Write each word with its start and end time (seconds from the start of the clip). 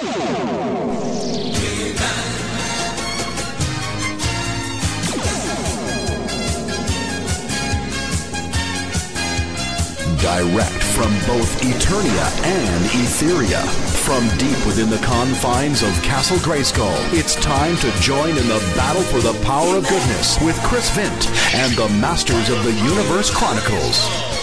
Direct 0.00 0.16
from 10.94 11.12
both 11.26 11.60
Eternia 11.60 12.26
and 12.44 12.86
Etheria. 12.86 13.62
From 14.06 14.26
deep 14.38 14.56
within 14.64 14.88
the 14.88 14.96
confines 15.04 15.82
of 15.82 15.92
Castle 16.02 16.38
Grayskull, 16.38 16.96
it's 17.12 17.34
time 17.34 17.76
to 17.76 17.92
join 18.00 18.30
in 18.30 18.48
the 18.48 18.72
battle 18.74 19.02
for 19.02 19.20
the 19.20 19.34
power 19.44 19.76
of 19.76 19.86
goodness 19.86 20.40
with 20.40 20.58
Chris 20.62 20.88
Vint 20.96 21.28
and 21.54 21.76
the 21.76 21.90
Masters 22.00 22.48
of 22.48 22.64
the 22.64 22.72
Universe 22.72 23.30
Chronicles. 23.30 24.39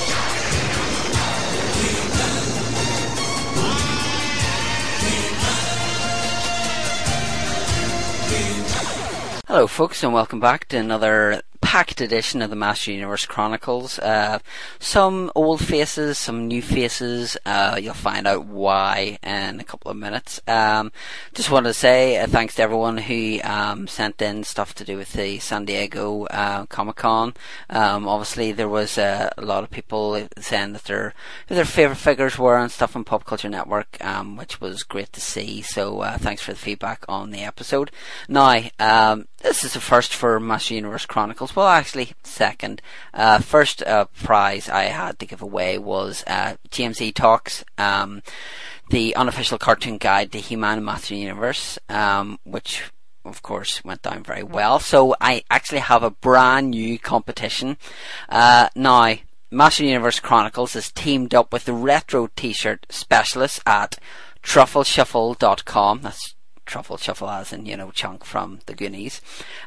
Hello, 9.47 9.65
folks, 9.65 10.03
and 10.03 10.11
welcome 10.11 10.41
back 10.41 10.67
to 10.67 10.77
another 10.77 11.41
packed 11.67 11.99
edition 11.99 12.41
of 12.41 12.49
the 12.49 12.55
Master 12.55 12.93
Universe 12.93 13.25
Chronicles. 13.25 13.99
Uh, 13.99 14.39
some 14.79 15.29
old 15.35 15.59
faces, 15.59 16.17
some 16.17 16.47
new 16.47 16.61
faces. 16.61 17.35
Uh, 17.45 17.77
you'll 17.77 17.93
find 17.93 18.25
out 18.25 18.45
why 18.45 19.19
in 19.21 19.59
a 19.59 19.65
couple 19.65 19.91
of 19.91 19.97
minutes. 19.97 20.39
Um, 20.47 20.93
just 21.33 21.51
wanted 21.51 21.67
to 21.67 21.73
say 21.73 22.19
uh, 22.19 22.27
thanks 22.27 22.55
to 22.55 22.61
everyone 22.61 22.97
who 22.97 23.41
um, 23.43 23.85
sent 23.85 24.21
in 24.21 24.45
stuff 24.45 24.75
to 24.75 24.85
do 24.85 24.95
with 24.95 25.11
the 25.11 25.39
San 25.39 25.65
Diego 25.65 26.23
uh, 26.27 26.67
Comic 26.67 26.95
Con. 26.95 27.33
Um, 27.69 28.07
obviously, 28.07 28.53
there 28.53 28.69
was 28.69 28.97
a 28.97 29.33
lot 29.37 29.65
of 29.65 29.69
people 29.69 30.25
saying 30.39 30.71
that 30.71 30.85
their 30.85 31.13
their 31.49 31.65
favorite 31.65 31.97
figures 31.97 32.39
were 32.39 32.57
and 32.57 32.71
stuff 32.71 32.95
on 32.95 33.03
Pop 33.03 33.25
Culture 33.25 33.49
Network, 33.49 33.97
um, 33.99 34.37
which 34.37 34.61
was 34.61 34.83
great 34.83 35.11
to 35.11 35.19
see. 35.19 35.61
So 35.63 35.99
uh, 35.99 36.17
thanks 36.17 36.41
for 36.41 36.53
the 36.53 36.59
feedback 36.59 37.03
on 37.09 37.31
the 37.31 37.43
episode. 37.43 37.91
Now, 38.29 38.61
um, 38.79 39.27
this 39.39 39.65
is 39.65 39.73
the 39.73 39.81
first 39.81 40.13
for 40.13 40.39
Master 40.39 40.73
Universe 40.73 41.05
Chronicles. 41.05 41.56
Well, 41.57 41.69
actually, 41.69 42.11
second. 42.21 42.83
Uh, 43.15 43.39
first 43.39 43.81
uh, 43.81 44.05
prize 44.13 44.69
I 44.69 44.83
had 44.83 45.17
to 45.17 45.25
give 45.25 45.41
away 45.41 45.79
was 45.79 46.23
uh, 46.27 46.57
Talks, 47.15 47.65
um, 47.79 48.21
the 48.91 49.15
unofficial 49.15 49.57
cartoon 49.57 49.97
guide 49.97 50.31
to 50.33 50.39
He-Man 50.39 50.77
and 50.77 50.85
Master 50.85 51.15
Universe, 51.15 51.79
um, 51.89 52.37
which 52.43 52.83
of 53.25 53.41
course 53.41 53.83
went 53.83 54.03
down 54.03 54.21
very 54.21 54.43
well. 54.43 54.77
So 54.79 55.15
I 55.19 55.45
actually 55.49 55.79
have 55.79 56.03
a 56.03 56.11
brand 56.11 56.69
new 56.69 56.99
competition 56.99 57.77
uh, 58.29 58.69
now. 58.75 59.15
Master 59.49 59.83
Universe 59.83 60.19
Chronicles 60.19 60.73
has 60.73 60.91
teamed 60.91 61.33
up 61.33 61.51
with 61.51 61.65
the 61.65 61.73
retro 61.73 62.29
T-shirt 62.35 62.85
specialists 62.91 63.61
at 63.65 63.97
truffleshuffle.com. 64.43 66.01
That's 66.03 66.35
Truffle 66.67 66.97
Shuffle 66.97 67.29
as 67.29 67.51
in, 67.51 67.65
you 67.65 67.75
know, 67.75 67.91
Chunk 67.91 68.23
from 68.23 68.59
the 68.67 68.75
Goonies, 68.75 69.21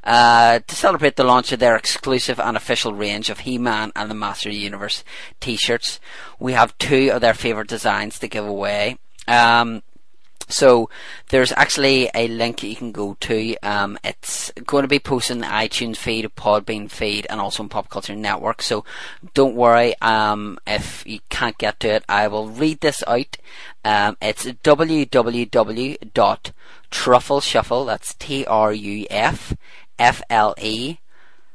uh, 0.05 0.61
to 0.67 0.75
celebrate 0.77 1.17
the 1.17 1.25
launch 1.25 1.51
of 1.51 1.59
their 1.59 1.77
exclusive 1.77 2.39
and 2.39 2.57
official 2.57 2.93
range 2.93 3.31
of 3.31 3.41
He-Man 3.41 3.91
and 3.97 4.11
the 4.11 4.15
Master 4.15 4.51
Universe 4.51 5.03
t-shirts. 5.41 5.99
We 6.39 6.53
have 6.53 6.77
two 6.79 7.11
of 7.13 7.21
their 7.21 7.35
favourite 7.35 7.69
designs 7.69 8.19
to 8.21 8.29
give 8.29 8.47
away. 8.47 8.99
Um, 9.27 9.83
so 10.51 10.91
there's 11.29 11.53
actually 11.53 12.11
a 12.15 12.29
link 12.29 12.63
you 12.63 12.77
can 12.77 12.93
go 12.93 13.17
to. 13.21 13.57
Um, 13.63 13.99
it's 14.03 14.51
going 14.67 14.83
to 14.83 14.89
be 14.89 14.99
posted 14.99 15.37
in 15.37 15.41
the 15.43 15.47
iTunes 15.47 15.97
feed, 15.97 16.29
Podbean 16.37 16.91
feed, 16.91 17.27
and 17.31 17.41
also 17.41 17.63
in 17.63 17.69
Pop 17.69 17.89
Culture 17.89 18.17
Network. 18.17 18.61
So 18.63 18.85
don't 19.35 19.55
worry 19.55 19.95
um, 20.03 20.59
if 20.67 21.07
you 21.07 21.21
can't 21.29 21.57
get 21.57 21.81
to 21.81 21.89
it. 21.89 22.05
I 22.09 22.29
will 22.29 22.49
read 22.49 22.81
this 22.81 23.03
out. 23.07 23.37
Um, 23.85 24.17
it's 24.21 24.45
www.truffleshuffle. 26.91 27.87
That's 27.87 28.15
T 28.15 28.45
R 28.47 28.73
U 28.73 29.07
F 29.11 29.55
F 29.99 30.23
L 30.29 30.55
E 30.59 30.99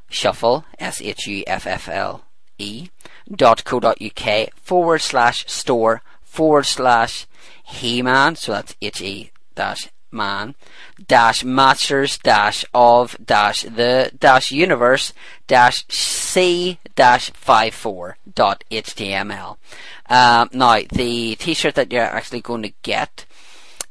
shuffle 0.09 0.66
S 0.80 1.02
H 1.02 1.28
U 1.28 1.44
F 1.47 1.67
F 1.67 1.88
L 1.90 2.23
E 2.57 2.90
dot 3.34 3.63
co 3.63 3.79
dot 3.79 3.97
uk 4.01 4.50
forward 4.56 5.00
slash 5.00 5.46
store 5.47 6.01
forward 6.23 6.66
slash 6.66 7.28
he-Man, 7.63 8.35
so 8.35 8.51
that's 8.51 8.75
H-E 8.81 9.31
dash 9.56 9.90
man, 10.12 10.56
dash 11.07 11.44
masters 11.44 12.17
dash 12.19 12.63
of 12.73 13.17
dash 13.23 13.63
the 13.63 14.12
dash 14.17 14.52
universe 14.52 15.13
dash 15.47 15.85
C 15.88 16.79
dash 16.96 17.31
five 17.31 17.73
four 17.73 18.17
dot 18.34 18.63
HTML. 18.72 19.57
Um, 20.07 20.50
now, 20.53 20.79
the 20.91 21.35
t-shirt 21.35 21.75
that 21.75 21.91
you're 21.91 22.03
actually 22.03 22.41
going 22.41 22.62
to 22.62 22.73
get 22.84 23.25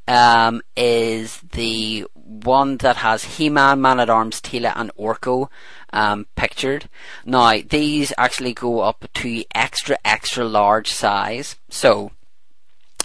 um, 0.07 0.63
is 0.77 1.39
the 1.53 2.07
one 2.15 2.79
that 2.79 2.97
has 2.97 3.25
He-Man, 3.25 3.81
Man-at-Arms, 3.81 4.41
Teela 4.41 4.73
and 4.77 4.91
Orko 4.99 5.49
um, 5.93 6.27
pictured. 6.37 6.89
Now, 7.25 7.59
these 7.69 8.13
actually 8.19 8.55
go 8.55 8.81
up 8.81 9.07
to 9.15 9.45
extra, 9.55 9.99
extra 10.05 10.45
large 10.45 10.91
size. 10.93 11.57
So, 11.69 12.13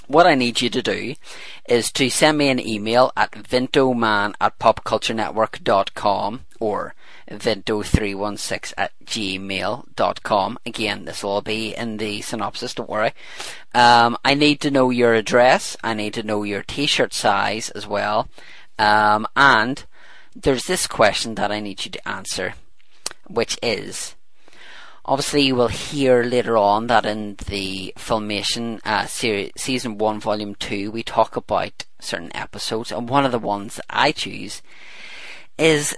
what 0.07 0.25
I 0.25 0.33
need 0.35 0.61
you 0.61 0.69
to 0.71 0.81
do 0.81 1.13
is 1.67 1.91
to 1.91 2.09
send 2.09 2.39
me 2.39 2.49
an 2.49 2.59
email 2.59 3.11
at 3.15 3.31
vintoman 3.31 4.33
at 4.41 4.57
popculturenetwork.com 4.57 6.45
or 6.59 6.95
vinto316 7.29 8.73
at 8.77 8.91
gmail.com. 9.05 10.59
Again, 10.65 11.05
this 11.05 11.23
will 11.23 11.31
all 11.31 11.41
be 11.41 11.75
in 11.75 11.97
the 11.97 12.21
synopsis, 12.21 12.73
don't 12.73 12.89
worry. 12.89 13.13
Um, 13.73 14.17
I 14.25 14.33
need 14.33 14.61
to 14.61 14.71
know 14.71 14.89
your 14.89 15.13
address. 15.13 15.77
I 15.83 15.93
need 15.93 16.13
to 16.15 16.23
know 16.23 16.43
your 16.43 16.63
t-shirt 16.63 17.13
size 17.13 17.69
as 17.71 17.87
well. 17.87 18.27
Um, 18.77 19.27
and 19.35 19.83
there's 20.35 20.65
this 20.65 20.87
question 20.87 21.35
that 21.35 21.51
I 21.51 21.59
need 21.59 21.85
you 21.85 21.91
to 21.91 22.07
answer, 22.07 22.53
which 23.27 23.57
is, 23.61 24.15
Obviously, 25.09 25.41
you 25.41 25.55
will 25.55 25.69
hear 25.69 26.21
later 26.21 26.55
on 26.55 26.85
that 26.85 27.03
in 27.03 27.35
the 27.47 27.91
Filmation 27.97 28.79
uh, 28.85 29.07
series, 29.07 29.51
season 29.57 29.97
one, 29.97 30.19
volume 30.19 30.53
two, 30.53 30.91
we 30.91 31.01
talk 31.01 31.35
about 31.35 31.85
certain 31.99 32.29
episodes, 32.35 32.91
and 32.91 33.09
one 33.09 33.25
of 33.25 33.31
the 33.31 33.39
ones 33.39 33.79
I 33.89 34.11
choose 34.11 34.61
is 35.57 35.95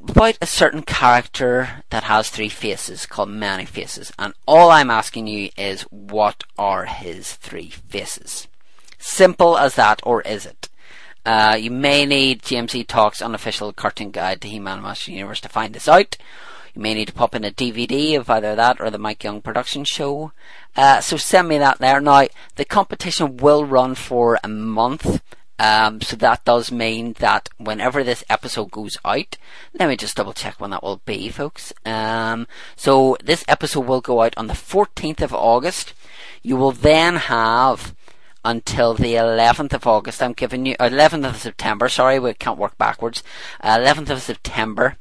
about 0.00 0.38
a 0.40 0.46
certain 0.46 0.82
character 0.82 1.84
that 1.90 2.04
has 2.04 2.30
three 2.30 2.48
faces 2.48 3.06
called 3.06 3.30
Many 3.30 3.64
Faces, 3.64 4.12
and 4.18 4.34
all 4.46 4.70
I'm 4.70 4.90
asking 4.90 5.26
you 5.26 5.50
is 5.56 5.82
what 5.82 6.44
are 6.58 6.86
his 6.86 7.34
three 7.34 7.70
faces? 7.70 8.48
Simple 8.98 9.58
as 9.58 9.74
that, 9.74 10.00
or 10.04 10.22
is 10.22 10.46
it? 10.46 10.68
Uh, 11.26 11.56
you 11.58 11.70
may 11.70 12.04
need 12.04 12.42
James 12.42 12.72
Eatock's 12.72 13.22
unofficial 13.22 13.72
cartoon 13.72 14.10
guide 14.10 14.40
to 14.42 14.48
He-Man 14.48 14.82
Master 14.82 15.10
Universe 15.10 15.40
to 15.40 15.48
find 15.48 15.74
this 15.74 15.88
out, 15.88 16.16
you 16.74 16.82
may 16.82 16.94
need 16.94 17.06
to 17.06 17.12
pop 17.12 17.34
in 17.36 17.44
a 17.44 17.52
DVD 17.52 18.18
of 18.18 18.28
either 18.28 18.56
that 18.56 18.80
or 18.80 18.90
the 18.90 18.98
Mike 18.98 19.22
Young 19.22 19.40
production 19.40 19.84
show. 19.84 20.32
Uh, 20.76 21.00
so 21.00 21.16
send 21.16 21.48
me 21.48 21.58
that 21.58 21.78
there. 21.78 22.00
Now, 22.00 22.26
the 22.56 22.64
competition 22.64 23.36
will 23.36 23.64
run 23.64 23.94
for 23.94 24.40
a 24.42 24.48
month. 24.48 25.22
Um, 25.58 26.00
so 26.00 26.16
that 26.16 26.44
does 26.44 26.72
mean 26.72 27.14
that 27.20 27.48
whenever 27.58 28.02
this 28.02 28.24
episode 28.28 28.70
goes 28.70 28.98
out, 29.04 29.36
let 29.78 29.88
me 29.88 29.96
just 29.96 30.16
double 30.16 30.32
check 30.32 30.60
when 30.60 30.70
that 30.70 30.82
will 30.82 31.00
be, 31.04 31.28
folks. 31.28 31.72
Um, 31.86 32.46
so 32.76 33.16
this 33.22 33.44
episode 33.46 33.86
will 33.86 34.00
go 34.00 34.22
out 34.22 34.34
on 34.36 34.48
the 34.48 34.54
14th 34.54 35.22
of 35.22 35.32
August. 35.32 35.94
You 36.42 36.56
will 36.56 36.72
then 36.72 37.16
have 37.16 37.94
until 38.44 38.94
the 38.94 39.14
11th 39.14 39.72
of 39.72 39.86
August. 39.86 40.22
I'm 40.22 40.32
giving 40.32 40.66
you, 40.66 40.76
11th 40.76 41.28
of 41.28 41.36
September, 41.36 41.88
sorry, 41.88 42.18
we 42.18 42.34
can't 42.34 42.58
work 42.58 42.76
backwards. 42.76 43.22
Uh, 43.60 43.78
11th 43.78 44.10
of 44.10 44.22
September 44.22 44.96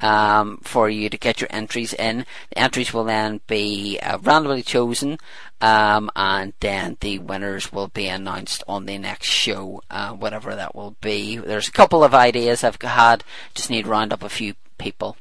um, 0.00 0.58
for 0.62 0.88
you 0.88 1.08
to 1.08 1.18
get 1.18 1.40
your 1.40 1.48
entries 1.50 1.92
in. 1.92 2.24
The 2.50 2.58
entries 2.58 2.92
will 2.92 3.04
then 3.04 3.40
be 3.46 3.98
uh, 4.02 4.18
randomly 4.18 4.62
chosen, 4.62 5.18
um, 5.60 6.10
and 6.16 6.52
then 6.60 6.96
the 7.00 7.18
winners 7.18 7.72
will 7.72 7.88
be 7.88 8.06
announced 8.06 8.62
on 8.68 8.86
the 8.86 8.98
next 8.98 9.28
show, 9.28 9.82
uh, 9.90 10.12
whatever 10.12 10.54
that 10.54 10.74
will 10.74 10.96
be. 11.00 11.36
There's 11.36 11.68
a 11.68 11.72
couple 11.72 12.04
of 12.04 12.14
ideas 12.14 12.64
I've 12.64 12.80
had, 12.80 13.24
just 13.54 13.70
need 13.70 13.84
to 13.84 13.90
round 13.90 14.12
up 14.12 14.22
a 14.22 14.28
few 14.28 14.54
people. 14.78 15.16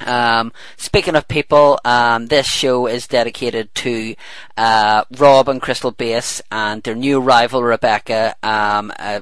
Um, 0.00 0.52
speaking 0.76 1.16
of 1.16 1.26
people, 1.26 1.80
um, 1.84 2.26
this 2.26 2.46
show 2.46 2.86
is 2.86 3.08
dedicated 3.08 3.74
to 3.76 4.14
uh, 4.56 5.04
Rob 5.16 5.48
and 5.48 5.60
Crystal 5.60 5.90
Bass 5.90 6.40
and 6.52 6.82
their 6.82 6.94
new 6.94 7.20
rival 7.20 7.62
Rebecca. 7.62 8.36
Um, 8.42 8.92
uh, 8.98 9.20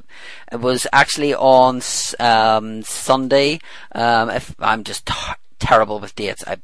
it 0.53 0.61
was 0.61 0.87
actually 0.93 1.35
on 1.35 1.81
um, 2.21 2.83
Sunday. 2.83 3.61
Um, 3.93 4.31
if 4.31 4.55
I'm 4.59 4.85
just 4.85 5.07
t- 5.07 5.15
terrible 5.59 5.99
with 5.99 6.15
dates, 6.15 6.45
I 6.47 6.59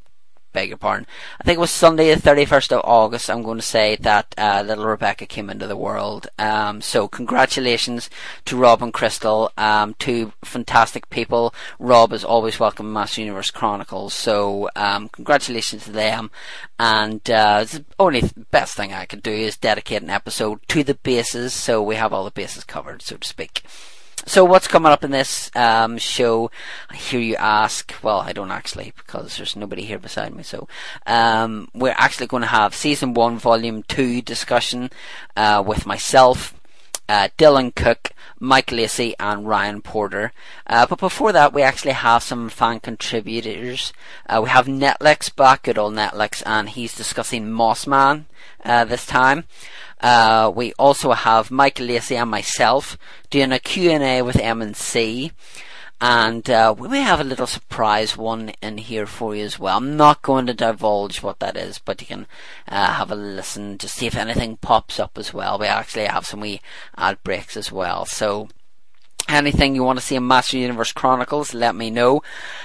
beg 0.52 0.68
your 0.68 0.78
pardon. 0.78 1.06
I 1.40 1.44
think 1.44 1.56
it 1.56 1.60
was 1.60 1.70
Sunday, 1.70 2.14
the 2.14 2.20
31st 2.20 2.72
of 2.72 2.82
August. 2.84 3.30
I'm 3.30 3.42
going 3.42 3.58
to 3.58 3.62
say 3.62 3.96
that 4.00 4.34
uh, 4.36 4.62
little 4.66 4.84
Rebecca 4.84 5.26
came 5.26 5.50
into 5.50 5.66
the 5.66 5.76
world. 5.76 6.28
Um, 6.38 6.80
so 6.80 7.08
congratulations 7.08 8.10
to 8.44 8.56
Rob 8.56 8.82
and 8.82 8.92
Crystal, 8.92 9.50
um, 9.56 9.94
two 9.98 10.32
fantastic 10.44 11.08
people. 11.10 11.54
Rob 11.78 12.12
is 12.12 12.24
always 12.24 12.60
welcome 12.60 12.92
Master 12.92 13.20
Universe 13.20 13.50
Chronicles. 13.50 14.14
So 14.14 14.68
um, 14.76 15.08
congratulations 15.08 15.84
to 15.84 15.92
them. 15.92 16.30
And 16.78 17.28
uh, 17.30 17.64
the 17.64 17.84
only 17.98 18.30
best 18.50 18.76
thing 18.76 18.92
I 18.92 19.06
could 19.06 19.22
do 19.22 19.32
is 19.32 19.56
dedicate 19.56 20.02
an 20.02 20.10
episode 20.10 20.60
to 20.68 20.82
the 20.82 20.94
bases, 20.94 21.52
so 21.52 21.82
we 21.82 21.96
have 21.96 22.12
all 22.12 22.24
the 22.24 22.30
bases 22.30 22.64
covered, 22.64 23.02
so 23.02 23.16
to 23.16 23.28
speak. 23.28 23.62
So 24.24 24.44
what's 24.44 24.68
coming 24.68 24.92
up 24.92 25.02
in 25.02 25.10
this 25.10 25.50
um, 25.56 25.98
show? 25.98 26.50
I 26.88 26.96
hear 26.96 27.20
you 27.20 27.36
ask. 27.36 27.92
Well, 28.02 28.20
I 28.20 28.32
don't 28.32 28.52
actually 28.52 28.92
because 28.96 29.36
there's 29.36 29.56
nobody 29.56 29.84
here 29.84 29.98
beside 29.98 30.34
me. 30.34 30.44
So 30.44 30.68
um, 31.06 31.68
we're 31.74 31.94
actually 31.98 32.28
going 32.28 32.42
to 32.42 32.46
have 32.46 32.74
season 32.74 33.14
one, 33.14 33.38
volume 33.38 33.82
two 33.82 34.22
discussion 34.22 34.90
uh, 35.36 35.62
with 35.66 35.86
myself, 35.86 36.54
uh, 37.08 37.28
Dylan 37.36 37.74
Cook, 37.74 38.10
Mike 38.42 38.72
Lacey, 38.72 39.14
and 39.20 39.46
Ryan 39.46 39.80
Porter. 39.80 40.32
Uh, 40.66 40.84
but 40.84 40.98
before 40.98 41.30
that, 41.30 41.52
we 41.52 41.62
actually 41.62 41.92
have 41.92 42.24
some 42.24 42.48
fan 42.48 42.80
contributors. 42.80 43.92
Uh, 44.28 44.40
we 44.42 44.50
have 44.50 44.66
Netflix 44.66 45.34
back, 45.34 45.62
good 45.62 45.78
old 45.78 45.94
Netflix, 45.94 46.42
and 46.44 46.68
he's 46.70 46.96
discussing 46.96 47.52
Moss 47.52 47.86
Man 47.86 48.26
uh, 48.64 48.84
this 48.84 49.06
time. 49.06 49.44
Uh, 50.00 50.50
we 50.52 50.72
also 50.72 51.12
have 51.12 51.52
Mike 51.52 51.78
Lacey 51.78 52.16
and 52.16 52.32
myself 52.32 52.98
doing 53.30 53.52
a 53.52 53.60
Q&A 53.60 54.22
with 54.22 54.36
M&C. 54.36 55.30
And 56.04 56.50
uh, 56.50 56.74
we 56.76 56.88
may 56.88 57.02
have 57.02 57.20
a 57.20 57.24
little 57.24 57.46
surprise 57.46 58.16
one 58.16 58.54
in 58.60 58.78
here 58.78 59.06
for 59.06 59.36
you 59.36 59.44
as 59.44 59.60
well. 59.60 59.76
I'm 59.76 59.96
not 59.96 60.20
going 60.20 60.46
to 60.46 60.52
divulge 60.52 61.22
what 61.22 61.38
that 61.38 61.56
is, 61.56 61.78
but 61.78 62.00
you 62.00 62.08
can 62.08 62.26
uh, 62.66 62.94
have 62.94 63.12
a 63.12 63.14
listen 63.14 63.78
to 63.78 63.86
see 63.86 64.06
if 64.06 64.16
anything 64.16 64.56
pops 64.56 64.98
up 64.98 65.16
as 65.16 65.32
well. 65.32 65.60
We 65.60 65.66
actually 65.66 66.06
have 66.06 66.26
some 66.26 66.40
wee 66.40 66.60
ad 66.96 67.22
breaks 67.22 67.56
as 67.56 67.70
well. 67.70 68.04
So 68.04 68.48
anything 69.28 69.76
you 69.76 69.84
want 69.84 70.00
to 70.00 70.04
see 70.04 70.16
in 70.16 70.26
Master 70.26 70.58
Universe 70.58 70.90
Chronicles, 70.90 71.54
let 71.54 71.76
me 71.76 71.88
know. 71.88 72.20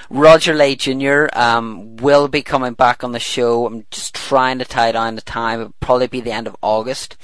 Roger 0.10 0.56
Lay 0.56 0.74
Jr. 0.74 1.28
Um, 1.34 1.96
will 1.98 2.28
be 2.28 2.42
coming 2.42 2.74
back 2.74 3.04
on 3.04 3.12
the 3.12 3.20
show. 3.20 3.68
I'm 3.68 3.86
just 3.92 4.16
trying 4.16 4.58
to 4.58 4.66
tie 4.66 4.94
down 4.94 5.14
the 5.14 5.22
time. 5.22 5.62
It'll 5.62 5.74
probably 5.80 6.08
be 6.08 6.22
the 6.22 6.32
end 6.32 6.48
of 6.48 6.58
August. 6.64 7.16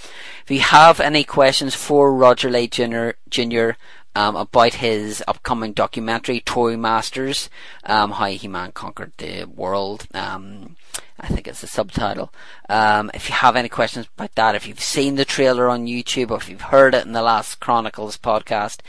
If 0.43 0.51
you 0.51 0.59
have 0.59 0.99
any 0.99 1.23
questions 1.23 1.73
for 1.73 2.13
Roger 2.13 2.51
Lay 2.51 2.67
Jr. 2.67 3.11
Jr. 3.31 3.71
Um, 4.15 4.35
about 4.35 4.75
his 4.75 5.23
upcoming 5.27 5.73
documentary, 5.73 6.39
Toy 6.39 6.77
Masters, 6.77 7.49
um, 7.83 8.11
how 8.11 8.27
He-Man 8.27 8.71
conquered 8.71 9.13
the 9.17 9.45
world. 9.45 10.05
Um, 10.13 10.75
I 11.19 11.27
think 11.27 11.47
it's 11.47 11.61
the 11.61 11.67
subtitle. 11.67 12.33
Um, 12.69 13.11
if 13.13 13.29
you 13.29 13.35
have 13.35 13.55
any 13.55 13.69
questions 13.69 14.07
about 14.17 14.35
that, 14.35 14.55
if 14.55 14.67
you've 14.67 14.79
seen 14.79 15.15
the 15.15 15.25
trailer 15.25 15.69
on 15.69 15.85
YouTube 15.85 16.31
or 16.31 16.37
if 16.37 16.49
you've 16.49 16.61
heard 16.61 16.95
it 16.95 17.05
in 17.05 17.13
the 17.13 17.21
last 17.21 17.59
Chronicles 17.59 18.17
podcast, 18.17 18.79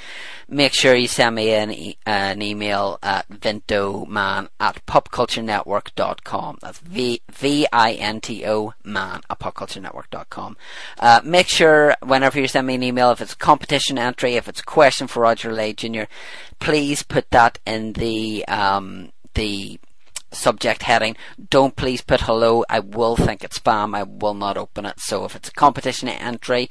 make 0.48 0.72
sure 0.72 0.94
you 0.94 1.06
send 1.06 1.36
me 1.36 1.52
an, 1.52 1.70
e- 1.70 1.98
an 2.06 2.42
email 2.42 2.98
at 3.02 3.28
vintoman 3.28 4.48
at 4.58 4.84
popculturenetwork.com. 4.86 6.58
That's 6.60 6.78
V 6.78 7.20
V 7.30 7.66
I 7.72 7.92
N 7.92 8.20
T 8.20 8.44
O 8.46 8.72
man 8.82 9.20
at 9.28 9.38
popculturenetwork.com. 9.38 10.56
Uh, 10.98 11.20
make 11.24 11.48
sure 11.48 11.94
whenever 12.02 12.40
you 12.40 12.48
send 12.48 12.66
me 12.66 12.74
an 12.74 12.82
email, 12.82 13.10
if 13.10 13.20
it's 13.20 13.34
a 13.34 13.36
competition 13.36 13.98
entry, 13.98 14.34
if 14.34 14.48
it's 14.48 14.60
a 14.60 14.64
question 14.64 15.06
for 15.06 15.20
Roger 15.20 15.52
Lay 15.52 15.72
Jr., 15.72 16.04
please 16.58 17.02
put 17.02 17.30
that 17.30 17.58
in 17.66 17.92
the 17.92 18.44
um, 18.48 19.12
the 19.34 19.78
subject 20.34 20.82
heading. 20.82 21.16
Don't 21.50 21.76
please 21.76 22.02
put 22.02 22.22
hello. 22.22 22.64
I 22.68 22.80
will 22.80 23.16
think 23.16 23.44
it's 23.44 23.58
spam. 23.58 23.96
I 23.96 24.02
will 24.02 24.34
not 24.34 24.56
open 24.56 24.86
it. 24.86 25.00
So 25.00 25.24
if 25.24 25.34
it's 25.36 25.48
a 25.48 25.52
competition 25.52 26.08
entry 26.08 26.70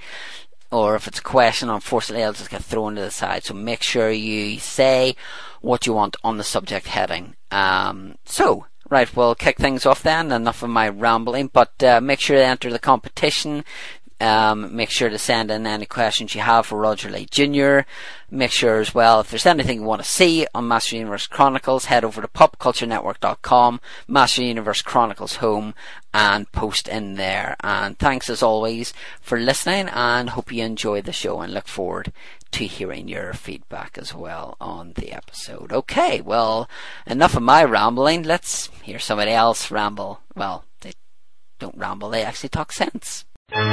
or 0.72 0.96
if 0.96 1.08
it's 1.08 1.20
a 1.20 1.24
question, 1.24 1.70
unfortunately, 1.70 2.24
I'll 2.24 2.34
just 2.34 2.50
get 2.50 2.64
thrown 2.64 2.96
to 2.96 3.02
the 3.02 3.12
side. 3.12 3.44
So 3.44 3.54
make 3.54 3.84
sure 3.84 4.10
you 4.10 4.60
say 4.60 5.16
what 5.62 5.86
you 5.86 5.94
want 5.94 6.16
on 6.24 6.38
the 6.38 6.44
subject 6.44 6.88
heading. 6.88 7.36
Um, 7.52 8.16
so, 8.26 8.66
right, 8.90 9.16
we'll 9.16 9.36
kick 9.36 9.58
things 9.58 9.86
off 9.86 10.02
then. 10.02 10.32
Enough 10.32 10.64
of 10.64 10.72
my 10.72 10.90
rambling, 10.90 11.52
but 11.54 11.82
uh, 11.84 12.02
make 12.02 12.20
sure 12.20 12.38
to 12.38 12.46
enter 12.46 12.72
the 12.72 12.80
competition. 12.80 13.64
Um, 14.24 14.74
make 14.74 14.90
sure 14.90 15.10
to 15.10 15.18
send 15.18 15.52
in 15.52 15.68
any 15.68 15.86
questions 15.86 16.34
you 16.34 16.40
have 16.40 16.68
for 16.68 16.80
Roger 16.80 17.10
Lay 17.10 17.26
Jr. 17.26 17.82
Make 18.32 18.52
sure 18.52 18.80
as 18.80 18.96
well, 18.96 19.20
if 19.20 19.30
there's 19.30 19.46
anything 19.46 19.82
you 19.82 19.86
want 19.86 20.02
to 20.02 20.08
see 20.08 20.48
on 20.56 20.66
Master 20.66 20.96
Universe 20.96 21.28
Chronicles, 21.28 21.86
head 21.86 22.06
over 22.06 22.22
to 22.22 22.30
popculturenetwork.com, 22.30 23.82
Master 24.08 24.42
Universe 24.42 24.82
Chronicles 24.82 25.36
home, 25.36 25.76
and 26.14 26.50
post 26.54 26.88
in 26.88 27.16
there. 27.16 27.58
And 27.60 28.00
thanks 28.00 28.30
as 28.30 28.42
always 28.42 28.94
for 29.20 29.38
listening 29.38 29.90
and 29.90 30.30
hope 30.30 30.54
you 30.54 30.64
enjoy 30.64 31.02
the 31.02 31.12
show 31.12 31.42
and 31.42 31.54
look 31.54 31.68
forward 31.68 32.14
to 32.52 32.66
hearing 32.66 33.10
your 33.10 33.34
feedback 33.34 33.98
as 33.98 34.14
well 34.16 34.56
on 34.62 34.94
the 34.94 35.12
episode. 35.12 35.74
Okay, 35.74 36.22
well, 36.22 36.70
enough 37.06 37.36
of 37.36 37.44
my 37.44 37.62
rambling. 37.66 38.24
Let's 38.24 38.68
hear 38.84 39.00
somebody 39.00 39.32
else 39.32 39.70
ramble. 39.70 40.22
Well, 40.34 40.64
they 40.80 40.94
don't 41.60 41.78
ramble, 41.78 42.10
they 42.10 42.24
actually 42.24 42.50
talk 42.50 42.72
sense. 42.72 43.26
Hello 43.56 43.70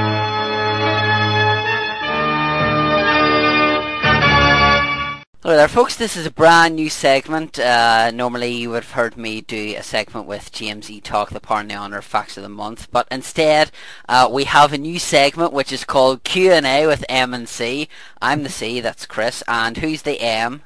there, 5.57 5.69
folks. 5.69 5.97
This 5.97 6.19
is 6.19 6.27
a 6.27 6.31
brand 6.31 6.77
new 6.77 6.91
segment. 6.91 7.59
Uh, 7.59 8.11
normally, 8.11 8.53
you 8.53 8.69
would 8.69 8.83
have 8.85 8.93
heard 8.93 9.17
me 9.17 9.41
do 9.41 9.75
a 9.79 9.83
segment 9.83 10.27
with 10.27 10.53
James 10.53 10.91
E. 10.91 11.01
Talk, 11.01 11.31
the 11.31 11.41
Power 11.41 11.61
and 11.61 11.71
the 11.71 11.77
Honor 11.77 12.03
Facts 12.03 12.37
of 12.37 12.43
the 12.43 12.51
Month, 12.51 12.89
but 12.93 13.09
instead, 13.11 13.71
uh, 14.07 14.29
we 14.31 14.45
have 14.45 14.75
a 14.75 14.79
new 14.79 14.99
segment 14.99 15.55
which 15.55 15.73
is 15.73 15.87
called 15.87 16.25
Q 16.25 16.53
and 16.53 16.67
A 16.67 16.87
with 16.87 17.03
M 17.09 17.33
and 17.33 17.49
C. 17.49 17.89
I'm 18.21 18.43
the 18.43 18.51
C, 18.51 18.81
that's 18.81 19.07
Chris, 19.07 19.43
and 19.49 19.79
who's 19.79 20.03
the 20.03 20.21
M? 20.21 20.61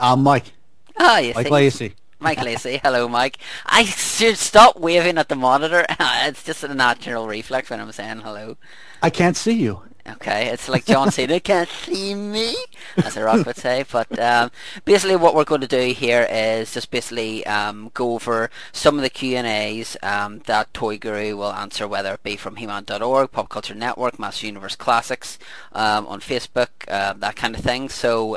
I'm 0.00 0.22
Mike. 0.22 0.54
Ah, 0.98 1.18
you 1.18 1.34
Mike 1.34 1.48
see. 1.48 1.52
Lacey. 1.52 1.94
Mike 2.24 2.42
Lacey. 2.42 2.80
Hello, 2.82 3.06
Mike. 3.06 3.36
I 3.66 3.84
should 3.84 4.38
stop 4.38 4.80
waving 4.80 5.18
at 5.18 5.28
the 5.28 5.36
monitor. 5.36 5.84
it's 6.00 6.42
just 6.42 6.64
a 6.64 6.74
natural 6.74 7.26
reflex 7.28 7.68
when 7.68 7.80
I'm 7.80 7.92
saying 7.92 8.20
hello. 8.20 8.56
I 9.02 9.10
can't 9.10 9.36
see 9.36 9.52
you. 9.52 9.82
Okay, 10.06 10.48
it's 10.48 10.68
like 10.68 10.86
John 10.86 11.10
Cena 11.10 11.40
can't 11.40 11.68
see 11.68 12.14
me, 12.14 12.54
as 12.96 13.16
a 13.16 13.24
rock 13.24 13.44
would 13.46 13.56
say. 13.56 13.84
But 13.90 14.18
um, 14.18 14.50
basically, 14.84 15.16
what 15.16 15.34
we're 15.34 15.44
going 15.44 15.62
to 15.62 15.66
do 15.66 15.92
here 15.92 16.26
is 16.30 16.72
just 16.72 16.90
basically 16.90 17.44
um, 17.46 17.90
go 17.92 18.12
over 18.12 18.50
some 18.72 18.96
of 18.96 19.02
the 19.02 19.10
Q 19.10 19.36
and 19.36 19.46
A's 19.46 19.96
um, 20.02 20.40
that 20.46 20.72
Toy 20.72 20.98
Guru 20.98 21.36
will 21.36 21.52
answer, 21.52 21.88
whether 21.88 22.14
it 22.14 22.22
be 22.22 22.36
from 22.36 22.56
He-Man.org, 22.56 23.32
Pop 23.32 23.48
Culture 23.50 23.74
Network, 23.74 24.18
Master 24.18 24.46
Universe 24.46 24.76
Classics, 24.76 25.38
um, 25.72 26.06
on 26.06 26.20
Facebook, 26.20 26.68
uh, 26.88 27.12
that 27.14 27.36
kind 27.36 27.54
of 27.54 27.62
thing. 27.62 27.90
So. 27.90 28.36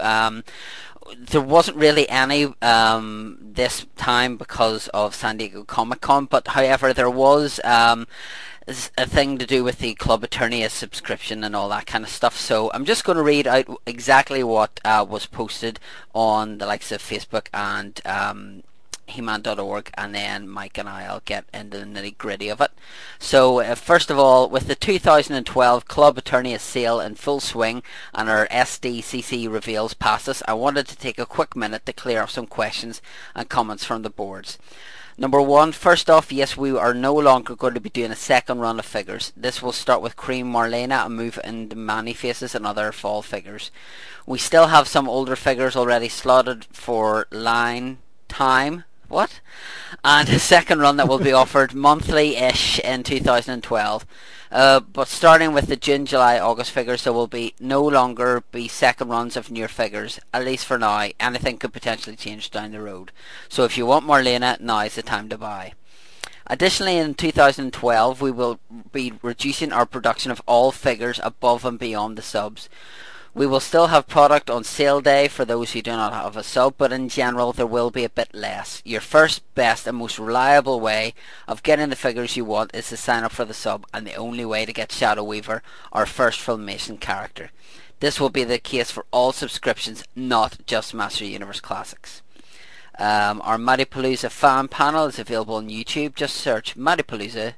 There 1.17 1.41
wasn't 1.41 1.77
really 1.77 2.09
any 2.09 2.53
um, 2.61 3.37
this 3.41 3.85
time 3.95 4.37
because 4.37 4.87
of 4.89 5.15
San 5.15 5.37
Diego 5.37 5.63
Comic 5.63 6.01
Con, 6.01 6.25
but 6.25 6.49
however, 6.49 6.93
there 6.93 7.09
was 7.09 7.59
um, 7.63 8.07
a 8.67 9.05
thing 9.05 9.37
to 9.37 9.45
do 9.45 9.63
with 9.63 9.79
the 9.79 9.93
Club 9.95 10.23
Eternia 10.23 10.69
subscription 10.69 11.43
and 11.43 11.55
all 11.55 11.69
that 11.69 11.85
kind 11.85 12.03
of 12.03 12.09
stuff. 12.09 12.37
So 12.37 12.69
I'm 12.73 12.83
just 12.83 13.05
going 13.05 13.17
to 13.17 13.23
read 13.23 13.47
out 13.47 13.81
exactly 13.85 14.43
what 14.43 14.79
uh, 14.83 15.05
was 15.07 15.25
posted 15.25 15.79
on 16.13 16.57
the 16.57 16.65
likes 16.65 16.91
of 16.91 17.01
Facebook 17.01 17.47
and 17.53 18.01
um, 18.05 18.63
He-Man.org, 19.07 19.91
and 19.97 20.13
then 20.13 20.47
Mike 20.47 20.77
and 20.77 20.87
I'll 20.87 21.21
get 21.25 21.45
into 21.53 21.79
the 21.79 21.85
nitty 21.85 22.17
gritty 22.17 22.49
of 22.49 22.61
it. 22.61 22.71
So 23.19 23.59
uh, 23.59 23.75
first 23.75 24.11
of 24.11 24.19
all, 24.19 24.49
with 24.49 24.67
the 24.67 24.75
2012 24.75 25.87
Club 25.87 26.17
Eternia 26.17 26.59
sale 26.59 26.99
in 26.99 27.15
full 27.15 27.39
swing 27.39 27.83
and 28.13 28.29
our 28.29 28.47
SDCC 28.47 29.51
reveals 29.51 29.93
past 29.93 30.29
us, 30.29 30.43
I 30.47 30.53
wanted 30.53 30.87
to 30.87 30.97
take 30.97 31.17
a 31.17 31.25
quick 31.25 31.55
minute 31.55 31.85
to 31.85 31.93
clear 31.93 32.21
up 32.21 32.29
some 32.29 32.47
questions 32.47 33.01
and 33.33 33.49
comments 33.49 33.83
from 33.83 34.01
the 34.01 34.09
boards. 34.09 34.57
Number 35.19 35.41
one, 35.41 35.71
first 35.71 36.11
off, 36.11 36.31
yes, 36.31 36.55
we 36.55 36.77
are 36.77 36.93
no 36.93 37.11
longer 37.11 37.55
going 37.55 37.73
to 37.73 37.79
be 37.79 37.89
doing 37.89 38.11
a 38.11 38.15
second 38.15 38.59
run 38.59 38.77
of 38.77 38.85
figures. 38.85 39.33
This 39.35 39.63
will 39.63 39.71
start 39.71 39.99
with 39.99 40.15
Queen 40.15 40.45
Marlena 40.45 41.07
and 41.07 41.15
move 41.15 41.39
into 41.43 41.75
Many 41.75 42.13
Faces 42.13 42.53
and 42.53 42.67
other 42.67 42.91
fall 42.91 43.23
figures. 43.23 43.71
We 44.27 44.37
still 44.37 44.67
have 44.67 44.87
some 44.87 45.09
older 45.09 45.35
figures 45.35 45.75
already 45.75 46.07
slotted 46.07 46.65
for 46.65 47.25
line 47.31 47.97
time. 48.27 48.83
What? 49.07 49.39
And 50.03 50.27
a 50.29 50.39
second 50.39 50.79
run 50.79 50.97
that 50.97 51.07
will 51.07 51.19
be 51.19 51.31
offered 51.31 51.73
monthly-ish 51.75 52.79
in 52.79 53.03
2012. 53.03 54.05
Uh, 54.49 54.79
but 54.79 55.07
starting 55.07 55.53
with 55.53 55.67
the 55.67 55.75
June, 55.75 56.05
July, 56.05 56.39
August 56.39 56.71
figures, 56.71 57.03
there 57.03 57.13
will 57.13 57.27
be 57.27 57.53
no 57.59 57.83
longer 57.83 58.43
be 58.51 58.67
second 58.67 59.09
runs 59.09 59.35
of 59.35 59.51
newer 59.51 59.67
figures, 59.67 60.19
at 60.33 60.45
least 60.45 60.65
for 60.65 60.77
now. 60.77 61.09
Anything 61.19 61.57
could 61.57 61.73
potentially 61.73 62.15
change 62.15 62.51
down 62.51 62.71
the 62.71 62.81
road. 62.81 63.11
So 63.49 63.63
if 63.63 63.77
you 63.77 63.85
want 63.85 64.05
Marlena, 64.05 64.59
now 64.59 64.79
is 64.79 64.95
the 64.95 65.03
time 65.03 65.29
to 65.29 65.37
buy. 65.37 65.73
Additionally, 66.49 66.97
in 66.97 67.13
2012, 67.13 68.21
we 68.21 68.31
will 68.31 68.59
be 68.93 69.13
reducing 69.21 69.73
our 69.73 69.85
production 69.85 70.31
of 70.31 70.41
all 70.45 70.71
figures 70.71 71.19
above 71.23 71.65
and 71.65 71.77
beyond 71.77 72.17
the 72.17 72.21
subs. 72.21 72.69
We 73.37 73.45
will 73.45 73.59
still 73.59 73.87
have 73.87 74.07
product 74.07 74.49
on 74.49 74.63
sale 74.63 74.99
day 74.99 75.27
for 75.27 75.45
those 75.45 75.73
who 75.73 75.83
do 75.83 75.91
not 75.91 76.11
have 76.11 76.35
a 76.35 76.41
sub, 76.41 76.73
but 76.75 76.91
in 76.91 77.07
general 77.07 77.53
there 77.53 77.67
will 77.67 77.91
be 77.91 78.03
a 78.03 78.09
bit 78.09 78.33
less. 78.33 78.81
Your 78.83 78.99
first, 78.99 79.43
best 79.53 79.85
and 79.85 79.95
most 79.95 80.17
reliable 80.17 80.79
way 80.79 81.13
of 81.47 81.61
getting 81.61 81.89
the 81.89 81.95
figures 81.95 82.35
you 82.35 82.43
want 82.43 82.73
is 82.73 82.89
to 82.89 82.97
sign 82.97 83.23
up 83.23 83.31
for 83.31 83.45
the 83.45 83.53
sub 83.53 83.85
and 83.93 84.07
the 84.07 84.15
only 84.15 84.43
way 84.43 84.65
to 84.65 84.73
get 84.73 84.91
Shadow 84.91 85.23
Weaver, 85.23 85.61
our 85.93 86.07
first 86.07 86.39
Filmation 86.39 86.99
character. 86.99 87.51
This 87.99 88.19
will 88.19 88.31
be 88.31 88.43
the 88.43 88.57
case 88.57 88.89
for 88.89 89.05
all 89.11 89.31
subscriptions, 89.31 90.03
not 90.15 90.57
just 90.65 90.95
Master 90.95 91.23
Universe 91.23 91.59
Classics. 91.59 92.23
Um, 92.97 93.39
our 93.43 93.59
Mattypalooza 93.59 94.31
fan 94.31 94.67
panel 94.67 95.05
is 95.05 95.19
available 95.19 95.57
on 95.57 95.69
YouTube. 95.69 96.15
Just 96.15 96.37
search 96.37 96.75
Mattypalooza 96.75 97.53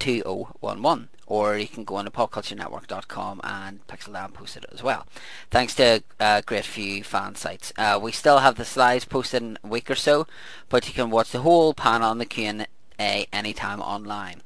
2011 0.00 1.09
or 1.30 1.56
you 1.56 1.68
can 1.68 1.84
go 1.84 1.94
on 1.94 2.04
to 2.04 2.10
popculturenetwork.com 2.10 3.40
and 3.44 3.86
Pixel 3.86 4.12
Dan 4.12 4.32
posted 4.32 4.64
it 4.64 4.70
as 4.72 4.82
well. 4.82 5.06
Thanks 5.48 5.76
to 5.76 6.02
a 6.18 6.42
great 6.44 6.64
few 6.64 7.04
fan 7.04 7.36
sites. 7.36 7.72
Uh, 7.78 7.98
we 8.02 8.10
still 8.10 8.38
have 8.38 8.56
the 8.56 8.64
slides 8.64 9.04
posted 9.04 9.40
in 9.40 9.56
a 9.62 9.68
week 9.68 9.88
or 9.88 9.94
so, 9.94 10.26
but 10.68 10.88
you 10.88 10.92
can 10.92 11.08
watch 11.08 11.30
the 11.30 11.42
whole 11.42 11.72
panel 11.72 12.10
on 12.10 12.18
the 12.18 12.26
Q&A 12.26 12.66
anytime 13.32 13.80
online. 13.80 14.42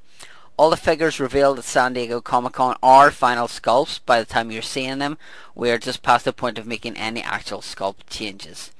All 0.59 0.69
the 0.69 0.77
figures 0.77 1.19
revealed 1.19 1.59
at 1.59 1.65
San 1.65 1.95
Diego 1.95 2.21
Comic 2.21 2.53
Con 2.53 2.77
are 2.83 3.11
final 3.11 3.49
sculpts. 3.49 3.99
By 4.05 4.21
the 4.21 4.27
time 4.27 4.53
you're 4.53 4.61
seeing 4.61 4.99
them, 4.99 5.17
we 5.55 5.71
are 5.71 5.79
just 5.79 6.03
past 6.03 6.27
the 6.27 6.35
point 6.35 6.59
of 6.59 6.67
making 6.67 6.99
any 6.99 7.23
actual 7.23 7.61
sculpt 7.61 8.09
changes. 8.11 8.73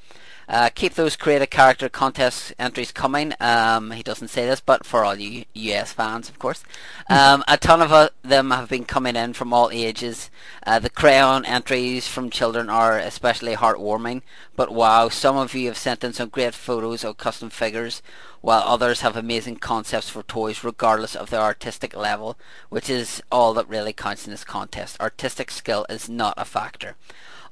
Uh, 0.49 0.71
keep 0.75 0.95
those 0.95 1.17
creative 1.17 1.51
character 1.51 1.89
contest 1.89 2.53
entries 2.59 2.93
coming. 2.93 3.33
Um, 3.41 3.93
he 3.93 4.03
doesn't 4.03 4.29
say 4.29 4.47
this, 4.47 4.61
but 4.61 4.85
for 4.85 5.05
all 5.05 5.17
you 5.17 5.45
US 5.55 5.93
fans, 5.93 6.29
of 6.29 6.39
course. 6.39 6.63
Um, 7.09 7.45
a 7.49 7.57
ton 7.57 7.81
of 7.83 7.93
uh, 7.93 8.11
them 8.23 8.51
have 8.51 8.69
been 8.69 8.85
coming 8.85 9.17
in 9.17 9.33
from 9.33 9.53
all 9.53 9.71
ages. 9.73 10.31
Uh, 10.67 10.79
the 10.79 10.91
crayon 10.91 11.45
entries 11.45 12.07
from 12.07 12.31
children 12.31 12.69
are 12.69 12.99
especially 12.99 13.55
heartwarming. 13.55 14.23
But 14.57 14.73
wow, 14.73 15.09
some 15.09 15.37
of 15.37 15.55
you 15.55 15.69
have 15.69 15.79
sent 15.79 16.05
in 16.05 16.13
some 16.13 16.29
great 16.29 16.55
photos 16.55 17.05
of 17.05 17.17
custom 17.17 17.51
figures, 17.51 18.03
while 18.41 18.63
others 18.63 19.01
have 19.01 19.17
amazing 19.17 19.57
concepts 19.57 20.11
for 20.11 20.23
toys 20.23 20.63
regardless 20.63 21.17
of 21.17 21.31
their 21.31 21.41
artistic 21.41 21.97
level, 21.97 22.37
which 22.69 22.91
is 22.91 23.23
all 23.33 23.55
that 23.55 23.69
really 23.69 23.93
counts 23.93 24.27
in 24.27 24.31
this 24.31 24.45
contest. 24.45 25.01
Artistic 25.01 25.51
skill 25.51 25.87
is 25.89 26.09
not 26.09 26.35
a 26.37 26.45
factor. 26.45 26.97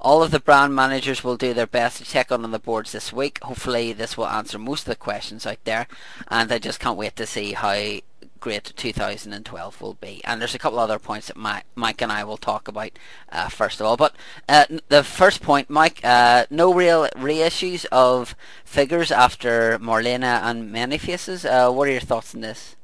All 0.03 0.21
of 0.21 0.31
the 0.31 0.39
brand 0.41 0.75
managers 0.75 1.23
will 1.23 1.37
do 1.37 1.53
their 1.53 1.65
best 1.65 1.97
to 1.97 2.03
check 2.03 2.29
on, 2.29 2.51
the 2.51 2.59
boards 2.59 2.91
this 2.91 3.13
week. 3.13 3.39
Hopefully 3.41 3.93
this 3.93 4.17
will 4.17 4.27
answer 4.27 4.59
most 4.59 4.81
of 4.81 4.89
the 4.89 4.95
questions 4.97 5.45
out 5.45 5.63
there 5.63 5.87
and 6.27 6.51
I 6.51 6.59
just 6.59 6.81
can't 6.81 6.97
wait 6.97 7.15
to 7.15 7.25
see 7.25 7.53
how 7.53 7.99
great 8.41 8.73
2012 8.75 9.81
will 9.81 9.93
be. 9.93 10.21
And 10.25 10.41
there's 10.41 10.53
a 10.53 10.59
couple 10.59 10.77
other 10.77 10.99
points 10.99 11.27
that 11.27 11.37
Mike, 11.37 11.63
Mike 11.75 12.01
and 12.01 12.11
I 12.11 12.25
will 12.25 12.35
talk 12.35 12.67
about 12.67 12.91
uh, 13.31 13.47
first 13.47 13.79
of 13.79 13.85
all. 13.85 13.95
But 13.95 14.13
uh, 14.49 14.65
the 14.89 15.05
first 15.05 15.41
point, 15.41 15.69
Mike, 15.69 16.01
uh, 16.03 16.47
no 16.49 16.73
real 16.73 17.07
reissues 17.15 17.85
of 17.89 18.35
figures 18.65 19.09
after 19.09 19.79
Marlena 19.79 20.43
and 20.43 20.69
Many 20.69 20.97
Faces. 20.97 21.45
Uh, 21.45 21.71
what 21.71 21.87
are 21.87 21.91
your 21.91 22.01
thoughts 22.01 22.35
on 22.35 22.41
this? 22.41 22.75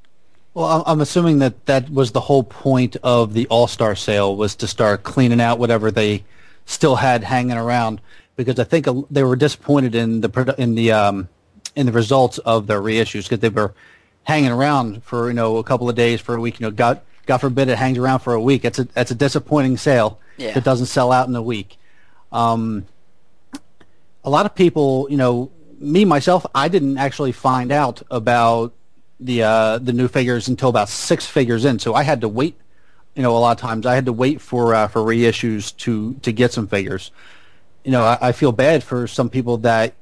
Well, 0.54 0.84
I'm 0.88 1.02
assuming 1.02 1.40
that 1.40 1.66
that 1.66 1.90
was 1.90 2.14
the 2.14 2.22
whole 2.22 2.44
point 2.44 2.96
of 3.04 3.34
the 3.34 3.46
All 3.48 3.68
Star 3.68 3.94
sale 3.94 4.38
was 4.38 4.56
to 4.56 4.68
start 4.68 5.04
cleaning 5.04 5.42
out 5.42 5.60
whatever 5.60 5.92
they 5.92 6.24
still 6.70 6.98
had 6.98 7.24
hanging 7.24 7.58
around 7.58 8.00
because 8.36 8.60
I 8.60 8.64
think 8.64 8.88
they 9.10 9.24
were 9.24 9.36
disappointed 9.36 9.96
in 9.96 10.22
the 10.22 10.56
in 10.58 10.76
the 10.76 10.92
um, 10.92 11.30
in 11.76 11.88
the 11.88 11.92
results 11.92 12.38
of 12.40 12.68
their 12.68 12.80
reissues 12.80 13.24
because 13.24 13.40
they 13.40 13.50
were 13.50 13.74
hanging 14.24 14.52
around 14.52 15.04
for 15.04 15.28
you 15.28 15.34
know 15.34 15.58
a 15.58 15.64
couple 15.64 15.90
of 15.90 15.96
days 15.96 16.22
for 16.22 16.36
a 16.36 16.40
week. 16.40 16.60
You 16.60 16.68
know, 16.68 16.72
God 16.72 17.02
God 17.26 17.40
forbid 17.40 17.70
it 17.70 17.78
hangs 17.78 17.98
around 17.98 18.20
for 18.20 18.34
a 18.34 18.42
week. 18.42 18.64
It's 18.64 18.80
a 18.80 18.86
that's 18.86 19.12
a 19.12 19.16
disappointing 19.16 19.78
sale 19.78 20.20
yeah. 20.38 20.54
that 20.54 20.64
doesn't 20.64 20.86
sell 20.86 21.12
out 21.12 21.28
in 21.28 21.36
a 21.36 21.42
week. 21.42 21.78
Um, 22.32 22.86
a 24.24 24.30
lot 24.30 24.46
of 24.46 24.54
people, 24.54 25.08
you 25.10 25.18
know, 25.18 25.52
me 25.80 26.06
myself, 26.06 26.46
I 26.54 26.68
didn't 26.68 26.98
actually 26.98 27.32
find 27.32 27.72
out 27.72 28.04
about 28.12 28.74
the 29.20 29.44
uh, 29.44 29.78
the 29.80 29.92
new 29.92 30.08
figures 30.08 30.48
until 30.48 30.70
about 30.70 30.90
six 30.90 31.26
figures 31.26 31.66
in, 31.66 31.80
so 31.80 31.96
I 31.96 32.04
had 32.04 32.22
to 32.22 32.30
wait 32.30 32.56
you 33.16 33.24
know, 33.24 33.36
a 33.36 33.40
lot 33.40 33.52
of 33.52 33.62
times. 33.62 33.86
I 33.86 33.96
had 33.96 34.06
to 34.06 34.14
wait 34.14 34.42
for 34.42 34.74
uh, 34.74 34.88
for 34.88 35.02
reissues 35.02 35.76
to 35.78 36.14
to 36.16 36.32
get 36.32 36.54
some 36.54 36.68
figures. 36.68 37.12
You 37.84 37.92
know, 37.92 38.04
I, 38.04 38.18
I 38.22 38.32
feel 38.32 38.52
bad 38.52 38.84
for 38.84 39.08
some 39.08 39.30
people 39.30 39.58
that 39.60 39.94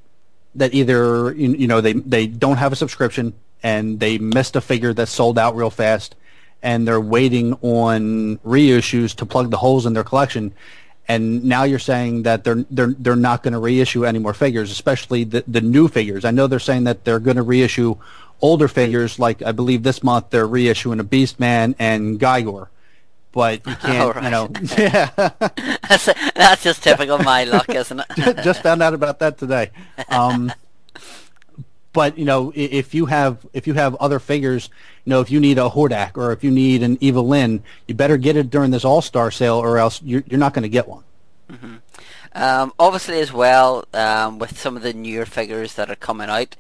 that 0.56 0.74
either 0.74 1.34
you, 1.34 1.54
you 1.54 1.68
know 1.68 1.82
they 1.82 1.94
they 1.94 2.28
don't 2.28 2.58
have 2.58 2.72
a 2.72 2.76
subscription 2.76 3.34
and 3.64 4.00
they 4.00 4.18
missed 4.18 4.56
a 4.56 4.62
figure 4.62 4.94
that 4.94 5.08
sold 5.08 5.40
out 5.40 5.56
real 5.56 5.70
fast 5.70 6.16
and 6.62 6.88
they're 6.88 7.02
waiting 7.02 7.54
on 7.62 8.38
reissues 8.40 9.16
to 9.16 9.26
plug 9.26 9.52
the 9.52 9.58
holes 9.58 9.86
in 9.86 9.94
their 9.94 10.04
collection. 10.04 10.54
And 11.08 11.46
now 11.46 11.64
you're 11.64 11.80
saying 11.80 12.24
that 12.24 12.44
they're 12.44 12.66
they're 12.70 12.94
they're 13.00 13.16
not 13.16 13.42
going 13.42 13.54
to 13.54 13.60
reissue 13.60 14.06
any 14.06 14.20
more 14.20 14.34
figures 14.34 14.72
especially 14.72 15.24
the 15.24 15.44
the 15.48 15.62
new 15.62 15.88
figures. 15.88 16.26
I 16.26 16.32
know 16.32 16.48
they're 16.48 16.60
saying 16.60 16.84
that 16.84 17.06
they're 17.06 17.20
going 17.20 17.38
to 17.38 17.44
reissue 17.44 17.96
older 18.42 18.68
figures 18.68 19.18
like 19.18 19.42
i 19.42 19.52
believe 19.52 19.84
this 19.84 20.04
month 20.04 20.30
they're 20.30 20.48
reissuing 20.48 21.00
a 21.00 21.04
beastman 21.04 21.74
and 21.80 22.20
Gygor 22.20 22.68
but 23.38 23.68
you 23.68 23.76
can't, 23.82 24.16
right. 24.16 24.24
you 24.24 24.32
know. 24.32 24.50
Yeah, 24.78 25.12
that's, 25.88 26.06
that's 26.34 26.64
just 26.64 26.82
typical 26.82 27.20
my 27.20 27.44
luck, 27.44 27.70
isn't 27.70 28.00
it? 28.00 28.44
just 28.44 28.64
found 28.64 28.82
out 28.82 28.96
about 28.96 29.20
that 29.20 29.38
today. 29.38 29.70
Um, 30.10 30.52
but 31.94 32.18
you 32.18 32.26
know, 32.26 32.52
if 32.56 32.96
you 32.96 33.06
have 33.06 33.46
if 33.54 33.68
you 33.68 33.76
have 33.76 33.94
other 33.96 34.18
figures, 34.18 34.72
you 35.06 35.12
know, 35.12 35.22
if 35.22 35.30
you 35.30 35.40
need 35.40 35.60
a 35.60 35.70
Hordak 35.70 36.18
or 36.18 36.32
if 36.32 36.44
you 36.44 36.50
need 36.50 36.82
an 36.82 36.98
Evil-Lyn, 37.00 37.64
you 37.88 37.94
better 37.94 38.18
get 38.18 38.36
it 38.36 38.50
during 38.50 38.72
this 38.72 38.84
All 38.84 39.04
Star 39.04 39.30
sale, 39.30 39.58
or 39.58 39.78
else 39.78 40.02
you're 40.02 40.24
you're 40.28 40.40
not 40.40 40.56
going 40.56 40.64
to 40.64 40.70
get 40.70 40.88
one. 40.88 41.04
Mm-hmm. 41.52 41.76
Um, 42.34 42.74
obviously, 42.80 43.20
as 43.20 43.32
well, 43.32 43.86
um, 43.94 44.40
with 44.40 44.58
some 44.58 44.76
of 44.76 44.82
the 44.82 44.94
newer 44.94 45.28
figures 45.28 45.76
that 45.76 45.92
are 45.92 45.96
coming 45.96 46.30
out, 46.30 46.56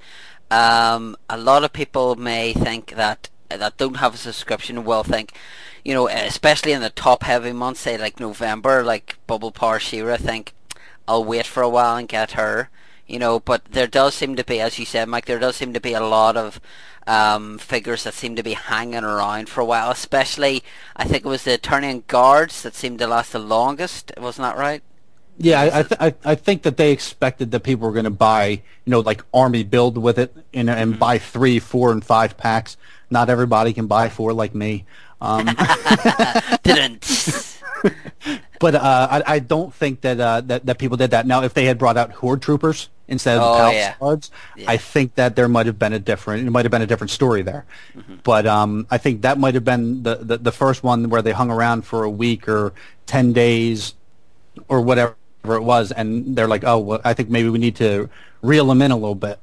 um, 0.52 1.18
a 1.28 1.38
lot 1.38 1.64
of 1.64 1.74
people 1.74 2.16
may 2.16 2.54
think 2.54 2.92
that 2.92 3.30
that 3.50 3.78
don't 3.78 3.98
have 3.98 4.14
a 4.14 4.18
subscription 4.18 4.84
will 4.84 5.04
think, 5.04 5.34
you 5.84 5.94
know, 5.94 6.08
especially 6.08 6.72
in 6.74 6.82
the 6.82 6.90
top 6.90 7.24
heavy 7.24 7.54
months, 7.54 7.82
say 7.82 7.98
like 7.98 8.20
November, 8.20 8.84
like 8.84 9.18
Bubble 9.28 9.52
Power 9.52 9.80
She-Ra, 9.80 10.18
think 10.18 10.54
I'll 11.08 11.24
wait 11.24 11.46
for 11.46 11.64
a 11.64 11.70
while 11.70 11.96
and 11.96 12.08
get 12.08 12.32
her, 12.32 12.70
you 13.08 13.20
know. 13.20 13.40
But 13.40 13.66
there 13.66 13.88
does 13.88 14.16
seem 14.16 14.36
to 14.36 14.44
be, 14.44 14.60
as 14.60 14.78
you 14.78 14.86
said, 14.86 15.08
Mike, 15.08 15.26
there 15.26 15.40
does 15.40 15.56
seem 15.56 15.74
to 15.74 15.80
be 15.80 15.94
a 15.94 16.02
lot 16.02 16.36
of 16.36 16.60
um, 17.08 17.58
figures 17.58 18.04
that 18.04 18.14
seem 18.14 18.36
to 18.36 18.44
be 18.44 18.54
hanging 18.54 19.06
around 19.06 19.48
for 19.48 19.62
a 19.62 19.66
while. 19.66 19.92
Especially, 19.92 20.64
I 20.96 21.06
think 21.06 21.26
it 21.26 21.30
was 21.30 21.44
the 21.44 21.58
Eternian 21.58 22.06
Guards 22.08 22.62
that 22.64 22.76
seemed 22.76 23.00
to 23.00 23.08
last 23.08 23.32
the 23.32 23.40
longest. 23.40 24.12
Wasn't 24.18 24.44
that 24.44 24.58
right? 24.58 24.84
Yeah, 25.40 25.70
I 25.72 25.84
th- 25.84 26.02
I, 26.02 26.32
I 26.32 26.36
think 26.36 26.64
that 26.64 26.78
they 26.78 26.92
expected 26.92 27.52
that 27.52 27.60
people 27.62 27.88
were 27.88 27.94
going 27.94 28.06
to 28.06 28.10
buy, 28.10 28.48
you 28.48 28.92
know, 28.92 29.02
like 29.02 29.24
army 29.34 29.64
build 29.64 29.98
with 29.98 30.18
it 30.18 30.36
and, 30.52 30.68
and 30.68 30.92
mm-hmm. 30.92 31.00
buy 31.00 31.20
three, 31.20 31.60
four, 31.60 31.92
and 31.92 32.04
five 32.04 32.38
packs. 32.38 32.76
Not 33.10 33.30
everybody 33.30 33.74
can 33.74 33.88
buy 33.88 34.10
four 34.10 34.34
like 34.34 34.54
me. 34.54 34.86
Um, 35.22 35.46
Didn't. 36.64 37.58
but 38.60 38.76
uh, 38.76 39.08
I, 39.12 39.36
I, 39.36 39.40
don't 39.40 39.74
think 39.74 40.02
that, 40.02 40.20
uh, 40.20 40.42
that 40.42 40.66
that 40.66 40.78
people 40.78 40.98
did 40.98 41.12
that. 41.12 41.26
Now, 41.26 41.44
if 41.44 41.54
they 41.54 41.66
had 41.66 41.78
brought 41.78 41.98
out 41.98 42.12
horde 42.12 42.42
troopers 42.42 42.90
instead 43.08 43.38
of 43.38 43.44
oh, 43.44 43.52
the 43.52 43.58
Palace 43.58 43.76
yeah. 43.76 43.96
Guards, 44.00 44.32
yeah. 44.56 44.72
I 44.72 44.78
think 44.78 45.16
that 45.16 45.36
there 45.36 45.48
might 45.48 45.66
have 45.66 45.80
been 45.80 45.94
a 45.94 46.00
different 46.00 46.48
it 46.48 46.52
might 46.52 46.66
have 46.66 46.72
been 46.72 46.82
a 46.82 46.88
different 46.88 47.12
story 47.12 47.42
there. 47.42 47.66
Mm-hmm. 47.96 48.16
But 48.24 48.46
um, 48.46 48.88
I 48.92 48.98
think 48.98 49.22
that 49.22 49.40
might 49.40 49.56
have 49.56 49.66
been 49.66 50.04
the, 50.04 50.16
the 50.16 50.38
the 50.38 50.52
first 50.52 50.84
one 50.84 51.10
where 51.10 51.22
they 51.22 51.32
hung 51.32 51.52
around 51.52 51.84
for 51.84 52.04
a 52.04 52.10
week 52.10 52.48
or 52.48 52.74
ten 53.06 53.34
days 53.34 53.94
or 54.68 54.82
whatever 54.82 55.16
it 55.46 55.64
was, 55.64 55.92
and 55.92 56.36
they're 56.36 56.48
like, 56.48 56.64
oh, 56.64 56.80
well, 56.80 57.02
I 57.04 57.14
think 57.14 57.30
maybe 57.30 57.50
we 57.50 57.60
need 57.60 57.76
to 57.78 58.10
reel 58.42 58.66
them 58.68 58.82
in 58.82 58.92
a 58.92 58.96
little 58.96 59.16
bit, 59.16 59.40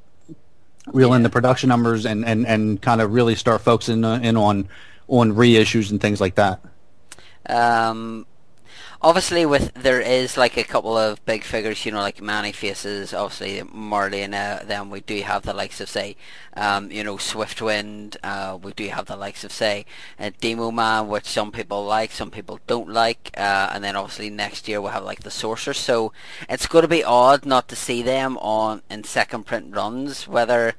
reel 0.87 1.11
yeah. 1.11 1.17
in 1.17 1.23
the 1.23 1.31
production 1.31 1.69
numbers, 1.69 2.07
and, 2.07 2.25
and, 2.25 2.47
and 2.47 2.81
kind 2.81 3.01
of 3.01 3.13
really 3.13 3.35
start 3.35 3.61
focusing 3.61 4.05
in 4.05 4.37
on 4.37 4.69
on 5.07 5.33
reissues 5.33 5.91
and 5.91 6.01
things 6.01 6.21
like 6.21 6.37
that. 6.37 6.61
Um, 7.47 8.27
obviously, 9.05 9.45
with 9.45 9.75
there 9.75 10.01
is 10.01 10.39
like 10.39 10.57
a 10.57 10.65
couple 10.65 10.97
of 10.97 11.25
big 11.27 11.45
figures, 11.45 11.85
you 11.85 11.93
know, 11.93 12.01
like 12.01 12.23
Many 12.23 12.53
Faces, 12.53 13.13
obviously 13.13 13.61
Marlena. 13.61 14.67
Then 14.67 14.89
we 14.89 15.01
do 15.01 15.21
have 15.21 15.43
the 15.43 15.53
likes 15.53 15.81
of 15.81 15.91
say, 15.91 16.17
um, 16.57 16.91
you 16.91 17.05
know, 17.05 17.17
Swiftwind. 17.17 18.17
Uh, 18.25 18.59
we 18.61 18.73
do 18.73 18.89
have 18.89 19.05
the 19.05 19.17
likes 19.17 19.45
of 19.45 19.53
say, 19.53 19.85
uh, 20.19 20.31
Demoman, 20.41 21.07
which 21.07 21.27
some 21.27 21.53
people 21.53 21.85
like, 21.85 22.13
some 22.13 22.31
people 22.31 22.59
don't 22.67 22.89
like. 22.89 23.31
Uh, 23.37 23.71
and 23.73 23.85
then 23.85 23.95
obviously 23.95 24.31
next 24.31 24.67
year 24.67 24.81
we'll 24.81 24.93
have 24.93 25.05
like 25.05 25.21
the 25.21 25.31
Sorcerer. 25.31 25.75
So 25.75 26.13
it's 26.49 26.67
going 26.67 26.83
to 26.83 26.89
be 26.89 27.05
odd 27.05 27.45
not 27.45 27.69
to 27.69 27.77
see 27.77 28.03
them 28.03 28.39
on 28.39 28.81
in 28.91 29.05
second 29.05 29.45
print 29.45 29.77
runs, 29.77 30.27
whether 30.27 30.75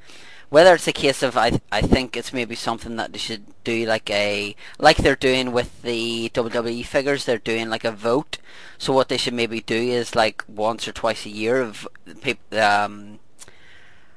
whether 0.49 0.75
it's 0.75 0.87
a 0.87 0.93
case 0.93 1.23
of 1.23 1.37
I 1.37 1.59
I 1.71 1.81
think 1.81 2.15
it's 2.15 2.33
maybe 2.33 2.55
something 2.55 2.95
that 2.97 3.13
they 3.13 3.19
should 3.19 3.45
do 3.63 3.85
like 3.85 4.09
a 4.09 4.55
like 4.79 4.97
they're 4.97 5.15
doing 5.15 5.51
with 5.51 5.81
the 5.81 6.29
WWE 6.33 6.85
figures 6.85 7.25
they're 7.25 7.37
doing 7.37 7.69
like 7.69 7.83
a 7.83 7.91
vote. 7.91 8.37
So 8.77 8.93
what 8.93 9.09
they 9.09 9.17
should 9.17 9.33
maybe 9.33 9.61
do 9.61 9.75
is 9.75 10.15
like 10.15 10.43
once 10.47 10.87
or 10.87 10.91
twice 10.91 11.25
a 11.25 11.29
year 11.29 11.61
of 11.61 11.87
people 12.21 12.59
um 12.59 13.19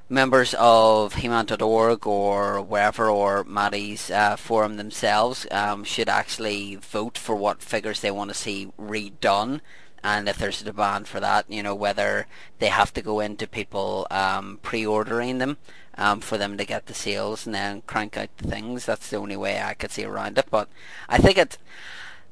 members 0.08 0.54
of 0.58 1.14
He-Man.org 1.14 2.06
or 2.06 2.62
wherever 2.62 3.10
or 3.10 3.44
Matty's 3.44 4.10
uh, 4.10 4.36
forum 4.36 4.76
themselves 4.76 5.46
um, 5.50 5.84
should 5.84 6.08
actually 6.08 6.76
vote 6.76 7.18
for 7.18 7.36
what 7.36 7.62
figures 7.62 8.00
they 8.00 8.10
want 8.10 8.30
to 8.30 8.34
see 8.34 8.72
redone. 8.80 9.60
And 10.02 10.28
if 10.28 10.38
there's 10.38 10.62
a 10.62 10.64
demand 10.64 11.08
for 11.08 11.20
that, 11.20 11.50
you 11.50 11.62
know, 11.62 11.74
whether 11.74 12.26
they 12.58 12.68
have 12.68 12.94
to 12.94 13.02
go 13.02 13.20
into 13.20 13.46
people 13.46 14.06
um, 14.10 14.60
pre-ordering 14.62 15.38
them 15.38 15.58
um, 15.98 16.20
for 16.20 16.38
them 16.38 16.56
to 16.56 16.64
get 16.64 16.86
the 16.86 16.94
sales 16.94 17.44
and 17.44 17.54
then 17.54 17.82
crank 17.82 18.16
out 18.16 18.28
the 18.38 18.48
things. 18.48 18.86
That's 18.86 19.10
the 19.10 19.16
only 19.16 19.36
way 19.36 19.60
I 19.60 19.74
could 19.74 19.90
see 19.90 20.04
around 20.04 20.38
it. 20.38 20.46
But 20.50 20.68
I 21.08 21.18
think 21.18 21.36
it, 21.36 21.58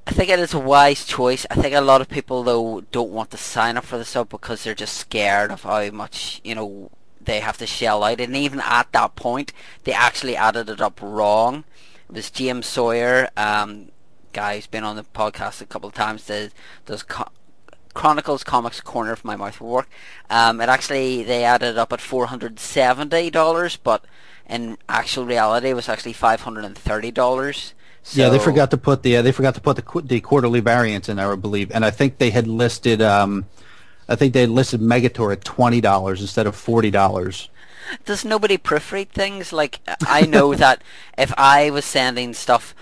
I 0.07 0.13
think 0.13 0.31
it 0.31 0.39
is 0.39 0.55
a 0.55 0.59
wise 0.59 1.05
choice. 1.05 1.45
I 1.51 1.57
think 1.57 1.75
a 1.75 1.81
lot 1.81 2.01
of 2.01 2.09
people 2.09 2.45
though 2.45 2.83
don't 2.93 3.11
want 3.11 3.33
to 3.33 3.37
sign 3.37 3.77
up 3.77 3.85
for 3.85 3.99
the 3.99 4.05
sub 4.05 4.29
because 4.29 4.63
they're 4.63 4.75
just 4.75 4.97
scared 4.97 5.51
of 5.51 5.65
how 5.65 5.91
much 5.91 6.41
you 6.45 6.55
know 6.55 6.91
they 7.21 7.41
have 7.41 7.59
to 7.59 7.67
shell 7.67 8.05
out. 8.05 8.21
And 8.21 8.37
even 8.37 8.61
at 8.61 8.93
that 8.93 9.17
point, 9.17 9.53
they 9.85 9.93
actually 9.93 10.37
added 10.37 10.71
it 10.71 10.81
up 10.81 11.01
wrong. 11.03 11.65
It 12.09 12.15
was 12.15 12.31
James 12.31 12.67
Sawyer, 12.67 13.29
um, 13.37 13.91
guy 14.33 14.55
who's 14.55 14.69
been 14.69 14.85
on 14.85 14.95
the 14.95 15.03
podcast 15.03 15.61
a 15.61 15.67
couple 15.67 15.89
of 15.89 15.95
times. 15.95 16.27
Does 16.27 16.51
does 16.87 17.03
co- 17.03 17.31
Chronicles 17.97 18.45
Comics 18.45 18.83
Corner 18.83 19.17
for 19.17 19.27
my 19.27 19.37
mouth 19.37 19.59
will 19.59 19.71
work. 19.71 19.89
Um, 20.29 20.61
it 20.61 20.69
actually 20.69 21.23
they 21.23 21.45
added 21.45 21.79
up 21.79 21.95
at 21.95 22.01
four 22.01 22.27
hundred 22.27 22.61
seventy 22.61 23.31
dollars, 23.31 23.77
but 23.77 24.05
in 24.47 24.77
actual 24.87 25.25
reality, 25.25 25.71
it 25.71 25.75
was 25.75 25.89
actually 25.89 26.13
five 26.13 26.43
hundred 26.43 26.67
and 26.67 26.77
thirty 26.77 27.11
dollars. 27.11 27.73
So, 28.03 28.21
yeah, 28.21 28.29
they 28.29 28.39
forgot 28.39 28.71
to 28.73 28.77
put 28.77 29.03
the 29.03 29.17
uh, 29.17 29.23
they 29.23 29.33
forgot 29.33 29.55
to 29.55 29.63
put 29.63 29.77
the 29.77 30.03
the 30.03 30.21
quarterly 30.21 30.61
variants 30.61 31.09
in 31.09 31.17
there, 31.17 31.33
I 31.33 31.37
believe, 31.37 31.73
and 31.73 31.87
I 31.87 31.91
think 31.91 32.19
they 32.19 32.31
had 32.31 32.47
listed 32.47 33.01
um, 33.01 33.47
I 34.11 34.15
think 34.15 34.35
they 34.35 34.43
had 34.43 34.51
listed 34.51 34.83
Megator 34.83 35.33
at 35.33 35.43
twenty 35.43 35.81
dollars 35.81 36.21
instead 36.21 36.47
of 36.47 36.55
forty 36.55 36.91
dollars. 36.91 37.49
Does 38.05 38.27
nobody 38.27 38.59
proofread 38.59 39.09
things? 39.09 39.55
Like 39.55 39.81
I 40.07 40.27
know 40.27 40.55
that 40.65 40.83
if 41.17 41.33
I 41.39 41.71
was 41.71 41.87
sending 41.87 42.35
stuff 42.35 42.75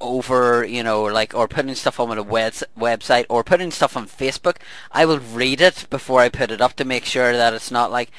over, 0.00 0.64
you 0.64 0.82
know, 0.82 1.02
like, 1.02 1.34
or 1.34 1.48
putting 1.48 1.74
stuff 1.74 2.00
on 2.00 2.16
a 2.16 2.22
web- 2.22 2.52
website 2.78 3.26
or 3.28 3.44
putting 3.44 3.70
stuff 3.70 3.96
on 3.96 4.06
Facebook, 4.06 4.56
I 4.92 5.04
will 5.04 5.18
read 5.18 5.60
it 5.60 5.86
before 5.90 6.20
I 6.20 6.28
put 6.28 6.50
it 6.50 6.60
up 6.60 6.74
to 6.74 6.84
make 6.84 7.04
sure 7.04 7.32
that 7.32 7.54
it's 7.54 7.70
not 7.70 7.90
like, 7.90 8.10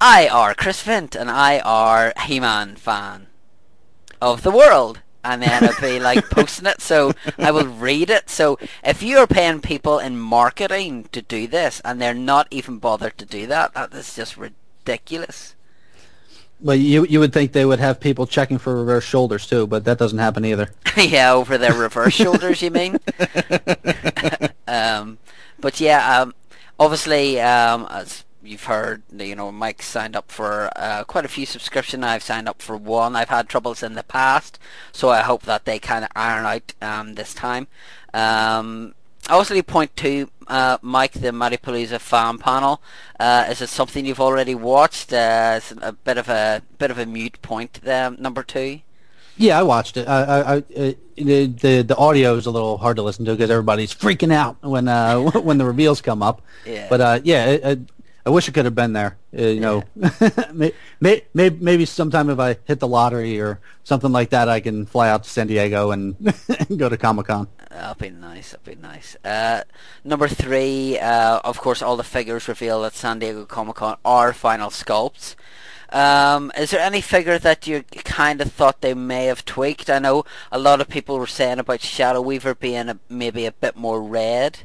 I 0.00 0.28
are 0.28 0.54
Chris 0.54 0.82
Vint 0.82 1.14
and 1.14 1.30
I 1.30 1.60
are 1.60 2.12
He-Man 2.26 2.76
fan 2.76 3.28
of 4.20 4.42
the 4.42 4.50
world. 4.50 5.00
And 5.22 5.42
then 5.42 5.64
I'll 5.64 5.80
be 5.80 5.98
like 5.98 6.28
posting 6.30 6.66
it, 6.66 6.82
so 6.82 7.14
I 7.38 7.50
will 7.50 7.66
read 7.66 8.10
it. 8.10 8.28
So 8.28 8.58
if 8.82 9.02
you 9.02 9.16
are 9.18 9.26
paying 9.26 9.62
people 9.62 9.98
in 9.98 10.18
marketing 10.18 11.08
to 11.12 11.22
do 11.22 11.46
this, 11.46 11.80
and 11.82 11.98
they're 11.98 12.12
not 12.12 12.46
even 12.50 12.78
bothered 12.78 13.16
to 13.16 13.24
do 13.24 13.46
that, 13.46 13.72
that 13.72 13.94
is 13.94 14.14
just 14.14 14.36
ridiculous. 14.36 15.53
Well, 16.60 16.76
you 16.76 17.04
you 17.06 17.20
would 17.20 17.32
think 17.32 17.52
they 17.52 17.64
would 17.64 17.80
have 17.80 18.00
people 18.00 18.26
checking 18.26 18.58
for 18.58 18.76
reverse 18.76 19.04
shoulders 19.04 19.46
too, 19.46 19.66
but 19.66 19.84
that 19.84 19.98
doesn't 19.98 20.18
happen 20.18 20.44
either. 20.44 20.70
yeah, 20.96 21.32
over 21.32 21.58
their 21.58 21.74
reverse 21.74 22.14
shoulders, 22.14 22.62
you 22.62 22.70
mean? 22.70 22.98
um, 24.66 25.18
but 25.60 25.80
yeah, 25.80 26.20
um, 26.20 26.34
obviously, 26.78 27.40
um, 27.40 27.86
as 27.90 28.24
you've 28.42 28.64
heard, 28.64 29.02
you 29.12 29.34
know, 29.34 29.50
Mike 29.50 29.82
signed 29.82 30.16
up 30.16 30.30
for 30.30 30.70
uh, 30.76 31.04
quite 31.04 31.24
a 31.24 31.28
few 31.28 31.46
subscriptions. 31.46 32.04
I've 32.04 32.22
signed 32.22 32.48
up 32.48 32.62
for 32.62 32.76
one. 32.76 33.16
I've 33.16 33.30
had 33.30 33.48
troubles 33.48 33.82
in 33.82 33.94
the 33.94 34.02
past, 34.02 34.58
so 34.92 35.10
I 35.10 35.22
hope 35.22 35.42
that 35.42 35.64
they 35.64 35.78
kind 35.78 36.04
of 36.04 36.10
iron 36.14 36.46
out 36.46 36.72
um, 36.80 37.14
this 37.14 37.34
time. 37.34 37.66
Um, 38.12 38.94
obviously, 39.28 39.62
point 39.62 39.96
two 39.96 40.30
uh, 40.48 40.78
Mike, 40.82 41.12
the 41.12 41.28
Mattypalooza 41.30 42.00
farm 42.00 42.38
panel. 42.38 42.80
Uh, 43.18 43.46
is 43.50 43.60
it 43.60 43.68
something 43.68 44.06
you've 44.06 44.20
already 44.20 44.54
watched? 44.54 45.12
Uh, 45.12 45.54
it's 45.56 45.72
a 45.72 45.92
bit 45.92 46.18
of 46.18 46.28
a 46.28 46.62
bit 46.78 46.90
of 46.90 46.98
a 46.98 47.06
mute 47.06 47.40
point 47.42 47.80
there, 47.82 48.10
number 48.10 48.42
two. 48.42 48.80
Yeah, 49.36 49.58
I 49.58 49.62
watched 49.64 49.96
it. 49.96 50.06
I, 50.06 50.22
I, 50.22 50.56
I, 50.56 50.60
the, 51.16 51.46
the 51.46 51.82
the 51.82 51.96
audio 51.96 52.36
is 52.36 52.46
a 52.46 52.50
little 52.50 52.78
hard 52.78 52.96
to 52.96 53.02
listen 53.02 53.24
to 53.24 53.32
because 53.32 53.50
everybody's 53.50 53.92
freaking 53.92 54.32
out 54.32 54.56
when 54.62 54.88
uh, 54.88 55.18
when 55.40 55.58
the 55.58 55.64
reveals 55.64 56.00
come 56.00 56.22
up. 56.22 56.42
Yeah. 56.64 56.86
But 56.88 57.00
uh, 57.00 57.20
yeah, 57.24 57.46
it, 57.46 57.64
it, 57.64 57.78
I 58.26 58.30
wish 58.30 58.48
I 58.48 58.52
could 58.52 58.64
have 58.64 58.74
been 58.74 58.92
there. 58.92 59.16
Uh, 59.36 59.42
you 59.42 59.60
know, 59.60 59.82
maybe, 60.52 60.74
maybe 61.34 61.56
maybe 61.60 61.84
sometime 61.84 62.30
if 62.30 62.38
I 62.38 62.56
hit 62.64 62.80
the 62.80 62.88
lottery 62.88 63.40
or 63.40 63.60
something 63.82 64.12
like 64.12 64.30
that, 64.30 64.48
I 64.48 64.60
can 64.60 64.86
fly 64.86 65.08
out 65.08 65.24
to 65.24 65.30
San 65.30 65.46
Diego 65.46 65.90
and, 65.90 66.16
and 66.68 66.78
go 66.78 66.88
to 66.88 66.96
Comic 66.96 67.26
Con. 67.26 67.48
That'll 67.74 67.96
be 67.96 68.10
nice. 68.10 68.52
That'll 68.52 68.74
be 68.76 68.80
nice. 68.80 69.16
Uh, 69.24 69.64
number 70.04 70.28
three, 70.28 70.96
uh, 70.96 71.40
of 71.42 71.60
course, 71.60 71.82
all 71.82 71.96
the 71.96 72.04
figures 72.04 72.46
revealed 72.46 72.84
at 72.84 72.94
San 72.94 73.18
Diego 73.18 73.44
Comic 73.46 73.76
Con 73.76 73.96
are 74.04 74.32
final 74.32 74.70
sculpts. 74.70 75.34
Um, 75.90 76.52
is 76.56 76.70
there 76.70 76.80
any 76.80 77.00
figure 77.00 77.36
that 77.36 77.66
you 77.66 77.82
kind 78.04 78.40
of 78.40 78.52
thought 78.52 78.80
they 78.80 78.94
may 78.94 79.24
have 79.24 79.44
tweaked? 79.44 79.90
I 79.90 79.98
know 79.98 80.24
a 80.52 80.58
lot 80.58 80.80
of 80.80 80.88
people 80.88 81.18
were 81.18 81.26
saying 81.26 81.58
about 81.58 81.80
Shadow 81.80 82.20
Weaver 82.20 82.54
being 82.54 82.88
a, 82.88 82.98
maybe 83.08 83.44
a 83.44 83.52
bit 83.52 83.74
more 83.74 84.00
red. 84.00 84.60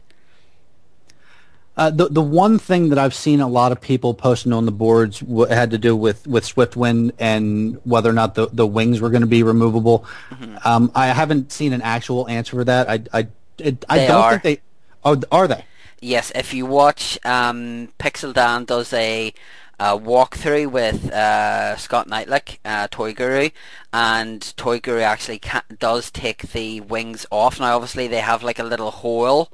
Uh, 1.79 1.89
the 1.89 2.09
the 2.09 2.21
one 2.21 2.59
thing 2.59 2.89
that 2.89 2.99
I've 2.99 3.13
seen 3.13 3.39
a 3.39 3.47
lot 3.47 3.71
of 3.71 3.79
people 3.79 4.13
posting 4.13 4.51
on 4.51 4.65
the 4.65 4.71
boards 4.71 5.21
w- 5.21 5.47
had 5.47 5.71
to 5.71 5.77
do 5.77 5.95
with, 5.95 6.27
with 6.27 6.43
Swiftwind 6.43 7.13
and 7.19 7.79
whether 7.85 8.09
or 8.09 8.13
not 8.13 8.35
the, 8.35 8.49
the 8.51 8.67
wings 8.67 8.99
were 8.99 9.09
going 9.09 9.21
to 9.21 9.27
be 9.27 9.43
removable. 9.43 10.05
Mm-hmm. 10.29 10.57
Um, 10.65 10.91
I 10.93 11.07
haven't 11.07 11.53
seen 11.53 11.71
an 11.71 11.81
actual 11.81 12.27
answer 12.27 12.57
for 12.57 12.65
that. 12.65 12.89
I 12.89 13.03
I 13.13 13.27
it, 13.59 13.85
I 13.87 14.07
don't 14.07 14.21
are. 14.21 14.31
think 14.39 14.43
they. 14.43 14.61
Oh, 15.05 15.21
are 15.31 15.47
they? 15.47 15.63
Yes. 16.01 16.33
If 16.35 16.53
you 16.53 16.65
watch, 16.65 17.17
um, 17.23 17.93
Pixel 17.97 18.33
Dan 18.33 18.65
does 18.65 18.91
a 18.91 19.33
uh, 19.79 19.97
walkthrough 19.97 20.69
with 20.69 21.09
uh, 21.13 21.77
Scott 21.77 22.09
Neitlich, 22.09 22.57
uh, 22.65 22.89
Toy 22.91 23.13
Guru, 23.13 23.51
and 23.93 24.53
Toy 24.57 24.81
Guru 24.81 24.99
actually 24.99 25.39
does 25.79 26.11
take 26.11 26.51
the 26.51 26.81
wings 26.81 27.25
off. 27.31 27.57
Now, 27.57 27.77
obviously, 27.77 28.09
they 28.09 28.19
have 28.19 28.43
like 28.43 28.59
a 28.59 28.63
little 28.63 28.91
hole 28.91 29.49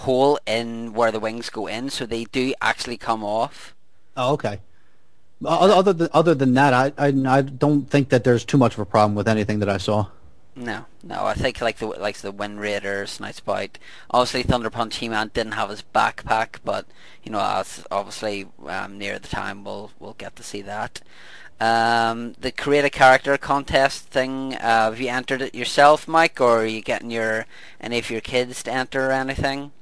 hole 0.00 0.38
in 0.46 0.92
where 0.92 1.12
the 1.12 1.20
wings 1.20 1.50
go 1.50 1.66
in, 1.66 1.90
so 1.90 2.06
they 2.06 2.24
do 2.24 2.54
actually 2.60 2.96
come 2.96 3.24
off. 3.24 3.74
Oh, 4.16 4.32
okay. 4.34 4.60
Other 5.44 5.92
than 5.92 6.08
other 6.12 6.34
than 6.34 6.52
that, 6.54 6.74
I, 6.74 6.92
I 6.98 7.38
I 7.38 7.42
don't 7.42 7.88
think 7.88 8.10
that 8.10 8.24
there's 8.24 8.44
too 8.44 8.58
much 8.58 8.74
of 8.74 8.80
a 8.80 8.84
problem 8.84 9.14
with 9.14 9.26
anything 9.26 9.60
that 9.60 9.70
I 9.70 9.78
saw. 9.78 10.06
No, 10.54 10.84
no. 11.02 11.24
I 11.24 11.34
think 11.34 11.60
like 11.60 11.78
the 11.78 11.86
like 11.86 12.18
the 12.18 12.32
Wind 12.32 12.60
Raider, 12.60 13.04
Snidespite. 13.04 13.76
Obviously, 14.10 14.42
Thunder 14.42 14.68
Punch 14.68 14.96
He-Man 14.96 15.30
didn't 15.32 15.52
have 15.52 15.70
his 15.70 15.82
backpack, 15.94 16.56
but 16.64 16.86
you 17.22 17.32
know, 17.32 17.40
as 17.40 17.84
obviously 17.90 18.48
um, 18.66 18.98
near 18.98 19.18
the 19.18 19.28
time 19.28 19.64
we'll 19.64 19.92
we'll 19.98 20.14
get 20.14 20.36
to 20.36 20.42
see 20.42 20.62
that. 20.62 21.00
Um, 21.60 22.34
the 22.40 22.52
create 22.52 22.84
a 22.84 22.90
character 22.90 23.36
contest 23.38 24.06
thing. 24.06 24.54
Uh, 24.56 24.90
have 24.90 25.00
you 25.00 25.08
entered 25.08 25.42
it 25.42 25.54
yourself, 25.54 26.08
Mike, 26.08 26.40
or 26.40 26.62
are 26.62 26.66
you 26.66 26.82
getting 26.82 27.10
your 27.10 27.46
any 27.80 27.98
of 27.98 28.10
your 28.10 28.20
kids 28.20 28.62
to 28.64 28.72
enter 28.72 29.08
or 29.08 29.12
anything? 29.12 29.72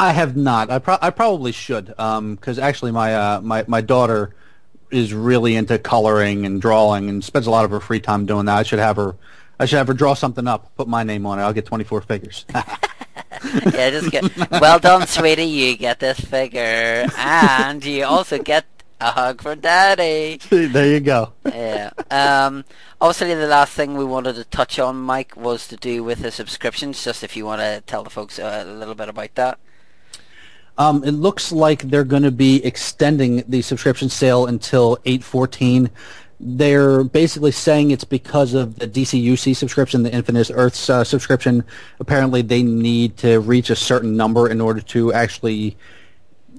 I 0.00 0.12
have 0.12 0.34
not. 0.34 0.70
I, 0.70 0.78
pro- 0.78 0.96
I 1.02 1.10
probably 1.10 1.52
should, 1.52 1.88
because 1.88 2.58
um, 2.58 2.64
actually 2.64 2.90
my 2.90 3.14
uh, 3.14 3.40
my 3.42 3.66
my 3.68 3.82
daughter 3.82 4.34
is 4.90 5.12
really 5.12 5.54
into 5.54 5.78
coloring 5.78 6.46
and 6.46 6.58
drawing 6.58 7.10
and 7.10 7.22
spends 7.22 7.46
a 7.46 7.50
lot 7.50 7.66
of 7.66 7.70
her 7.70 7.80
free 7.80 8.00
time 8.00 8.24
doing 8.24 8.46
that. 8.46 8.56
I 8.56 8.62
should 8.62 8.78
have 8.78 8.96
her. 8.96 9.14
I 9.58 9.66
should 9.66 9.76
have 9.76 9.88
her 9.88 9.94
draw 9.94 10.14
something 10.14 10.48
up, 10.48 10.74
put 10.74 10.88
my 10.88 11.02
name 11.02 11.26
on 11.26 11.38
it. 11.38 11.42
I'll 11.42 11.52
get 11.52 11.66
twenty 11.66 11.84
four 11.84 12.00
figures. 12.00 12.46
yeah, 12.54 13.90
just 13.90 14.10
get 14.10 14.50
well 14.50 14.78
done, 14.78 15.06
sweetie. 15.06 15.44
You 15.44 15.76
get 15.76 16.00
this 16.00 16.18
figure, 16.18 17.06
and 17.18 17.84
you 17.84 18.04
also 18.04 18.38
get 18.38 18.64
a 19.02 19.10
hug 19.10 19.42
for 19.42 19.54
daddy. 19.54 20.38
there 20.48 20.94
you 20.94 21.00
go. 21.00 21.34
yeah. 21.44 21.90
Um, 22.10 22.64
obviously, 23.02 23.34
the 23.34 23.46
last 23.46 23.74
thing 23.74 23.98
we 23.98 24.04
wanted 24.06 24.36
to 24.36 24.44
touch 24.44 24.78
on, 24.78 24.96
Mike, 24.96 25.36
was 25.36 25.68
to 25.68 25.76
do 25.76 26.02
with 26.02 26.20
the 26.20 26.30
subscriptions. 26.30 27.04
Just 27.04 27.22
if 27.22 27.36
you 27.36 27.44
want 27.44 27.60
to 27.60 27.82
tell 27.86 28.02
the 28.02 28.08
folks 28.08 28.38
a 28.38 28.64
little 28.64 28.94
bit 28.94 29.10
about 29.10 29.34
that. 29.34 29.58
Um, 30.78 31.04
it 31.04 31.12
looks 31.12 31.52
like 31.52 31.82
they're 31.82 32.04
going 32.04 32.22
to 32.22 32.30
be 32.30 32.64
extending 32.64 33.44
the 33.48 33.62
subscription 33.62 34.08
sale 34.08 34.46
until 34.46 34.98
814. 35.04 35.90
They're 36.42 37.04
basically 37.04 37.52
saying 37.52 37.90
it's 37.90 38.04
because 38.04 38.54
of 38.54 38.78
the 38.78 38.88
DCUC 38.88 39.54
subscription, 39.54 40.02
the 40.02 40.12
Infinite 40.12 40.50
Earths 40.54 40.88
uh, 40.88 41.04
subscription. 41.04 41.64
Apparently, 41.98 42.40
they 42.40 42.62
need 42.62 43.18
to 43.18 43.40
reach 43.40 43.68
a 43.68 43.76
certain 43.76 44.16
number 44.16 44.48
in 44.48 44.60
order 44.60 44.80
to 44.80 45.12
actually 45.12 45.76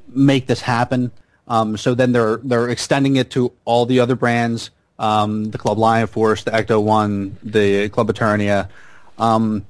make 0.07 0.45
this 0.45 0.61
happen. 0.61 1.11
Um, 1.47 1.77
so 1.77 1.95
then 1.95 2.11
they're 2.11 2.37
they're 2.37 2.69
extending 2.69 3.15
it 3.15 3.31
to 3.31 3.51
all 3.65 3.85
the 3.85 3.99
other 3.99 4.15
brands, 4.15 4.69
um, 4.99 5.51
the 5.51 5.57
Club 5.57 5.77
Lion 5.77 6.07
Force, 6.07 6.43
the 6.43 6.51
Ecto 6.51 6.81
One, 6.81 7.37
the 7.43 7.89
Club 7.89 8.07
Eternia. 8.07 8.69
Um, 9.17 9.65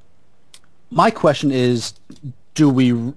my 0.90 1.10
question 1.10 1.52
is, 1.52 1.94
do 2.54 2.70
we 2.70 3.14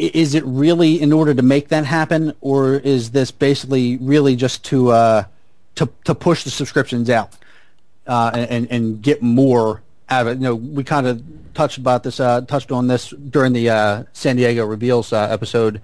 is 0.00 0.34
it 0.34 0.44
really 0.46 1.00
in 1.00 1.12
order 1.12 1.34
to 1.34 1.42
make 1.42 1.68
that 1.68 1.84
happen, 1.84 2.34
or 2.40 2.74
is 2.74 3.10
this 3.10 3.30
basically 3.30 3.98
really 3.98 4.34
just 4.34 4.64
to 4.66 4.90
uh, 4.90 5.24
to 5.74 5.88
to 6.04 6.14
push 6.14 6.44
the 6.44 6.50
subscriptions 6.50 7.10
out 7.10 7.34
uh, 8.06 8.30
and 8.34 8.70
and 8.70 9.02
get 9.02 9.22
more 9.22 9.82
out 10.08 10.26
of 10.26 10.32
it? 10.32 10.38
You 10.38 10.44
know, 10.44 10.54
we 10.54 10.84
kind 10.84 11.06
of 11.06 11.22
touched 11.54 11.78
about 11.78 12.02
this, 12.02 12.18
uh, 12.18 12.40
touched 12.42 12.72
on 12.72 12.86
this 12.86 13.10
during 13.10 13.52
the 13.52 13.68
uh, 13.68 14.04
San 14.12 14.36
Diego 14.36 14.64
reveals 14.64 15.12
uh, 15.12 15.28
episode 15.30 15.80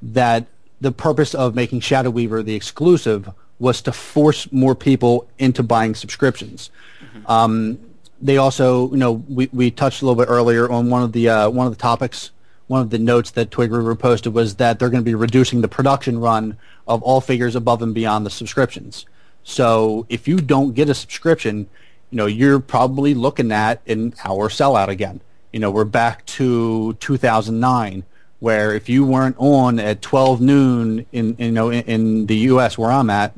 that 0.00 0.46
the 0.80 0.92
purpose 0.92 1.34
of 1.34 1.54
making 1.54 1.80
Shadow 1.80 2.10
Weaver 2.10 2.42
the 2.42 2.54
exclusive 2.54 3.30
was 3.58 3.80
to 3.82 3.92
force 3.92 4.50
more 4.52 4.74
people 4.74 5.26
into 5.38 5.62
buying 5.62 5.94
subscriptions. 5.94 6.70
Mm-hmm. 7.00 7.30
Um, 7.30 7.78
they 8.20 8.36
also, 8.36 8.90
you 8.90 8.98
know, 8.98 9.12
we, 9.28 9.48
we 9.52 9.70
touched 9.70 10.02
a 10.02 10.06
little 10.06 10.22
bit 10.22 10.30
earlier 10.30 10.70
on 10.70 10.90
one 10.90 11.02
of 11.02 11.12
the 11.12 11.28
uh, 11.28 11.48
one 11.48 11.66
of 11.66 11.72
the 11.72 11.80
topics 11.80 12.30
one 12.66 12.80
of 12.80 12.90
the 12.90 12.98
notes 12.98 13.30
that 13.32 13.50
Toy 13.50 13.68
Guru 13.68 13.94
posted 13.94 14.34
was 14.34 14.56
that 14.56 14.78
they're 14.78 14.90
going 14.90 15.02
to 15.02 15.08
be 15.08 15.14
reducing 15.14 15.60
the 15.60 15.68
production 15.68 16.18
run 16.18 16.56
of 16.86 17.02
all 17.02 17.20
figures 17.20 17.54
above 17.54 17.82
and 17.82 17.94
beyond 17.94 18.26
the 18.26 18.30
subscriptions. 18.30 19.06
So 19.44 20.06
if 20.08 20.26
you 20.26 20.38
don't 20.38 20.74
get 20.74 20.88
a 20.88 20.94
subscription, 20.94 21.68
you 22.10 22.16
know, 22.16 22.26
you're 22.26 22.58
probably 22.58 23.14
looking 23.14 23.52
at 23.52 23.80
an 23.86 24.14
hour 24.24 24.48
sellout 24.48 24.88
again. 24.88 25.20
You 25.52 25.60
know, 25.60 25.70
we're 25.70 25.84
back 25.84 26.26
to 26.26 26.94
2009 26.94 28.04
where 28.40 28.74
if 28.74 28.88
you 28.88 29.04
weren't 29.04 29.36
on 29.38 29.78
at 29.78 30.02
12 30.02 30.40
noon 30.40 31.06
in 31.12 31.34
you 31.38 31.50
know 31.50 31.70
in, 31.70 31.82
in 31.84 32.26
the 32.26 32.36
US 32.50 32.76
where 32.76 32.90
I'm 32.90 33.08
at 33.10 33.32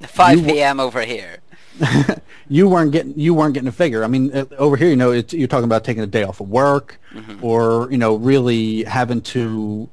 5 0.00 0.44
p.m. 0.44 0.80
over 0.80 1.02
here. 1.02 1.38
you 2.48 2.68
weren't 2.68 2.92
getting 2.92 3.18
you 3.18 3.34
weren't 3.34 3.54
getting 3.54 3.68
a 3.68 3.72
figure. 3.72 4.04
I 4.04 4.06
mean, 4.06 4.34
uh, 4.34 4.44
over 4.58 4.76
here, 4.76 4.88
you 4.88 4.96
know, 4.96 5.12
you're 5.12 5.48
talking 5.48 5.64
about 5.64 5.84
taking 5.84 6.02
a 6.02 6.06
day 6.06 6.22
off 6.22 6.40
of 6.40 6.48
work, 6.48 7.00
mm-hmm. 7.12 7.44
or 7.44 7.90
you 7.90 7.98
know, 7.98 8.16
really 8.16 8.84
having 8.84 9.20
to 9.22 9.88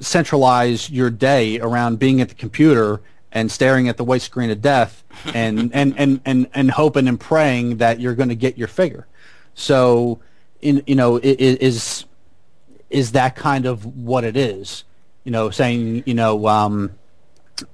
centralize 0.00 0.90
your 0.90 1.10
day 1.10 1.60
around 1.60 1.98
being 1.98 2.20
at 2.20 2.28
the 2.28 2.34
computer 2.34 3.00
and 3.32 3.50
staring 3.52 3.88
at 3.88 3.96
the 3.96 4.04
white 4.04 4.22
screen 4.22 4.50
of 4.50 4.60
death, 4.60 5.04
and 5.34 5.70
and, 5.74 5.94
and, 5.96 6.20
and, 6.24 6.48
and 6.54 6.70
hoping 6.72 7.06
and 7.06 7.20
praying 7.20 7.76
that 7.76 8.00
you're 8.00 8.14
going 8.14 8.28
to 8.28 8.34
get 8.34 8.58
your 8.58 8.68
figure. 8.68 9.06
So, 9.54 10.20
in 10.60 10.82
you 10.86 10.96
know, 10.96 11.20
is 11.22 12.04
is 12.88 13.12
that 13.12 13.36
kind 13.36 13.66
of 13.66 13.86
what 13.86 14.24
it 14.24 14.36
is? 14.36 14.84
You 15.24 15.32
know, 15.32 15.50
saying 15.50 16.02
you 16.06 16.14
know. 16.14 16.46
Um, 16.48 16.92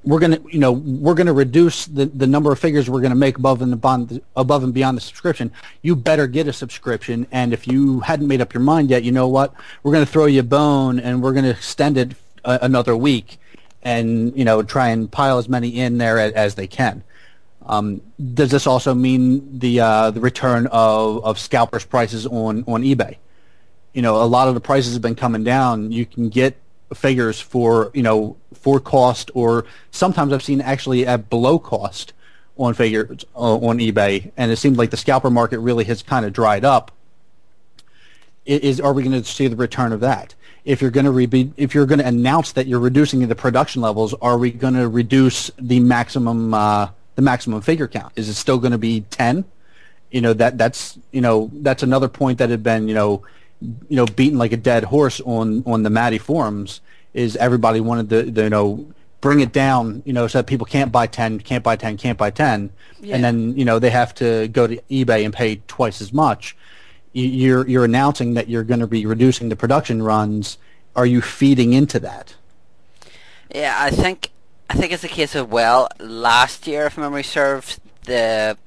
we're 0.04 0.18
going 0.18 0.32
to 0.32 0.42
you 0.52 0.58
know 0.58 0.72
we're 0.72 1.14
going 1.14 1.26
to 1.26 1.32
reduce 1.32 1.86
the, 1.86 2.06
the 2.06 2.26
number 2.26 2.52
of 2.52 2.58
figures 2.58 2.88
we're 2.88 3.00
going 3.00 3.10
to 3.10 3.16
make 3.16 3.38
above 3.38 3.62
and 3.62 3.80
beyond 3.80 4.20
above 4.36 4.64
and 4.64 4.74
beyond 4.74 4.96
the 4.96 5.00
subscription. 5.00 5.52
You 5.82 5.96
better 5.96 6.26
get 6.26 6.48
a 6.48 6.52
subscription 6.52 7.26
and 7.32 7.52
if 7.52 7.66
you 7.66 8.00
hadn't 8.00 8.28
made 8.28 8.40
up 8.40 8.54
your 8.54 8.62
mind 8.62 8.90
yet 8.90 9.04
you 9.04 9.12
know 9.12 9.28
what? 9.28 9.54
We're 9.82 9.92
going 9.92 10.04
to 10.04 10.10
throw 10.10 10.26
you 10.26 10.40
a 10.40 10.44
bone 10.44 11.00
and 11.00 11.22
we're 11.22 11.32
going 11.32 11.44
to 11.44 11.50
extend 11.50 11.98
it 11.98 12.12
a, 12.44 12.58
another 12.62 12.96
week 12.96 13.38
and 13.82 14.36
you 14.36 14.44
know 14.44 14.62
try 14.62 14.88
and 14.88 15.10
pile 15.10 15.38
as 15.38 15.48
many 15.48 15.68
in 15.78 15.98
there 15.98 16.18
as, 16.18 16.32
as 16.32 16.54
they 16.56 16.66
can. 16.66 17.02
Um, 17.64 18.00
does 18.34 18.50
this 18.50 18.66
also 18.66 18.94
mean 18.94 19.58
the 19.58 19.80
uh, 19.80 20.10
the 20.10 20.20
return 20.20 20.66
of, 20.68 21.24
of 21.24 21.38
scalpers 21.38 21.84
prices 21.84 22.26
on 22.26 22.64
on 22.66 22.82
eBay? 22.82 23.16
You 23.92 24.02
know 24.02 24.22
a 24.22 24.24
lot 24.24 24.48
of 24.48 24.54
the 24.54 24.60
prices 24.60 24.92
have 24.94 25.02
been 25.02 25.14
coming 25.14 25.44
down. 25.44 25.92
You 25.92 26.04
can 26.04 26.28
get 26.28 26.56
figures 26.94 27.40
for 27.40 27.90
you 27.94 28.02
know 28.02 28.36
for 28.54 28.80
cost 28.80 29.30
or 29.34 29.64
sometimes 29.90 30.32
I've 30.32 30.42
seen 30.42 30.60
actually 30.60 31.06
at 31.06 31.28
below 31.28 31.58
cost 31.58 32.12
on 32.56 32.74
figures 32.74 33.24
uh, 33.34 33.56
on 33.56 33.78
eBay 33.78 34.30
and 34.36 34.50
it 34.50 34.56
seems 34.56 34.78
like 34.78 34.90
the 34.90 34.96
scalper 34.96 35.30
market 35.30 35.58
really 35.58 35.84
has 35.84 36.02
kind 36.02 36.24
of 36.24 36.32
dried 36.32 36.64
up. 36.64 36.92
Is 38.44 38.80
are 38.80 38.92
we 38.92 39.02
going 39.02 39.20
to 39.20 39.28
see 39.28 39.48
the 39.48 39.56
return 39.56 39.92
of 39.92 40.00
that? 40.00 40.34
If 40.64 40.80
you're 40.80 40.92
going 40.92 41.06
to 41.06 41.12
re- 41.12 41.52
if 41.56 41.74
you're 41.74 41.86
going 41.86 41.98
to 41.98 42.06
announce 42.06 42.52
that 42.52 42.66
you're 42.66 42.80
reducing 42.80 43.26
the 43.26 43.34
production 43.34 43.82
levels 43.82 44.14
are 44.14 44.38
we 44.38 44.52
going 44.52 44.74
to 44.74 44.88
reduce 44.88 45.50
the 45.58 45.80
maximum 45.80 46.54
uh, 46.54 46.90
the 47.16 47.22
maximum 47.22 47.60
figure 47.60 47.88
count? 47.88 48.12
Is 48.16 48.28
it 48.28 48.34
still 48.34 48.58
going 48.58 48.72
to 48.72 48.78
be 48.78 49.00
10 49.00 49.44
you 50.10 50.20
know 50.20 50.32
that 50.32 50.56
that's 50.56 50.98
you 51.10 51.20
know 51.20 51.50
that's 51.52 51.82
another 51.82 52.08
point 52.08 52.38
that 52.38 52.50
had 52.50 52.62
been 52.62 52.88
you 52.88 52.94
know 52.94 53.22
you 53.60 53.96
know, 53.96 54.06
beaten 54.06 54.38
like 54.38 54.52
a 54.52 54.56
dead 54.56 54.84
horse 54.84 55.20
on 55.20 55.62
on 55.66 55.82
the 55.82 55.90
Matty 55.90 56.18
forums 56.18 56.80
is 57.14 57.36
everybody 57.36 57.80
wanted 57.80 58.10
to, 58.10 58.30
to 58.30 58.42
you 58.44 58.50
know 58.50 58.86
bring 59.20 59.40
it 59.40 59.52
down, 59.52 60.02
you 60.04 60.12
know, 60.12 60.26
so 60.26 60.38
that 60.38 60.46
people 60.46 60.66
can't 60.66 60.92
buy 60.92 61.06
ten, 61.06 61.40
can't 61.40 61.64
buy 61.64 61.76
ten, 61.76 61.96
can't 61.96 62.18
buy 62.18 62.30
ten, 62.30 62.70
yeah. 63.00 63.14
and 63.14 63.24
then 63.24 63.56
you 63.56 63.64
know 63.64 63.78
they 63.78 63.90
have 63.90 64.14
to 64.14 64.48
go 64.48 64.66
to 64.66 64.76
eBay 64.90 65.24
and 65.24 65.32
pay 65.34 65.56
twice 65.66 66.00
as 66.00 66.12
much. 66.12 66.56
You're 67.12 67.66
you're 67.66 67.84
announcing 67.84 68.34
that 68.34 68.48
you're 68.48 68.64
going 68.64 68.80
to 68.80 68.86
be 68.86 69.06
reducing 69.06 69.48
the 69.48 69.56
production 69.56 70.02
runs. 70.02 70.58
Are 70.94 71.06
you 71.06 71.22
feeding 71.22 71.72
into 71.72 71.98
that? 72.00 72.34
Yeah, 73.54 73.74
I 73.78 73.90
think 73.90 74.30
I 74.68 74.74
think 74.74 74.92
it's 74.92 75.04
a 75.04 75.08
case 75.08 75.34
of 75.34 75.50
well, 75.50 75.88
last 75.98 76.66
year, 76.66 76.86
if 76.86 76.98
memory 76.98 77.22
serves, 77.22 77.80
the 78.04 78.58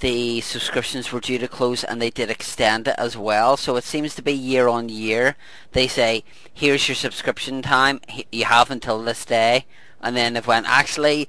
the 0.00 0.40
subscriptions 0.40 1.12
were 1.12 1.20
due 1.20 1.38
to 1.38 1.48
close 1.48 1.84
and 1.84 2.00
they 2.00 2.10
did 2.10 2.30
extend 2.30 2.88
it 2.88 2.94
as 2.98 3.16
well. 3.16 3.56
So 3.56 3.76
it 3.76 3.84
seems 3.84 4.14
to 4.14 4.22
be 4.22 4.32
year 4.32 4.68
on 4.68 4.88
year. 4.88 5.36
They 5.72 5.86
say, 5.86 6.24
here's 6.52 6.88
your 6.88 6.94
subscription 6.94 7.62
time. 7.62 8.00
You 8.32 8.46
have 8.46 8.70
until 8.70 9.02
this 9.02 9.24
day. 9.24 9.66
And 10.00 10.16
then 10.16 10.34
they've 10.34 10.46
went, 10.46 10.66
actually, 10.66 11.28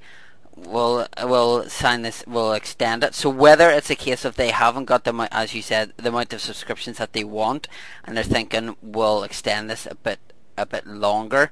we'll, 0.56 1.06
we'll 1.22 1.68
sign 1.68 2.02
this, 2.02 2.24
we'll 2.26 2.54
extend 2.54 3.04
it. 3.04 3.14
So 3.14 3.28
whether 3.28 3.70
it's 3.70 3.90
a 3.90 3.96
case 3.96 4.24
of 4.24 4.36
they 4.36 4.50
haven't 4.50 4.86
got 4.86 5.04
the, 5.04 5.28
as 5.30 5.54
you 5.54 5.62
said, 5.62 5.92
the 5.96 6.08
amount 6.08 6.32
of 6.32 6.40
subscriptions 6.40 6.98
that 6.98 7.12
they 7.12 7.24
want 7.24 7.68
and 8.04 8.16
they're 8.16 8.24
thinking, 8.24 8.76
we'll 8.80 9.22
extend 9.22 9.68
this 9.68 9.86
a 9.86 9.94
bit, 9.94 10.18
a 10.56 10.64
bit 10.64 10.86
longer. 10.86 11.50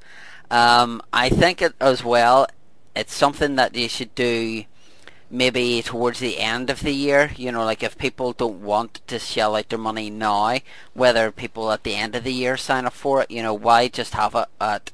Um, 0.50 1.02
I 1.12 1.28
think 1.28 1.60
it 1.60 1.74
as 1.80 2.02
well, 2.02 2.46
it's 2.96 3.14
something 3.14 3.56
that 3.56 3.76
you 3.76 3.88
should 3.88 4.14
do 4.14 4.64
maybe 5.30 5.80
towards 5.80 6.18
the 6.18 6.38
end 6.38 6.68
of 6.70 6.80
the 6.80 6.92
year, 6.92 7.30
you 7.36 7.52
know, 7.52 7.64
like 7.64 7.82
if 7.82 7.96
people 7.96 8.32
don't 8.32 8.60
want 8.60 9.00
to 9.06 9.18
shell 9.18 9.54
out 9.54 9.68
their 9.68 9.78
money 9.78 10.10
now, 10.10 10.58
whether 10.92 11.30
people 11.30 11.70
at 11.70 11.84
the 11.84 11.94
end 11.94 12.16
of 12.16 12.24
the 12.24 12.32
year 12.32 12.56
sign 12.56 12.84
up 12.84 12.92
for 12.92 13.22
it, 13.22 13.30
you 13.30 13.42
know, 13.42 13.54
why 13.54 13.86
just 13.86 14.14
have 14.14 14.34
it 14.34 14.48
at 14.60 14.90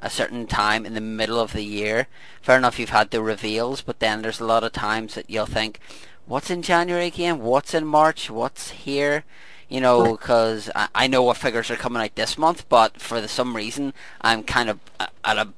a 0.00 0.08
certain 0.08 0.46
time 0.46 0.86
in 0.86 0.94
the 0.94 1.00
middle 1.00 1.40
of 1.40 1.52
the 1.52 1.64
year? 1.64 2.06
Fair 2.40 2.58
enough, 2.58 2.78
you've 2.78 2.90
had 2.90 3.10
the 3.10 3.20
reveals, 3.20 3.82
but 3.82 3.98
then 3.98 4.22
there's 4.22 4.40
a 4.40 4.46
lot 4.46 4.62
of 4.62 4.72
times 4.72 5.14
that 5.14 5.28
you'll 5.28 5.46
think, 5.46 5.80
what's 6.26 6.50
in 6.50 6.62
January 6.62 7.06
again? 7.06 7.40
What's 7.40 7.74
in 7.74 7.84
March? 7.84 8.30
What's 8.30 8.70
here? 8.70 9.24
You 9.68 9.80
know, 9.80 10.12
because 10.12 10.70
I, 10.74 10.88
I 10.94 11.06
know 11.08 11.22
what 11.22 11.36
figures 11.36 11.70
are 11.70 11.76
coming 11.76 12.02
out 12.02 12.14
this 12.14 12.38
month, 12.38 12.68
but 12.68 13.00
for 13.00 13.20
the, 13.20 13.28
some 13.28 13.56
reason, 13.56 13.92
I'm 14.20 14.44
kind 14.44 14.70
of 14.70 14.78
uh, 15.00 15.08
at 15.24 15.36
a 15.36 15.48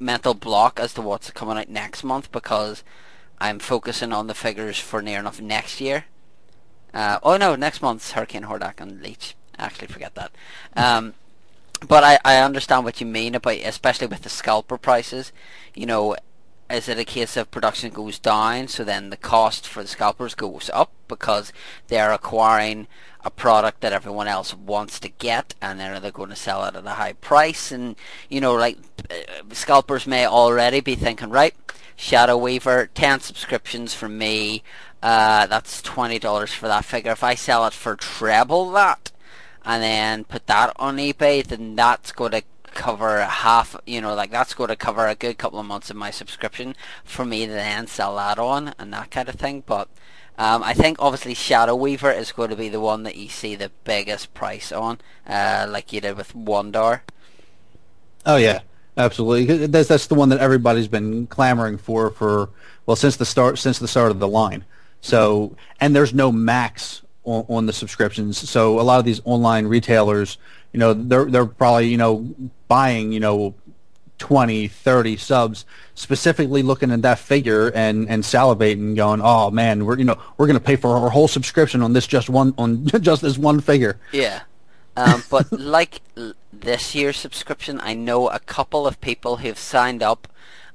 mental 0.00 0.34
block 0.34 0.80
as 0.80 0.94
to 0.94 1.02
what's 1.02 1.30
coming 1.30 1.58
out 1.58 1.68
next 1.68 2.02
month 2.02 2.32
because 2.32 2.82
I'm 3.42 3.58
focusing 3.58 4.12
on 4.12 4.28
the 4.28 4.34
figures 4.34 4.78
for 4.78 5.02
near 5.02 5.18
enough 5.18 5.40
next 5.40 5.80
year. 5.80 6.04
Uh, 6.94 7.18
oh 7.24 7.36
no, 7.36 7.56
next 7.56 7.82
month's 7.82 8.12
Hurricane 8.12 8.44
Hordak 8.44 8.80
and 8.80 9.02
Leech. 9.02 9.34
Actually, 9.58 9.88
forget 9.88 10.14
that. 10.14 10.30
Um, 10.76 11.14
but 11.88 12.04
I, 12.04 12.20
I 12.24 12.36
understand 12.36 12.84
what 12.84 13.00
you 13.00 13.06
mean 13.06 13.34
about, 13.34 13.56
especially 13.56 14.06
with 14.06 14.22
the 14.22 14.28
scalper 14.28 14.78
prices. 14.78 15.32
You 15.74 15.86
know, 15.86 16.14
is 16.70 16.88
it 16.88 17.00
a 17.00 17.04
case 17.04 17.36
of 17.36 17.50
production 17.50 17.90
goes 17.90 18.20
down, 18.20 18.68
so 18.68 18.84
then 18.84 19.10
the 19.10 19.16
cost 19.16 19.66
for 19.66 19.82
the 19.82 19.88
scalpers 19.88 20.36
goes 20.36 20.70
up 20.72 20.92
because 21.08 21.52
they're 21.88 22.12
acquiring 22.12 22.86
a 23.24 23.30
product 23.30 23.80
that 23.80 23.92
everyone 23.92 24.28
else 24.28 24.54
wants 24.54 25.00
to 25.00 25.08
get, 25.08 25.56
and 25.60 25.80
then 25.80 26.00
they're 26.00 26.12
going 26.12 26.30
to 26.30 26.36
sell 26.36 26.64
it 26.66 26.76
at 26.76 26.86
a 26.86 26.90
high 26.90 27.14
price. 27.14 27.72
And 27.72 27.96
you 28.28 28.40
know, 28.40 28.54
like 28.54 28.78
uh, 29.10 29.42
scalpers 29.50 30.06
may 30.06 30.28
already 30.28 30.78
be 30.78 30.94
thinking, 30.94 31.30
right, 31.30 31.56
Shadow 31.96 32.36
Weaver, 32.36 32.90
10 32.94 33.20
subscriptions 33.20 33.94
from 33.94 34.18
me. 34.18 34.62
Uh, 35.02 35.46
that's 35.46 35.82
$20 35.82 36.48
for 36.54 36.68
that 36.68 36.84
figure. 36.84 37.12
If 37.12 37.24
I 37.24 37.34
sell 37.34 37.66
it 37.66 37.72
for 37.72 37.96
treble 37.96 38.70
that, 38.72 39.10
and 39.64 39.82
then 39.82 40.24
put 40.24 40.46
that 40.46 40.72
on 40.76 40.96
eBay, 40.96 41.44
then 41.44 41.76
that's 41.76 42.12
going 42.12 42.32
to 42.32 42.42
cover 42.74 43.22
half, 43.22 43.76
you 43.86 44.00
know, 44.00 44.14
like 44.14 44.30
that's 44.30 44.54
going 44.54 44.68
to 44.68 44.76
cover 44.76 45.06
a 45.06 45.14
good 45.14 45.38
couple 45.38 45.58
of 45.58 45.66
months 45.66 45.90
of 45.90 45.96
my 45.96 46.10
subscription 46.10 46.74
for 47.04 47.24
me 47.24 47.46
to 47.46 47.52
then 47.52 47.86
sell 47.86 48.16
that 48.16 48.38
on 48.38 48.74
and 48.78 48.92
that 48.92 49.10
kind 49.10 49.28
of 49.28 49.34
thing. 49.36 49.62
But 49.66 49.88
um, 50.38 50.62
I 50.62 50.72
think 50.72 50.96
obviously 50.98 51.34
Shadow 51.34 51.74
Weaver 51.74 52.10
is 52.10 52.32
going 52.32 52.50
to 52.50 52.56
be 52.56 52.68
the 52.68 52.80
one 52.80 53.02
that 53.02 53.16
you 53.16 53.28
see 53.28 53.54
the 53.54 53.70
biggest 53.84 54.34
price 54.34 54.72
on, 54.72 54.98
uh, 55.26 55.66
like 55.68 55.92
you 55.92 56.00
did 56.00 56.16
with 56.16 56.34
Wun-Dar. 56.34 57.04
Oh 58.24 58.36
yeah, 58.36 58.60
Absolutely, 58.96 59.66
that's 59.66 59.88
that's 59.88 60.06
the 60.06 60.14
one 60.14 60.28
that 60.28 60.40
everybody's 60.40 60.88
been 60.88 61.26
clamoring 61.26 61.78
for 61.78 62.10
for 62.10 62.50
well 62.84 62.96
since 62.96 63.16
the 63.16 63.24
start 63.24 63.58
since 63.58 63.78
the 63.78 63.88
start 63.88 64.10
of 64.10 64.18
the 64.18 64.28
line. 64.28 64.64
So 65.00 65.56
and 65.80 65.96
there's 65.96 66.12
no 66.12 66.30
max 66.30 67.02
on, 67.24 67.46
on 67.48 67.66
the 67.66 67.72
subscriptions. 67.72 68.36
So 68.48 68.78
a 68.78 68.82
lot 68.82 68.98
of 68.98 69.04
these 69.04 69.20
online 69.24 69.66
retailers, 69.66 70.36
you 70.72 70.78
know, 70.78 70.92
they're 70.92 71.24
they're 71.24 71.46
probably 71.46 71.88
you 71.88 71.96
know 71.96 72.34
buying 72.68 73.12
you 73.12 73.20
know 73.20 73.54
20, 74.22 74.68
30 74.68 75.16
subs, 75.16 75.64
specifically 75.96 76.62
looking 76.62 76.92
at 76.92 77.02
that 77.02 77.18
figure 77.18 77.72
and, 77.74 78.08
and 78.08 78.22
salivating, 78.22 78.94
going, 78.94 79.20
"Oh 79.20 79.50
man, 79.50 79.84
we're 79.84 79.98
you 79.98 80.04
know 80.04 80.16
we're 80.36 80.46
going 80.46 80.58
to 80.58 80.64
pay 80.64 80.76
for 80.76 80.96
our 80.96 81.10
whole 81.10 81.26
subscription 81.26 81.82
on 81.82 81.92
this 81.92 82.06
just 82.06 82.30
one 82.30 82.54
on 82.56 82.86
just 83.00 83.22
this 83.22 83.36
one 83.36 83.60
figure." 83.60 83.98
Yeah, 84.12 84.42
um, 84.96 85.22
but 85.30 85.50
like 85.52 86.00
this 86.52 86.94
year's 86.94 87.16
subscription, 87.16 87.80
I 87.80 87.94
know 87.94 88.28
a 88.28 88.38
couple 88.38 88.86
of 88.86 89.00
people 89.00 89.38
who've 89.38 89.58
signed 89.58 90.02
up 90.02 90.28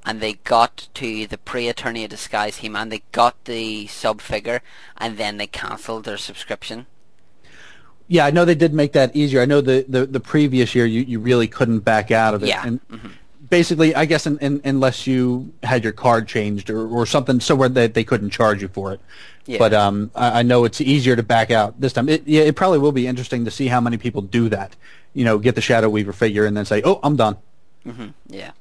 and 0.05 0.21
they 0.21 0.33
got 0.33 0.87
to 0.93 1.27
the 1.27 1.37
pre-Eternia 1.37 2.07
Disguise 2.07 2.57
He-Man, 2.57 2.89
they 2.89 3.03
got 3.11 3.43
the 3.43 3.87
sub 3.87 4.21
figure, 4.21 4.61
and 4.95 5.17
then 5.17 5.35
they 5.37 5.47
cancelled 5.47 6.05
their 6.05 6.17
subscription. 6.17 6.85
Yeah, 8.07 8.25
I 8.25 8.31
know 8.31 8.45
they 8.45 8.55
did 8.55 8.73
make 8.73 8.93
that 8.93 9.13
easier. 9.13 9.41
I 9.41 9.45
know 9.45 9.59
the, 9.59 9.85
the, 9.87 10.05
the 10.05 10.21
previous 10.21 10.73
year 10.73 10.85
you, 10.85 11.01
you 11.01 11.19
really 11.19 11.47
couldn't 11.47 11.79
back 11.79 12.09
out 12.09 12.33
of 12.33 12.41
it. 12.41 12.47
Yeah. 12.47 12.65
And 12.65 12.87
mm-hmm. 12.87 13.09
basically, 13.49 13.93
I 13.95 14.05
guess, 14.05 14.25
in, 14.25 14.39
in, 14.39 14.61
unless 14.63 15.07
you 15.07 15.51
had 15.63 15.83
your 15.83 15.91
card 15.91 16.25
changed 16.25 16.69
or, 16.69 16.87
or 16.87 17.05
something, 17.05 17.41
somewhere 17.41 17.67
where 17.67 17.87
they, 17.87 17.87
they 17.87 18.05
couldn't 18.05 18.29
charge 18.29 18.61
you 18.61 18.69
for 18.69 18.93
it. 18.93 19.01
Yeah. 19.47 19.59
But 19.59 19.73
um, 19.73 20.11
I, 20.15 20.39
I 20.39 20.43
know 20.43 20.65
it's 20.65 20.81
easier 20.81 21.15
to 21.15 21.23
back 21.23 21.51
out 21.51 21.79
this 21.79 21.93
time. 21.93 22.09
It, 22.09 22.27
yeah, 22.27 22.41
it 22.41 22.55
probably 22.55 22.79
will 22.79 22.91
be 22.91 23.07
interesting 23.07 23.45
to 23.45 23.51
see 23.51 23.67
how 23.67 23.81
many 23.81 23.97
people 23.97 24.21
do 24.21 24.49
that. 24.49 24.75
You 25.13 25.25
know, 25.25 25.37
get 25.39 25.55
the 25.55 25.61
Shadow 25.61 25.89
Weaver 25.89 26.13
figure 26.13 26.45
and 26.45 26.55
then 26.55 26.65
say, 26.65 26.81
"Oh, 26.85 26.99
I'm 27.03 27.15
done." 27.15 27.37
hmm 27.83 28.07
Yeah. 28.27 28.51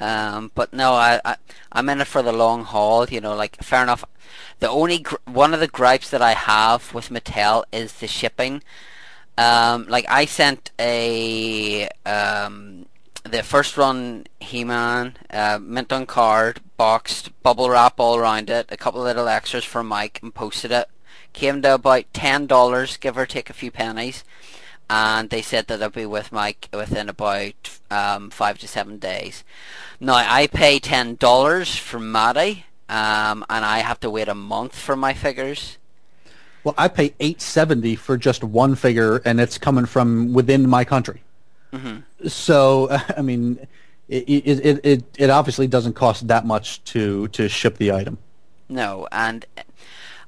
Um, 0.00 0.50
but 0.54 0.72
no, 0.72 0.92
I, 0.94 1.20
I 1.24 1.36
I'm 1.72 1.88
in 1.90 2.00
it 2.00 2.06
for 2.06 2.22
the 2.22 2.32
long 2.32 2.64
haul. 2.64 3.06
You 3.08 3.20
know, 3.20 3.34
like 3.34 3.56
fair 3.62 3.82
enough. 3.82 4.04
The 4.60 4.70
only 4.70 5.00
gr- 5.00 5.16
one 5.26 5.52
of 5.52 5.60
the 5.60 5.68
gripes 5.68 6.10
that 6.10 6.22
I 6.22 6.32
have 6.34 6.94
with 6.94 7.08
Mattel 7.10 7.64
is 7.72 7.94
the 7.94 8.06
shipping. 8.06 8.62
Um, 9.38 9.86
like 9.88 10.04
I 10.08 10.26
sent 10.26 10.70
a 10.78 11.88
um, 12.06 12.79
the 13.30 13.42
first 13.42 13.76
run 13.76 14.26
He-Man 14.40 15.16
uh, 15.30 15.58
mint 15.60 15.92
on 15.92 16.06
card, 16.06 16.60
boxed, 16.76 17.30
bubble 17.42 17.70
wrap 17.70 17.98
all 17.98 18.16
around 18.16 18.50
it, 18.50 18.66
a 18.70 18.76
couple 18.76 19.02
little 19.02 19.28
extras 19.28 19.64
for 19.64 19.82
Mike, 19.82 20.20
and 20.22 20.34
posted 20.34 20.72
it. 20.72 20.88
Came 21.32 21.62
to 21.62 21.74
about 21.74 22.12
ten 22.12 22.46
dollars, 22.46 22.96
give 22.96 23.16
or 23.16 23.26
take 23.26 23.48
a 23.48 23.54
few 23.54 23.70
pennies 23.70 24.24
and 24.90 25.30
they 25.30 25.40
said 25.40 25.68
that 25.68 25.78
they'll 25.78 25.88
be 25.88 26.04
with 26.04 26.32
Mike 26.32 26.68
within 26.72 27.08
about 27.08 27.78
um, 27.92 28.28
five 28.28 28.58
to 28.58 28.66
seven 28.66 28.98
days. 28.98 29.44
Now 30.00 30.14
I 30.14 30.48
pay 30.48 30.80
ten 30.80 31.14
dollars 31.14 31.76
for 31.76 32.00
Matty, 32.00 32.66
um, 32.88 33.44
and 33.48 33.64
I 33.64 33.78
have 33.78 34.00
to 34.00 34.10
wait 34.10 34.26
a 34.26 34.34
month 34.34 34.76
for 34.76 34.96
my 34.96 35.14
figures. 35.14 35.78
Well, 36.64 36.74
I 36.76 36.88
pay 36.88 37.14
eight 37.20 37.40
seventy 37.40 37.94
for 37.94 38.18
just 38.18 38.42
one 38.42 38.74
figure, 38.74 39.18
and 39.24 39.40
it's 39.40 39.58
coming 39.58 39.86
from 39.86 40.32
within 40.32 40.68
my 40.68 40.84
country. 40.84 41.22
So, 42.26 42.88
I 43.16 43.22
mean, 43.22 43.66
it, 44.08 44.24
it 44.28 44.80
it 44.84 45.04
it 45.18 45.30
obviously 45.30 45.66
doesn't 45.66 45.94
cost 45.94 46.26
that 46.28 46.44
much 46.44 46.82
to 46.84 47.28
to 47.28 47.48
ship 47.48 47.78
the 47.78 47.92
item. 47.92 48.18
No, 48.68 49.06
and 49.10 49.46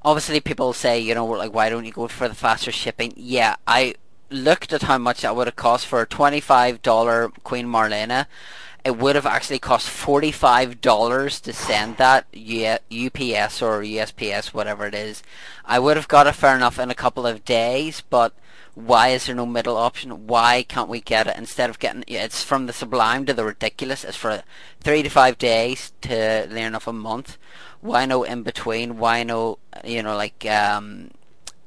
obviously 0.03 0.39
people 0.39 0.73
say, 0.73 0.99
you 0.99 1.13
know, 1.15 1.25
like 1.25 1.53
why 1.53 1.69
don't 1.69 1.85
you 1.85 1.91
go 1.91 2.07
for 2.07 2.27
the 2.27 2.35
faster 2.35 2.71
shipping? 2.71 3.13
Yeah, 3.15 3.55
I 3.67 3.95
looked 4.29 4.73
at 4.73 4.83
how 4.83 4.97
much 4.97 5.21
that 5.21 5.35
would 5.35 5.47
have 5.47 5.55
cost 5.55 5.85
for 5.85 6.01
a 6.01 6.07
twenty-five 6.07 6.81
dollar 6.81 7.29
Queen 7.43 7.67
Marlena. 7.67 8.27
It 8.85 8.97
would 8.97 9.15
have 9.15 9.25
actually 9.25 9.59
cost 9.59 9.89
forty-five 9.89 10.81
dollars 10.81 11.39
to 11.41 11.53
send 11.53 11.97
that 11.97 12.25
UPS 12.33 13.61
or 13.61 13.81
USPS, 13.81 14.47
whatever 14.53 14.87
it 14.87 14.95
is. 14.95 15.23
I 15.65 15.79
would 15.79 15.97
have 15.97 16.07
got 16.07 16.27
it 16.27 16.35
fair 16.35 16.55
enough 16.55 16.79
in 16.79 16.89
a 16.89 16.95
couple 16.95 17.25
of 17.27 17.45
days, 17.45 18.01
but 18.09 18.33
why 18.75 19.09
is 19.09 19.25
there 19.27 19.35
no 19.35 19.45
middle 19.45 19.77
option? 19.77 20.25
Why 20.25 20.63
can't 20.63 20.89
we 20.89 20.99
get 20.99 21.27
it 21.27 21.37
instead 21.37 21.69
of 21.69 21.79
getting? 21.79 22.03
It's 22.07 22.43
from 22.43 22.65
the 22.65 22.73
sublime 22.73 23.25
to 23.25 23.33
the 23.33 23.45
ridiculous. 23.45 24.03
It's 24.03 24.17
for 24.17 24.43
three 24.81 25.03
to 25.03 25.09
five 25.09 25.37
days 25.37 25.93
to 26.01 26.47
near 26.47 26.67
enough 26.67 26.87
a 26.87 26.93
month. 26.93 27.37
Why 27.81 28.05
no 28.05 28.23
in 28.23 28.41
between? 28.41 28.97
Why 28.97 29.23
no? 29.23 29.59
You 29.83 30.01
know, 30.01 30.15
like 30.15 30.43
um, 30.47 31.11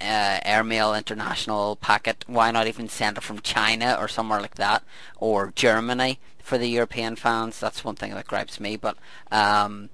uh, 0.01 0.41
airmail 0.45 0.95
international 0.95 1.77
packet. 1.77 2.25
Why 2.27 2.51
not 2.51 2.67
even 2.67 2.89
send 2.89 3.19
it 3.19 3.23
from 3.23 3.41
China 3.41 3.97
or 4.01 4.09
somewhere 4.09 4.41
like 4.41 4.57
that, 4.57 4.83
or 5.19 5.53
Germany 5.55 6.19
for 6.43 6.59
the 6.59 6.69
European 6.69 7.15
fans? 7.15 7.61
That's 7.61 7.85
one 7.85 7.95
thing 7.95 8.15
that 8.15 8.27
gripes 8.27 8.59
me. 8.59 8.77
But 8.77 8.97
um, 9.31 9.91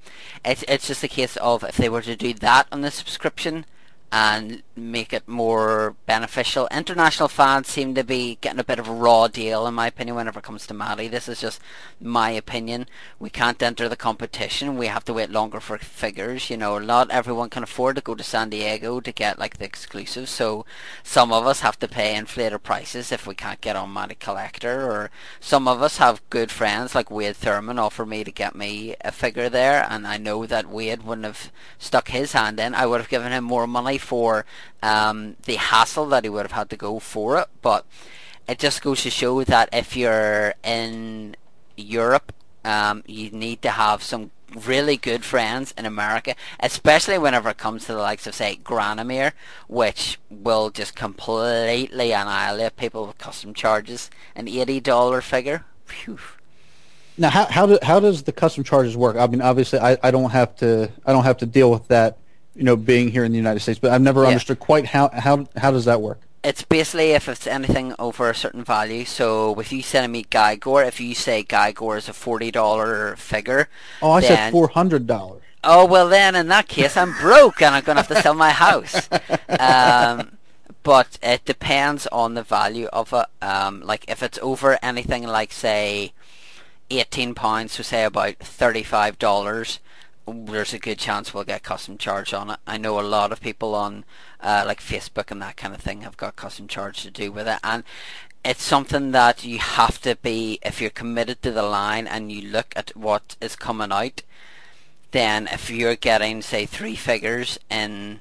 it's 0.47 0.65
it's 0.67 0.87
just 0.87 1.05
a 1.05 1.09
case 1.09 1.37
of 1.37 1.63
if 1.63 1.77
they 1.77 1.91
were 1.91 2.03
to 2.03 2.17
do 2.17 2.33
that 2.33 2.69
on 2.73 2.81
the 2.81 2.91
subscription 2.91 3.67
and 4.13 4.63
make 4.77 5.15
it 5.15 5.27
more 5.27 5.97
beneficial. 6.05 6.69
International 6.71 7.29
fans 7.29 7.67
seem 7.67 7.95
to 7.95 8.05
be 8.05 8.37
getting 8.43 8.61
a 8.61 8.65
bit 8.65 8.79
of 8.79 8.87
a 8.87 8.93
raw 8.93 9.27
deal, 9.27 9.67
in 9.67 9.73
my 9.73 9.87
opinion, 9.87 10.15
whenever 10.17 10.41
it 10.41 10.45
comes 10.45 10.67
to 10.67 10.75
Matty. 10.75 11.09
This 11.09 11.29
is 11.29 11.41
just 11.41 11.63
my 11.99 12.31
opinion. 12.31 12.87
We 13.19 13.31
can't 13.31 13.63
enter 13.63 13.89
the 13.89 13.97
competition. 13.97 14.77
We 14.77 14.89
have 14.89 15.05
to 15.07 15.15
wait 15.15 15.31
longer 15.31 15.61
for 15.61 15.79
figures. 15.79 16.51
You 16.51 16.59
know, 16.59 16.79
not 16.79 17.11
everyone 17.11 17.49
can 17.49 17.63
afford 17.63 17.97
to 17.97 18.03
go 18.03 18.15
to 18.15 18.23
San 18.23 18.51
Diego 18.51 19.01
to 19.01 19.13
get 19.13 19.39
like 19.39 19.57
the 19.57 19.65
exclusives. 19.65 20.31
So 20.31 20.67
some 21.03 21.33
of 21.33 21.47
us 21.47 21.61
have 21.61 21.79
to 21.79 21.89
pay 21.89 22.15
inflated 22.15 22.63
prices 22.63 23.13
if 23.13 23.27
we 23.27 23.35
can't 23.35 23.63
get 23.63 23.77
on 23.77 23.95
Matty 23.95 24.17
Collector, 24.17 24.91
or 24.91 25.11
some 25.41 25.67
of 25.67 25.81
us 25.81 25.97
have 25.97 26.29
good 26.29 26.51
friends 26.51 26.95
like 26.95 27.11
Wade 27.11 27.37
Thurman 27.37 27.79
offer 27.79 28.05
me 28.05 28.25
to 28.25 28.31
get 28.31 28.55
me 28.55 28.95
a 29.03 29.11
figure 29.11 29.49
there, 29.49 29.87
and 29.89 30.07
I 30.07 30.19
know 30.19 30.45
that 30.45 30.69
Wade 30.69 31.03
wouldn't 31.03 31.25
have 31.25 31.51
stuck 31.79 32.09
his 32.09 32.33
hand 32.33 32.61
in. 32.61 32.75
I 32.75 32.85
would 32.85 33.01
have 33.01 33.09
given 33.09 33.33
him 33.33 33.45
more 33.45 33.67
money 33.67 33.99
for 34.03 34.45
um, 34.83 35.37
the 35.45 35.57
hassle 35.57 36.07
that 36.07 36.25
he 36.25 36.31
would 36.31 36.43
have 36.43 36.53
had 36.53 36.69
to 36.71 36.77
go 36.77 36.99
for 36.99 37.39
it. 37.39 37.49
But 37.63 37.87
it 38.49 38.59
just 38.59 38.83
goes 38.83 39.03
to 39.03 39.11
show 39.11 39.45
that 39.45 39.69
if 39.73 39.97
you're 39.97 40.55
in 40.63 41.37
Europe, 41.77 42.33
um, 42.65 43.03
you 43.07 43.31
need 43.31 43.63
to 43.63 43.71
have 43.71 44.03
some 44.03 44.31
really 44.67 44.99
good 44.99 45.25
friends 45.25 45.73
in 45.79 45.87
America, 45.87 46.35
especially 46.61 47.17
whenever 47.17 47.49
it 47.49 47.57
comes 47.57 47.87
to 47.87 47.93
the 47.93 47.99
likes 47.99 48.27
of 48.27 48.35
say 48.35 48.59
Granamyr, 48.63 49.33
which 49.67 50.19
will 50.29 50.69
just 50.69 50.95
completely 50.95 52.13
annihilate 52.13 52.77
people 52.77 53.07
with 53.07 53.17
custom 53.17 53.55
charges. 53.55 54.11
An 54.37 54.49
eighty 54.49 54.81
dollar 54.81 55.23
figure. 55.23 55.65
Phew. 55.87 56.19
Now, 57.19 57.31
how 57.31 57.45
how, 57.47 57.67
do, 57.67 57.79
how 57.83 58.01
does 58.01 58.23
the 58.23 58.33
custom 58.33 58.65
charges 58.65 58.97
work? 58.97 59.17
I 59.17 59.27
mean, 59.27 59.43
obviously, 59.43 59.79
I, 59.79 59.99
I 60.03 60.11
don't 60.11 60.31
have 60.31 60.57
to 60.57 60.91
I 61.07 61.13
don't 61.13 61.25
have 61.25 61.39
to 61.39 61.47
deal 61.47 61.71
with 61.71 61.89
that, 61.89 62.19
you 62.55 62.65
know, 62.65 62.77
being 62.77 63.11
here 63.11 63.25
in 63.25 63.33
the 63.33 63.39
United 63.39 63.61
States. 63.61 63.79
But 63.79 63.93
I've 63.93 64.03
never 64.03 64.23
Yeah. 64.23 64.29
understood 64.29 64.59
quite 64.59 64.87
how 64.87 65.09
how 65.13 65.47
how 65.57 65.71
does 65.71 65.85
that 65.87 66.01
work? 66.01 66.21
It's 66.45 66.63
basically 66.63 67.13
if 67.13 67.29
it's 67.29 67.47
anything 67.47 67.95
over 68.01 68.29
a 68.29 68.35
certain 68.35 68.65
value. 68.65 69.05
So 69.05 69.59
if 69.61 69.71
you 69.73 69.81
send 69.83 70.11
me 70.13 70.25
Gygor, 70.25 70.87
if 70.87 70.99
you 71.01 71.15
say 71.15 71.45
Gygor 71.45 71.97
is 71.99 72.09
a 72.09 72.13
forty 72.13 72.51
dollar 72.51 73.15
figure, 73.17 73.69
Oh, 74.03 74.11
I 74.11 74.21
said 74.21 74.51
four 74.51 74.69
hundred 74.69 75.07
dollars. 75.07 75.43
Oh 75.65 75.87
well, 75.87 76.09
then 76.09 76.35
in 76.35 76.49
that 76.49 76.67
case, 76.67 76.97
I'm 76.97 77.13
broke 77.21 77.63
and 77.63 77.75
I'm 77.75 77.85
gonna 77.85 78.01
have 78.03 78.09
to 78.09 78.21
sell 78.23 78.35
my 78.35 78.51
house. 78.51 79.09
Um, 79.61 80.39
but 80.83 81.19
it 81.23 81.45
depends 81.45 82.09
on 82.09 82.35
the 82.35 82.43
value 82.43 82.87
of 82.93 83.13
it. 83.13 83.27
Um, 83.41 83.83
like 83.83 84.05
if 84.09 84.21
it's 84.23 84.39
over 84.43 84.79
anything 84.83 85.23
like 85.25 85.53
say 85.53 86.13
eighteen 86.91 87.35
pounds, 87.35 87.73
so 87.75 87.83
say 87.85 88.03
about 88.05 88.37
thirty-five 88.39 89.19
dollars, 89.21 89.79
there's 90.27 90.73
a 90.73 90.79
good 90.79 90.99
chance 90.99 91.33
we'll 91.33 91.45
get 91.45 91.63
custom 91.63 91.99
charge 91.99 92.33
on 92.33 92.51
it. 92.51 92.59
I 92.67 92.79
know 92.79 92.99
a 92.99 93.03
lot 93.03 93.33
of 93.33 93.41
people 93.41 93.75
on 93.75 94.05
uh, 94.41 94.65
like 94.67 94.81
Facebook 94.81 95.31
and 95.31 95.43
that 95.43 95.57
kind 95.57 95.75
of 95.75 95.81
thing 95.81 96.03
have 96.03 96.17
got 96.17 96.37
custom 96.37 96.69
charge 96.69 97.03
to 97.03 97.11
do 97.11 97.33
with 97.33 97.49
it, 97.49 97.59
and 97.65 97.85
it's 98.45 98.63
something 98.63 99.13
that 99.13 99.45
you 99.45 99.59
have 99.59 100.01
to 100.03 100.17
be 100.17 100.59
if 100.63 100.81
you're 100.81 100.91
committed 100.91 101.43
to 101.43 101.53
the 101.53 101.63
line 101.63 102.07
and 102.07 102.33
you 102.33 102.43
look 102.43 102.73
at 102.75 102.97
what 102.97 103.37
is 103.41 103.55
coming 103.55 103.93
out 103.93 104.23
then 105.13 105.47
if 105.53 105.71
you're 105.71 105.95
getting 105.95 106.43
say 106.43 106.67
three 106.67 106.97
figures 106.97 107.59
in 107.71 108.21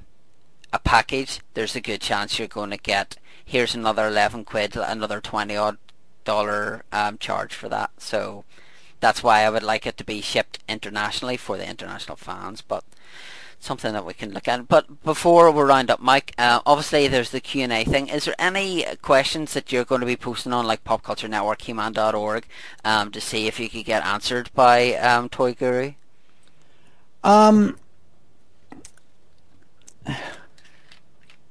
a 0.72 0.78
package, 0.78 1.40
there's 1.54 1.74
a 1.74 1.80
good 1.80 2.00
chance 2.00 2.38
you're 2.38 2.48
going 2.48 2.70
to 2.70 2.76
get 2.76 3.16
here's 3.44 3.74
another 3.74 4.06
eleven 4.06 4.44
quid, 4.44 4.76
another 4.76 5.20
twenty 5.20 5.56
odd 5.56 5.78
dollar 6.24 6.84
um, 6.92 7.18
charge 7.18 7.54
for 7.54 7.68
that. 7.68 7.90
So 7.98 8.44
that's 9.02 9.22
why 9.22 9.40
I 9.42 9.50
would 9.50 9.64
like 9.64 9.84
it 9.84 9.96
to 9.98 10.04
be 10.04 10.20
shipped 10.20 10.60
internationally 10.68 11.36
for 11.36 11.56
the 11.56 11.68
international 11.68 12.16
fans, 12.16 12.62
but 12.62 12.84
something 13.58 13.92
that 13.92 14.06
we 14.06 14.14
can 14.14 14.32
look 14.32 14.46
at. 14.46 14.68
But 14.68 15.02
before 15.02 15.50
we 15.50 15.60
round 15.62 15.90
up, 15.90 15.98
Mike, 15.98 16.32
uh, 16.38 16.60
obviously 16.64 17.08
there's 17.08 17.30
the 17.30 17.40
Q 17.40 17.64
and 17.64 17.72
A 17.72 17.84
thing. 17.84 18.08
Is 18.08 18.26
there 18.26 18.36
any 18.38 18.84
questions 19.02 19.54
that 19.54 19.72
you're 19.72 19.84
going 19.84 20.02
to 20.02 20.06
be 20.06 20.16
posting 20.16 20.52
on 20.52 20.68
like 20.68 20.84
Pop 20.84 21.02
Culture 21.02 21.26
Network, 21.26 21.62
He-Man.org, 21.62 22.46
um, 22.84 23.10
to 23.10 23.20
see 23.20 23.48
if 23.48 23.58
you 23.58 23.68
could 23.68 23.84
get 23.84 24.06
answered 24.06 24.50
by 24.54 24.94
um, 24.94 25.28
Toy 25.28 25.52
Guru? 25.52 25.94
Um, 27.24 27.76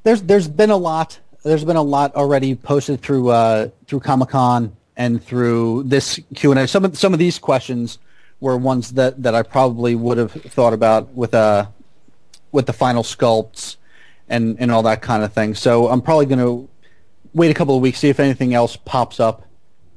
there's 0.04 0.22
there's 0.22 0.48
been 0.48 0.72
a 0.72 0.78
lot. 0.78 1.20
There's 1.44 1.66
been 1.66 1.76
a 1.76 1.82
lot 1.82 2.16
already 2.16 2.56
posted 2.56 3.02
through 3.02 3.30
uh, 3.30 3.70
through 3.88 4.00
Comic 4.00 4.30
Con 4.30 4.78
and 5.02 5.24
through 5.24 5.82
this 5.84 6.20
Q 6.36 6.52
and 6.52 6.60
A. 6.60 6.68
Some 6.68 6.86
of 6.86 6.96
some 6.96 7.12
of 7.12 7.18
these 7.18 7.40
questions 7.40 7.98
were 8.40 8.56
ones 8.56 8.92
that, 8.94 9.22
that 9.24 9.34
I 9.34 9.42
probably 9.42 9.96
would 9.96 10.18
have 10.20 10.32
thought 10.32 10.74
about 10.74 11.10
with 11.16 11.34
uh 11.34 11.66
with 12.52 12.68
the 12.68 12.74
final 12.74 13.02
sculpts 13.02 13.78
and 14.30 14.58
and 14.60 14.72
all 14.72 14.84
that 14.84 15.02
kind 15.02 15.24
of 15.24 15.34
thing. 15.34 15.56
So 15.56 15.88
I'm 15.88 16.04
probably 16.04 16.28
going 16.28 16.46
to 16.48 16.70
wait 17.34 17.50
a 17.50 17.56
couple 17.56 17.76
of 17.76 17.82
weeks, 17.82 17.98
see 18.00 18.10
if 18.10 18.20
anything 18.20 18.54
else 18.54 18.76
pops 18.76 19.20
up, 19.20 19.48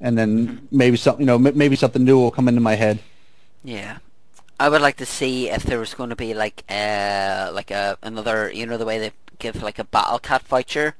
and 0.01 0.17
then 0.17 0.67
maybe 0.71 0.97
something 0.97 1.21
you 1.21 1.27
know 1.27 1.38
maybe 1.38 1.77
something 1.77 2.03
new 2.03 2.19
will 2.19 2.31
come 2.31 2.49
into 2.49 2.62
my 2.62 2.75
head. 2.75 2.99
Yeah. 3.62 3.99
I 4.59 4.71
would 4.71 4.81
like 4.81 4.97
to 4.99 5.07
see 5.07 5.51
if 5.51 5.64
there 5.64 5.81
was 5.81 5.93
going 5.93 6.11
to 6.11 6.17
be 6.17 6.33
like 6.33 6.64
uh 6.71 7.51
like 7.53 7.71
a 7.71 7.99
another 8.03 8.51
you 8.51 8.64
know 8.64 8.79
the 8.79 8.87
way 8.87 8.99
they 8.99 9.12
give 9.38 9.62
like 9.62 9.79
a 9.79 9.85
battle 9.85 10.19
cat 10.19 10.43
voucher 10.49 10.95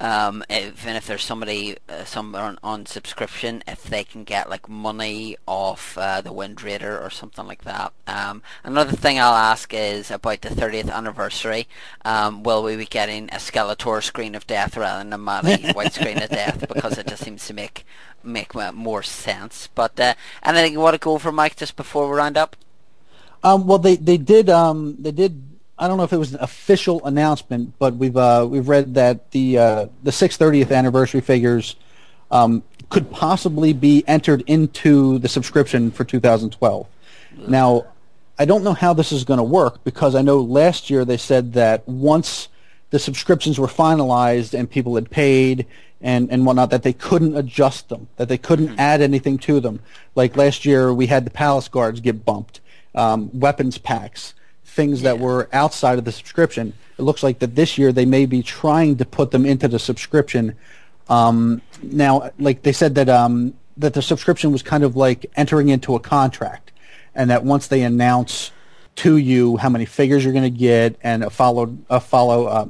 um, 0.00 0.42
even 0.50 0.96
if 0.96 1.06
there's 1.06 1.22
somebody 1.24 1.76
uh, 1.88 2.04
someone 2.04 2.42
on, 2.42 2.58
on, 2.62 2.86
subscription, 2.86 3.62
if 3.68 3.84
they 3.84 4.02
can 4.02 4.24
get 4.24 4.50
like 4.50 4.68
money 4.68 5.36
off 5.46 5.96
uh, 5.96 6.20
the 6.20 6.32
Wind 6.32 6.62
Raider 6.62 6.98
or 6.98 7.10
something 7.10 7.46
like 7.46 7.62
that. 7.64 7.92
Um, 8.06 8.42
another 8.64 8.92
thing 8.92 9.20
I'll 9.20 9.34
ask 9.34 9.72
is 9.72 10.10
about 10.10 10.40
the 10.40 10.48
30th 10.48 10.90
anniversary. 10.90 11.68
Um, 12.04 12.42
will 12.42 12.62
we 12.62 12.76
be 12.76 12.86
getting 12.86 13.28
a 13.28 13.36
Skeletor 13.36 14.02
screen 14.02 14.34
of 14.34 14.46
death 14.46 14.76
rather 14.76 15.04
than 15.04 15.12
a 15.12 15.18
Matty 15.18 15.70
white 15.72 15.92
screen 15.92 16.20
of 16.20 16.30
death? 16.30 16.66
Because 16.68 16.98
it 16.98 17.06
just 17.06 17.24
seems 17.24 17.46
to 17.46 17.54
make 17.54 17.84
make 18.24 18.54
more 18.54 19.02
sense. 19.02 19.68
But 19.74 19.98
uh, 20.00 20.14
anything 20.42 20.72
you 20.72 20.80
want 20.80 20.94
to 20.94 20.98
go 20.98 21.18
for, 21.18 21.32
Mike, 21.32 21.56
just 21.56 21.76
before 21.76 22.08
we 22.08 22.16
round 22.16 22.36
up? 22.36 22.56
Um, 23.44 23.66
well, 23.66 23.78
they 23.78 23.96
they 23.96 24.18
did 24.18 24.48
um, 24.48 24.96
they 24.98 25.12
did 25.12 25.51
I 25.82 25.88
don't 25.88 25.96
know 25.96 26.04
if 26.04 26.12
it 26.12 26.18
was 26.18 26.32
an 26.32 26.38
official 26.40 27.04
announcement, 27.04 27.74
but 27.80 27.96
we've 27.96 28.16
uh, 28.16 28.46
we've 28.48 28.68
read 28.68 28.94
that 28.94 29.32
the 29.32 29.58
uh, 29.58 29.86
the 30.04 30.12
630th 30.12 30.70
anniversary 30.70 31.20
figures 31.20 31.74
um, 32.30 32.62
could 32.88 33.10
possibly 33.10 33.72
be 33.72 34.04
entered 34.06 34.44
into 34.46 35.18
the 35.18 35.28
subscription 35.28 35.90
for 35.90 36.04
2012. 36.04 36.86
Now, 37.48 37.86
I 38.38 38.44
don't 38.44 38.62
know 38.62 38.74
how 38.74 38.92
this 38.92 39.10
is 39.10 39.24
going 39.24 39.38
to 39.38 39.42
work 39.42 39.82
because 39.82 40.14
I 40.14 40.22
know 40.22 40.38
last 40.40 40.88
year 40.88 41.04
they 41.04 41.16
said 41.16 41.54
that 41.54 41.88
once 41.88 42.46
the 42.90 43.00
subscriptions 43.00 43.58
were 43.58 43.66
finalized 43.66 44.56
and 44.56 44.70
people 44.70 44.94
had 44.94 45.10
paid 45.10 45.66
and, 46.00 46.30
and 46.30 46.46
whatnot, 46.46 46.70
that 46.70 46.84
they 46.84 46.92
couldn't 46.92 47.36
adjust 47.36 47.88
them, 47.88 48.06
that 48.18 48.28
they 48.28 48.38
couldn't 48.38 48.68
mm-hmm. 48.68 48.80
add 48.80 49.00
anything 49.00 49.36
to 49.38 49.58
them. 49.58 49.80
Like 50.14 50.36
last 50.36 50.64
year, 50.64 50.94
we 50.94 51.08
had 51.08 51.24
the 51.24 51.30
Palace 51.30 51.66
Guards 51.66 51.98
get 51.98 52.24
bumped, 52.24 52.60
um, 52.94 53.30
weapons 53.32 53.78
packs 53.78 54.34
things 54.72 55.02
that 55.02 55.18
were 55.18 55.48
outside 55.52 55.98
of 55.98 56.04
the 56.04 56.12
subscription. 56.12 56.72
It 56.98 57.02
looks 57.02 57.22
like 57.22 57.38
that 57.40 57.54
this 57.54 57.76
year 57.76 57.92
they 57.92 58.06
may 58.06 58.26
be 58.26 58.42
trying 58.42 58.96
to 58.96 59.04
put 59.04 59.30
them 59.30 59.44
into 59.44 59.68
the 59.68 59.78
subscription. 59.78 60.56
Um, 61.08 61.60
now, 61.82 62.30
like 62.38 62.62
they 62.62 62.72
said 62.72 62.94
that 62.94 63.08
um, 63.08 63.54
that 63.76 63.94
the 63.94 64.02
subscription 64.02 64.52
was 64.52 64.62
kind 64.62 64.82
of 64.82 64.96
like 64.96 65.26
entering 65.36 65.68
into 65.68 65.94
a 65.94 66.00
contract, 66.00 66.72
and 67.14 67.30
that 67.30 67.44
once 67.44 67.66
they 67.66 67.82
announce 67.82 68.50
to 68.94 69.16
you 69.16 69.56
how 69.58 69.68
many 69.68 69.84
figures 69.84 70.24
you're 70.24 70.32
going 70.32 70.52
to 70.52 70.58
get 70.58 70.96
and 71.02 71.24
a 71.24 71.30
follow 71.30 71.76
a 71.90 72.00
follow 72.00 72.46
uh, 72.46 72.66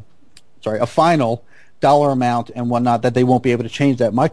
sorry 0.61 0.79
a 0.81 0.87
final 0.87 1.45
dollar 1.81 2.11
amount 2.11 2.51
and 2.55 2.71
whatnot, 2.71 3.03
that 3.03 3.15
they 3.15 3.25
won't 3.25 3.43
be 3.43 3.53
able 3.53 3.65
to 3.65 3.71
change 3.71 3.99
that. 3.99 4.12
My 4.12 4.31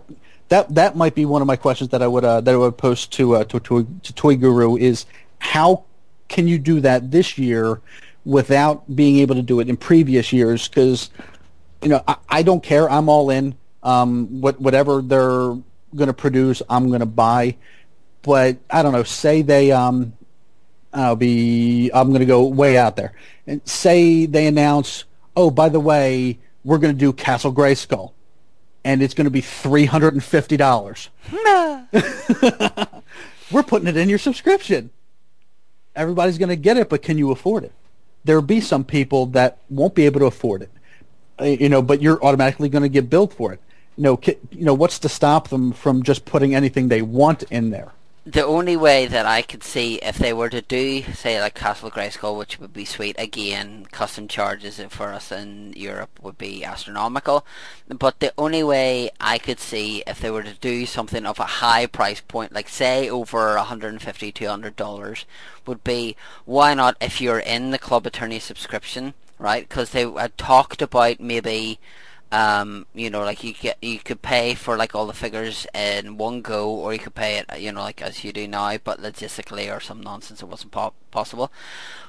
that 0.50 0.74
that 0.74 0.96
might 0.96 1.14
be 1.14 1.26
one 1.26 1.42
of 1.42 1.48
my 1.48 1.56
questions 1.56 1.92
that 1.92 2.02
I 2.02 2.08
would 2.08 2.26
uh, 2.26 2.42
that 2.42 2.54
I 2.54 2.58
would 2.58 2.78
post 2.78 3.12
to, 3.14 3.36
uh, 3.36 3.44
to 3.46 3.60
to 3.60 3.88
to 4.04 4.14
Toy 4.14 4.36
Guru 4.36 4.76
is 4.76 5.06
how 5.40 5.84
can 6.30 6.48
you 6.48 6.58
do 6.58 6.80
that 6.80 7.12
this 7.12 7.38
year 7.38 7.82
without 8.24 8.96
being 8.96 9.18
able 9.18 9.36
to 9.36 9.42
do 9.42 9.60
it 9.60 9.68
in 9.68 9.76
previous 9.76 10.32
years? 10.32 10.68
Because 10.68 11.10
you 11.82 11.90
know, 11.90 12.04
I, 12.08 12.16
I, 12.30 12.44
don't 12.44 12.64
care. 12.64 12.90
I'm 12.90 13.10
all 13.10 13.30
in. 13.30 13.56
Um, 13.84 14.42
what 14.42 14.60
whatever 14.62 15.02
they're 15.02 15.56
going 15.96 16.08
to 16.08 16.14
produce, 16.14 16.62
I'm 16.70 16.88
going 16.88 17.00
to 17.00 17.06
buy. 17.06 17.56
But 18.22 18.58
I 18.70 18.84
don't 18.84 18.94
know. 18.94 19.04
Say 19.04 19.42
they 19.42 19.72
um, 19.72 20.14
I'll 20.94 21.16
be. 21.16 21.90
I'm 21.94 22.10
going 22.10 22.20
to 22.20 22.26
go 22.26 22.46
way 22.46 22.78
out 22.78 22.96
there 22.96 23.14
and 23.48 23.62
say 23.68 24.26
they 24.26 24.48
announce. 24.48 25.06
Oh, 25.36 25.50
by 25.50 25.70
the 25.70 25.80
way, 25.80 26.40
we're 26.64 26.80
going 26.80 26.94
to 26.94 27.00
do 27.00 27.14
Castle 27.14 27.54
Grayskull, 27.54 28.12
and 28.84 29.02
it's 29.02 29.14
going 29.14 29.26
to 29.26 29.32
be 29.32 29.42
three 29.42 29.86
hundred 29.86 30.14
and 30.14 30.24
fifty 30.24 30.58
dollars. 30.58 31.10
we're 33.52 33.64
putting 33.64 33.88
it 33.88 33.96
in 33.98 34.10
your 34.10 34.20
subscription 34.20 34.92
everybody's 36.00 36.38
going 36.38 36.50
to 36.50 36.56
get 36.56 36.78
it, 36.78 36.90
but 36.90 37.04
can 37.04 37.18
you 37.18 37.30
afford 37.32 37.66
it? 37.66 37.74
There'll 38.24 38.42
be 38.42 38.62
some 38.62 38.84
people 38.84 39.28
that 39.28 39.60
won't 39.70 39.94
be 39.94 40.06
able 40.06 40.22
to 40.22 40.26
afford 40.26 40.62
it, 40.62 40.72
uh, 41.40 41.44
you 41.44 41.70
know, 41.70 41.82
but 41.82 42.02
you're 42.02 42.24
automatically 42.24 42.70
going 42.70 42.84
to 42.84 42.90
get 42.90 43.10
billed 43.10 43.34
for 43.34 43.54
it. 43.54 43.60
You 43.98 44.04
know, 44.04 44.20
you 44.26 44.66
know, 44.66 44.74
what's 44.74 44.98
to 45.00 45.10
stop 45.10 45.50
them 45.50 45.74
from 45.74 46.04
just 46.04 46.24
putting 46.24 46.56
anything 46.56 46.88
they 46.88 47.02
want 47.02 47.44
in 47.52 47.70
there? 47.70 47.92
The 48.32 48.46
only 48.46 48.78
way 48.78 49.08
that 49.08 49.26
I 49.26 49.42
could 49.42 49.64
see 49.64 49.96
if 50.04 50.20
they 50.20 50.34
were 50.34 50.50
to 50.50 50.62
do, 50.62 51.02
say, 51.14 51.42
like 51.42 51.56
Castle 51.56 51.90
Grayskull, 51.90 52.38
which 52.38 52.60
would 52.60 52.72
be 52.72 52.86
sweet, 52.86 53.16
again, 53.18 53.88
custom 53.92 54.28
charges 54.28 54.80
for 54.90 55.12
us 55.12 55.32
in 55.32 55.74
Europe 55.76 56.20
would 56.22 56.38
be 56.38 56.64
astronomical. 56.64 57.44
But 57.88 58.20
the 58.20 58.32
only 58.38 58.62
way 58.62 59.10
I 59.20 59.40
could 59.40 59.60
see 59.60 60.04
if 60.06 60.20
they 60.20 60.30
were 60.30 60.44
to 60.44 60.54
do 60.54 60.86
something 60.86 61.26
of 61.26 61.40
a 61.40 61.58
high 61.64 61.88
price 61.88 62.22
point, 62.22 62.54
like 62.54 62.70
say 62.70 63.10
over 63.10 63.56
150 63.56 64.32
$200, 64.32 65.26
would 65.66 65.84
be 65.84 66.16
why 66.46 66.76
not 66.76 66.98
if 67.02 67.20
you're 67.20 67.40
in 67.40 67.72
the 67.72 67.80
Club 67.80 68.04
Eternia 68.04 68.42
subscription, 68.42 69.16
right? 69.40 69.68
Because 69.68 69.90
they 69.90 70.08
had 70.08 70.38
talked 70.38 70.84
about 70.84 71.20
maybe 71.20 71.80
um, 72.32 72.86
you 72.94 73.10
know, 73.10 73.22
like 73.22 73.44
you 73.44 73.54
get 73.54 73.78
you 73.82 74.00
could 74.00 74.22
pay 74.22 74.54
for 74.54 74.78
like 74.78 74.94
all 74.94 75.08
the 75.08 75.14
figures 75.14 75.66
in 75.74 76.18
one 76.18 76.42
go, 76.42 76.70
or 76.70 76.94
you 76.94 77.00
could 77.00 77.16
pay 77.16 77.38
it, 77.38 77.60
you 77.60 77.72
know, 77.72 77.82
like 77.82 78.02
as 78.02 78.24
you 78.24 78.32
do 78.32 78.48
now, 78.48 78.78
but 78.78 79.02
logistically 79.02 79.76
or 79.76 79.80
some 79.80 80.02
nonsense 80.02 80.42
it 80.42 80.48
wasn't 80.48 80.72
po- 80.72 80.94
possible. 81.12 81.52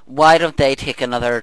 Why 0.04 0.37
don't 0.38 0.56
they 0.56 0.74
take 0.74 1.00
another? 1.00 1.42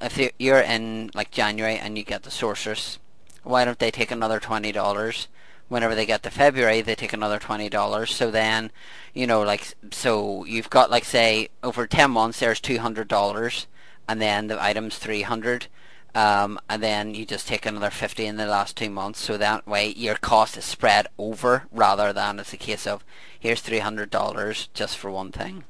If 0.00 0.32
you're 0.38 0.60
in 0.60 1.10
like 1.14 1.30
January 1.30 1.76
and 1.76 1.96
you 1.98 2.04
get 2.04 2.22
the 2.22 2.30
sorceress, 2.30 2.98
why 3.42 3.64
don't 3.64 3.78
they 3.78 3.90
take 3.90 4.10
another 4.10 4.40
twenty 4.40 4.72
dollars? 4.72 5.28
Whenever 5.68 5.94
they 5.96 6.06
get 6.06 6.22
to 6.22 6.30
February, 6.30 6.80
they 6.80 6.94
take 6.94 7.12
another 7.12 7.38
twenty 7.38 7.68
dollars. 7.68 8.14
So 8.14 8.30
then, 8.30 8.70
you 9.12 9.26
know, 9.26 9.42
like 9.42 9.74
so 9.90 10.44
you've 10.44 10.70
got 10.70 10.90
like 10.90 11.04
say 11.04 11.48
over 11.62 11.86
ten 11.86 12.12
months, 12.12 12.40
there's 12.40 12.60
two 12.60 12.78
hundred 12.78 13.08
dollars, 13.08 13.66
and 14.08 14.22
then 14.22 14.46
the 14.46 14.62
item's 14.62 14.96
three 14.96 15.22
hundred 15.22 15.66
um, 16.16 16.58
and 16.70 16.82
then 16.82 17.14
you 17.14 17.26
just 17.26 17.46
take 17.46 17.66
another 17.66 17.90
50 17.90 18.24
in 18.24 18.38
the 18.38 18.46
last 18.46 18.74
two 18.74 18.88
months 18.88 19.20
so 19.20 19.36
that 19.36 19.66
way 19.66 19.88
your 19.90 20.14
cost 20.14 20.56
is 20.56 20.64
spread 20.64 21.06
over 21.18 21.64
rather 21.70 22.10
than 22.12 22.40
it's 22.40 22.54
a 22.54 22.56
case 22.56 22.86
of 22.86 23.04
here's 23.38 23.62
$300 23.62 24.68
just 24.72 24.96
for 24.96 25.10
one 25.10 25.30
thing 25.30 25.64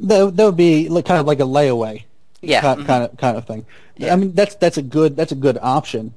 that, 0.00 0.36
that 0.36 0.44
would 0.44 0.56
be 0.56 0.88
like, 0.88 1.06
kind 1.06 1.20
of 1.20 1.26
like 1.26 1.38
a 1.38 1.44
layaway 1.44 2.02
yeah 2.42 2.60
kind, 2.60 2.80
mm-hmm. 2.80 2.86
kind 2.86 3.04
of 3.04 3.16
kind 3.16 3.36
of 3.36 3.46
thing 3.46 3.64
yeah. 3.96 4.12
i 4.12 4.16
mean 4.16 4.32
that's 4.32 4.56
that's 4.56 4.76
a 4.76 4.82
good 4.82 5.16
that's 5.16 5.32
a 5.32 5.36
good 5.36 5.56
option 5.62 6.12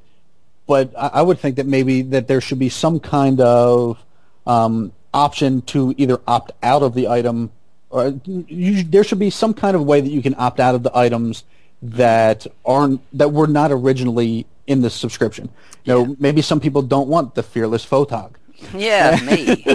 but 0.68 0.92
I, 0.98 1.08
I, 1.08 1.22
would 1.22 1.40
think 1.40 1.56
that 1.56 1.66
maybe 1.66 2.02
that 2.02 2.28
there 2.28 2.42
should 2.42 2.60
be 2.60 2.70
some 2.70 3.00
kind 3.00 3.40
of 3.40 3.98
um, 4.46 4.92
option 5.14 5.62
to 5.64 5.96
either 5.98 6.20
opt 6.28 6.52
out 6.62 6.84
of 6.84 6.94
the 6.94 7.08
item 7.08 7.52
or 7.90 8.20
you, 8.26 8.84
there 8.84 9.04
should 9.04 9.18
be 9.20 9.30
some 9.30 9.54
kind 9.54 9.76
of 9.76 9.86
way 9.86 10.02
that 10.02 10.12
you 10.12 10.22
can 10.22 10.36
opt 10.38 10.60
out 10.60 10.76
of 10.76 10.84
the 10.84 10.96
items 10.96 11.44
that 11.82 12.46
aren't 12.66 13.02
that 13.18 13.32
were 13.32 13.48
not 13.48 13.72
originally 13.72 14.46
in 14.68 14.82
the 14.82 14.90
subscription. 14.90 15.50
You 15.84 15.94
know, 15.94 16.16
maybe 16.20 16.42
some 16.42 16.60
people 16.60 16.82
don't 16.82 17.08
want 17.08 17.36
the 17.36 17.44
fearless 17.44 17.86
photog. 17.86 18.32
Yeah, 18.74 19.18
me. 19.24 19.66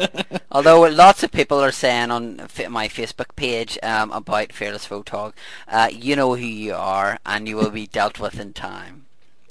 Although 0.50 0.88
lots 0.88 1.22
of 1.22 1.30
people 1.30 1.60
are 1.60 1.72
saying 1.72 2.10
on 2.10 2.36
my 2.70 2.88
Facebook 2.88 3.36
page 3.36 3.78
um, 3.82 4.10
about 4.12 4.52
Fearless 4.52 4.88
Photog, 4.88 5.34
uh, 5.68 5.90
you 5.92 6.16
know 6.16 6.34
who 6.34 6.46
you 6.46 6.74
are, 6.74 7.18
and 7.26 7.46
you 7.48 7.56
will 7.56 7.70
be 7.70 7.86
dealt 7.86 8.18
with 8.18 8.40
in 8.40 8.52
time. 8.54 9.04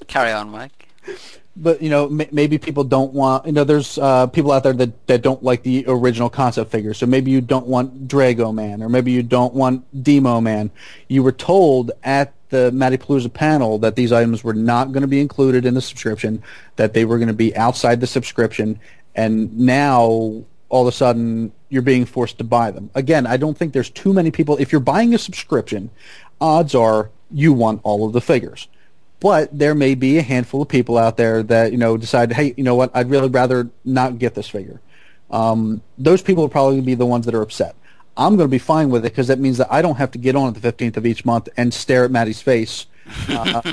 Carry 0.08 0.32
on, 0.32 0.50
Mike 0.50 0.88
but 1.56 1.80
you 1.80 1.88
know 1.88 2.06
m- 2.06 2.28
maybe 2.32 2.58
people 2.58 2.84
don't 2.84 3.12
want 3.12 3.46
you 3.46 3.52
know 3.52 3.64
there's 3.64 3.98
uh, 3.98 4.26
people 4.28 4.52
out 4.52 4.62
there 4.62 4.72
that, 4.72 5.06
that 5.06 5.22
don't 5.22 5.42
like 5.42 5.62
the 5.62 5.84
original 5.86 6.28
concept 6.28 6.70
figure 6.70 6.94
so 6.94 7.06
maybe 7.06 7.30
you 7.30 7.40
don't 7.40 7.66
want 7.66 8.08
Draego-Man 8.08 8.82
or 8.82 8.88
maybe 8.88 9.12
you 9.12 9.22
don't 9.22 9.54
want 9.54 9.84
Demo 10.02 10.40
Man. 10.40 10.70
You 11.08 11.22
were 11.22 11.32
told 11.32 11.92
at 12.02 12.32
the 12.50 12.70
Mattypalooza 12.72 13.32
panel 13.32 13.78
that 13.78 13.96
these 13.96 14.12
items 14.12 14.44
were 14.44 14.54
not 14.54 14.92
going 14.92 15.02
to 15.02 15.08
be 15.08 15.20
included 15.20 15.64
in 15.64 15.74
the 15.74 15.80
subscription 15.80 16.42
that 16.76 16.92
they 16.92 17.04
were 17.04 17.18
going 17.18 17.28
to 17.28 17.34
be 17.34 17.56
outside 17.56 18.00
the 18.00 18.06
subscription 18.06 18.78
and 19.14 19.56
now 19.56 20.44
all 20.68 20.82
of 20.82 20.88
a 20.88 20.92
sudden 20.92 21.52
you're 21.68 21.82
being 21.82 22.04
forced 22.04 22.38
to 22.38 22.44
buy 22.44 22.70
them. 22.70 22.90
Again 22.94 23.26
I 23.26 23.36
don't 23.36 23.56
think 23.56 23.72
there's 23.72 23.90
too 23.90 24.12
many 24.12 24.30
people 24.30 24.56
if 24.56 24.72
you're 24.72 24.80
buying 24.80 25.14
a 25.14 25.18
subscription 25.18 25.90
odds 26.40 26.74
are 26.74 27.10
you 27.30 27.52
want 27.52 27.80
all 27.84 28.06
of 28.06 28.12
the 28.12 28.20
figures 28.20 28.68
but 29.24 29.48
there 29.58 29.74
may 29.74 29.94
be 29.94 30.18
a 30.18 30.22
handful 30.22 30.60
of 30.60 30.68
people 30.68 30.98
out 30.98 31.16
there 31.16 31.42
that 31.42 31.72
you 31.72 31.78
know 31.78 31.96
decide, 31.96 32.30
hey, 32.30 32.52
you 32.58 32.62
know 32.62 32.74
what, 32.74 32.90
I'd 32.92 33.08
really 33.08 33.28
rather 33.28 33.70
not 33.82 34.18
get 34.18 34.34
this 34.34 34.46
figure. 34.46 34.82
Um, 35.30 35.80
those 35.96 36.20
people 36.20 36.42
will 36.42 36.50
probably 36.50 36.82
be 36.82 36.94
the 36.94 37.06
ones 37.06 37.24
that 37.24 37.34
are 37.34 37.40
upset. 37.40 37.74
I'm 38.18 38.36
going 38.36 38.46
to 38.46 38.50
be 38.50 38.58
fine 38.58 38.90
with 38.90 39.06
it 39.06 39.12
because 39.12 39.28
that 39.28 39.38
means 39.38 39.56
that 39.56 39.72
I 39.72 39.80
don't 39.80 39.96
have 39.96 40.10
to 40.10 40.18
get 40.18 40.36
on 40.36 40.54
at 40.54 40.60
the 40.60 40.72
15th 40.72 40.98
of 40.98 41.06
each 41.06 41.24
month 41.24 41.48
and 41.56 41.72
stare 41.72 42.04
at 42.04 42.10
Matty's 42.10 42.42
face 42.42 42.84
uh, 43.30 43.62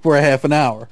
for 0.00 0.16
a 0.16 0.22
half 0.22 0.44
an 0.44 0.52
hour 0.52 0.88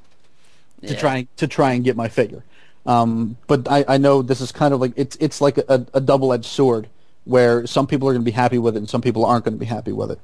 yeah. 0.81 0.89
to 0.89 0.97
try 0.97 1.29
to 1.37 1.47
try 1.47 1.75
and 1.75 1.85
get 1.85 1.95
my 1.95 2.09
figure. 2.09 2.43
Um, 2.85 3.37
but 3.47 3.71
I, 3.71 3.85
I 3.87 3.97
know 3.97 4.23
this 4.23 4.41
is 4.41 4.51
kind 4.51 4.75
of 4.75 4.81
like 4.81 4.93
it's 4.97 5.17
it's 5.21 5.41
like 5.41 5.59
a, 5.59 5.87
a 5.95 6.01
double-edged 6.01 6.47
sword 6.47 6.89
where 7.27 7.65
some 7.69 7.87
people 7.87 8.09
are 8.09 8.13
going 8.13 8.25
to 8.25 8.29
be 8.29 8.33
happy 8.33 8.59
with 8.59 8.75
it 8.75 8.79
and 8.81 8.91
some 8.91 9.03
people 9.03 9.25
aren't 9.25 9.45
going 9.45 9.55
to 9.55 9.61
be 9.61 9.67
happy 9.67 9.93
with 9.93 10.11
it 10.11 10.19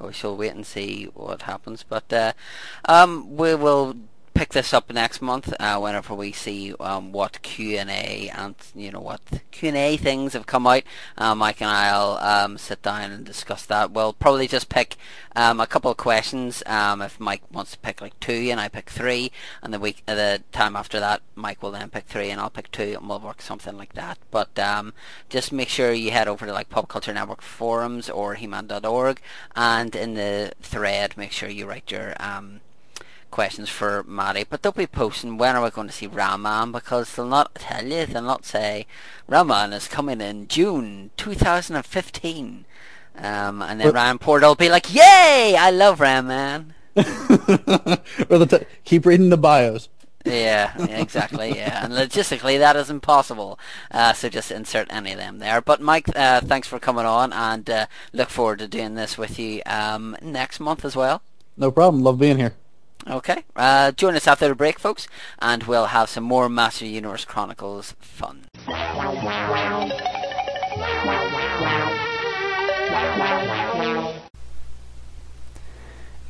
we 0.00 0.12
shall 0.12 0.36
wait 0.36 0.54
and 0.54 0.66
see 0.66 1.04
what 1.14 1.42
happens. 1.42 1.84
But 1.88 2.12
uh, 2.12 2.32
um, 2.86 3.36
we 3.36 3.54
will 3.54 3.96
pick 4.34 4.50
this 4.50 4.72
up 4.72 4.92
next 4.92 5.20
month 5.20 5.52
uh, 5.60 5.78
whenever 5.78 6.14
we 6.14 6.32
see 6.32 6.74
um, 6.80 7.12
what 7.12 7.42
Q 7.42 7.76
and 7.76 8.54
you 8.74 8.90
know 8.90 9.00
what 9.00 9.20
Q 9.50 9.68
and 9.68 9.76
A 9.76 9.96
things 9.96 10.32
have 10.32 10.46
come 10.46 10.66
out. 10.66 10.82
Uh, 11.18 11.34
Mike 11.34 11.60
and 11.60 11.70
I'll 11.70 12.12
um, 12.18 12.58
sit 12.58 12.82
down 12.82 13.10
and 13.10 13.24
discuss 13.24 13.66
that. 13.66 13.90
We'll 13.90 14.12
probably 14.12 14.48
just 14.48 14.68
pick 14.68 14.96
um, 15.36 15.60
a 15.60 15.66
couple 15.66 15.90
of 15.90 15.96
questions. 15.96 16.62
Um, 16.66 17.02
if 17.02 17.20
Mike 17.20 17.42
wants 17.52 17.72
to 17.72 17.78
pick 17.78 18.00
like 18.00 18.18
two 18.20 18.48
and 18.50 18.60
I 18.60 18.68
pick 18.68 18.90
three, 18.90 19.30
and 19.62 19.74
the 19.74 19.78
week 19.78 20.02
uh, 20.08 20.14
the 20.14 20.42
time 20.52 20.76
after 20.76 21.00
that, 21.00 21.22
Mike 21.34 21.62
will 21.62 21.72
then 21.72 21.90
pick 21.90 22.06
three 22.06 22.30
and 22.30 22.40
I'll 22.40 22.50
pick 22.50 22.70
two, 22.70 22.96
and 22.98 23.08
we'll 23.08 23.20
work 23.20 23.42
something 23.42 23.76
like 23.76 23.92
that. 23.94 24.18
But 24.30 24.58
um, 24.58 24.94
just 25.28 25.52
make 25.52 25.68
sure 25.68 25.92
you 25.92 26.10
head 26.10 26.28
over 26.28 26.46
to 26.46 26.52
like 26.52 26.70
Pop 26.70 26.88
Culture 26.88 27.12
Network 27.12 27.42
forums 27.42 28.08
or 28.08 28.34
He-Man.org, 28.34 29.20
and 29.54 29.94
in 29.94 30.14
the 30.14 30.52
thread, 30.60 31.16
make 31.16 31.32
sure 31.32 31.48
you 31.48 31.66
write 31.66 31.90
your 31.90 32.14
um, 32.20 32.60
questions 33.30 33.68
for 33.68 34.02
Matty, 34.04 34.44
but 34.48 34.62
they'll 34.62 34.72
be 34.72 34.86
posting 34.86 35.38
when 35.38 35.56
are 35.56 35.62
we 35.62 35.70
going 35.70 35.86
to 35.86 35.92
see 35.92 36.06
Ram-Man 36.06 36.72
because 36.72 37.14
they'll 37.14 37.26
not 37.26 37.54
tell 37.54 37.86
you, 37.86 38.06
they'll 38.06 38.22
not 38.22 38.44
say 38.44 38.86
Ram-Man 39.28 39.72
is 39.72 39.88
coming 39.88 40.20
in 40.20 40.48
June 40.48 41.10
2015. 41.16 42.64
Um, 43.16 43.62
and 43.62 43.80
then 43.80 43.86
well, 43.86 43.94
Ryan 43.94 44.18
Porter 44.18 44.46
will 44.46 44.54
be 44.54 44.68
like, 44.68 44.94
Yay! 44.94 45.56
I 45.58 45.70
love 45.70 46.00
Ram-Man. 46.00 46.74
well, 46.96 48.46
t- 48.46 48.66
keep 48.84 49.06
reading 49.06 49.30
the 49.30 49.38
bios. 49.38 49.88
yeah, 50.24 50.76
exactly. 50.78 51.56
Yeah, 51.56 51.84
and 51.84 51.94
logistically 51.94 52.58
that 52.58 52.76
is 52.76 52.90
impossible. 52.90 53.58
Uh, 53.90 54.12
so 54.12 54.28
just 54.28 54.50
insert 54.50 54.92
any 54.92 55.12
of 55.12 55.18
them 55.18 55.38
there. 55.38 55.60
But 55.60 55.80
Mike, 55.80 56.10
uh, 56.14 56.40
thanks 56.42 56.68
for 56.68 56.78
coming 56.78 57.06
on, 57.06 57.32
and 57.32 57.68
uh, 57.70 57.86
look 58.12 58.28
forward 58.28 58.58
to 58.58 58.68
doing 58.68 58.94
this 58.94 59.16
with 59.16 59.38
you 59.38 59.62
um, 59.64 60.16
next 60.20 60.60
month 60.60 60.84
as 60.84 60.94
well. 60.94 61.22
No 61.56 61.70
problem. 61.70 62.02
Love 62.02 62.18
being 62.18 62.38
here. 62.38 62.54
Okay. 63.08 63.44
Uh, 63.56 63.92
join 63.92 64.14
us 64.14 64.26
after 64.26 64.48
the 64.48 64.54
break, 64.54 64.78
folks, 64.78 65.08
and 65.38 65.64
we'll 65.64 65.86
have 65.86 66.08
some 66.08 66.24
more 66.24 66.48
Master 66.48 66.86
Universe 66.86 67.24
Chronicles 67.24 67.94
fun. 68.00 68.46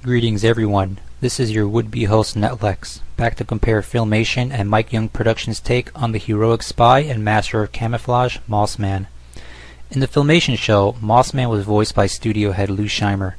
Greetings, 0.02 0.44
everyone. 0.44 0.98
This 1.20 1.38
is 1.38 1.52
your 1.52 1.68
would-be 1.68 2.04
host, 2.04 2.34
Netlex, 2.34 3.00
back 3.18 3.36
to 3.36 3.44
compare 3.44 3.82
Filmation 3.82 4.50
and 4.50 4.70
Mike 4.70 4.92
Young 4.92 5.10
Productions' 5.10 5.60
take 5.60 5.90
on 6.00 6.12
the 6.12 6.18
heroic 6.18 6.62
spy 6.62 7.00
and 7.00 7.22
master 7.22 7.62
of 7.62 7.72
camouflage, 7.72 8.38
Moss 8.48 8.78
Man. 8.78 9.06
In 9.90 10.00
the 10.00 10.08
Filmation 10.08 10.56
show, 10.56 10.96
Moss 11.02 11.34
Man 11.34 11.50
was 11.50 11.64
voiced 11.66 11.94
by 11.94 12.06
studio 12.06 12.52
head 12.52 12.70
Lou 12.70 12.86
Scheimer. 12.86 13.34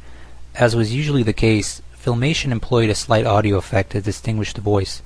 As 0.53 0.75
was 0.75 0.93
usually 0.93 1.23
the 1.23 1.33
case, 1.33 1.81
Filmation 2.03 2.51
employed 2.51 2.89
a 2.89 2.95
slight 2.95 3.27
audio 3.27 3.57
effect 3.57 3.91
to 3.91 4.01
distinguish 4.01 4.53
the 4.53 4.61
voice. 4.61 5.03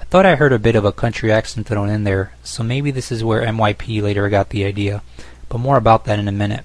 I 0.00 0.04
thought 0.04 0.24
I 0.24 0.36
heard 0.36 0.52
a 0.52 0.58
bit 0.60 0.76
of 0.76 0.84
a 0.84 0.92
country 0.92 1.32
accent 1.32 1.66
thrown 1.66 1.90
in 1.90 2.04
there, 2.04 2.32
so 2.44 2.62
maybe 2.62 2.92
this 2.92 3.10
is 3.10 3.24
where 3.24 3.44
MYP 3.44 4.00
later 4.00 4.28
got 4.28 4.50
the 4.50 4.64
idea, 4.64 5.02
but 5.48 5.58
more 5.58 5.76
about 5.76 6.04
that 6.04 6.20
in 6.20 6.28
a 6.28 6.32
minute. 6.32 6.64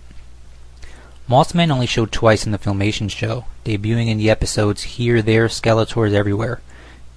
Moss 1.28 1.56
Man 1.56 1.72
only 1.72 1.88
showed 1.88 2.12
twice 2.12 2.46
in 2.46 2.52
the 2.52 2.60
Filmation 2.60 3.10
show, 3.10 3.46
debuting 3.66 4.10
in 4.10 4.20
the 4.20 4.30
episodes 4.30 4.84
Here, 4.84 5.24
There, 5.24 5.48
Skeletors 5.48 6.14
Everywhere. 6.14 6.62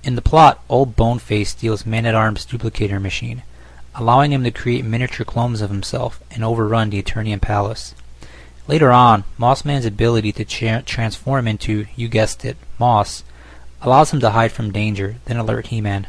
In 0.02 0.14
the 0.14 0.22
plot, 0.22 0.62
old 0.70 0.96
Boneface 0.96 1.50
steals 1.50 1.84
Man-at-Arms' 1.84 2.46
duplicator 2.46 3.02
machine, 3.02 3.42
allowing 3.94 4.32
him 4.32 4.44
to 4.44 4.50
create 4.50 4.84
miniature 4.84 5.26
clones 5.26 5.60
of 5.60 5.68
himself 5.68 6.20
and 6.30 6.42
overrun 6.42 6.88
the 6.88 7.02
Eternian 7.02 7.42
Palace. 7.42 7.94
Later 8.68 8.90
on, 8.90 9.24
Moss 9.38 9.64
Man's 9.64 9.86
ability 9.86 10.32
to 10.32 10.44
transform 10.82 11.46
into, 11.46 11.86
you 11.94 12.08
guessed 12.08 12.44
it, 12.44 12.56
Moss, 12.80 13.22
allows 13.80 14.12
him 14.12 14.18
to 14.20 14.30
hide 14.30 14.50
from 14.50 14.72
danger, 14.72 15.16
then 15.26 15.36
alert 15.36 15.68
He-Man. 15.68 16.08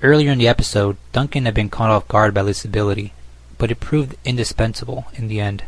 Earlier 0.00 0.30
in 0.30 0.38
the 0.38 0.48
episode, 0.48 0.96
Duncan 1.12 1.44
had 1.44 1.54
been 1.54 1.70
caught 1.70 1.90
off 1.90 2.06
guard 2.06 2.34
by 2.34 2.44
this 2.44 2.64
ability, 2.64 3.12
but 3.58 3.70
it 3.72 3.80
proved 3.80 4.16
indispensable 4.24 5.06
in 5.14 5.26
the 5.26 5.40
end. 5.40 5.64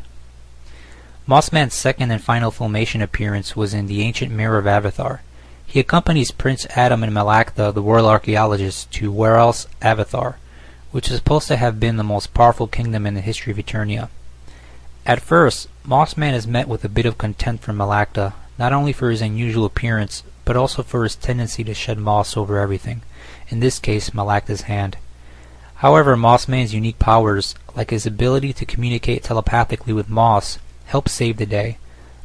Moss 1.27 1.51
Man's 1.51 1.75
second 1.75 2.11
and 2.11 2.23
final 2.23 2.53
filmation 2.53 3.03
appearance 3.03 3.57
was 3.57 3.75
in 3.75 3.87
The 3.87 4.03
Ancient 4.03 4.31
Mirror 4.31 4.59
of 4.59 4.67
Avathar. 4.67 5.21
He 5.67 5.81
accompanies 5.81 6.31
Prince 6.31 6.67
Adam 6.77 7.03
and 7.03 7.13
Malaktha, 7.13 7.73
the 7.73 7.83
royal 7.83 8.07
archaeologist, 8.07 8.93
to 8.93 9.11
where 9.11 9.37
else 9.37 9.67
Avathar, 9.83 10.37
which 10.93 11.11
is 11.11 11.17
supposed 11.17 11.49
to 11.49 11.57
have 11.57 11.81
been 11.81 11.97
the 11.97 12.05
most 12.05 12.35
powerful 12.35 12.69
kingdom 12.69 13.07
in 13.07 13.15
the 13.15 13.21
history 13.21 13.51
of 13.51 13.59
Eternia. 13.59 14.11
At 15.07 15.21
first, 15.21 15.69
Moss 15.87 16.17
Man 16.17 16.33
is 16.33 16.47
met 16.47 16.67
with 16.67 16.83
a 16.83 16.89
bit 16.89 17.05
of 17.05 17.19
contempt 17.19 17.63
from 17.63 17.77
Malaktha, 17.77 18.33
not 18.59 18.73
only 18.73 18.91
for 18.91 19.11
his 19.11 19.21
unusual 19.21 19.67
appearance, 19.67 20.23
but 20.47 20.57
also 20.57 20.83
for 20.83 21.03
his 21.03 21.15
tendency 21.15 21.63
to 21.63 21.75
shed 21.75 21.99
moss 21.99 22.39
over 22.39 22.59
everything, 22.59 23.03
in 23.51 23.61
this 23.61 23.79
case 23.79 24.09
Malaktha's 24.15 24.63
hand. 24.63 24.97
However, 25.77 26.17
Moss 26.17 26.49
Man's 26.49 26.73
unique 26.73 26.99
powers, 26.99 27.55
like 27.77 27.91
his 27.91 28.07
ability 28.07 28.55
to 28.55 28.65
communicate 28.65 29.23
telepathically 29.23 29.93
with 29.93 30.09
Moss, 30.09 30.59
help 30.87 31.07
save 31.07 31.37
the 31.37 31.45
day, 31.45 31.77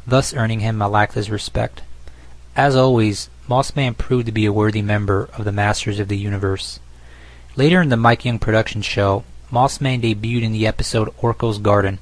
thus 0.07 0.33
earning 0.33 0.61
him 0.61 0.77
Malaktha's 0.77 1.29
respect. 1.29 1.81
As 2.55 2.77
always, 2.77 3.29
Moss 3.49 3.75
Man 3.75 3.93
proved 3.93 4.27
to 4.27 4.31
be 4.31 4.45
a 4.45 4.53
worthy 4.53 4.81
member 4.81 5.27
of 5.37 5.43
the 5.43 5.51
Masters 5.51 5.99
of 5.99 6.07
the 6.07 6.17
Universe. 6.17 6.79
Later 7.57 7.81
in 7.81 7.89
the 7.89 7.97
Mike 7.97 8.23
Young 8.23 8.39
production 8.39 8.81
show, 8.81 9.25
Moss 9.51 9.81
Man 9.81 10.01
debuted 10.01 10.43
in 10.43 10.53
the 10.53 10.65
episode 10.65 11.13
Orko's 11.17 11.57
Garden, 11.57 11.99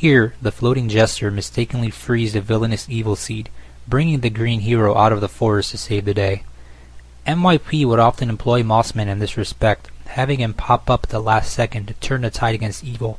here, 0.00 0.32
the 0.40 0.50
floating 0.50 0.88
jester 0.88 1.30
mistakenly 1.30 1.90
frees 1.90 2.32
the 2.32 2.40
villainous 2.40 2.88
Evil 2.88 3.16
Seed, 3.16 3.50
bringing 3.86 4.20
the 4.20 4.30
green 4.30 4.60
hero 4.60 4.96
out 4.96 5.12
of 5.12 5.20
the 5.20 5.28
forest 5.28 5.72
to 5.72 5.76
save 5.76 6.06
the 6.06 6.14
day. 6.14 6.42
MYP 7.26 7.84
would 7.84 7.98
often 7.98 8.30
employ 8.30 8.62
Moss 8.62 8.94
Man 8.94 9.08
in 9.10 9.18
this 9.18 9.36
respect, 9.36 9.90
having 10.06 10.38
him 10.38 10.54
pop 10.54 10.88
up 10.88 11.04
at 11.04 11.10
the 11.10 11.20
last 11.20 11.52
second 11.52 11.86
to 11.86 11.92
turn 11.94 12.22
the 12.22 12.30
tide 12.30 12.54
against 12.54 12.82
evil, 12.82 13.18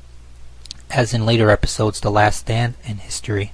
as 0.89 1.13
in 1.13 1.23
later 1.23 1.51
episodes 1.51 1.99
The 1.99 2.09
Last 2.09 2.39
Stand 2.39 2.73
and 2.83 2.99
History. 2.99 3.51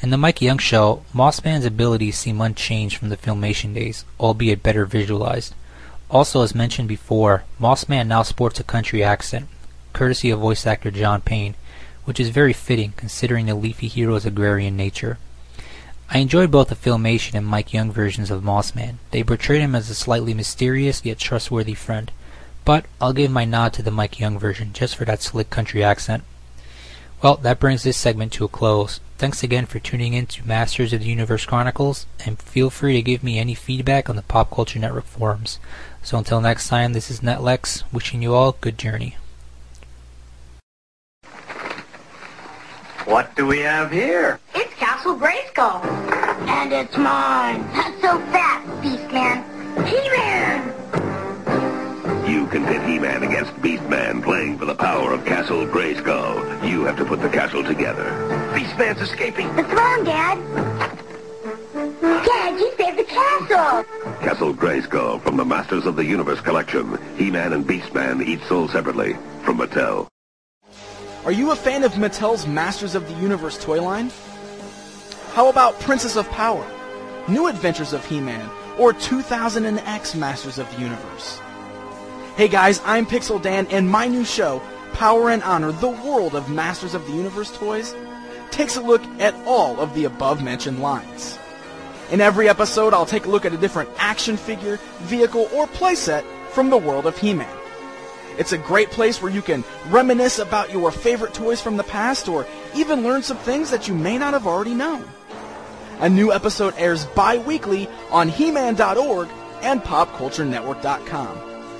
In 0.00 0.08
the 0.08 0.16
Mike 0.16 0.40
Young 0.40 0.56
show, 0.56 1.04
Moss 1.12 1.44
Man's 1.44 1.66
abilities 1.66 2.16
seem 2.16 2.40
unchanged 2.40 2.96
from 2.96 3.10
the 3.10 3.18
filmation 3.18 3.74
days, 3.74 4.06
albeit 4.18 4.62
better 4.62 4.86
visualized. 4.86 5.52
Also, 6.10 6.40
as 6.40 6.54
mentioned 6.54 6.88
before, 6.88 7.44
Moss 7.58 7.86
Man 7.86 8.08
now 8.08 8.22
sports 8.22 8.58
a 8.60 8.64
country 8.64 9.04
accent, 9.04 9.46
courtesy 9.92 10.30
of 10.30 10.40
voice 10.40 10.66
actor 10.66 10.90
John 10.90 11.20
Payne, 11.20 11.54
which 12.04 12.20
is 12.20 12.30
very 12.30 12.52
fitting 12.52 12.92
considering 12.96 13.46
the 13.46 13.54
leafy 13.54 13.88
hero's 13.88 14.26
agrarian 14.26 14.76
nature. 14.76 15.18
I 16.10 16.18
enjoyed 16.18 16.50
both 16.50 16.68
the 16.68 16.76
Filmation 16.76 17.34
and 17.34 17.46
Mike 17.46 17.72
Young 17.72 17.90
versions 17.90 18.30
of 18.30 18.44
Moss 18.44 18.74
Man. 18.74 18.98
They 19.10 19.24
portrayed 19.24 19.62
him 19.62 19.74
as 19.74 19.88
a 19.90 19.94
slightly 19.94 20.34
mysterious 20.34 21.04
yet 21.04 21.18
trustworthy 21.18 21.74
friend, 21.74 22.10
but 22.64 22.84
I'll 23.00 23.12
give 23.12 23.30
my 23.30 23.44
nod 23.44 23.72
to 23.74 23.82
the 23.82 23.90
Mike 23.90 24.20
Young 24.20 24.38
version 24.38 24.72
just 24.72 24.96
for 24.96 25.04
that 25.06 25.22
slick 25.22 25.50
country 25.50 25.82
accent. 25.82 26.24
Well, 27.22 27.36
that 27.38 27.58
brings 27.58 27.84
this 27.84 27.96
segment 27.96 28.32
to 28.34 28.44
a 28.44 28.48
close. 28.48 29.00
Thanks 29.16 29.42
again 29.42 29.64
for 29.64 29.78
tuning 29.78 30.12
in 30.12 30.26
to 30.26 30.46
Masters 30.46 30.92
of 30.92 31.00
the 31.00 31.06
Universe 31.06 31.46
Chronicles, 31.46 32.04
and 32.26 32.38
feel 32.38 32.68
free 32.68 32.92
to 32.92 33.02
give 33.02 33.24
me 33.24 33.38
any 33.38 33.54
feedback 33.54 34.10
on 34.10 34.16
the 34.16 34.22
Pop 34.22 34.50
Culture 34.50 34.78
Network 34.78 35.06
forums. 35.06 35.58
So 36.02 36.18
until 36.18 36.42
next 36.42 36.68
time, 36.68 36.92
this 36.92 37.10
is 37.10 37.20
Netlex, 37.20 37.82
wishing 37.92 38.20
you 38.20 38.34
all 38.34 38.52
good 38.60 38.76
journey. 38.76 39.16
What 43.06 43.36
do 43.36 43.46
we 43.46 43.58
have 43.60 43.90
here? 43.90 44.40
It's 44.54 44.72
Castle 44.74 45.14
Grayskull. 45.18 45.84
And 46.48 46.72
it's 46.72 46.96
mine. 46.96 47.60
Not 47.72 48.00
so 48.00 48.18
fast, 48.32 48.66
Beastman. 48.82 49.44
He-Man! 49.86 50.72
You 52.26 52.46
can 52.46 52.64
pit 52.64 52.82
He-Man 52.82 53.22
against 53.22 53.52
Beastman 53.56 54.22
playing 54.24 54.58
for 54.58 54.64
the 54.64 54.74
power 54.74 55.12
of 55.12 55.24
Castle 55.26 55.66
Grayskull. 55.66 56.66
You 56.66 56.84
have 56.84 56.96
to 56.96 57.04
put 57.04 57.20
the 57.20 57.28
castle 57.28 57.62
together. 57.62 58.04
Beastman's 58.54 59.02
escaping. 59.02 59.54
The 59.54 59.64
throne, 59.64 60.04
Dad. 60.04 60.38
Dad, 62.00 62.58
you 62.58 62.72
saved 62.78 62.98
the 62.98 63.04
castle. 63.04 63.84
Castle 64.20 64.54
Grayskull 64.54 65.20
from 65.20 65.36
the 65.36 65.44
Masters 65.44 65.84
of 65.84 65.96
the 65.96 66.04
Universe 66.04 66.40
collection. 66.40 66.98
He-Man 67.18 67.52
and 67.52 67.66
Beastman 67.66 68.26
each 68.26 68.42
sold 68.44 68.70
separately 68.70 69.18
from 69.42 69.58
Mattel. 69.58 70.08
Are 71.24 71.32
you 71.32 71.52
a 71.52 71.56
fan 71.56 71.84
of 71.84 71.94
Mattel's 71.94 72.46
Masters 72.46 72.94
of 72.94 73.08
the 73.08 73.14
Universe 73.14 73.56
toy 73.56 73.80
line? 73.80 74.10
How 75.32 75.48
about 75.48 75.80
Princess 75.80 76.16
of 76.16 76.28
Power, 76.28 76.66
New 77.28 77.46
Adventures 77.46 77.94
of 77.94 78.04
He-Man, 78.04 78.46
or 78.78 78.92
200X 78.92 80.14
Masters 80.16 80.58
of 80.58 80.70
the 80.74 80.82
Universe? 80.82 81.40
Hey 82.36 82.46
guys, 82.46 82.82
I'm 82.84 83.06
Pixel 83.06 83.40
Dan, 83.40 83.66
and 83.68 83.88
my 83.88 84.06
new 84.06 84.22
show, 84.22 84.60
Power 84.92 85.30
and 85.30 85.42
Honor, 85.44 85.72
the 85.72 85.88
world 85.88 86.34
of 86.34 86.50
Masters 86.50 86.92
of 86.92 87.06
the 87.06 87.14
Universe 87.14 87.56
toys, 87.56 87.94
takes 88.50 88.76
a 88.76 88.82
look 88.82 89.02
at 89.18 89.34
all 89.46 89.80
of 89.80 89.94
the 89.94 90.04
above-mentioned 90.04 90.82
lines. 90.82 91.38
In 92.10 92.20
every 92.20 92.50
episode, 92.50 92.92
I'll 92.92 93.06
take 93.06 93.24
a 93.24 93.30
look 93.30 93.46
at 93.46 93.54
a 93.54 93.56
different 93.56 93.88
action 93.96 94.36
figure, 94.36 94.76
vehicle, 94.98 95.48
or 95.54 95.66
playset 95.68 96.22
from 96.50 96.68
the 96.68 96.76
world 96.76 97.06
of 97.06 97.16
He-Man. 97.16 97.63
It's 98.38 98.52
a 98.52 98.58
great 98.58 98.90
place 98.90 99.22
where 99.22 99.32
you 99.32 99.42
can 99.42 99.64
reminisce 99.88 100.38
about 100.38 100.72
your 100.72 100.90
favorite 100.90 101.34
toys 101.34 101.60
from 101.60 101.76
the 101.76 101.84
past 101.84 102.28
or 102.28 102.46
even 102.74 103.02
learn 103.02 103.22
some 103.22 103.36
things 103.38 103.70
that 103.70 103.86
you 103.88 103.94
may 103.94 104.18
not 104.18 104.32
have 104.32 104.46
already 104.46 104.74
known. 104.74 105.04
A 106.00 106.08
new 106.08 106.32
episode 106.32 106.74
airs 106.76 107.06
bi-weekly 107.06 107.88
on 108.10 108.28
He-Man.org 108.28 109.28
and 109.62 109.80
PopCultureNetwork.com. 109.82 111.38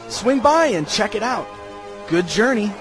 Swing 0.08 0.40
by 0.40 0.66
and 0.66 0.88
check 0.88 1.14
it 1.14 1.22
out. 1.22 1.46
Good 2.08 2.28
journey. 2.28 2.72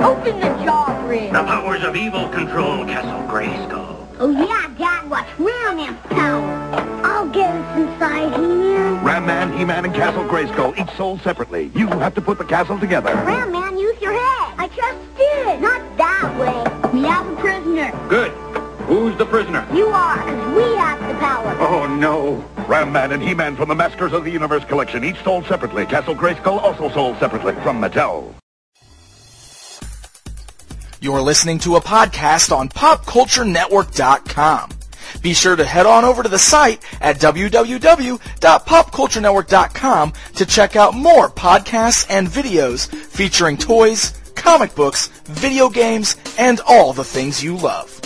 Open 0.00 0.40
the 0.40 0.64
jaw 0.64 1.04
bridge. 1.06 1.32
The 1.32 1.44
powers 1.44 1.84
of 1.84 1.96
evil 1.96 2.28
control 2.28 2.84
Castle 2.84 3.26
Grayskull. 3.28 3.95
Oh 4.18 4.30
yeah, 4.30 4.72
Dad, 4.78 5.10
what's 5.10 5.28
Ram 5.38 5.76
Man's 5.76 5.98
power? 6.06 6.42
I'll 7.04 7.28
get 7.28 7.54
us 7.54 7.78
inside, 7.78 8.32
He-Man. 8.32 9.04
Ram 9.04 9.26
Man, 9.26 9.52
He-Man, 9.58 9.84
and 9.84 9.94
Castle 9.94 10.24
Grayskull, 10.24 10.78
each 10.78 10.90
sold 10.96 11.20
separately. 11.20 11.70
You 11.74 11.86
have 11.88 12.14
to 12.14 12.22
put 12.22 12.38
the 12.38 12.44
castle 12.44 12.78
together. 12.78 13.12
Ram 13.14 13.52
Man, 13.52 13.76
use 13.76 14.00
your 14.00 14.12
head. 14.12 14.54
I 14.56 14.68
just 14.68 15.16
did. 15.18 15.60
Not 15.60 15.82
that 15.98 16.34
way. 16.40 16.98
We 16.98 17.06
have 17.06 17.28
a 17.30 17.36
prisoner. 17.36 17.92
Good. 18.08 18.30
Who's 18.86 19.14
the 19.18 19.26
prisoner? 19.26 19.66
You 19.74 19.88
are, 19.88 20.16
because 20.24 20.56
we 20.56 20.76
have 20.76 20.98
the 21.06 21.14
power. 21.18 21.54
Oh, 21.60 21.86
no. 21.86 22.42
Ram 22.66 22.92
Man 22.92 23.12
and 23.12 23.22
He-Man 23.22 23.54
from 23.54 23.68
the 23.68 23.74
Masters 23.74 24.14
of 24.14 24.24
the 24.24 24.30
Universe 24.30 24.64
collection, 24.64 25.04
each 25.04 25.22
sold 25.24 25.44
separately. 25.44 25.84
Castle 25.84 26.14
Grayskull 26.14 26.62
also 26.62 26.88
sold 26.88 27.18
separately 27.18 27.54
from 27.56 27.82
Mattel. 27.82 28.32
You're 31.06 31.22
listening 31.22 31.58
to 31.60 31.76
a 31.76 31.80
podcast 31.80 32.50
on 32.50 32.68
PopCultureNetwork.com. 32.68 34.70
Be 35.22 35.34
sure 35.34 35.54
to 35.54 35.64
head 35.64 35.86
on 35.86 36.04
over 36.04 36.24
to 36.24 36.28
the 36.28 36.36
site 36.36 36.82
at 37.00 37.20
www.popculturenetwork.com 37.20 40.12
to 40.34 40.46
check 40.46 40.74
out 40.74 40.94
more 40.94 41.30
podcasts 41.30 42.06
and 42.10 42.26
videos 42.26 42.88
featuring 42.88 43.56
toys, 43.56 44.20
comic 44.34 44.74
books, 44.74 45.06
video 45.26 45.68
games, 45.68 46.16
and 46.38 46.58
all 46.66 46.92
the 46.92 47.04
things 47.04 47.40
you 47.40 47.56
love. 47.56 48.00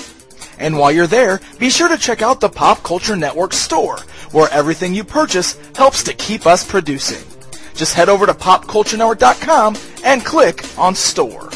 And 0.58 0.76
while 0.76 0.92
you're 0.92 1.06
there, 1.06 1.40
be 1.58 1.70
sure 1.70 1.88
to 1.88 1.96
check 1.96 2.20
out 2.20 2.40
the 2.40 2.50
Pop 2.50 2.82
Culture 2.82 3.16
Network 3.16 3.54
store, 3.54 4.00
where 4.30 4.52
everything 4.52 4.94
you 4.94 5.04
purchase 5.04 5.58
helps 5.74 6.02
to 6.02 6.12
keep 6.12 6.46
us 6.46 6.70
producing. 6.70 7.26
Just 7.74 7.94
head 7.94 8.10
over 8.10 8.26
to 8.26 8.34
popculturenetwork.com 8.34 9.78
and 10.04 10.22
click 10.22 10.66
on 10.78 10.94
store. 10.94 11.48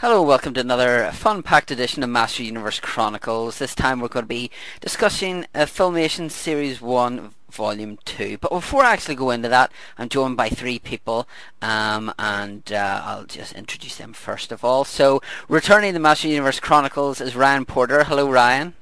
Hello, 0.00 0.22
welcome 0.22 0.54
to 0.54 0.60
another 0.60 1.10
fun-packed 1.10 1.72
edition 1.72 2.04
of 2.04 2.08
Master 2.08 2.44
Universe 2.44 2.78
Chronicles. 2.78 3.58
This 3.58 3.74
time 3.74 3.98
we're 3.98 4.06
going 4.06 4.26
to 4.26 4.28
be 4.28 4.48
discussing 4.80 5.44
uh, 5.56 5.62
Filmation 5.62 6.30
Series 6.30 6.80
1, 6.80 7.34
Volume 7.50 7.98
2. 8.04 8.38
But 8.38 8.52
before 8.52 8.84
I 8.84 8.92
actually 8.92 9.16
go 9.16 9.30
into 9.30 9.48
that, 9.48 9.72
I'm 9.98 10.08
joined 10.08 10.36
by 10.36 10.50
three 10.50 10.78
people, 10.78 11.26
um, 11.60 12.14
and 12.16 12.72
uh, 12.72 13.02
I'll 13.04 13.24
just 13.24 13.54
introduce 13.54 13.96
them 13.96 14.12
first 14.12 14.52
of 14.52 14.64
all. 14.64 14.84
So, 14.84 15.20
returning 15.48 15.94
to 15.94 15.98
Master 15.98 16.28
Universe 16.28 16.60
Chronicles 16.60 17.20
is 17.20 17.34
Ryan 17.34 17.64
Porter. 17.64 18.04
Hello, 18.04 18.30
Ryan. 18.30 18.74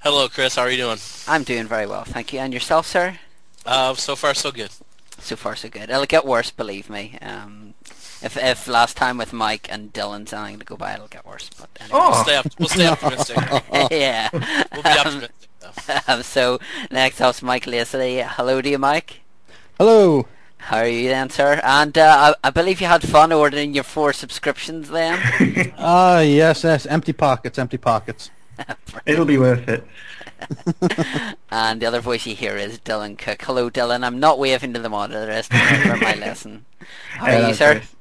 Hello, 0.00 0.28
Chris. 0.28 0.56
How 0.56 0.64
are 0.64 0.70
you 0.70 0.76
doing? 0.76 0.98
I'm 1.26 1.44
doing 1.44 1.66
very 1.66 1.86
well, 1.86 2.04
thank 2.04 2.34
you. 2.34 2.40
And 2.40 2.52
yourself, 2.52 2.86
sir? 2.86 3.18
Uh, 3.64 3.94
so 3.94 4.14
far, 4.14 4.34
so 4.34 4.52
good. 4.52 4.72
So 5.18 5.34
far, 5.34 5.56
so 5.56 5.70
good. 5.70 5.88
It'll 5.88 6.04
get 6.04 6.26
worse, 6.26 6.50
believe 6.50 6.90
me. 6.90 7.16
Um, 7.22 7.67
if 8.22 8.36
if 8.36 8.66
last 8.68 8.96
time 8.96 9.18
with 9.18 9.32
Mike 9.32 9.68
and 9.70 9.92
Dylan's 9.92 10.32
anything 10.32 10.58
to 10.58 10.64
go 10.64 10.76
by, 10.76 10.94
it'll 10.94 11.08
get 11.08 11.26
worse. 11.26 11.50
But 11.58 11.68
anyway. 11.80 11.98
We'll 12.00 12.24
stay, 12.24 12.36
op- 12.36 12.58
we'll 12.58 12.68
stay 12.68 12.86
optimistic. 12.86 13.36
yeah. 13.90 14.28
We'll 14.32 14.82
be 14.82 14.88
optimistic, 14.88 15.30
though. 15.60 15.98
Um, 16.08 16.22
so 16.22 16.58
next 16.90 17.20
up's 17.20 17.42
Mike 17.42 17.66
Lacey. 17.66 18.20
Hello 18.26 18.60
to 18.60 18.68
you, 18.68 18.78
Mike. 18.78 19.20
Hello. 19.78 20.26
How 20.58 20.78
are 20.78 20.88
you 20.88 21.08
then, 21.08 21.30
sir? 21.30 21.60
And 21.62 21.96
uh, 21.96 22.34
I, 22.42 22.48
I 22.48 22.50
believe 22.50 22.80
you 22.80 22.88
had 22.88 23.02
fun 23.02 23.32
ordering 23.32 23.74
your 23.74 23.84
four 23.84 24.12
subscriptions 24.12 24.88
then. 24.90 25.72
Ah, 25.78 26.20
yes, 26.20 26.64
yes. 26.64 26.84
Empty 26.86 27.12
pockets, 27.12 27.58
empty 27.58 27.78
pockets. 27.78 28.30
It'll 29.06 29.24
be 29.24 29.38
worth 29.38 29.68
it. 29.68 29.84
and 31.50 31.80
the 31.80 31.86
other 31.86 32.00
voice 32.00 32.26
you 32.26 32.34
hear 32.34 32.56
is 32.56 32.78
Dylan 32.80 33.16
Cook. 33.16 33.42
Hello, 33.42 33.70
Dylan. 33.70 34.04
I'm 34.04 34.18
not 34.18 34.38
waving 34.38 34.74
to 34.74 34.80
the 34.80 34.88
monitor 34.88 35.26
this 35.26 35.46
for 35.46 35.96
my 35.96 36.14
lesson. 36.14 36.64
How 37.12 37.26
are 37.26 37.30
Hello, 37.30 37.48
you, 37.48 37.54
sir? 37.54 37.72
Chris. 37.76 37.94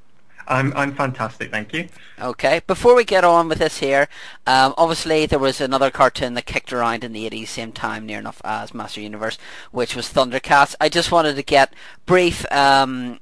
I'm 0.48 0.74
I'm 0.76 0.96
fantastic, 0.96 1.52
thank 1.52 1.74
you. 1.74 1.90
Okay, 2.20 2.62
before 2.66 2.96
we 2.96 3.04
get 3.04 3.24
on 3.24 3.50
with 3.50 3.60
this 3.60 3.80
here, 3.80 4.08
um, 4.46 4.74
obviously 4.78 5.26
there 5.26 5.40
was 5.40 5.60
another 5.62 5.92
cartoon 5.92 6.34
that 6.36 6.46
kicked 6.46 6.72
around 6.72 7.04
in 7.04 7.14
the 7.14 7.30
80s, 7.30 7.48
same 7.48 7.72
time 7.72 8.06
near 8.06 8.20
enough 8.20 8.42
as 8.44 8.74
Master 8.74 9.02
Universe, 9.02 9.38
which 9.72 9.96
was 9.96 10.12
Thundercats. 10.12 10.76
I 10.80 10.90
just 10.90 11.12
wanted 11.12 11.36
to 11.36 11.44
get 11.44 11.74
brief, 12.06 12.50
um, 12.52 13.20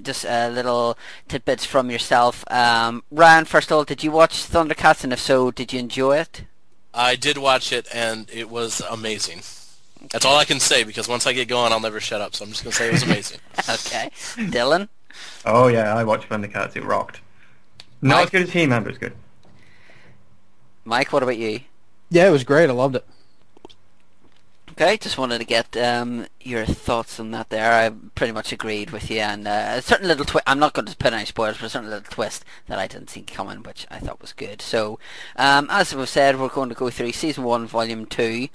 just 0.00 0.24
uh, 0.24 0.48
little 0.52 0.96
tidbits 1.28 1.64
from 1.64 1.90
yourself. 1.90 2.44
Um, 2.50 3.02
Ryan, 3.10 3.44
first 3.44 3.70
of 3.70 3.76
all, 3.76 3.84
did 3.84 4.02
you 4.04 4.12
watch 4.12 4.44
Thundercats, 4.44 5.04
and 5.04 5.12
if 5.12 5.20
so, 5.20 5.50
did 5.50 5.72
you 5.72 5.80
enjoy 5.80 6.18
it? 6.18 6.44
I 6.94 7.16
did 7.16 7.38
watch 7.38 7.72
it, 7.72 7.86
and 7.92 8.28
it 8.32 8.48
was 8.48 8.80
amazing. 8.90 9.42
That's 10.10 10.24
all 10.24 10.36
I 10.36 10.44
can 10.44 10.60
say, 10.60 10.82
because 10.82 11.08
once 11.08 11.26
I 11.26 11.32
get 11.32 11.48
going, 11.48 11.72
I'll 11.72 11.80
never 11.80 12.00
shut 12.00 12.20
up, 12.20 12.34
so 12.34 12.44
I'm 12.44 12.50
just 12.50 12.64
going 12.64 12.72
to 12.72 12.76
say 12.76 12.88
it 12.88 12.92
was 12.92 13.02
amazing. 13.02 13.38
okay. 13.58 14.10
Dylan? 14.50 14.88
Oh 15.44 15.68
yeah, 15.68 15.94
I 15.94 16.04
watched 16.04 16.28
Thundercats. 16.28 16.76
It 16.76 16.84
rocked. 16.84 17.20
Not 18.02 18.16
Mike? 18.16 18.24
as 18.24 18.30
good 18.30 18.42
as 18.42 18.50
He-Man, 18.50 18.82
but 18.82 18.90
it's 18.90 18.98
good. 18.98 19.14
Mike, 20.84 21.12
what 21.12 21.22
about 21.22 21.36
you? 21.36 21.60
Yeah, 22.08 22.26
it 22.26 22.30
was 22.30 22.44
great. 22.44 22.70
I 22.70 22.72
loved 22.72 22.96
it. 22.96 23.06
Okay, 24.72 24.96
just 24.96 25.18
wanted 25.18 25.38
to 25.38 25.44
get 25.44 25.76
um, 25.76 26.26
your 26.40 26.64
thoughts 26.64 27.20
on 27.20 27.32
that 27.32 27.50
there. 27.50 27.70
I 27.70 27.90
pretty 28.14 28.32
much 28.32 28.50
agreed 28.50 28.92
with 28.92 29.10
you, 29.10 29.18
and 29.18 29.46
uh, 29.46 29.72
a 29.74 29.82
certain 29.82 30.08
little 30.08 30.24
twist. 30.24 30.44
I'm 30.46 30.58
not 30.58 30.72
going 30.72 30.86
to 30.86 30.96
put 30.96 31.12
any 31.12 31.26
spoilers, 31.26 31.58
but 31.58 31.66
a 31.66 31.68
certain 31.68 31.90
little 31.90 32.10
twist 32.10 32.46
that 32.66 32.78
I 32.78 32.86
didn't 32.86 33.10
see 33.10 33.20
coming, 33.20 33.62
which 33.62 33.86
I 33.90 33.98
thought 33.98 34.22
was 34.22 34.32
good. 34.32 34.62
So, 34.62 34.98
um, 35.36 35.68
as 35.70 35.94
we've 35.94 36.08
said, 36.08 36.40
we're 36.40 36.48
going 36.48 36.70
to 36.70 36.74
go 36.74 36.88
through 36.88 37.12
season 37.12 37.44
one, 37.44 37.66
volume 37.66 38.06
two. 38.06 38.48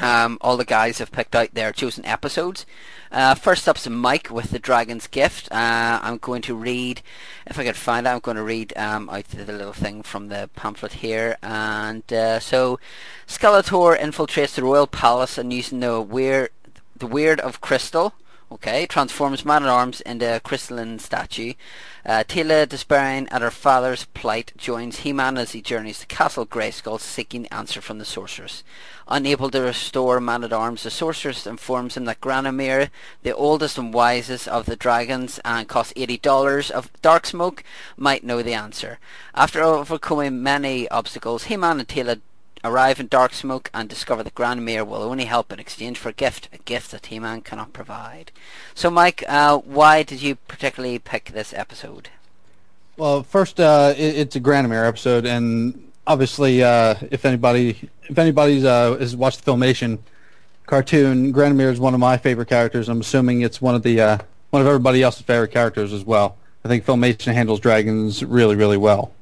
Um, 0.00 0.38
all 0.40 0.56
the 0.56 0.64
guys 0.64 0.98
have 0.98 1.12
picked 1.12 1.36
out 1.36 1.54
their 1.54 1.72
chosen 1.72 2.04
episodes. 2.06 2.64
Uh, 3.12 3.34
first 3.34 3.68
up's 3.68 3.88
Mike 3.88 4.30
with 4.30 4.50
the 4.50 4.58
Dragon's 4.58 5.06
Gift. 5.06 5.50
Uh, 5.52 6.00
I'm 6.02 6.18
going 6.18 6.42
to 6.42 6.54
read, 6.54 7.02
if 7.46 7.58
I 7.58 7.64
can 7.64 7.74
find 7.74 8.08
I'm 8.08 8.20
going 8.20 8.36
to 8.36 8.42
read 8.42 8.72
um, 8.76 9.10
out 9.10 9.24
the 9.24 9.44
little 9.52 9.72
thing 9.72 10.02
from 10.02 10.28
the 10.28 10.48
pamphlet 10.56 10.94
here. 10.94 11.36
And 11.42 12.10
uh, 12.12 12.40
so, 12.40 12.78
Skeletor 13.26 13.98
infiltrates 13.98 14.54
the 14.54 14.62
royal 14.62 14.86
palace 14.86 15.36
and 15.36 15.52
using 15.52 15.80
the 15.80 16.00
weird, 16.00 16.50
the 16.96 17.06
weird 17.06 17.40
of 17.40 17.60
crystal. 17.60 18.14
Okay, 18.52 18.84
transforms 18.84 19.44
Man-at-Arms 19.44 20.00
into 20.00 20.36
a 20.36 20.40
crystalline 20.40 20.98
statue. 20.98 21.52
Uh, 22.04 22.24
Teela, 22.26 22.68
despairing 22.68 23.28
at 23.28 23.42
her 23.42 23.50
father's 23.52 24.06
plight, 24.06 24.52
joins 24.56 25.00
He-Man 25.00 25.38
as 25.38 25.52
he 25.52 25.62
journeys 25.62 26.00
to 26.00 26.06
Castle 26.06 26.44
Grayskull 26.44 26.98
seeking 26.98 27.46
answer 27.46 27.80
from 27.80 27.98
the 27.98 28.04
sorceress. 28.04 28.64
Unable 29.06 29.50
to 29.50 29.60
restore 29.60 30.18
Man-at-Arms, 30.18 30.82
the 30.82 30.90
sorceress 30.90 31.46
informs 31.46 31.96
him 31.96 32.06
that 32.06 32.20
Granamyr, 32.20 32.90
the 33.22 33.36
oldest 33.36 33.78
and 33.78 33.94
wisest 33.94 34.48
of 34.48 34.66
the 34.66 34.74
dragons 34.74 35.38
and 35.44 35.68
costs 35.68 35.92
$80 35.92 36.72
of 36.72 36.90
dark 37.02 37.26
smoke, 37.26 37.62
might 37.96 38.24
know 38.24 38.42
the 38.42 38.54
answer. 38.54 38.98
After 39.32 39.62
overcoming 39.62 40.42
many 40.42 40.88
obstacles, 40.88 41.44
He-Man 41.44 41.78
and 41.78 41.88
Teela 41.88 42.20
arrive 42.62 43.00
in 43.00 43.06
Dark 43.06 43.32
Smoke 43.32 43.70
and 43.72 43.88
discover 43.88 44.22
that 44.22 44.34
Granamyr 44.34 44.86
will 44.86 45.02
only 45.02 45.24
help 45.24 45.52
in 45.52 45.58
exchange 45.58 45.98
for 45.98 46.10
a 46.10 46.12
gift, 46.12 46.48
a 46.52 46.58
gift 46.58 46.90
that 46.90 47.06
He-Man 47.06 47.40
cannot 47.40 47.72
provide. 47.72 48.32
So, 48.74 48.90
Mike, 48.90 49.24
uh, 49.28 49.58
why 49.58 50.02
did 50.02 50.22
you 50.22 50.36
particularly 50.36 50.98
pick 50.98 51.26
this 51.26 51.52
episode? 51.54 52.10
Well, 52.96 53.22
first, 53.22 53.58
uh, 53.58 53.94
it, 53.96 54.16
it's 54.16 54.36
a 54.36 54.40
Granamyr 54.40 54.86
episode, 54.86 55.24
and 55.24 55.90
obviously, 56.06 56.62
uh, 56.62 56.96
if 57.10 57.24
anybody 57.24 57.88
if 58.08 58.18
anybody's 58.18 58.64
uh, 58.64 58.96
has 58.98 59.16
watched 59.16 59.44
the 59.44 59.52
Filmation 59.52 59.98
cartoon, 60.66 61.32
Granamyr 61.32 61.72
is 61.72 61.80
one 61.80 61.94
of 61.94 62.00
my 62.00 62.18
favorite 62.18 62.48
characters. 62.48 62.88
I'm 62.88 63.00
assuming 63.00 63.40
it's 63.40 63.62
one 63.62 63.74
of 63.74 63.82
the 63.82 64.00
uh, 64.00 64.18
one 64.50 64.60
of 64.60 64.68
everybody 64.68 65.02
else's 65.02 65.22
favorite 65.22 65.52
characters 65.52 65.92
as 65.92 66.04
well. 66.04 66.36
I 66.64 66.68
think 66.68 66.84
Filmation 66.84 67.32
handles 67.32 67.60
dragons 67.60 68.22
really, 68.22 68.54
really 68.54 68.76
well. 68.76 69.12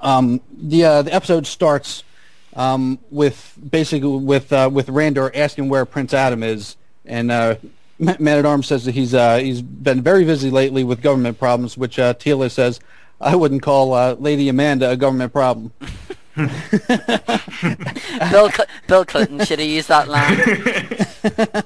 Um, 0.00 0.40
the 0.50 0.84
uh, 0.84 1.02
the 1.02 1.14
episode 1.14 1.46
starts 1.46 2.02
um, 2.54 2.98
with 3.10 3.54
basically 3.70 4.18
with 4.18 4.52
uh, 4.52 4.68
with 4.72 4.88
Randor 4.88 5.30
asking 5.34 5.68
where 5.68 5.84
Prince 5.84 6.12
Adam 6.12 6.42
is, 6.42 6.76
and 7.04 7.30
uh, 7.30 7.56
Man 7.98 8.38
at 8.38 8.46
Arms 8.46 8.66
says 8.66 8.84
that 8.84 8.92
he's 8.92 9.14
uh, 9.14 9.38
he's 9.38 9.62
been 9.62 10.02
very 10.02 10.24
busy 10.24 10.50
lately 10.50 10.84
with 10.84 11.02
government 11.02 11.38
problems, 11.38 11.76
which 11.76 11.98
uh, 11.98 12.14
Teela 12.14 12.50
says 12.50 12.80
I 13.20 13.36
wouldn't 13.36 13.62
call 13.62 13.94
uh, 13.94 14.14
Lady 14.14 14.48
Amanda 14.48 14.90
a 14.90 14.96
government 14.96 15.32
problem. 15.32 15.72
Bill, 16.36 16.48
Cl- 18.50 18.68
Bill 18.86 19.04
Clinton 19.04 19.44
should 19.44 19.58
have 19.58 19.68
used 19.68 19.88
that 19.88 20.06
line. 20.06 21.64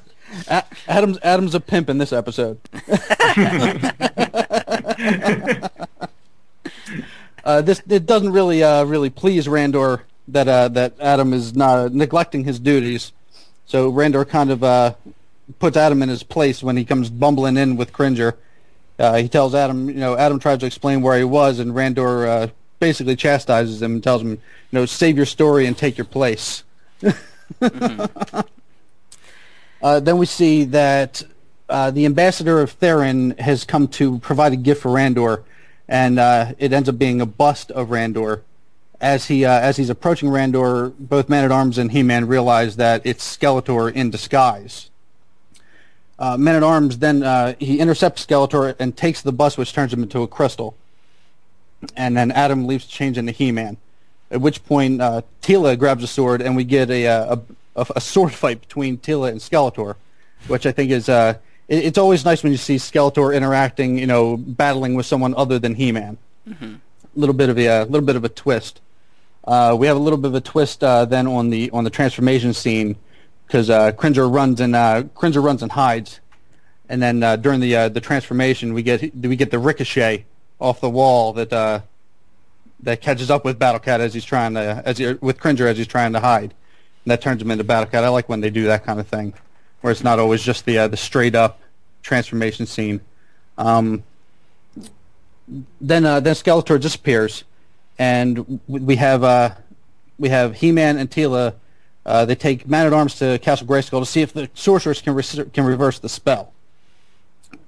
Adam's 0.88 1.18
Adam's 1.22 1.54
a 1.54 1.60
pimp 1.60 1.90
in 1.90 1.98
this 1.98 2.12
episode. 2.12 2.58
uh, 7.44 7.62
this 7.62 7.82
it 7.88 8.06
doesn't 8.06 8.32
really 8.32 8.62
uh, 8.62 8.84
really 8.84 9.10
please 9.10 9.46
Randor 9.46 10.02
that 10.28 10.48
uh, 10.48 10.68
that 10.68 10.94
Adam 11.00 11.32
is 11.32 11.54
not 11.54 11.92
neglecting 11.92 12.44
his 12.44 12.58
duties. 12.58 13.12
So 13.66 13.90
Randor 13.90 14.28
kind 14.28 14.50
of 14.50 14.62
uh, 14.62 14.94
puts 15.58 15.76
Adam 15.76 16.02
in 16.02 16.08
his 16.08 16.22
place 16.22 16.62
when 16.62 16.76
he 16.76 16.84
comes 16.84 17.10
bumbling 17.10 17.56
in 17.56 17.76
with 17.76 17.92
Cringer. 17.92 18.36
uh, 18.98 19.16
he 19.16 19.28
tells 19.28 19.54
Adam, 19.54 19.88
you 19.88 19.96
know, 19.96 20.16
Adam 20.16 20.38
tries 20.38 20.58
to 20.58 20.66
explain 20.66 21.02
where 21.02 21.18
he 21.18 21.24
was, 21.24 21.58
and 21.58 21.72
Randor 21.72 22.26
uh, 22.26 22.48
basically 22.78 23.16
chastises 23.16 23.80
him 23.80 23.94
and 23.94 24.04
tells 24.04 24.22
him, 24.22 24.30
you 24.30 24.38
know, 24.72 24.86
save 24.86 25.16
your 25.16 25.26
story 25.26 25.66
and 25.66 25.76
take 25.76 25.96
your 25.96 26.04
place. 26.04 26.64
mm-hmm. 27.00 28.40
uh, 29.82 30.00
then 30.00 30.18
we 30.18 30.26
see 30.26 30.64
that 30.64 31.22
uh, 31.68 31.90
the 31.90 32.04
ambassador 32.04 32.60
of 32.60 32.72
Theron 32.72 33.30
has 33.38 33.64
come 33.64 33.88
to 33.88 34.18
provide 34.18 34.52
a 34.52 34.56
gift 34.56 34.82
for 34.82 34.90
Randor, 34.90 35.42
and 35.92 36.18
uh, 36.18 36.52
it 36.56 36.72
ends 36.72 36.88
up 36.88 36.98
being 36.98 37.20
a 37.20 37.26
bust 37.26 37.70
of 37.70 37.88
Randor. 37.88 38.40
As 38.98 39.26
he 39.26 39.44
uh, 39.44 39.60
as 39.60 39.76
he's 39.76 39.90
approaching 39.90 40.30
Randor, 40.30 40.94
both 40.98 41.28
Man 41.28 41.44
at 41.44 41.52
Arms 41.52 41.76
and 41.76 41.92
He 41.92 42.02
Man 42.02 42.26
realize 42.26 42.76
that 42.76 43.02
it's 43.04 43.36
Skeletor 43.36 43.92
in 43.92 44.10
disguise. 44.10 44.88
Uh, 46.18 46.38
Man 46.38 46.54
at 46.54 46.62
Arms 46.62 46.98
then 46.98 47.22
uh, 47.22 47.54
he 47.58 47.78
intercepts 47.78 48.24
Skeletor 48.24 48.74
and 48.78 48.96
takes 48.96 49.20
the 49.20 49.32
bust, 49.32 49.58
which 49.58 49.74
turns 49.74 49.92
him 49.92 50.02
into 50.02 50.22
a 50.22 50.28
crystal. 50.28 50.74
And 51.94 52.16
then 52.16 52.30
Adam 52.30 52.66
leaves 52.66 52.86
change 52.86 53.18
into 53.18 53.32
He 53.32 53.52
Man. 53.52 53.76
At 54.30 54.40
which 54.40 54.64
point 54.64 55.02
uh, 55.02 55.22
Teela 55.42 55.78
grabs 55.78 56.02
a 56.02 56.06
sword, 56.06 56.40
and 56.40 56.56
we 56.56 56.64
get 56.64 56.88
a, 56.88 57.04
a, 57.04 57.40
a, 57.76 57.86
a 57.96 58.00
sword 58.00 58.32
fight 58.32 58.62
between 58.62 58.96
Teela 58.96 59.28
and 59.30 59.40
Skeletor, 59.40 59.96
which 60.46 60.64
I 60.64 60.72
think 60.72 60.90
is 60.90 61.10
uh, 61.10 61.34
it, 61.68 61.84
it's 61.84 61.98
always 61.98 62.24
nice 62.24 62.42
when 62.42 62.52
you 62.52 62.58
see 62.58 62.76
Skeletor 62.76 63.34
interacting, 63.34 63.98
you 63.98 64.06
know, 64.06 64.36
battling 64.36 64.94
with 64.94 65.06
someone 65.06 65.34
other 65.36 65.58
than 65.58 65.74
He 65.74 65.92
Man. 65.92 66.18
Mm-hmm. 66.48 66.74
A 66.74 67.18
little 67.18 67.34
bit 67.34 67.48
of 67.48 67.58
a, 67.58 67.66
a 67.66 67.84
little 67.84 68.06
bit 68.06 68.16
of 68.16 68.24
a 68.24 68.28
twist. 68.28 68.80
Uh, 69.44 69.76
we 69.78 69.86
have 69.86 69.96
a 69.96 70.00
little 70.00 70.18
bit 70.18 70.28
of 70.28 70.34
a 70.34 70.40
twist 70.40 70.84
uh, 70.84 71.04
then 71.04 71.26
on 71.26 71.50
the 71.50 71.70
on 71.70 71.84
the 71.84 71.90
transformation 71.90 72.52
scene 72.54 72.96
because 73.46 73.68
uh, 73.68 73.92
Cringer 73.92 74.28
runs 74.28 74.60
and 74.60 74.74
uh, 74.74 75.02
Cringer 75.14 75.42
runs 75.42 75.62
and 75.62 75.72
hides, 75.72 76.20
and 76.88 77.02
then 77.02 77.22
uh, 77.22 77.36
during 77.36 77.60
the 77.60 77.76
uh, 77.76 77.88
the 77.88 78.00
transformation 78.00 78.72
we 78.72 78.82
get 78.82 79.14
we 79.14 79.36
get 79.36 79.50
the 79.50 79.58
ricochet 79.58 80.24
off 80.58 80.80
the 80.80 80.88
wall 80.88 81.32
that 81.34 81.52
uh, 81.52 81.80
that 82.80 83.00
catches 83.00 83.30
up 83.30 83.44
with 83.44 83.58
Battle 83.58 83.80
Cat 83.80 84.00
as 84.00 84.14
he's 84.14 84.24
trying 84.24 84.54
to 84.54 84.82
as 84.86 84.98
he, 84.98 85.12
with 85.14 85.38
Cringer 85.38 85.66
as 85.66 85.76
he's 85.76 85.86
trying 85.86 86.12
to 86.14 86.20
hide, 86.20 86.54
and 87.04 87.10
that 87.10 87.20
turns 87.20 87.42
him 87.42 87.50
into 87.50 87.64
Battle 87.64 87.86
Cat. 87.90 88.04
I 88.04 88.08
like 88.08 88.28
when 88.28 88.40
they 88.40 88.50
do 88.50 88.64
that 88.64 88.84
kind 88.84 88.98
of 88.98 89.06
thing, 89.06 89.34
where 89.82 89.90
it's 89.90 90.02
not 90.02 90.18
always 90.18 90.42
just 90.42 90.64
the 90.64 90.78
uh, 90.78 90.88
the 90.88 90.96
straight 90.96 91.34
up 91.34 91.60
transformation 92.02 92.66
scene. 92.66 93.00
Um, 93.58 94.02
then 95.80 96.04
uh, 96.04 96.20
then 96.20 96.34
Skeletor 96.34 96.80
disappears 96.80 97.44
and 97.98 98.60
we 98.66 98.96
have 98.96 99.22
uh, 99.22 99.54
we 100.18 100.28
have 100.28 100.56
He-Man 100.56 100.98
and 100.98 101.10
Teela. 101.10 101.54
Uh, 102.04 102.24
they 102.24 102.34
take 102.34 102.66
Man 102.66 102.86
at 102.86 102.92
Arms 102.92 103.14
to 103.16 103.38
Castle 103.38 103.66
Grayskull 103.66 104.00
to 104.00 104.06
see 104.06 104.22
if 104.22 104.32
the 104.32 104.50
sorceress 104.54 105.00
can 105.00 105.14
re- 105.14 105.50
can 105.52 105.64
reverse 105.64 105.98
the 105.98 106.08
spell. 106.08 106.52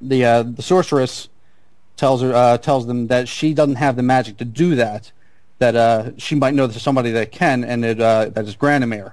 The 0.01 0.25
uh, 0.25 0.43
the 0.43 0.63
sorceress 0.63 1.29
tells 1.97 2.23
her 2.23 2.35
uh, 2.35 2.59
tells 2.59 2.87
them 2.87 3.07
that 3.09 3.29
she 3.29 3.55
doesn't 3.55 3.77
have 3.77 3.97
the 3.97 4.03
magic 4.03 4.37
to 4.39 4.45
do 4.45 4.75
that. 4.75 5.13
That 5.59 5.77
uh, 5.77 6.11
she 6.19 6.35
might 6.35 6.55
know 6.55 6.67
there's 6.67 6.83
somebody 6.83 7.13
that 7.13 7.31
can, 7.31 7.63
and 7.63 7.85
it, 7.85 8.01
uh, 8.01 8.31
that 8.31 8.45
is 8.47 8.57
Granamyr. 8.57 9.13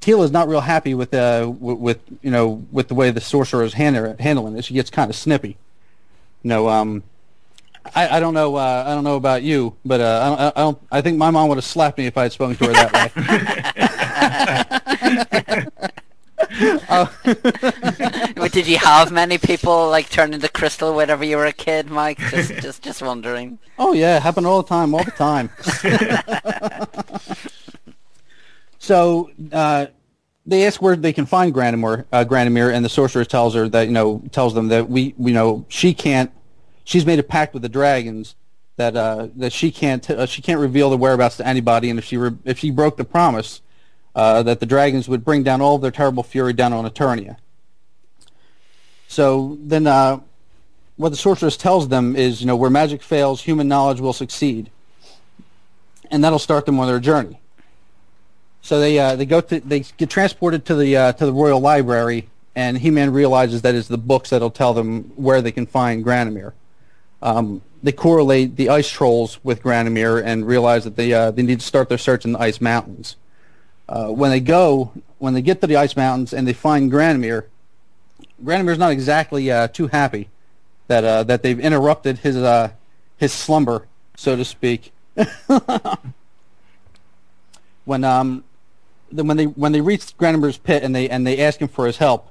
Teela 0.00 0.24
is 0.24 0.30
not 0.30 0.48
real 0.48 0.60
happy 0.60 0.94
with 0.94 1.12
uh, 1.14 1.52
with, 1.58 1.78
with 1.78 2.00
you 2.22 2.30
know 2.30 2.64
with 2.70 2.88
the 2.88 2.94
way 2.94 3.10
the 3.10 3.20
sorcerer 3.20 3.64
is 3.64 3.74
hand- 3.74 4.20
handling 4.20 4.56
it. 4.56 4.64
She 4.64 4.74
gets 4.74 4.90
kind 4.90 5.10
of 5.10 5.16
snippy. 5.16 5.56
You 6.42 6.48
know, 6.48 6.68
um, 6.68 7.02
I, 7.94 8.16
I 8.16 8.20
don't 8.20 8.34
know. 8.34 8.56
Uh, 8.56 8.84
I 8.86 8.94
don't 8.94 9.04
know 9.04 9.16
about 9.16 9.42
you, 9.42 9.76
but 9.84 10.00
uh, 10.00 10.20
I, 10.22 10.28
don't, 10.28 10.40
I 10.40 10.60
don't. 10.60 10.78
I 10.92 11.00
think 11.00 11.18
my 11.18 11.30
mom 11.30 11.48
would 11.48 11.56
have 11.56 11.64
slapped 11.64 11.98
me 11.98 12.06
if 12.06 12.16
I 12.16 12.24
had 12.24 12.32
spoken 12.32 12.56
to 12.56 12.66
her 12.66 12.72
that 12.72 13.16
way. 15.72 15.88
uh, 16.88 18.48
Did 18.48 18.66
you 18.66 18.78
have 18.78 19.12
many 19.12 19.38
people 19.38 19.88
like 19.88 20.10
turn 20.10 20.34
into 20.34 20.48
crystal 20.48 20.94
whenever 20.94 21.24
you 21.24 21.36
were 21.36 21.46
a 21.46 21.52
kid, 21.52 21.90
Mike? 21.90 22.18
Just, 22.18 22.54
just, 22.54 22.82
just 22.82 23.02
wondering. 23.02 23.58
Oh 23.78 23.92
yeah, 23.92 24.18
happened 24.20 24.46
all 24.46 24.62
the 24.62 24.68
time, 24.68 24.94
all 24.94 25.04
the 25.04 25.10
time. 25.10 25.50
so 28.82 29.30
uh, 29.52 29.86
they 30.44 30.66
ask 30.66 30.82
where 30.82 30.96
they 30.96 31.12
can 31.12 31.24
find 31.24 31.54
Granamyr, 31.54 32.04
uh, 32.12 32.74
and 32.74 32.84
the 32.84 32.88
sorceress 32.88 33.28
tells 33.28 33.54
her 33.54 33.68
that 33.68 33.86
you 33.86 33.92
know 33.92 34.20
tells 34.32 34.54
them 34.54 34.68
that 34.68 34.90
we, 34.90 35.14
you 35.20 35.32
know, 35.32 35.64
she 35.68 35.94
can't 35.94 36.32
she's 36.82 37.06
made 37.06 37.20
a 37.20 37.22
pact 37.22 37.54
with 37.54 37.62
the 37.62 37.68
dragons 37.68 38.34
that 38.78 38.96
uh, 38.96 39.28
that 39.36 39.52
she 39.52 39.70
can't 39.70 40.10
uh, 40.10 40.26
she 40.26 40.42
can't 40.42 40.58
reveal 40.58 40.90
the 40.90 40.96
whereabouts 40.96 41.36
to 41.36 41.46
anybody, 41.46 41.90
and 41.90 41.98
if 42.00 42.04
she 42.04 42.16
re- 42.16 42.36
if 42.44 42.58
she 42.58 42.72
broke 42.72 42.96
the 42.96 43.04
promise, 43.04 43.60
uh, 44.16 44.42
that 44.42 44.58
the 44.58 44.66
dragons 44.66 45.08
would 45.08 45.24
bring 45.24 45.44
down 45.44 45.60
all 45.60 45.76
of 45.76 45.82
their 45.82 45.92
terrible 45.92 46.24
fury 46.24 46.52
down 46.52 46.72
on 46.72 46.84
Eternia. 46.84 47.36
So 49.06 49.58
then, 49.60 49.86
uh, 49.86 50.18
what 50.96 51.10
the 51.10 51.16
sorceress 51.16 51.56
tells 51.56 51.86
them 51.86 52.16
is, 52.16 52.40
you 52.40 52.48
know, 52.48 52.56
where 52.56 52.68
magic 52.68 53.00
fails, 53.00 53.42
human 53.42 53.68
knowledge 53.68 54.00
will 54.00 54.12
succeed, 54.12 54.72
and 56.10 56.24
that'll 56.24 56.40
start 56.40 56.66
them 56.66 56.80
on 56.80 56.88
their 56.88 56.98
journey. 56.98 57.38
So 58.62 58.80
they 58.80 58.98
uh, 58.98 59.16
they 59.16 59.26
go 59.26 59.40
to 59.40 59.60
they 59.60 59.80
get 59.80 60.08
transported 60.08 60.64
to 60.66 60.74
the 60.74 60.96
uh, 60.96 61.12
to 61.12 61.26
the 61.26 61.32
royal 61.32 61.60
library, 61.60 62.28
and 62.54 62.78
He-Man 62.78 63.12
realizes 63.12 63.62
that 63.62 63.74
it's 63.74 63.88
the 63.88 63.98
books 63.98 64.30
that'll 64.30 64.50
tell 64.50 64.72
them 64.72 65.12
where 65.16 65.42
they 65.42 65.52
can 65.52 65.66
find 65.66 66.04
Granamyr 66.04 66.52
um, 67.22 67.62
they 67.82 67.92
correlate 67.92 68.56
the 68.56 68.68
ice 68.68 68.88
trolls 68.88 69.42
with 69.44 69.62
Granamyr 69.62 70.22
and 70.22 70.46
realize 70.46 70.84
that 70.84 70.96
they 70.96 71.12
uh, 71.12 71.30
they 71.30 71.42
need 71.42 71.60
to 71.60 71.66
start 71.66 71.88
their 71.88 71.98
search 71.98 72.24
in 72.24 72.32
the 72.32 72.40
ice 72.40 72.60
mountains. 72.60 73.16
Uh, 73.88 74.08
when 74.08 74.30
they 74.30 74.40
go, 74.40 74.92
when 75.18 75.34
they 75.34 75.42
get 75.42 75.60
to 75.60 75.66
the 75.66 75.76
ice 75.76 75.96
mountains 75.96 76.32
and 76.32 76.46
they 76.46 76.52
find 76.52 76.90
Granamyr, 76.90 77.46
Granamyr's 78.44 78.78
not 78.78 78.90
exactly 78.92 79.50
uh, 79.50 79.68
too 79.68 79.86
happy 79.88 80.28
that 80.88 81.04
uh, 81.04 81.22
that 81.24 81.42
they've 81.42 81.60
interrupted 81.60 82.18
his 82.18 82.36
his 83.16 83.32
slumber, 83.32 83.86
so 84.16 84.36
to 84.36 84.44
speak. 84.44 84.92
when 87.84 88.04
um 88.04 88.44
when 89.12 89.36
they 89.36 89.44
when 89.44 89.72
they 89.72 89.80
reach 89.80 90.16
Granamyr's 90.16 90.58
pit 90.58 90.82
and 90.82 90.94
they 90.94 91.08
and 91.08 91.26
they 91.26 91.38
ask 91.40 91.60
him 91.60 91.68
for 91.68 91.86
his 91.86 91.96
help, 91.98 92.28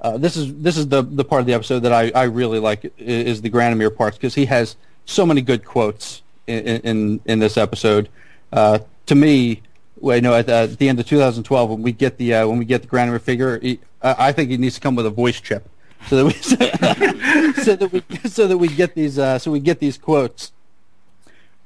uh, 0.00 0.16
this 0.16 0.36
is 0.36 0.54
this 0.62 0.76
is 0.76 0.88
the 0.88 1.02
the 1.02 1.24
part 1.24 1.40
of 1.40 1.46
the 1.46 1.54
episode 1.54 1.80
that 1.80 1.92
I, 1.92 2.10
I 2.14 2.24
really 2.24 2.58
like 2.58 2.92
is 2.98 3.42
the 3.42 3.50
Granamyr 3.50 3.94
parts 3.94 4.16
because 4.16 4.34
he 4.34 4.46
has 4.46 4.76
so 5.04 5.26
many 5.26 5.40
good 5.40 5.64
quotes 5.64 6.22
in 6.46 6.80
in, 6.80 7.20
in 7.24 7.38
this 7.38 7.56
episode. 7.56 8.08
Uh, 8.52 8.80
to 9.06 9.14
me, 9.14 9.62
well, 9.96 10.16
you 10.16 10.22
know, 10.22 10.34
at, 10.34 10.48
at, 10.48 10.78
the 10.78 10.88
end 10.88 11.00
of 11.00 11.06
2012, 11.06 11.70
when 11.70 11.82
we 11.82 11.92
get 11.92 12.18
the 12.18 12.34
uh, 12.34 12.46
when 12.46 12.58
we 12.58 12.64
get 12.64 12.82
the 12.82 12.88
Granamyr 12.88 13.20
figure, 13.20 13.58
he, 13.58 13.78
I 14.02 14.32
think 14.32 14.50
he 14.50 14.56
needs 14.56 14.74
to 14.74 14.80
come 14.80 14.94
with 14.96 15.06
a 15.06 15.10
voice 15.10 15.40
chip 15.40 15.68
so 16.08 16.16
that 16.16 16.24
we 16.24 16.32
so 17.62 17.76
that 17.76 17.92
we 17.92 18.28
so 18.28 18.46
that 18.48 18.58
we 18.58 18.68
get 18.68 18.94
these 18.94 19.18
uh, 19.18 19.38
so 19.38 19.50
we 19.50 19.60
get 19.60 19.78
these 19.78 19.98
quotes. 19.98 20.52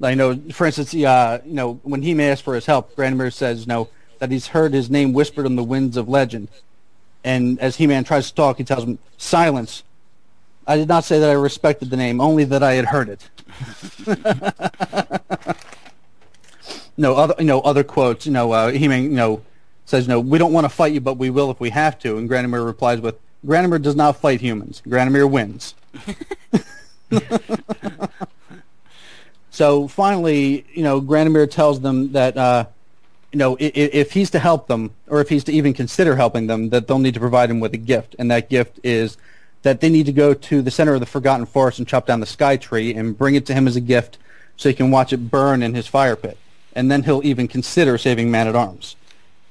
I 0.01 0.13
know, 0.13 0.39
for 0.51 0.67
instance, 0.67 0.93
uh, 0.93 1.41
you 1.43 1.55
know, 1.55 1.79
when 1.81 2.03
he 2.03 2.13
may 2.13 2.29
ask 2.29 2.43
for 2.43 2.53
his 2.53 2.67
help, 2.67 2.95
Granamyr 2.95 3.33
says, 3.33 3.65
know, 3.65 3.89
that 4.19 4.31
he's 4.31 4.47
heard 4.47 4.73
his 4.73 4.89
name 4.89 5.13
whispered 5.13 5.45
on 5.45 5.55
the 5.55 5.63
winds 5.63 5.97
of 5.97 6.07
legend. 6.09 6.49
And 7.23 7.59
as 7.59 7.77
He-Man 7.77 8.03
tries 8.03 8.29
to 8.29 8.35
talk, 8.35 8.57
he 8.57 8.63
tells 8.63 8.83
him, 8.83 8.99
"Silence." 9.17 9.83
I 10.65 10.75
did 10.75 10.87
not 10.87 11.05
say 11.05 11.19
that 11.19 11.29
I 11.29 11.33
respected 11.33 11.89
the 11.89 11.97
name, 11.97 12.19
only 12.19 12.43
that 12.43 12.61
I 12.61 12.73
had 12.73 12.85
heard 12.85 13.09
it. 13.09 13.29
no 16.97 17.15
other, 17.15 17.35
you 17.39 17.45
know, 17.45 17.61
other 17.61 17.83
quotes. 17.83 18.25
You 18.25 18.33
know, 18.33 18.51
uh, 18.51 18.71
He-Man, 18.71 19.03
you 19.03 19.09
know, 19.09 19.41
says, 19.85 20.07
"No, 20.07 20.19
we 20.19 20.37
don't 20.37 20.53
want 20.53 20.65
to 20.65 20.69
fight 20.69 20.93
you, 20.93 21.01
but 21.01 21.15
we 21.15 21.29
will 21.29 21.49
if 21.51 21.59
we 21.59 21.69
have 21.69 21.97
to." 21.99 22.17
And 22.17 22.29
Granamyr 22.29 22.65
replies 22.65 22.99
with, 22.99 23.15
"Granamyr 23.45 23.81
does 23.81 23.95
not 23.95 24.17
fight 24.17 24.41
humans. 24.41 24.81
Granamyr 24.85 25.29
wins." 25.29 25.73
so 29.49 29.87
finally, 29.87 30.65
you 30.73 30.83
know, 30.83 31.01
Granamyr 31.01 31.49
tells 31.49 31.79
them 31.81 32.11
that 32.11 32.37
uh, 32.37 32.65
you 33.37 33.43
know, 33.43 33.55
if, 33.59 33.75
if, 33.75 34.11
he's 34.13 34.31
to 34.31 34.39
help 34.39 34.65
them, 34.65 34.89
or 35.05 35.21
if 35.21 35.29
he's 35.29 35.43
to 35.43 35.51
even 35.51 35.71
consider 35.71 36.15
helping 36.15 36.47
them, 36.47 36.69
that 36.69 36.87
they'll 36.87 36.97
need 36.97 37.13
to 37.13 37.19
provide 37.19 37.51
him 37.51 37.59
with 37.59 37.71
a 37.71 37.77
gift, 37.77 38.15
and 38.17 38.31
that 38.31 38.49
gift 38.49 38.79
is 38.83 39.15
that 39.61 39.79
they 39.79 39.89
need 39.89 40.07
to 40.07 40.11
go 40.11 40.33
to 40.33 40.63
the 40.63 40.71
center 40.71 40.95
of 40.95 41.01
the 41.01 41.05
Forgotten 41.05 41.45
Forest 41.45 41.77
and 41.77 41.87
chop 41.87 42.07
down 42.07 42.19
the 42.19 42.25
Sky 42.25 42.57
Tree 42.57 42.95
and 42.95 43.15
bring 43.15 43.35
it 43.35 43.45
to 43.45 43.53
him 43.53 43.67
as 43.67 43.75
a 43.75 43.79
gift, 43.79 44.17
so 44.55 44.69
he 44.69 44.73
can 44.73 44.89
watch 44.89 45.13
it 45.13 45.29
burn 45.29 45.61
in 45.61 45.75
his 45.75 45.85
fire 45.85 46.15
pit, 46.15 46.35
and 46.73 46.89
then 46.89 47.03
he'll 47.03 47.23
even 47.23 47.47
consider 47.47 47.95
saving 47.99 48.31
Man 48.31 48.47
at 48.47 48.55
Arms. 48.55 48.95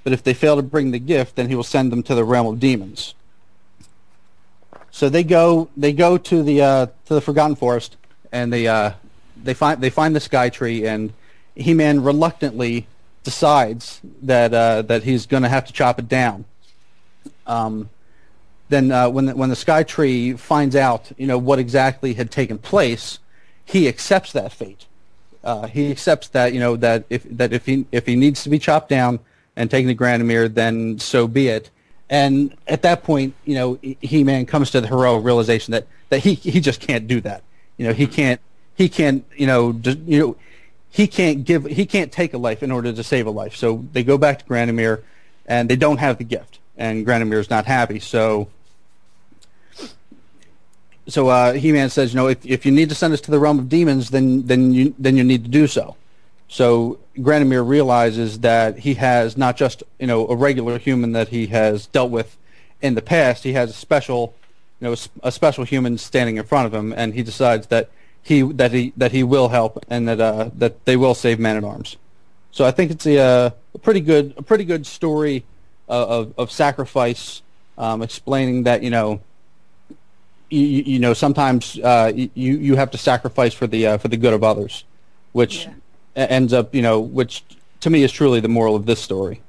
But 0.02 0.12
if 0.12 0.20
they 0.20 0.34
fail 0.34 0.56
to 0.56 0.62
bring 0.62 0.90
the 0.90 0.98
gift, 0.98 1.36
then 1.36 1.48
he 1.48 1.54
will 1.54 1.62
send 1.62 1.92
them 1.92 2.02
to 2.02 2.16
the 2.16 2.24
realm 2.24 2.48
of 2.48 2.58
demons. 2.58 3.14
So 4.90 5.08
they 5.08 5.22
go, 5.22 5.68
they 5.76 5.92
go 5.92 6.18
to 6.18 6.42
the 6.42 6.60
uh, 6.60 6.86
to 7.04 7.14
the 7.14 7.20
Forgotten 7.20 7.54
Forest, 7.54 7.96
and 8.32 8.52
they 8.52 8.66
uh, 8.66 8.94
they 9.40 9.54
find 9.54 9.80
they 9.80 9.90
find 9.90 10.16
the 10.16 10.20
Sky 10.20 10.48
Tree, 10.48 10.88
and 10.88 11.12
He-Man 11.54 12.02
reluctantly 12.02 12.88
decides 13.26 14.00
that 14.22 14.54
uh, 14.54 14.82
that 14.82 15.02
he's 15.02 15.26
going 15.26 15.42
to 15.42 15.48
have 15.48 15.66
to 15.66 15.72
chop 15.72 15.98
it 15.98 16.08
down. 16.08 16.44
Um, 17.44 17.90
then 18.68 18.92
uh, 18.92 19.10
when 19.10 19.26
the, 19.26 19.34
when 19.34 19.50
the 19.50 19.56
Sky 19.56 19.82
Tree 19.82 20.34
finds 20.34 20.76
out, 20.76 21.10
you 21.18 21.26
know 21.26 21.36
what 21.36 21.58
exactly 21.58 22.14
had 22.14 22.30
taken 22.30 22.56
place, 22.56 23.18
he 23.64 23.88
accepts 23.88 24.32
that 24.32 24.52
fate. 24.52 24.86
Uh, 25.42 25.66
he 25.66 25.90
accepts 25.90 26.28
that 26.28 26.54
you 26.54 26.60
know 26.60 26.76
that 26.76 27.04
if 27.10 27.24
that 27.24 27.52
if 27.52 27.66
he 27.66 27.84
if 27.90 28.06
he 28.06 28.14
needs 28.14 28.44
to 28.44 28.48
be 28.48 28.60
chopped 28.60 28.88
down 28.88 29.18
and 29.56 29.70
taken 29.70 29.88
to 29.88 29.94
Granamyr, 29.96 30.52
then 30.54 31.00
so 31.00 31.26
be 31.26 31.48
it. 31.48 31.68
And 32.08 32.56
at 32.68 32.82
that 32.82 33.02
point, 33.02 33.34
you 33.44 33.56
know, 33.56 33.78
He-Man 33.82 34.46
comes 34.46 34.70
to 34.70 34.80
the 34.80 34.86
heroic 34.86 35.24
realization 35.24 35.72
that 35.72 35.88
that 36.10 36.20
he 36.20 36.34
he 36.34 36.60
just 36.60 36.80
can't 36.80 37.08
do 37.08 37.20
that. 37.22 37.42
You 37.76 37.88
know, 37.88 37.92
he 37.92 38.06
can't 38.06 38.40
he 38.76 38.88
can't 38.88 39.24
you 39.36 39.48
know 39.48 39.72
just, 39.72 39.98
you 39.98 40.18
know 40.20 40.36
he 40.96 41.06
can't 41.06 41.44
give 41.44 41.66
he 41.66 41.84
can't 41.84 42.10
take 42.10 42.32
a 42.32 42.38
life 42.38 42.62
in 42.62 42.70
order 42.72 42.90
to 42.90 43.04
save 43.04 43.26
a 43.26 43.30
life. 43.30 43.54
So 43.54 43.84
they 43.92 44.02
go 44.02 44.16
back 44.16 44.38
to 44.38 44.44
Granamyr, 44.46 45.02
and 45.44 45.68
they 45.68 45.76
don't 45.76 45.98
have 45.98 46.16
the 46.16 46.24
gift, 46.24 46.58
and 46.78 47.06
Granamyr's 47.06 47.50
not 47.50 47.66
happy. 47.66 48.00
So 48.00 48.48
so 51.06 51.28
uh, 51.28 51.52
He-Man 51.52 51.90
says, 51.90 52.14
you 52.14 52.16
know, 52.16 52.28
if 52.28 52.46
if 52.46 52.64
you 52.64 52.72
need 52.72 52.88
to 52.88 52.94
send 52.94 53.12
us 53.12 53.20
to 53.22 53.30
the 53.30 53.38
realm 53.38 53.58
of 53.58 53.68
demons, 53.68 54.08
then 54.08 54.46
then 54.46 54.72
you 54.72 54.94
then 54.98 55.18
you 55.18 55.24
need 55.24 55.44
to 55.44 55.50
do 55.50 55.66
so. 55.66 55.96
So 56.48 56.98
Granamyr 57.18 57.68
realizes 57.68 58.40
that 58.40 58.78
he 58.78 58.94
has 58.94 59.36
not 59.36 59.58
just 59.58 59.82
you 59.98 60.06
know 60.06 60.26
a 60.28 60.34
regular 60.34 60.78
human 60.78 61.12
that 61.12 61.28
he 61.28 61.48
has 61.48 61.88
dealt 61.88 62.10
with 62.10 62.38
in 62.80 62.94
the 62.94 63.02
past. 63.02 63.44
He 63.44 63.52
has 63.52 63.68
a 63.68 63.74
special, 63.74 64.34
you 64.80 64.88
know, 64.88 64.96
a 65.22 65.30
special 65.30 65.64
human 65.64 65.98
standing 65.98 66.38
in 66.38 66.44
front 66.44 66.64
of 66.64 66.72
him, 66.72 66.94
and 66.94 67.12
he 67.12 67.22
decides 67.22 67.66
that 67.66 67.90
he 68.26 68.42
that 68.42 68.72
he 68.72 68.92
that 68.96 69.12
he 69.12 69.22
will 69.22 69.48
help 69.48 69.84
and 69.88 70.08
that 70.08 70.20
uh, 70.20 70.50
that 70.56 70.84
they 70.84 70.96
will 70.96 71.14
save 71.14 71.38
Man 71.38 71.56
at 71.56 71.64
Arms. 71.64 71.96
So 72.50 72.64
I 72.64 72.70
think 72.70 72.90
it's 72.90 73.06
a, 73.06 73.18
uh, 73.18 73.50
a 73.74 73.78
pretty 73.78 74.00
good 74.00 74.34
a 74.36 74.42
pretty 74.42 74.64
good 74.64 74.86
story 74.86 75.44
of 75.88 76.08
of, 76.10 76.34
of 76.38 76.50
sacrifice, 76.50 77.42
um, 77.78 78.02
explaining 78.02 78.64
that 78.64 78.82
you 78.82 78.90
know. 78.90 79.20
You, 80.48 80.60
you 80.60 80.98
know 81.00 81.12
sometimes 81.12 81.76
uh, 81.80 82.12
you 82.14 82.30
you 82.34 82.76
have 82.76 82.92
to 82.92 82.98
sacrifice 82.98 83.52
for 83.52 83.66
the 83.66 83.84
uh, 83.88 83.98
for 83.98 84.06
the 84.06 84.16
good 84.16 84.32
of 84.32 84.44
others, 84.44 84.84
which 85.32 85.64
yeah 85.64 85.72
ends 86.16 86.52
up, 86.52 86.74
you 86.74 86.82
know, 86.82 86.98
which 86.98 87.44
to 87.80 87.90
me 87.90 88.02
is 88.02 88.10
truly 88.10 88.40
the 88.40 88.48
moral 88.48 88.74
of 88.74 88.86
this 88.86 89.00
story. 89.00 89.40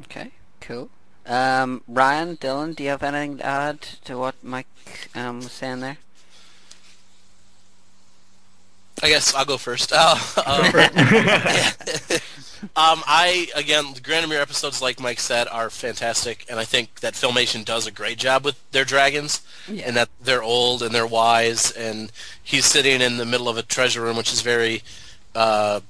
Okay, 0.00 0.30
cool. 0.60 0.88
Um, 1.26 1.82
Ryan, 1.86 2.36
Dylan, 2.36 2.74
do 2.74 2.82
you 2.82 2.90
have 2.90 3.02
anything 3.02 3.38
to 3.38 3.46
add 3.46 3.82
to 4.04 4.18
what 4.18 4.34
Mike 4.42 4.66
um, 5.14 5.36
was 5.36 5.52
saying 5.52 5.80
there? 5.80 5.98
I 9.02 9.08
guess 9.08 9.34
I'll 9.34 9.44
go 9.44 9.56
first. 9.56 9.92
Uh, 10.00 10.16
um, 10.46 10.64
um, 12.76 13.02
I 13.06 13.48
again, 13.54 13.92
the 13.94 14.00
Granamyr 14.00 14.40
episodes, 14.40 14.82
like 14.82 15.00
Mike 15.00 15.20
said, 15.20 15.48
are 15.48 15.70
fantastic, 15.70 16.46
and 16.48 16.58
I 16.58 16.64
think 16.64 17.00
that 17.00 17.14
Filmation 17.14 17.64
does 17.64 17.86
a 17.86 17.90
great 17.90 18.18
job 18.18 18.44
with 18.44 18.58
their 18.72 18.84
dragons, 18.84 19.42
yeah. 19.68 19.84
and 19.86 19.96
that 19.96 20.08
they're 20.20 20.42
old 20.42 20.82
and 20.82 20.94
they're 20.94 21.06
wise, 21.06 21.70
and 21.72 22.12
he's 22.42 22.64
sitting 22.64 23.00
in 23.00 23.16
the 23.16 23.26
middle 23.26 23.48
of 23.48 23.56
a 23.56 23.62
treasure 23.62 24.02
room, 24.02 24.16
which 24.16 24.32
is 24.32 24.42
very 24.42 24.82
uh, 25.34 25.80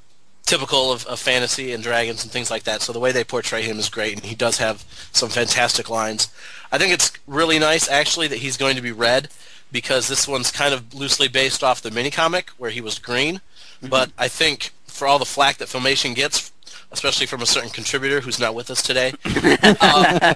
typical 0.45 0.93
of, 0.93 1.07
of, 1.07 1.19
fantasy 1.19 1.73
and 1.73 1.83
dragons 1.83 2.23
and 2.23 2.33
things 2.33 2.51
like 2.51 2.65
that. 2.65 2.83
So 2.83 2.93
the 2.93 3.01
way 3.01 3.13
they 3.13 3.25
portray 3.25 3.63
him 3.63 3.79
is 3.79 3.89
great, 3.89 4.15
and 4.15 4.25
he 4.25 4.35
does 4.35 4.59
have 4.59 4.85
some 5.13 5.29
fantastic 5.29 5.89
lines. 5.89 6.29
I 6.73 6.79
think 6.79 6.93
it's 6.93 7.13
really 7.27 7.59
nice, 7.59 7.89
actually, 7.89 8.29
that 8.29 8.39
he's 8.39 8.57
going 8.57 8.77
to 8.77 8.83
be 8.83 8.93
red 8.93 9.29
because 9.73 10.09
this 10.09 10.27
one's 10.27 10.51
kind 10.51 10.75
of 10.75 10.95
loosely 10.95 11.29
based 11.29 11.63
off 11.63 11.83
the 11.83 11.91
mini 11.91 12.11
comic 12.11 12.51
where 12.51 12.71
he 12.71 12.81
was 12.81 12.99
green. 12.99 13.37
Mm-hmm. 13.37 13.89
But 13.89 14.11
I 14.19 14.29
think 14.29 14.73
for 14.87 15.07
all 15.07 15.19
the 15.19 15.25
flack 15.25 15.59
that 15.59 15.69
Filmation 15.69 16.15
gets 16.15 16.53
especially 16.93 17.27
from 17.27 17.41
a 17.41 17.47
certain 17.47 17.71
contributor 17.71 18.21
who's 18.21 18.41
not 18.41 18.55
with 18.55 18.71
us 18.71 18.83
today. 18.83 19.13
uh, 19.25 20.35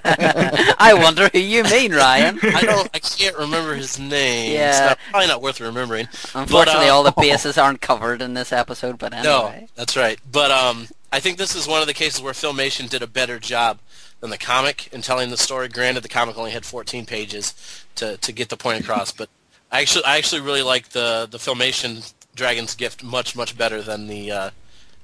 I 0.79 0.93
wonder 0.95 1.29
who 1.33 1.39
you 1.39 1.63
mean, 1.63 1.93
Ryan. 1.93 2.39
I 2.41 2.61
don't. 2.61 2.89
I 2.93 2.99
can't 2.99 3.37
remember 3.37 3.75
his 3.75 3.99
name. 3.99 4.53
Yeah, 4.53 4.69
it's 4.69 4.79
not, 4.79 4.99
probably 5.11 5.27
not 5.27 5.41
worth 5.41 5.59
remembering. 5.59 6.07
Unfortunately, 6.33 6.85
but, 6.85 6.89
uh, 6.89 6.93
all 6.93 7.03
the 7.03 7.11
bases 7.17 7.57
aren't 7.57 7.81
covered 7.81 8.21
in 8.21 8.33
this 8.33 8.51
episode. 8.51 8.97
But 8.97 9.13
anyway, 9.13 9.61
no, 9.61 9.67
that's 9.75 9.97
right. 9.97 10.19
But 10.31 10.51
um, 10.51 10.87
I 11.11 11.19
think 11.19 11.37
this 11.37 11.55
is 11.55 11.67
one 11.67 11.81
of 11.81 11.87
the 11.87 11.93
cases 11.93 12.21
where 12.21 12.33
Filmation 12.33 12.89
did 12.89 13.01
a 13.01 13.07
better 13.07 13.39
job 13.39 13.79
than 14.25 14.31
the 14.31 14.37
comic 14.37 14.91
in 14.91 15.01
telling 15.01 15.29
the 15.29 15.37
story. 15.37 15.69
Granted, 15.69 16.03
the 16.03 16.09
comic 16.09 16.37
only 16.37 16.51
had 16.51 16.65
14 16.65 17.05
pages 17.05 17.53
to 17.95 18.17
to 18.17 18.31
get 18.31 18.49
the 18.49 18.57
point 18.57 18.81
across, 18.81 19.11
but 19.11 19.29
I 19.71 19.81
actually 19.81 20.03
I 20.05 20.17
actually 20.17 20.41
really 20.41 20.63
like 20.63 20.89
the 20.89 21.27
the 21.29 21.37
Filmation 21.37 22.13
Dragon's 22.35 22.75
Gift 22.75 23.03
much 23.03 23.35
much 23.35 23.57
better 23.57 23.81
than 23.81 24.07
the. 24.07 24.31
Uh, 24.31 24.49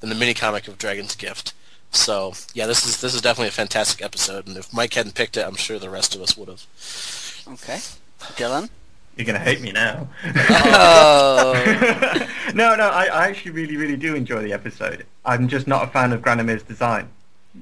than 0.01 0.09
the 0.09 0.15
mini 0.15 0.34
comic 0.34 0.67
of 0.67 0.78
Dragon's 0.78 1.15
Gift. 1.15 1.53
So 1.91 2.34
yeah, 2.53 2.65
this 2.65 2.86
is 2.86 2.99
this 2.99 3.13
is 3.13 3.22
definitely 3.22 3.49
a 3.49 3.51
fantastic 3.51 4.03
episode, 4.03 4.47
and 4.47 4.57
if 4.57 4.74
Mike 4.74 4.93
hadn't 4.93 5.15
picked 5.15 5.38
it, 5.38 5.45
I'm 5.45 5.55
sure 5.55 5.80
the 5.80 5.89
rest 5.89 6.15
of 6.15 6.22
us 6.22 6.36
would 6.36 6.49
have. 6.49 6.65
Okay, 7.47 7.80
Dylan. 8.36 8.69
You're 9.15 9.26
gonna 9.26 9.39
hate 9.39 9.61
me 9.61 9.72
now. 9.72 10.07
Oh. 10.26 11.53
no, 12.55 12.76
no, 12.76 12.89
I, 12.89 13.05
I 13.05 13.28
actually 13.28 13.51
really, 13.51 13.78
really 13.78 13.97
do 13.97 14.15
enjoy 14.15 14.41
the 14.41 14.53
episode. 14.53 15.05
I'm 15.26 15.47
just 15.47 15.67
not 15.67 15.84
a 15.84 15.88
fan 15.88 16.13
of 16.13 16.22
Granamyr's 16.22 16.63
design 16.63 17.09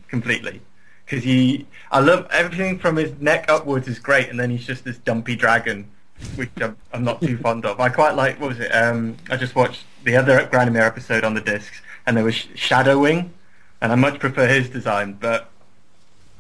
completely 0.07 0.62
because 1.10 1.24
he, 1.24 1.66
I 1.91 1.99
love 2.01 2.28
everything 2.30 2.78
from 2.78 2.95
his 2.95 3.20
neck 3.20 3.45
upwards 3.49 3.88
is 3.88 3.97
great, 3.97 4.30
and 4.30 4.39
then 4.39 4.51
he's 4.51 4.66
just 4.66 4.84
this 4.84 4.97
dumpy 4.99 5.36
dragon, 5.36 5.89
which 6.36 6.51
I'm, 6.62 6.78
I'm 6.93 7.03
not 7.03 7.20
too 7.20 7.38
fond 7.38 7.66
of. 7.66 7.80
I 7.80 7.89
quite 7.89 8.16
like 8.16 8.39
what 8.39 8.49
was 8.49 8.60
it? 8.60 8.70
Um, 8.70 9.18
I 9.30 9.36
just 9.36 9.55
watched 9.55 9.86
the 10.03 10.16
other 10.16 10.45
Granamyr 10.47 10.86
episode 10.86 11.24
on 11.24 11.34
the 11.34 11.41
discs, 11.41 11.82
and 12.05 12.16
there 12.16 12.24
was 12.24 12.36
Shadowwing, 12.36 13.30
and 13.82 13.91
I 13.91 13.95
much 13.95 14.20
prefer 14.20 14.47
his 14.47 14.70
design, 14.70 15.18
but 15.20 15.49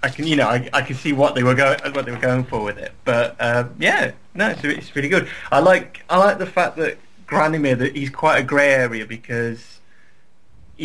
I 0.03 0.09
can, 0.09 0.27
you 0.27 0.35
know, 0.35 0.47
I, 0.47 0.69
I 0.71 0.83
can 0.83 0.95
see 0.95 1.13
what 1.13 1.33
they 1.33 1.43
were 1.43 1.55
going, 1.55 1.79
what 1.93 2.05
they 2.05 2.11
were 2.11 2.19
going 2.19 2.43
for 2.43 2.63
with 2.63 2.77
it. 2.77 2.91
But 3.05 3.35
uh, 3.39 3.69
yeah, 3.79 4.11
no, 4.35 4.49
it's, 4.49 4.63
it's 4.63 4.95
really 4.95 5.09
good. 5.09 5.27
I 5.51 5.59
like, 5.59 6.03
I 6.09 6.17
like 6.17 6.37
the 6.37 6.45
fact 6.45 6.77
that 6.77 6.99
Granamyr 7.25 7.77
that 7.79 7.95
he's 7.95 8.11
quite 8.11 8.37
a 8.37 8.43
grey 8.43 8.71
area 8.71 9.05
because 9.05 9.78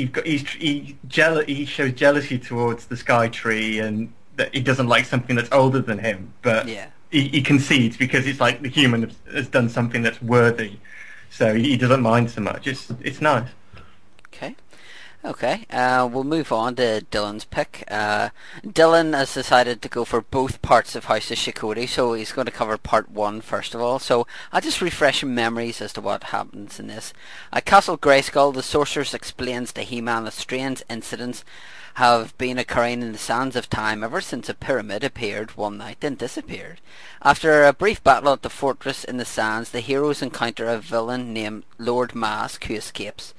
got, 0.06 0.26
he's 0.26 0.48
he, 0.50 0.96
jeal- 1.06 1.44
he 1.44 1.64
shows 1.64 1.92
jealousy 1.92 2.38
towards 2.38 2.86
the 2.86 2.96
Sky 2.96 3.28
Tree 3.28 3.78
and 3.78 4.12
that 4.36 4.52
he 4.54 4.60
doesn't 4.60 4.88
like 4.88 5.04
something 5.04 5.36
that's 5.36 5.50
older 5.52 5.80
than 5.80 5.98
him, 5.98 6.32
but 6.42 6.68
yeah. 6.68 6.88
he, 7.10 7.28
he 7.28 7.42
concedes 7.42 7.96
because 7.96 8.26
it's 8.26 8.40
like 8.40 8.62
the 8.62 8.68
human 8.68 9.04
has, 9.04 9.16
has 9.32 9.48
done 9.48 9.68
something 9.68 10.02
that's 10.02 10.20
worthy, 10.20 10.78
so 11.30 11.54
he 11.54 11.76
doesn't 11.76 12.02
mind 12.02 12.30
so 12.30 12.40
much. 12.40 12.66
It's 12.66 12.90
it's 13.00 13.20
nice. 13.20 13.48
Okay. 14.28 14.56
Okay, 15.26 15.64
uh, 15.70 16.06
we'll 16.12 16.22
move 16.22 16.52
on 16.52 16.76
to 16.76 17.02
Dylan's 17.10 17.46
pick. 17.46 17.82
Uh, 17.90 18.28
Dylan 18.62 19.16
has 19.16 19.32
decided 19.32 19.80
to 19.80 19.88
go 19.88 20.04
for 20.04 20.20
both 20.20 20.60
parts 20.60 20.94
of 20.94 21.06
House 21.06 21.30
of 21.30 21.38
Shokoti, 21.38 21.88
so 21.88 22.12
he's 22.12 22.32
going 22.32 22.44
to 22.44 22.52
cover 22.52 22.76
part 22.76 23.10
one 23.10 23.40
first 23.40 23.74
of 23.74 23.80
all. 23.80 23.98
So 23.98 24.26
I'll 24.52 24.60
just 24.60 24.82
refresh 24.82 25.24
memories 25.24 25.80
as 25.80 25.94
to 25.94 26.02
what 26.02 26.24
happens 26.24 26.78
in 26.78 26.88
this. 26.88 27.14
At 27.54 27.64
Castle 27.64 27.96
Grayskull, 27.96 28.52
the 28.52 28.62
sorceress 28.62 29.14
explains 29.14 29.72
to 29.72 29.80
He-Man 29.80 30.24
that 30.24 30.34
strange 30.34 30.82
incidents 30.90 31.42
have 31.94 32.36
been 32.36 32.58
occurring 32.58 33.00
in 33.00 33.12
the 33.12 33.18
sands 33.18 33.56
of 33.56 33.70
time 33.70 34.04
ever 34.04 34.20
since 34.20 34.50
a 34.50 34.54
pyramid 34.54 35.04
appeared 35.04 35.56
one 35.56 35.78
night 35.78 36.02
and 36.02 36.18
disappeared. 36.18 36.80
After 37.22 37.64
a 37.64 37.72
brief 37.72 38.02
battle 38.04 38.32
at 38.32 38.42
the 38.42 38.50
fortress 38.50 39.04
in 39.04 39.16
the 39.16 39.24
sands, 39.24 39.70
the 39.70 39.80
heroes 39.80 40.20
encounter 40.20 40.66
a 40.66 40.78
villain 40.78 41.32
named 41.32 41.62
Lord 41.78 42.14
Mask 42.14 42.64
who 42.64 42.74
escapes. 42.74 43.32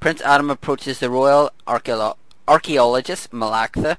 Prince 0.00 0.22
Adam 0.22 0.48
approaches 0.48 0.98
the 0.98 1.10
royal 1.10 1.50
archaeologist 1.66 3.30
Malaktha 3.30 3.98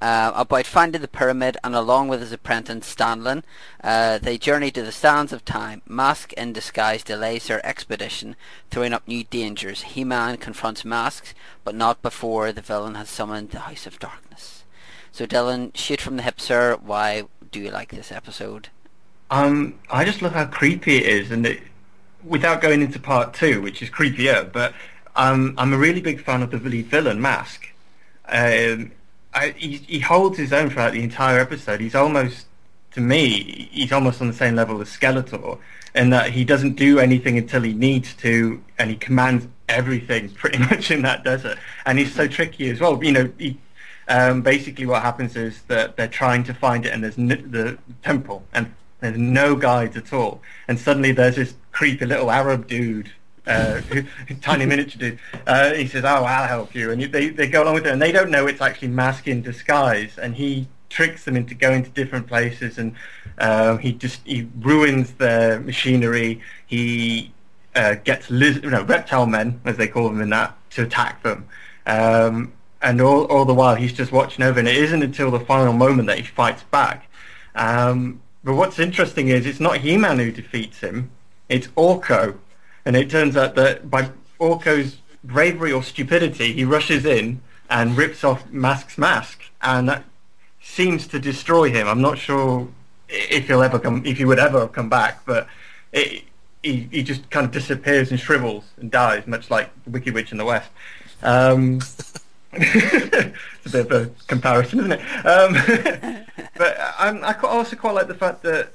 uh, 0.00 0.32
about 0.34 0.66
finding 0.66 1.02
the 1.02 1.08
pyramid, 1.08 1.58
and 1.62 1.74
along 1.74 2.08
with 2.08 2.20
his 2.20 2.32
apprentice 2.32 2.94
Stanlin, 2.94 3.42
uh, 3.82 4.16
they 4.16 4.38
journey 4.38 4.70
to 4.70 4.82
the 4.82 4.90
sands 4.90 5.34
of 5.34 5.44
time. 5.44 5.82
Mask 5.86 6.32
in 6.32 6.54
disguise 6.54 7.04
delays 7.04 7.46
their 7.46 7.64
expedition, 7.64 8.36
throwing 8.70 8.94
up 8.94 9.06
new 9.06 9.24
dangers. 9.24 9.82
He-Man 9.82 10.38
confronts 10.38 10.82
Masks, 10.82 11.34
but 11.62 11.74
not 11.74 12.00
before 12.00 12.50
the 12.50 12.62
villain 12.62 12.94
has 12.94 13.10
summoned 13.10 13.50
the 13.50 13.60
House 13.60 13.86
of 13.86 13.98
Darkness. 13.98 14.64
So 15.12 15.26
Dylan, 15.26 15.76
shoot 15.76 16.00
from 16.00 16.16
the 16.16 16.22
hip, 16.22 16.40
sir. 16.40 16.78
Why 16.82 17.24
do 17.52 17.60
you 17.60 17.70
like 17.70 17.90
this 17.90 18.10
episode? 18.10 18.70
Um, 19.30 19.78
I 19.90 20.06
just 20.06 20.22
love 20.22 20.32
how 20.32 20.46
creepy 20.46 20.96
it 20.96 21.06
is, 21.06 21.30
and 21.30 21.46
it, 21.46 21.60
without 22.24 22.62
going 22.62 22.80
into 22.80 22.98
part 22.98 23.34
two, 23.34 23.60
which 23.60 23.82
is 23.82 23.90
creepier, 23.90 24.50
but 24.50 24.74
I'm 25.16 25.72
a 25.72 25.78
really 25.78 26.00
big 26.00 26.22
fan 26.22 26.42
of 26.42 26.50
the 26.50 26.58
lead 26.58 26.86
villain, 26.86 27.20
Mask. 27.20 27.68
Um, 28.26 28.92
I, 29.32 29.50
he, 29.56 29.76
he 29.76 30.00
holds 30.00 30.38
his 30.38 30.52
own 30.52 30.70
throughout 30.70 30.92
the 30.92 31.02
entire 31.02 31.38
episode. 31.38 31.80
He's 31.80 31.94
almost, 31.94 32.46
to 32.92 33.00
me, 33.00 33.68
he's 33.70 33.92
almost 33.92 34.20
on 34.20 34.28
the 34.28 34.34
same 34.34 34.54
level 34.54 34.80
as 34.80 34.88
Skeletor, 34.88 35.58
in 35.94 36.10
that 36.10 36.30
he 36.30 36.44
doesn't 36.44 36.74
do 36.74 36.98
anything 36.98 37.38
until 37.38 37.62
he 37.62 37.72
needs 37.72 38.14
to, 38.14 38.62
and 38.78 38.90
he 38.90 38.96
commands 38.96 39.46
everything 39.68 40.28
pretty 40.34 40.58
much 40.58 40.90
in 40.90 41.02
that 41.02 41.24
desert. 41.24 41.58
And 41.86 41.98
he's 41.98 42.14
so 42.14 42.26
tricky 42.26 42.70
as 42.70 42.80
well. 42.80 43.02
You 43.02 43.12
know, 43.12 43.32
he, 43.38 43.58
um, 44.08 44.42
basically 44.42 44.86
what 44.86 45.02
happens 45.02 45.36
is 45.36 45.62
that 45.62 45.96
they're 45.96 46.08
trying 46.08 46.44
to 46.44 46.54
find 46.54 46.86
it, 46.86 46.92
and 46.92 47.02
there's 47.02 47.18
n- 47.18 47.48
the 47.50 47.78
temple, 48.02 48.44
and 48.52 48.72
there's 49.00 49.18
no 49.18 49.54
guides 49.56 49.96
at 49.96 50.12
all. 50.12 50.40
And 50.68 50.78
suddenly 50.78 51.12
there's 51.12 51.36
this 51.36 51.54
creepy 51.72 52.06
little 52.06 52.30
Arab 52.30 52.66
dude 52.66 53.10
uh, 53.46 53.80
tiny 54.40 54.66
miniature 54.66 54.98
dude. 54.98 55.18
Uh, 55.46 55.74
he 55.74 55.86
says, 55.86 56.04
"Oh, 56.04 56.24
I'll 56.24 56.48
help 56.48 56.74
you," 56.74 56.90
and 56.90 57.02
they 57.02 57.28
they 57.28 57.46
go 57.46 57.62
along 57.62 57.74
with 57.74 57.86
it, 57.86 57.92
and 57.92 58.00
they 58.00 58.12
don't 58.12 58.30
know 58.30 58.46
it's 58.46 58.60
actually 58.60 58.88
mask 58.88 59.26
in 59.26 59.42
disguise, 59.42 60.18
and 60.18 60.34
he 60.34 60.68
tricks 60.88 61.24
them 61.24 61.36
into 61.36 61.54
going 61.54 61.82
to 61.82 61.90
different 61.90 62.26
places, 62.26 62.78
and 62.78 62.94
um, 63.38 63.78
he 63.78 63.92
just 63.92 64.20
he 64.24 64.48
ruins 64.60 65.12
their 65.14 65.60
machinery. 65.60 66.40
He 66.66 67.32
uh, 67.74 67.94
gets 67.96 68.30
liz- 68.30 68.62
know, 68.62 68.84
reptile 68.84 69.26
men, 69.26 69.60
as 69.64 69.76
they 69.76 69.88
call 69.88 70.08
them 70.08 70.20
in 70.20 70.30
that, 70.30 70.56
to 70.70 70.84
attack 70.84 71.22
them. 71.22 71.46
Um, 71.86 72.52
and 72.80 73.00
all, 73.00 73.24
all 73.24 73.44
the 73.44 73.54
while 73.54 73.74
he's 73.74 73.92
just 73.92 74.12
watching 74.12 74.44
over, 74.44 74.58
and 74.58 74.68
it 74.68 74.76
isn't 74.76 75.02
until 75.02 75.30
the 75.30 75.40
final 75.40 75.72
moment 75.72 76.06
that 76.08 76.18
he 76.18 76.24
fights 76.24 76.62
back. 76.64 77.08
Um, 77.54 78.20
but 78.42 78.54
what's 78.54 78.78
interesting 78.78 79.28
is 79.28 79.46
it's 79.46 79.60
not 79.60 79.78
He-Man 79.78 80.18
who 80.18 80.30
defeats 80.30 80.80
him; 80.80 81.10
it's 81.48 81.66
Orko, 81.68 82.38
and 82.84 82.96
it 82.96 83.10
turns 83.10 83.36
out 83.36 83.54
that 83.54 83.90
by 83.90 84.10
Orko's 84.38 84.98
bravery 85.22 85.72
or 85.72 85.82
stupidity, 85.82 86.52
he 86.52 86.64
rushes 86.64 87.04
in 87.04 87.40
and 87.70 87.96
rips 87.96 88.22
off 88.22 88.50
Mask's 88.50 88.98
mask, 88.98 89.40
and 89.62 89.88
that 89.88 90.04
seems 90.60 91.06
to 91.08 91.18
destroy 91.18 91.70
him. 91.70 91.88
I'm 91.88 92.02
not 92.02 92.18
sure 92.18 92.68
if 93.08 93.46
he'll 93.46 93.62
ever 93.62 93.78
come, 93.78 94.04
if 94.04 94.18
he 94.18 94.24
would 94.24 94.38
ever 94.38 94.68
come 94.68 94.88
back, 94.88 95.24
but 95.24 95.46
it, 95.92 96.24
he 96.62 96.88
he 96.90 97.02
just 97.02 97.30
kind 97.30 97.46
of 97.46 97.52
disappears 97.52 98.10
and 98.10 98.18
shrivels 98.18 98.64
and 98.78 98.90
dies, 98.90 99.26
much 99.26 99.50
like 99.50 99.70
Wicked 99.86 100.14
Witch 100.14 100.32
in 100.32 100.38
the 100.38 100.44
West. 100.44 100.70
Um, 101.22 101.80
it's 102.52 103.74
a 103.74 103.84
bit 103.84 103.90
of 103.90 103.92
a 103.92 104.10
comparison, 104.26 104.80
isn't 104.80 104.92
it? 104.92 105.00
Um, 105.26 105.54
but 106.56 106.76
I'm, 106.98 107.24
I 107.24 107.34
also 107.42 107.76
quite 107.76 107.92
like 107.92 108.08
the 108.08 108.14
fact 108.14 108.42
that 108.42 108.72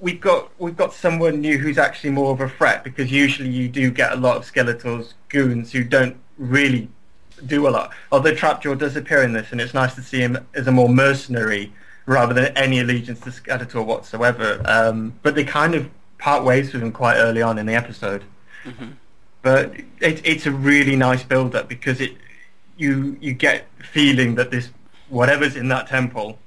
we've 0.00 0.20
got 0.20 0.50
we've 0.58 0.76
got 0.76 0.92
someone 0.92 1.40
new 1.40 1.58
who's 1.58 1.78
actually 1.78 2.10
more 2.10 2.32
of 2.32 2.40
a 2.40 2.48
threat 2.48 2.82
because 2.82 3.12
usually 3.12 3.50
you 3.50 3.68
do 3.68 3.90
get 3.90 4.12
a 4.12 4.16
lot 4.16 4.36
of 4.36 4.50
Skeletor's 4.50 5.14
goons 5.28 5.72
who 5.72 5.84
don't 5.84 6.16
really 6.38 6.88
do 7.46 7.68
a 7.68 7.70
lot. 7.70 7.92
Although 8.10 8.34
Trapjaw 8.34 8.78
does 8.78 8.96
appear 8.96 9.22
in 9.22 9.32
this, 9.32 9.52
and 9.52 9.60
it's 9.60 9.74
nice 9.74 9.94
to 9.94 10.02
see 10.02 10.20
him 10.20 10.46
as 10.54 10.66
a 10.66 10.72
more 10.72 10.88
mercenary 10.88 11.72
rather 12.06 12.34
than 12.34 12.46
any 12.56 12.80
allegiance 12.80 13.20
to 13.20 13.30
Skeletor 13.30 13.84
whatsoever. 13.84 14.60
Um, 14.64 15.14
but 15.22 15.34
they 15.34 15.44
kind 15.44 15.74
of 15.74 15.88
part 16.18 16.44
ways 16.44 16.72
with 16.72 16.82
him 16.82 16.92
quite 16.92 17.16
early 17.16 17.42
on 17.42 17.58
in 17.58 17.66
the 17.66 17.74
episode. 17.74 18.24
Mm-hmm. 18.64 18.90
But 19.42 19.74
it, 20.00 20.20
it's 20.24 20.46
a 20.46 20.50
really 20.50 20.96
nice 20.96 21.22
build-up 21.22 21.68
because 21.68 22.00
it 22.00 22.16
you 22.76 23.16
you 23.20 23.34
get 23.34 23.66
feeling 23.78 24.34
that 24.36 24.50
this 24.50 24.70
whatever's 25.08 25.56
in 25.56 25.68
that 25.68 25.86
temple 25.86 26.38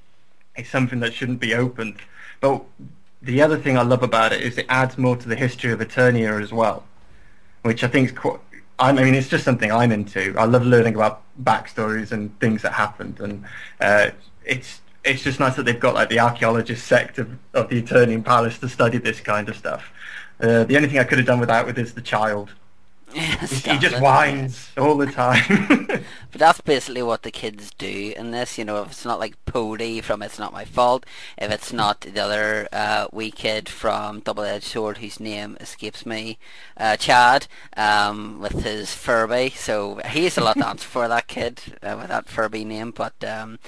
is 0.55 0.67
something 0.67 0.99
that 0.99 1.13
shouldn't 1.13 1.39
be 1.39 1.53
opened. 1.53 1.97
But 2.39 2.63
the 3.23 3.41
other 3.41 3.57
thing 3.57 3.77
I 3.77 3.83
love 3.83 4.03
about 4.03 4.33
it 4.33 4.41
is 4.41 4.57
it 4.57 4.65
adds 4.69 4.97
more 4.97 5.15
to 5.15 5.27
the 5.27 5.35
history 5.35 5.71
of 5.71 5.79
Eternia 5.79 6.41
as 6.41 6.51
well, 6.51 6.83
which 7.61 7.83
I 7.83 7.87
think 7.87 8.09
is 8.09 8.17
quite. 8.17 8.39
I 8.79 8.91
mean, 8.91 9.15
it's 9.15 9.29
just 9.29 9.45
something 9.45 9.71
I'm 9.71 9.91
into. 9.91 10.35
I 10.37 10.45
love 10.45 10.65
learning 10.65 10.95
about 10.95 11.21
backstories 11.41 12.11
and 12.11 12.37
things 12.39 12.63
that 12.63 12.73
happened, 12.73 13.19
and 13.21 13.45
uh, 13.79 14.09
it's 14.43 14.81
it's 15.05 15.23
just 15.23 15.39
nice 15.39 15.55
that 15.55 15.63
they've 15.63 15.79
got 15.79 15.93
like 15.93 16.09
the 16.09 16.19
archaeologist 16.19 16.85
sect 16.85 17.17
of, 17.17 17.37
of 17.53 17.69
the 17.69 17.81
Eternian 17.81 18.23
Palace 18.23 18.59
to 18.59 18.67
study 18.67 18.97
this 18.97 19.21
kind 19.21 19.47
of 19.47 19.55
stuff. 19.55 19.91
Uh, 20.39 20.63
the 20.65 20.75
only 20.75 20.89
thing 20.89 20.99
I 20.99 21.03
could 21.05 21.17
have 21.17 21.27
done 21.27 21.39
without 21.39 21.65
with 21.65 21.77
is 21.77 21.93
the 21.93 22.01
child 22.01 22.51
he 23.13 23.77
just 23.77 23.99
whines 24.01 24.71
all 24.77 24.95
the 24.95 25.05
time. 25.05 25.85
but 25.87 26.05
that's 26.31 26.61
basically 26.61 27.03
what 27.03 27.23
the 27.23 27.31
kids 27.31 27.71
do 27.77 28.13
in 28.15 28.31
this. 28.31 28.57
You 28.57 28.65
know, 28.65 28.81
if 28.81 28.89
it's 28.89 29.05
not 29.05 29.19
like 29.19 29.43
Pody 29.45 30.01
from 30.01 30.21
It's 30.21 30.39
Not 30.39 30.53
My 30.53 30.65
Fault, 30.65 31.05
if 31.37 31.51
it's 31.51 31.71
not 31.71 32.01
the 32.01 32.19
other 32.19 32.67
uh, 32.71 33.07
wee 33.11 33.31
kid 33.31 33.69
from 33.69 34.19
Double 34.21 34.43
Edged 34.43 34.65
Sword, 34.65 34.97
whose 34.97 35.19
name 35.19 35.57
escapes 35.59 36.05
me, 36.05 36.37
uh, 36.77 36.97
Chad, 36.97 37.47
um, 37.77 38.39
with 38.39 38.63
his 38.63 38.93
Furby. 38.93 39.51
So 39.51 40.01
he's 40.07 40.37
a 40.37 40.41
lot 40.41 40.57
to 40.57 40.67
answer 40.67 40.87
for, 40.87 41.07
that 41.07 41.27
kid, 41.27 41.61
uh, 41.81 41.95
with 41.99 42.07
that 42.09 42.27
Furby 42.27 42.65
name. 42.65 42.91
But 42.91 43.23
um, 43.23 43.59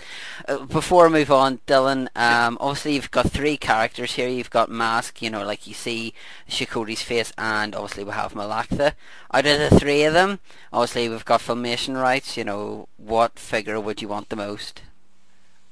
uh, 0.47 0.65
before 0.65 1.07
we 1.07 1.13
move 1.19 1.31
on, 1.31 1.59
Dylan, 1.67 2.07
um, 2.15 2.57
obviously 2.59 2.95
you've 2.95 3.11
got 3.11 3.29
three 3.29 3.57
characters 3.57 4.13
here. 4.13 4.27
You've 4.27 4.49
got 4.49 4.69
Mask, 4.69 5.21
you 5.21 5.29
know, 5.29 5.45
like 5.45 5.67
you 5.67 5.73
see 5.73 6.13
Shokoti's 6.49 7.01
face, 7.01 7.31
and 7.37 7.75
obviously 7.75 8.03
we 8.03 8.11
have 8.11 8.33
Malaktha 8.33 8.93
out 9.35 9.45
of 9.45 9.59
the 9.59 9.79
three 9.79 10.03
of 10.03 10.13
them, 10.13 10.39
obviously 10.71 11.09
we've 11.09 11.25
got 11.25 11.41
filmation 11.41 12.01
rights. 12.01 12.37
You 12.37 12.45
know, 12.45 12.87
what 12.97 13.37
figure 13.37 13.79
would 13.79 14.01
you 14.01 14.07
want 14.07 14.29
the 14.29 14.37
most? 14.37 14.81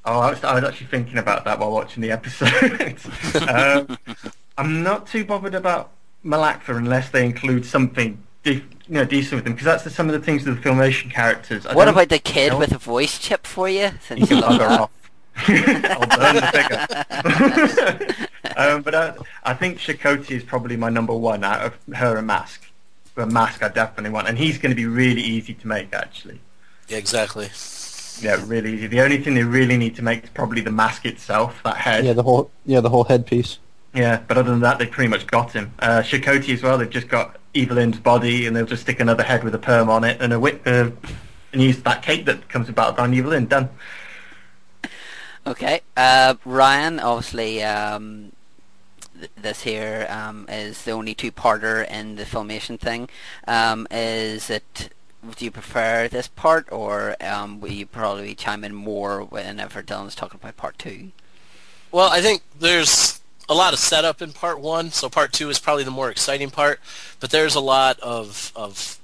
Oh, 0.05 0.20
I 0.20 0.30
was, 0.32 0.43
I 0.43 0.55
was 0.55 0.66
actually 0.66 0.88
thinking 0.88 1.18
about 1.18 1.45
that 1.45 1.59
while 1.59 1.72
watching 1.72 2.01
the 2.01 2.11
episode. 2.11 2.97
um, 3.49 3.97
I'm 4.57 4.84
not 4.84 5.07
too 5.07 5.24
bothered 5.24 5.55
about 5.55 5.91
Malaktha 6.26 6.76
unless 6.76 7.09
they 7.09 7.26
include 7.26 7.66
something 7.66 8.22
you 8.43 8.61
know, 8.89 9.05
decent 9.05 9.36
with 9.36 9.45
them, 9.45 9.53
because 9.53 9.66
that's 9.66 9.86
the, 9.86 9.89
some 9.89 10.09
of 10.09 10.14
the 10.14 10.20
things 10.20 10.45
with 10.45 10.61
the 10.61 10.70
filmation 10.70 11.09
characters. 11.09 11.66
I 11.66 11.74
what 11.74 11.88
about 11.88 12.09
the 12.09 12.20
kid 12.20 12.53
with 12.57 12.74
a 12.74 12.78
voice 12.78 13.18
chip 13.18 13.47
for 13.47 13.70
you? 13.70 13.91
Since 14.01 14.30
you 14.30 14.41
love 14.41 14.59
off. 14.59 14.91
I'll 15.47 16.05
burn 16.18 16.36
the 16.36 16.49
figure. 18.11 18.28
um, 18.57 18.82
but 18.82 18.93
I, 18.93 19.16
I 19.43 19.53
think 19.53 19.80
Shokoti 19.80 20.32
is 20.32 20.43
probably 20.43 20.76
my 20.76 20.89
number 20.89 21.16
one 21.16 21.45
out 21.45 21.61
of 21.61 21.95
her 21.95 22.18
and 22.18 22.28
Mask 22.28 22.62
a 23.18 23.26
mask 23.26 23.64
I 23.64 23.70
definitely 23.70 24.11
want, 24.11 24.28
and 24.28 24.38
he's 24.38 24.57
going 24.57 24.72
to 24.72 24.76
be 24.76 24.86
really 24.86 25.22
easy 25.22 25.53
to 25.53 25.68
make 25.68 25.93
actually. 25.93 26.39
Yeah, 26.88 26.97
exactly. 26.97 27.49
Yeah, 28.22 28.43
really 28.45 28.74
easy. 28.74 28.88
The 28.88 29.01
only 29.01 29.18
thing 29.18 29.34
they 29.34 29.43
really 29.43 29.78
need 29.78 29.95
to 29.95 30.01
make 30.01 30.24
is 30.24 30.30
probably 30.30 30.61
the 30.61 30.72
mask 30.72 31.05
itself, 31.05 31.61
that 31.64 31.78
head. 31.78 32.05
Yeah, 32.05 32.14
the 32.14 32.24
whole 32.24 32.51
yeah 32.66 32.80
the 32.80 32.89
whole 32.89 33.03
headpiece. 33.03 33.59
Yeah, 33.93 34.22
but 34.28 34.38
other 34.38 34.49
than 34.49 34.61
that, 34.61 34.80
they've 34.80 34.89
pretty 34.89 35.09
much 35.09 35.28
got 35.28 35.51
him. 35.51 35.72
Uh, 35.78 36.01
Shokoti 36.01 36.53
as 36.53 36.64
well. 36.64 36.80
They've 36.80 36.89
just 36.89 37.07
got 37.07 37.38
Evil-Lyn's 37.53 37.99
body, 37.99 38.47
and 38.47 38.55
they'll 38.55 38.66
just 38.66 38.82
stick 38.82 38.99
another 38.99 39.22
head 39.22 39.43
with 39.43 39.53
a 39.53 39.59
perm 39.59 39.89
on 39.89 40.03
it 40.03 40.20
and 40.20 40.34
a 40.34 40.39
whip, 40.39 40.64
uh, 40.66 40.89
and 41.51 41.61
use 41.61 41.82
that 41.84 42.01
cape 42.01 42.26
that 42.26 42.49
comes 42.49 42.66
with 42.68 42.76
Battleground 42.76 43.14
Evil-Lyn. 43.14 43.45
Done. 43.45 43.70
Okay, 45.45 45.82
uh, 45.95 46.36
Ryan. 46.43 46.99
Obviously, 46.99 47.61
um, 47.64 48.32
this 49.36 49.62
here 49.64 50.08
um, 50.10 50.46
is 50.50 50.84
the 50.84 50.92
only 50.92 51.14
two-parter 51.14 51.90
in 51.90 52.16
the 52.16 52.24
filmation 52.24 52.80
thing. 52.80 53.10
Um, 53.48 53.88
is 53.92 54.50
it? 54.50 54.90
Do 55.38 55.46
you 55.46 55.52
prefer 55.52 56.10
this 56.10 56.28
part, 56.28 56.70
or 56.72 57.16
um, 57.22 57.62
will 57.62 57.72
you 57.72 57.86
probably 57.86 58.36
chime 58.36 58.64
in 58.66 58.76
more 58.76 59.24
whenever 59.24 59.82
Dylan's 59.82 60.16
talking 60.16 60.40
about 60.42 60.58
part 60.58 60.78
two? 60.78 61.12
Well, 61.92 62.10
I 62.10 62.22
think 62.22 62.42
there's 62.60 63.22
a 63.48 63.54
lot 63.54 63.74
of 63.74 63.80
setup 63.80 64.22
in 64.22 64.34
part 64.34 64.60
one, 64.60 64.92
so 64.92 65.10
part 65.10 65.32
two 65.32 65.50
is 65.50 65.60
probably 65.60 65.84
the 65.84 65.92
more 65.92 66.10
exciting 66.10 66.50
part. 66.50 66.80
But 67.20 67.30
there's 67.30 67.56
a 67.56 67.62
lot 67.62 68.00
of 68.00 68.52
of 68.56 69.00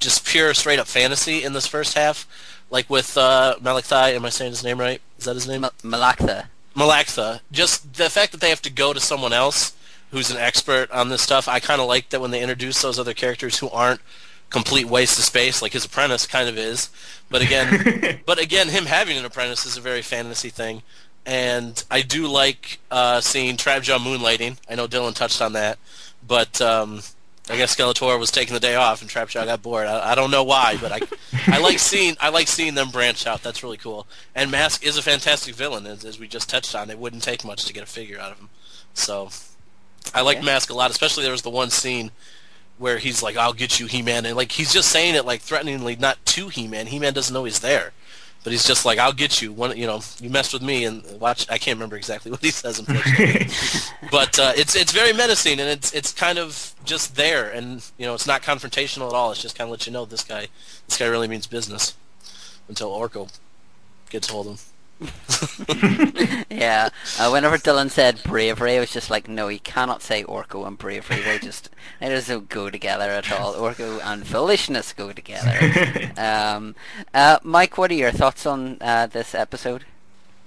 just 0.00 0.24
pure 0.24 0.54
straight 0.54 0.78
up 0.78 0.86
fantasy 0.86 1.42
in 1.44 1.52
this 1.52 1.66
first 1.66 1.94
half, 1.94 2.26
like 2.70 2.88
with 2.88 3.16
uh, 3.16 3.56
Malachi. 3.60 4.14
Am 4.16 4.24
I 4.24 4.30
saying 4.30 4.52
his 4.52 4.64
name 4.64 4.80
right? 4.80 5.00
Is 5.18 5.24
that 5.24 5.34
his 5.34 5.46
name? 5.48 5.62
Malaktha. 5.82 6.46
Malaktha, 6.78 7.40
just 7.50 7.94
the 7.94 8.08
fact 8.08 8.30
that 8.30 8.40
they 8.40 8.50
have 8.50 8.62
to 8.62 8.70
go 8.70 8.92
to 8.92 9.00
someone 9.00 9.32
else 9.32 9.76
who's 10.12 10.30
an 10.30 10.36
expert 10.36 10.90
on 10.92 11.08
this 11.08 11.22
stuff, 11.22 11.48
I 11.48 11.58
kind 11.58 11.80
of 11.80 11.88
like 11.88 12.10
that 12.10 12.20
when 12.20 12.30
they 12.30 12.40
introduce 12.40 12.80
those 12.80 12.98
other 12.98 13.14
characters 13.14 13.58
who 13.58 13.68
aren't 13.70 14.00
complete 14.48 14.86
waste 14.86 15.18
of 15.18 15.24
space, 15.24 15.60
like 15.60 15.72
his 15.72 15.84
apprentice 15.84 16.26
kind 16.26 16.48
of 16.48 16.56
is. 16.56 16.88
But 17.28 17.42
again, 17.42 18.20
but 18.26 18.38
again, 18.38 18.68
him 18.68 18.86
having 18.86 19.18
an 19.18 19.24
apprentice 19.24 19.66
is 19.66 19.76
a 19.76 19.80
very 19.80 20.02
fantasy 20.02 20.50
thing, 20.50 20.82
and 21.26 21.82
I 21.90 22.02
do 22.02 22.28
like 22.28 22.78
uh, 22.92 23.20
seeing 23.20 23.56
Trapjaw 23.56 23.98
moonlighting. 23.98 24.58
I 24.70 24.76
know 24.76 24.86
Dylan 24.86 25.14
touched 25.14 25.42
on 25.42 25.54
that, 25.54 25.78
but 26.26 26.60
um, 26.62 27.00
I 27.50 27.56
guess 27.56 27.74
Skeletor 27.74 28.18
was 28.18 28.30
taking 28.30 28.54
the 28.54 28.60
day 28.60 28.74
off 28.74 29.00
and 29.00 29.10
Trapjaw 29.10 29.46
got 29.46 29.62
bored. 29.62 29.86
I, 29.86 30.12
I 30.12 30.14
don't 30.14 30.30
know 30.30 30.44
why, 30.44 30.76
but 30.80 30.92
I, 30.92 31.00
I 31.46 31.58
like 31.60 31.78
seeing 31.78 32.16
I 32.20 32.28
like 32.28 32.48
seeing 32.48 32.74
them 32.74 32.90
branch 32.90 33.26
out. 33.26 33.42
That's 33.42 33.62
really 33.62 33.76
cool. 33.76 34.06
And 34.34 34.50
Mask 34.50 34.84
is 34.84 34.98
a 34.98 35.02
fantastic 35.02 35.54
villain, 35.54 35.86
as, 35.86 36.04
as 36.04 36.18
we 36.18 36.28
just 36.28 36.48
touched 36.48 36.74
on. 36.74 36.90
It 36.90 36.98
wouldn't 36.98 37.22
take 37.22 37.44
much 37.44 37.64
to 37.64 37.72
get 37.72 37.82
a 37.82 37.86
figure 37.86 38.18
out 38.18 38.32
of 38.32 38.38
him. 38.38 38.50
So 38.94 39.30
I 40.14 40.20
like 40.20 40.42
Mask 40.42 40.70
a 40.70 40.74
lot. 40.74 40.90
Especially 40.90 41.22
there 41.22 41.32
was 41.32 41.42
the 41.42 41.50
one 41.50 41.70
scene 41.70 42.10
where 42.76 42.98
he's 42.98 43.22
like, 43.22 43.36
"I'll 43.36 43.52
get 43.52 43.80
you, 43.80 43.86
He-Man," 43.86 44.26
and 44.26 44.36
like 44.36 44.52
he's 44.52 44.72
just 44.72 44.90
saying 44.90 45.14
it 45.14 45.24
like 45.24 45.40
threateningly, 45.40 45.96
not 45.96 46.24
to 46.26 46.48
He-Man. 46.48 46.88
He-Man 46.88 47.14
doesn't 47.14 47.32
know 47.32 47.44
he's 47.44 47.60
there 47.60 47.92
but 48.44 48.52
he's 48.52 48.66
just 48.66 48.84
like, 48.84 48.98
"I'll 48.98 49.12
get 49.12 49.42
you." 49.42 49.52
One, 49.52 49.76
you 49.76 49.86
know, 49.86 50.00
you 50.20 50.30
messed 50.30 50.52
with 50.52 50.62
me, 50.62 50.84
and 50.84 51.02
watch. 51.20 51.46
I 51.50 51.58
can't 51.58 51.76
remember 51.76 51.96
exactly 51.96 52.30
what 52.32 52.40
he 52.40 52.50
says, 52.50 52.80
but 54.10 54.38
uh, 54.38 54.52
it's 54.56 54.74
it's 54.76 54.92
very 54.92 55.12
menacing, 55.12 55.60
and 55.60 55.68
it's 55.68 55.92
it's 55.92 56.12
kind 56.12 56.38
of 56.38 56.74
just 56.84 57.16
there, 57.16 57.50
and 57.50 57.84
you 57.98 58.06
know, 58.06 58.14
it's 58.14 58.26
not 58.26 58.42
confrontational 58.42 59.08
at 59.08 59.14
all. 59.14 59.30
It's 59.30 59.42
just 59.42 59.56
kind 59.56 59.68
of 59.68 59.72
let 59.72 59.86
you 59.86 59.92
know 59.92 60.04
this 60.04 60.24
guy, 60.24 60.48
this 60.86 60.98
guy 60.98 61.06
really 61.06 61.28
means 61.28 61.46
business, 61.46 61.94
until 62.68 62.90
Orko 62.90 63.30
gets 64.10 64.28
hold 64.28 64.46
of 64.46 64.52
him. 64.52 64.58
yeah. 66.50 66.88
Uh, 67.18 67.30
whenever 67.30 67.56
Dylan 67.56 67.90
said 67.90 68.20
bravery, 68.24 68.76
I 68.76 68.80
was 68.80 68.90
just 68.90 69.10
like, 69.10 69.28
no, 69.28 69.48
you 69.48 69.60
cannot 69.60 70.02
say 70.02 70.24
Orko 70.24 70.66
and 70.66 70.76
bravery. 70.76 71.20
They 71.20 71.38
just 71.38 71.70
they 72.00 72.08
just 72.08 72.28
don't 72.28 72.48
go 72.48 72.70
together 72.70 73.10
at 73.10 73.30
all. 73.30 73.54
Orko 73.54 74.00
and 74.02 74.26
foolishness 74.26 74.92
go 74.92 75.12
together. 75.12 76.10
um, 76.16 76.74
uh, 77.14 77.38
Mike, 77.42 77.78
what 77.78 77.90
are 77.90 77.94
your 77.94 78.10
thoughts 78.10 78.46
on 78.46 78.78
uh, 78.80 79.06
this 79.06 79.34
episode? 79.34 79.84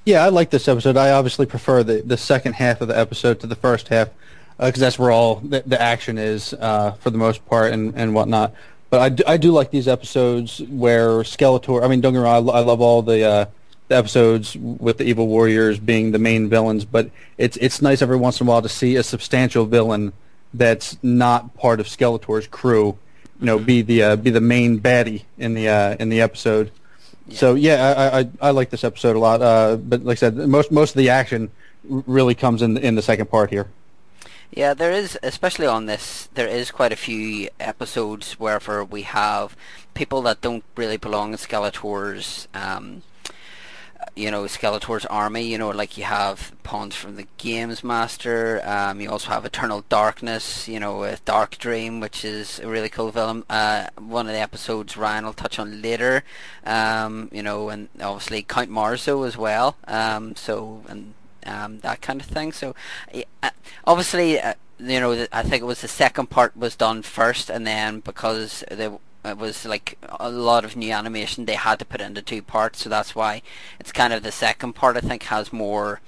Yeah, 0.04 0.26
I 0.26 0.30
like 0.30 0.50
this 0.50 0.68
episode. 0.68 0.98
I 0.98 1.12
obviously 1.12 1.46
prefer 1.46 1.84
the, 1.84 2.02
the 2.02 2.18
second 2.18 2.54
half 2.54 2.82
of 2.82 2.88
the 2.88 2.98
episode 2.98 3.40
to 3.42 3.48
the 3.48 3.56
first 3.56 3.88
half 3.88 4.10
because 4.58 4.82
uh, 4.82 4.86
that's 4.86 5.00
where 5.00 5.12
all 5.12 5.36
the, 5.36 5.64
the 5.66 5.82
action 5.82 6.18
is 6.18 6.54
uh, 6.54 6.92
for 7.00 7.10
the 7.10 7.18
most 7.18 7.46
part 7.46 7.72
and, 7.72 7.94
and 7.96 8.14
whatnot. 8.14 8.54
But 8.90 9.00
I 9.00 9.10
do, 9.10 9.24
I 9.26 9.38
do 9.38 9.52
like 9.52 9.72
these 9.72 9.88
episodes 9.88 10.62
where 10.64 11.22
Skeletor. 11.22 11.84
I 11.84 11.88
mean, 11.88 12.02
don't 12.02 12.14
get 12.14 12.20
me 12.20 12.26
wrong. 12.26 12.50
I, 12.50 12.54
I 12.54 12.60
love 12.60 12.82
all 12.82 13.02
the 13.02 13.24
uh, 13.24 13.46
the 13.46 13.52
episodes 13.92 14.56
with 14.56 14.98
the 14.98 15.04
evil 15.04 15.28
warriors 15.28 15.80
being 15.80 16.12
the 16.12 16.20
main 16.20 16.50
villains, 16.50 16.86
but 16.86 17.10
it's 17.38 17.58
it's 17.58 17.82
nice 17.82 18.02
every 18.02 18.18
once 18.18 18.40
in 18.40 18.48
a 18.48 18.50
while 18.50 18.62
to 18.62 18.70
see 18.70 18.96
a 18.96 19.04
substantial 19.04 19.66
villain 19.66 20.14
that's 20.54 20.98
not 21.02 21.56
part 21.56 21.80
of 21.80 21.88
Skeletor's 21.88 22.48
crew, 22.48 22.98
you 23.40 23.46
know, 23.46 23.60
be 23.60 23.82
the 23.82 24.04
uh, 24.04 24.16
be 24.16 24.30
the 24.30 24.42
main 24.42 24.80
baddie 24.80 25.24
in 25.38 25.54
the 25.54 25.70
uh, 25.70 25.96
in 26.00 26.10
the 26.10 26.22
episode. 26.22 26.72
Yeah. 27.28 27.38
So 27.38 27.56
yeah, 27.56 27.96
I, 27.98 28.20
I 28.20 28.30
I 28.42 28.52
like 28.52 28.70
this 28.70 28.84
episode 28.84 29.16
a 29.16 29.20
lot. 29.20 29.42
Uh, 29.42 29.78
but 29.78 30.04
like 30.04 30.18
I 30.18 30.20
said, 30.20 30.36
most 30.36 30.72
most 30.72 30.92
of 30.92 30.98
the 30.98 31.10
action 31.10 31.52
really 31.84 32.36
comes 32.36 32.62
in 32.62 32.78
in 32.78 32.96
the 32.96 33.02
second 33.02 33.30
part 33.30 33.50
here. 33.50 33.68
Yeah, 34.52 34.74
there 34.74 34.92
is, 34.92 35.18
especially 35.24 35.66
on 35.66 35.86
this, 35.86 36.28
there 36.34 36.48
is 36.48 36.72
quite 36.72 36.92
a 36.92 36.98
few 36.98 37.48
episodes 37.58 38.34
where 38.34 38.60
we 38.84 39.04
have 39.04 39.56
people 39.94 40.22
that 40.24 40.42
don't 40.42 40.66
really 40.76 40.98
belong 40.98 41.32
in 41.32 41.38
Skeletor's, 41.38 42.50
um, 42.54 43.02
you 44.16 44.32
know, 44.32 44.44
Skeletor's 44.44 45.06
army. 45.06 45.44
You 45.44 45.58
know, 45.58 45.70
like 45.70 45.98
you 45.98 46.04
have 46.04 46.54
pawns 46.64 46.96
from 46.96 47.16
the 47.16 47.28
Games 47.38 47.84
Master. 47.84 48.62
Um, 48.66 49.02
you 49.02 49.10
also 49.10 49.30
have 49.32 49.46
Eternal 49.46 49.84
Darkness. 49.90 50.68
You 50.68 50.80
know, 50.80 51.00
with 51.00 51.24
Dark 51.26 51.58
Dream, 51.58 52.00
which 52.00 52.24
is 52.26 52.60
a 52.60 52.68
really 52.68 52.90
cool 52.90 53.12
villain. 53.12 53.44
Uh, 53.50 53.88
one 53.98 54.28
of 54.28 54.34
the 54.34 54.40
episodes 54.40 54.98
Ryan 54.98 55.26
will 55.26 55.34
touch 55.34 55.60
on 55.60 55.82
later. 55.82 56.24
Um, 56.66 57.30
you 57.32 57.44
know, 57.44 57.70
and 57.70 57.90
obviously 58.02 58.44
Count 58.44 58.70
Marzo 58.70 59.26
as 59.26 59.38
well. 59.38 59.78
Um, 59.88 60.36
so 60.36 60.84
and 60.88 61.14
um, 61.46 61.80
that 61.80 62.02
kind 62.02 62.22
of 62.22 62.28
thing. 62.28 62.52
So, 62.52 62.76
uh, 63.44 63.50
obviously, 63.86 64.40
uh, 64.40 64.54
you 64.80 65.00
know, 65.00 65.28
I 65.32 65.44
think 65.44 65.62
it 65.62 65.66
was 65.66 65.82
the 65.82 65.88
second 65.88 66.30
part 66.30 66.56
was 66.58 66.76
done 66.76 67.02
first, 67.02 67.50
and 67.50 67.66
then 67.66 68.00
because 68.00 68.64
the 68.70 68.98
it 69.24 69.38
was 69.38 69.66
like 69.66 69.98
a 70.20 70.30
lot 70.30 70.66
of 70.66 70.76
new 70.76 70.92
animation 70.92 71.46
they 71.46 71.56
had 71.56 71.80
to 71.80 71.86
put 71.86 72.02
into 72.02 72.22
two 72.22 72.42
parts 72.42 72.84
so 72.84 72.90
that's 72.90 73.16
why 73.16 73.42
it's 73.80 73.92
kind 73.92 74.14
of 74.14 74.24
the 74.24 74.32
second 74.32 74.74
part 74.74 74.98
I 74.98 75.02
think 75.02 75.24
has 75.24 75.54
more 75.54 76.02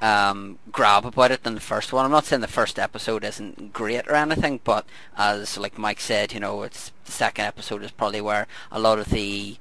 um, 0.00 0.58
grab 0.70 1.04
about 1.04 1.32
it 1.32 1.42
than 1.42 1.56
the 1.56 1.60
first 1.60 1.92
one. 1.92 2.04
I'm 2.04 2.12
not 2.12 2.24
saying 2.24 2.40
the 2.40 2.46
first 2.46 2.78
episode 2.78 3.24
isn't 3.24 3.72
great 3.72 4.06
or 4.06 4.14
anything 4.14 4.60
but 4.62 4.86
as 5.16 5.58
like 5.58 5.78
Mike 5.78 6.00
said 6.00 6.32
you 6.32 6.40
know 6.40 6.62
it's 6.62 6.92
the 7.04 7.12
second 7.12 7.44
episode 7.44 7.82
is 7.82 7.90
probably 7.90 8.20
where 8.20 8.46
a 8.70 8.78
lot 8.78 8.98
of 8.98 9.10
the 9.10 9.56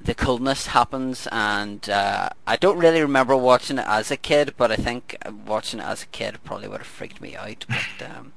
the 0.00 0.14
coolness 0.14 0.68
happens 0.68 1.26
and 1.32 1.88
uh, 1.90 2.28
I 2.46 2.56
don't 2.56 2.78
really 2.78 3.00
remember 3.00 3.36
watching 3.36 3.78
it 3.78 3.86
as 3.86 4.10
a 4.10 4.16
kid 4.16 4.54
but 4.56 4.70
I 4.70 4.76
think 4.76 5.16
watching 5.46 5.80
it 5.80 5.86
as 5.86 6.04
a 6.04 6.06
kid 6.06 6.38
probably 6.44 6.68
would 6.68 6.78
have 6.78 6.86
freaked 6.86 7.20
me 7.20 7.34
out 7.34 7.64
but 7.68 8.10
um, 8.10 8.32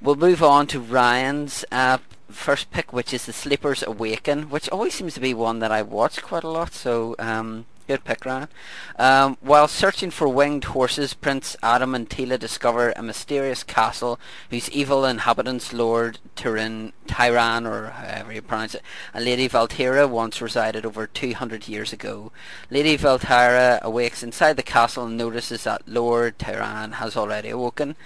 we'll 0.00 0.16
move 0.16 0.42
on 0.42 0.66
to 0.68 0.80
Ryan's 0.80 1.64
uh, 1.72 1.98
first 2.32 2.70
pick 2.70 2.92
which 2.92 3.12
is 3.14 3.26
The 3.26 3.32
Sleepers 3.32 3.82
Awaken 3.82 4.50
which 4.50 4.68
always 4.70 4.94
seems 4.94 5.14
to 5.14 5.20
be 5.20 5.34
one 5.34 5.58
that 5.60 5.72
I 5.72 5.82
watch 5.82 6.22
quite 6.22 6.44
a 6.44 6.48
lot 6.48 6.72
so 6.72 7.14
um, 7.18 7.66
Good 7.88 8.04
pick, 8.04 8.24
Ryan. 8.24 8.48
Um, 8.96 9.36
while 9.40 9.66
searching 9.66 10.12
for 10.12 10.28
winged 10.28 10.64
horses, 10.64 11.14
Prince 11.14 11.56
Adam 11.64 11.96
and 11.96 12.08
Teela 12.08 12.38
discover 12.38 12.92
a 12.92 13.02
mysterious 13.02 13.64
castle 13.64 14.20
whose 14.50 14.70
evil 14.70 15.04
inhabitants, 15.04 15.72
Lord 15.72 16.20
Tyran, 16.36 16.92
Tyran, 17.08 17.66
or 17.66 17.90
however 17.90 18.32
you 18.32 18.40
pronounce 18.40 18.76
it, 18.76 18.82
and 19.12 19.24
Lady 19.24 19.48
Valtira 19.48 20.08
once 20.08 20.40
resided 20.40 20.86
over 20.86 21.08
200 21.08 21.66
years 21.66 21.92
ago. 21.92 22.30
Lady 22.70 22.96
Valtira 22.96 23.80
awakes 23.82 24.22
inside 24.22 24.56
the 24.56 24.62
castle 24.62 25.06
and 25.06 25.18
notices 25.18 25.64
that 25.64 25.86
Lord 25.88 26.38
Tyran 26.38 26.94
has 26.94 27.16
already 27.16 27.50
awoken. 27.50 27.96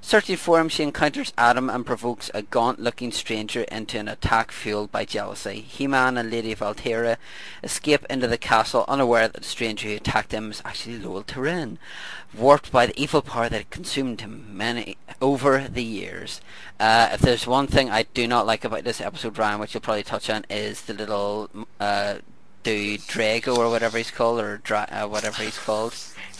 Searching 0.00 0.36
for 0.36 0.60
him, 0.60 0.68
she 0.68 0.82
encounters 0.82 1.32
Adam 1.36 1.68
and 1.68 1.84
provokes 1.84 2.30
a 2.32 2.42
gaunt-looking 2.42 3.12
stranger 3.12 3.62
into 3.62 3.98
an 3.98 4.08
attack 4.08 4.52
fueled 4.52 4.90
by 4.90 5.04
jealousy. 5.04 5.60
He-Man 5.60 6.16
and 6.16 6.30
Lady 6.30 6.54
Valtira 6.54 7.16
escape 7.62 8.06
into 8.08 8.26
the 8.26 8.38
castle, 8.38 8.84
unaware 8.88 9.28
that 9.28 9.42
the 9.42 9.48
stranger 9.48 9.88
who 9.88 9.96
attacked 9.96 10.30
them 10.30 10.50
is 10.50 10.62
actually 10.64 10.98
Lord 10.98 11.26
Tyran, 11.26 11.76
warped 12.32 12.72
by 12.72 12.86
the 12.86 12.98
evil 13.00 13.20
power 13.20 13.48
that 13.48 13.70
consumed 13.70 14.20
him 14.20 14.46
many 14.56 14.96
over 15.20 15.66
the 15.68 15.84
years. 15.84 16.40
Uh, 16.80 17.10
if 17.12 17.20
there's 17.20 17.46
one 17.46 17.66
thing 17.66 17.90
I 17.90 18.04
do 18.04 18.26
not 18.26 18.46
like 18.46 18.64
about 18.64 18.84
this 18.84 19.00
episode, 19.00 19.36
Ryan, 19.36 19.60
which 19.60 19.74
you'll 19.74 19.80
probably 19.80 20.04
touch 20.04 20.30
on, 20.30 20.46
is 20.48 20.82
the 20.82 20.94
little 20.94 21.50
uh, 21.80 22.18
dude 22.62 23.00
Drago 23.00 23.56
or 23.58 23.68
whatever 23.68 23.98
he's 23.98 24.10
called, 24.10 24.40
or 24.40 24.58
Dra- 24.58 24.88
uh, 24.90 25.08
whatever 25.08 25.42
he's 25.42 25.58
called. 25.58 25.94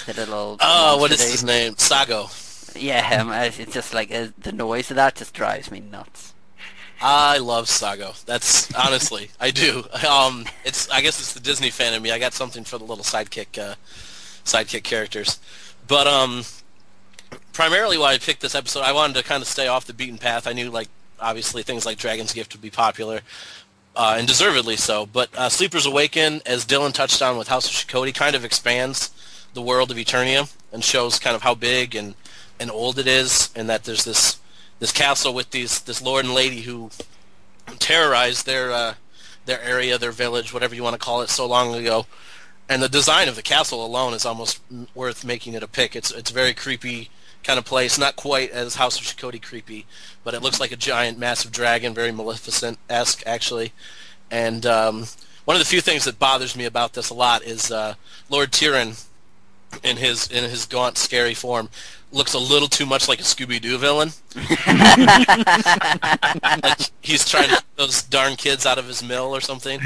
The 0.07 0.15
little. 0.15 0.57
Oh, 0.61 0.97
what 0.99 1.11
is 1.11 1.21
his 1.21 1.45
name? 1.45 1.77
Sago. 1.77 2.29
Yeah, 2.79 3.21
um, 3.21 3.33
it's 3.33 3.73
just 3.73 3.95
like 3.95 4.13
uh, 4.13 4.29
the 4.39 4.53
noise 4.53 4.91
of 4.91 4.97
that 4.97 5.17
just 5.17 5.35
drives 5.35 5.71
me 5.71 5.81
nuts. 5.81 6.35
I 7.01 7.39
love 7.39 7.69
Sago. 7.69 8.13
That's 8.27 8.75
honestly, 8.75 9.31
I 9.41 9.51
do. 9.51 9.85
Um, 10.09 10.47
it's 10.65 10.89
I 10.91 11.01
guess 11.01 11.21
it's 11.21 11.33
the 11.33 11.41
Disney 11.41 11.71
fan 11.71 11.93
in 11.95 12.03
me. 12.03 12.11
I 12.11 12.19
got 12.19 12.33
something 12.33 12.65
for 12.65 12.79
the 12.79 12.85
little 12.85 13.05
sidekick, 13.05 13.59
uh, 13.59 13.75
sidekick 14.45 14.85
characters. 14.85 15.39
But 15.87 16.07
um, 16.07 16.45
primarily 17.53 17.99
why 17.99 18.13
I 18.13 18.19
picked 18.19 18.41
this 18.41 18.55
episode, 18.55 18.83
I 18.83 18.93
wanted 18.93 19.17
to 19.17 19.23
kind 19.23 19.43
of 19.43 19.49
stay 19.49 19.69
off 19.69 19.87
the 19.87 19.93
beaten 19.93 20.19
path. 20.19 20.47
I 20.47 20.53
knew 20.53 20.71
like 20.71 20.89
obviously 21.21 21.63
things 21.63 21.85
like 21.85 21.99
Dragon's 21.99 22.33
Gift 22.33 22.55
would 22.55 22.63
be 22.63 22.71
popular, 22.71 23.21
uh, 23.97 24.17
and 24.19 24.27
deservedly 24.27 24.77
so. 24.77 25.07
But 25.07 25.35
uh, 25.37 25.49
Sleepers 25.49 25.87
Awaken, 25.87 26.41
as 26.47 26.65
Dylan 26.65 26.93
touched 26.93 27.21
on 27.21 27.37
with 27.37 27.49
House 27.49 27.67
of 27.67 27.73
Shokoti, 27.73 28.15
kind 28.15 28.35
of 28.35 28.45
expands 28.45 29.11
the 29.55 29.63
world 29.63 29.91
of 29.91 29.97
Eternia 29.97 30.53
and 30.73 30.85
shows 30.85 31.19
kind 31.19 31.35
of 31.35 31.43
how 31.43 31.55
big 31.55 31.95
and 31.95 32.15
and 32.61 32.71
old 32.71 32.99
it 32.99 33.07
is, 33.07 33.51
and 33.55 33.69
that 33.69 33.85
there's 33.85 34.05
this 34.05 34.39
this 34.79 34.93
castle 34.93 35.35
with 35.35 35.51
these 35.51 35.81
this 35.83 36.01
lord 36.01 36.25
and 36.25 36.35
lady 36.35 36.63
who 36.63 36.91
terrorized 37.79 38.47
their 38.47 38.73
uh, 38.73 38.95
their 39.47 39.61
area, 39.63 39.99
their 39.99 40.13
village, 40.13 40.53
whatever 40.53 40.75
you 40.75 40.83
want 40.83 40.95
to 40.95 40.99
call 40.99 41.23
it, 41.23 41.31
so 41.31 41.47
long 41.47 41.75
ago. 41.75 42.07
And 42.69 42.83
the 42.83 42.89
design 42.89 43.29
of 43.29 43.37
the 43.37 43.43
castle 43.43 43.85
alone 43.85 44.13
is 44.13 44.27
almost 44.27 44.61
worth 44.95 45.25
making 45.25 45.55
it 45.55 45.63
a 45.63 45.69
pick. 45.69 45.97
It's 45.97 46.11
it's 46.11 46.31
a 46.31 46.35
very 46.35 46.55
creepy 46.55 47.11
kind 47.43 47.59
of 47.59 47.65
place, 47.65 47.99
not 47.99 48.17
quite 48.17 48.51
as 48.51 48.75
House 48.75 48.99
of 48.99 49.05
Shokoti 49.05 49.43
creepy, 49.43 49.87
but 50.23 50.35
it 50.35 50.43
looks 50.43 50.61
like 50.61 50.73
a 50.73 50.77
giant, 50.77 51.19
massive 51.19 51.53
dragon, 51.53 51.95
very 51.95 52.13
Maleficent-esque 52.13 53.23
actually. 53.25 53.73
And 54.31 54.67
um, 54.67 55.07
one 55.47 55.57
of 55.57 55.61
the 55.61 55.67
few 55.67 55.81
things 55.81 56.05
that 56.05 56.19
bothers 56.19 56.55
me 56.55 56.67
about 56.67 56.93
this 56.93 57.09
a 57.09 57.15
lot 57.15 57.43
is 57.43 57.71
uh, 57.71 57.95
Lord 58.29 58.53
Tyran 58.53 59.03
in 59.83 59.97
his 59.97 60.29
in 60.29 60.45
his 60.45 60.67
gaunt, 60.67 60.99
scary 60.99 61.35
form 61.35 61.71
looks 62.11 62.35
a 62.35 62.39
little 62.39 62.69
too 62.69 62.87
much 62.87 63.09
like 63.09 63.21
a 63.21 63.23
Scooby 63.23 63.61
Doo 63.61 63.79
villain. 63.79 64.11
like 66.63 66.91
he's 67.01 67.29
trying 67.29 67.45
to 67.45 67.51
get 67.51 67.65
those 67.77 68.03
darn 68.03 68.37
kids 68.37 68.67
out 68.67 68.79
of 68.79 68.87
his 68.87 69.03
mill 69.03 69.35
or 69.35 69.41
something. 69.41 69.81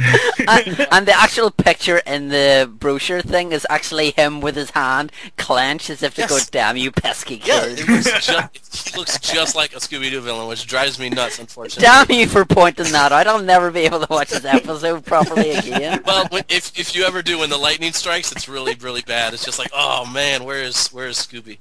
and, 0.48 0.86
and, 0.92 1.06
the 1.06 1.14
actual 1.14 1.50
picture 1.50 2.00
in 2.06 2.28
the 2.28 2.70
brochure 2.78 3.22
thing 3.22 3.52
is 3.52 3.66
actually 3.70 4.10
him 4.12 4.40
with 4.40 4.56
his 4.56 4.70
hand 4.70 5.12
clenched 5.36 5.90
as 5.90 6.02
if 6.02 6.14
to 6.14 6.22
yes. 6.22 6.30
go, 6.30 6.38
"Damn 6.50 6.76
you, 6.76 6.90
pesky 6.90 7.38
kids!" 7.38 7.86
Yeah, 7.86 7.94
looks 7.94 8.26
just, 8.26 8.88
he 8.88 8.98
looks 8.98 9.18
just 9.18 9.56
like 9.56 9.72
a 9.72 9.78
Scooby 9.78 10.10
Doo 10.10 10.20
villain, 10.20 10.48
which 10.48 10.66
drives 10.66 10.98
me 10.98 11.08
nuts. 11.08 11.38
Unfortunately. 11.38 11.82
Damn 11.82 12.10
you 12.10 12.28
for 12.28 12.44
pointing 12.44 12.92
that 12.92 13.12
out. 13.12 13.26
I'll 13.26 13.42
never 13.42 13.70
be 13.70 13.80
able 13.80 14.00
to 14.00 14.06
watch 14.10 14.30
this 14.30 14.44
episode 14.44 15.04
properly 15.04 15.52
again. 15.52 16.00
Well, 16.12 16.28
if 16.48 16.78
if 16.78 16.94
you 16.94 17.04
ever 17.04 17.22
do, 17.22 17.38
when 17.38 17.48
the 17.48 17.56
lightning 17.56 17.92
strikes, 17.92 18.32
it's 18.32 18.48
really 18.48 18.74
really 18.74 19.02
bad. 19.02 19.34
It's 19.34 19.44
just 19.44 19.58
like, 19.58 19.70
oh 19.72 20.04
man, 20.04 20.44
where 20.44 20.62
is 20.62 20.88
where 20.88 21.08
is 21.08 21.16
Scooby? 21.16 21.58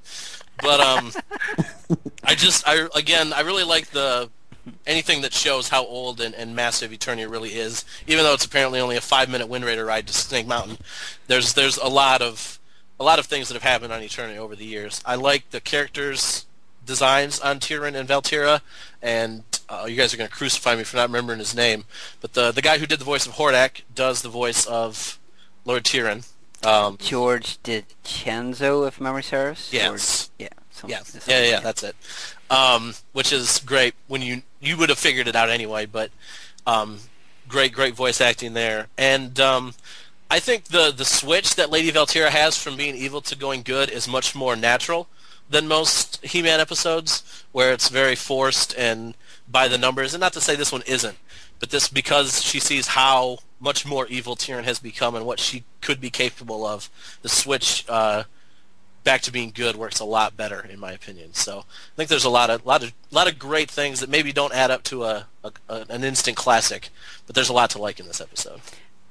But 0.62 0.80
um, 0.80 1.12
I 2.24 2.36
just 2.36 2.68
I 2.68 2.88
again 2.95 3.34
I 3.34 3.41
really 3.41 3.64
like 3.64 3.88
the 3.88 4.30
anything 4.86 5.22
that 5.22 5.34
shows 5.34 5.70
how 5.70 5.86
old 5.86 6.22
and, 6.22 6.36
and 6.36 6.55
massive 6.55 6.91
Eternia 6.91 7.30
really 7.30 7.51
is. 7.51 7.86
Even 8.07 8.24
though 8.24 8.34
it's 8.34 8.45
apparently 8.45 8.80
only 8.80 8.97
a 8.97 9.01
five 9.01 9.30
minute 9.30 9.47
Wind 9.47 9.66
Raider 9.66 9.86
ride 9.86 10.07
to 10.07 10.14
Snake 10.14 10.47
Mountain, 10.47 10.78
there's 11.28 11.53
there's 11.53 11.78
a 11.78 11.88
lot 11.88 12.22
of 12.22 12.59
a 12.99 13.03
lot 13.03 13.20
of 13.20 13.26
things 13.26 13.47
that 13.47 13.55
have 13.55 13.64
happened 13.64 13.91
on 13.91 14.01
Eternia 14.01 14.38
over 14.38 14.55
the 14.55 14.66
years. 14.66 15.01
I 15.05 15.16
like 15.16 15.49
the 15.49 15.59
characters 15.59 16.45
designs 16.86 17.39
on 17.39 17.59
Tyran 17.59 17.95
and 17.95 18.07
Valtira, 18.07 18.62
and 19.01 19.43
uh, 19.70 19.86
you 19.88 19.95
guys 19.95 20.14
are 20.14 20.18
going 20.18 20.30
to 20.30 20.36
crucify 20.36 20.76
me 20.76 20.84
for 20.84 20.97
not 20.97 21.09
remembering 21.09 21.39
his 21.39 21.55
name, 21.55 21.86
but 22.20 22.34
the 22.34 22.51
the 22.51 22.62
guy 22.62 22.78
who 22.78 22.86
did 22.86 22.99
the 22.99 23.05
voice 23.05 23.26
of 23.26 23.34
Hordak 23.34 23.82
does 23.93 24.22
the 24.22 24.30
voice 24.30 24.66
of 24.66 25.20
Lord 25.66 25.84
Tyran. 25.84 26.28
Um, 26.64 26.97
George 26.97 27.62
DiCenzo, 27.64 28.88
if 28.88 29.01
memory 29.01 29.24
serves. 29.24 29.72
Yes. 29.74 30.30
George, 30.30 30.49
yeah. 30.88 30.89
Yeah. 30.89 31.01
Yeah. 31.28 31.43
Yeah. 31.49 31.59
That's 31.59 31.84
it. 31.84 31.95
Um, 32.49 32.95
which 33.14 33.32
is 33.32 33.59
great 33.59 33.93
when 34.07 34.22
you 34.22 34.41
you 34.59 34.78
would 34.78 34.89
have 34.89 34.97
figured 34.99 35.28
it 35.28 35.36
out 35.36 35.49
anyway, 35.49 35.86
but 35.86 36.12
um, 36.66 36.99
great, 37.47 37.74
great 37.74 37.95
voice 37.95 38.22
acting 38.22 38.53
there, 38.53 38.88
and 38.97 39.39
um, 39.39 39.74
I 40.30 40.39
think 40.39 40.66
the 40.66 40.91
the 40.91 41.05
switch 41.05 41.55
that 41.55 41.70
Lady 41.70 41.91
Valtira 41.91 42.30
has 42.30 42.57
from 42.57 42.78
being 42.78 42.95
evil 42.95 43.22
to 43.22 43.36
going 43.36 43.62
good 43.64 43.89
is 43.89 44.07
much 44.07 44.34
more 44.36 44.55
natural 44.55 45.07
than 45.49 45.68
most 45.68 46.24
He-Man 46.26 46.59
episodes, 46.59 47.43
where 47.51 47.74
it's 47.74 47.89
very 47.89 48.16
forced 48.16 48.74
and 48.78 49.16
by 49.49 49.68
the 49.68 49.78
numbers. 49.78 50.14
And 50.14 50.22
not 50.22 50.34
to 50.34 50.41
say 50.41 50.55
this 50.55 50.72
one 50.72 50.84
isn't, 50.88 51.18
but 51.59 51.70
this 51.70 51.89
because 51.89 52.41
she 52.41 52.59
sees 52.59 52.88
how 52.88 53.39
much 53.62 53.86
more 53.86 54.07
evil 54.07 54.36
Tyran 54.36 54.64
has 54.64 54.80
become 54.80 55.16
and 55.16 55.26
what 55.26 55.39
she 55.39 55.64
could 55.80 56.01
be 56.01 56.09
capable 56.09 56.66
of. 56.66 56.89
The 57.22 57.30
switch 57.30 57.86
uh, 57.88 58.24
back 59.03 59.22
to 59.22 59.32
being 59.32 59.51
good 59.53 59.76
works 59.76 59.99
a 59.99 60.05
lot 60.05 60.36
better, 60.36 60.62
in 60.62 60.80
my 60.80 60.91
opinion. 60.91 61.34
So 61.34 61.59
I 61.59 61.95
think 61.95 62.09
there's 62.09 62.26
a 62.26 62.30
lot 62.30 62.49
of 62.49 62.66
lot 62.66 62.84
of 62.84 62.93
lot 63.12 63.32
of 63.32 63.39
great 63.39 63.70
things 63.70 63.99
that 63.99 64.09
maybe 64.09 64.34
don't 64.34 64.53
add 64.53 64.72
up 64.72 64.84
to 64.84 65.03
a, 65.05 65.28
a 65.43 65.51
an 65.89 66.03
instant 66.03 66.36
classic, 66.36 66.89
but 67.26 67.36
there's 67.36 67.49
a 67.49 67.53
lot 67.53 67.70
to 67.72 67.82
like 67.82 67.99
in 67.99 68.07
this 68.07 68.22
episode. 68.22 68.62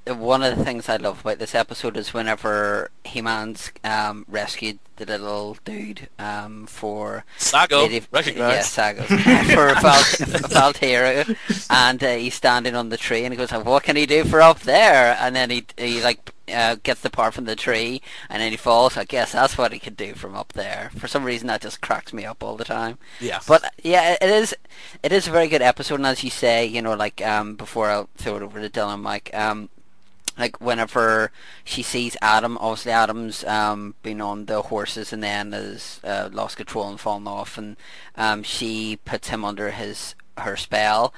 One 0.06 0.42
of 0.42 0.56
the 0.56 0.64
things 0.64 0.88
I 0.88 0.96
love 0.96 1.20
about 1.20 1.38
this 1.38 1.54
episode 1.54 1.96
is 1.96 2.14
whenever 2.14 2.90
He-Man's 3.04 3.70
um, 3.84 4.24
rescued 4.28 4.78
the 4.96 5.06
little 5.18 5.56
dude 5.64 6.08
um, 6.18 6.66
for 6.66 7.24
Sago, 7.38 7.88
recognize. 8.12 8.36
Yeah, 8.36 8.62
Sago 8.62 9.02
for 9.04 9.74
Val- 9.80 10.42
Valtira, 10.72 11.36
and 11.70 12.02
uh, 12.02 12.14
he's 12.16 12.34
standing 12.34 12.74
on 12.74 12.88
the 12.88 12.96
tree, 12.96 13.24
and 13.24 13.32
he 13.32 13.38
goes, 13.38 13.50
"What 13.50 13.82
can 13.84 13.96
he 13.96 14.06
do 14.06 14.24
for 14.24 14.40
up 14.40 14.60
there?" 14.60 15.16
And 15.20 15.34
then 15.34 15.50
he 15.50 15.64
he 15.76 16.02
like 16.02 16.32
uh, 16.52 16.76
gets 16.82 17.00
the 17.00 17.10
part 17.10 17.34
from 17.34 17.44
the 17.44 17.56
tree, 17.56 18.02
and 18.28 18.42
then 18.42 18.50
he 18.50 18.56
falls. 18.56 18.96
I 18.96 19.04
guess 19.04 19.32
that's 19.32 19.56
what 19.56 19.72
he 19.72 19.78
could 19.78 19.96
do 19.96 20.14
from 20.14 20.34
up 20.34 20.52
there. 20.52 20.90
For 20.96 21.08
some 21.08 21.24
reason, 21.24 21.46
that 21.48 21.62
just 21.62 21.80
cracks 21.80 22.12
me 22.12 22.24
up 22.24 22.42
all 22.42 22.56
the 22.56 22.64
time. 22.64 22.98
Yeah. 23.20 23.40
But 23.46 23.72
yeah, 23.82 24.16
it 24.20 24.28
is 24.30 24.54
it 25.02 25.12
is 25.12 25.28
a 25.28 25.30
very 25.30 25.48
good 25.48 25.62
episode, 25.62 25.96
and 25.96 26.06
as 26.06 26.24
you 26.24 26.30
say, 26.30 26.66
you 26.66 26.82
know, 26.82 26.94
like 26.94 27.24
um, 27.24 27.54
before 27.56 27.88
I'll 27.90 28.08
throw 28.16 28.36
it 28.36 28.42
over 28.42 28.60
to 28.60 28.68
Dylan, 28.68 29.00
Mike. 29.00 29.30
Um, 29.34 29.68
like 30.38 30.60
whenever 30.60 31.30
she 31.64 31.82
sees 31.82 32.16
Adam, 32.22 32.56
obviously 32.58 32.92
Adam's 32.92 33.44
um, 33.44 33.94
been 34.02 34.20
on 34.20 34.46
the 34.46 34.62
horses 34.62 35.12
and 35.12 35.22
then 35.22 35.52
has 35.52 36.00
uh, 36.04 36.28
lost 36.32 36.56
control 36.56 36.88
and 36.88 37.00
fallen 37.00 37.26
off, 37.26 37.58
and 37.58 37.76
um, 38.16 38.42
she 38.42 38.98
puts 39.04 39.28
him 39.28 39.44
under 39.44 39.70
his 39.70 40.14
her 40.38 40.56
spell. 40.56 41.12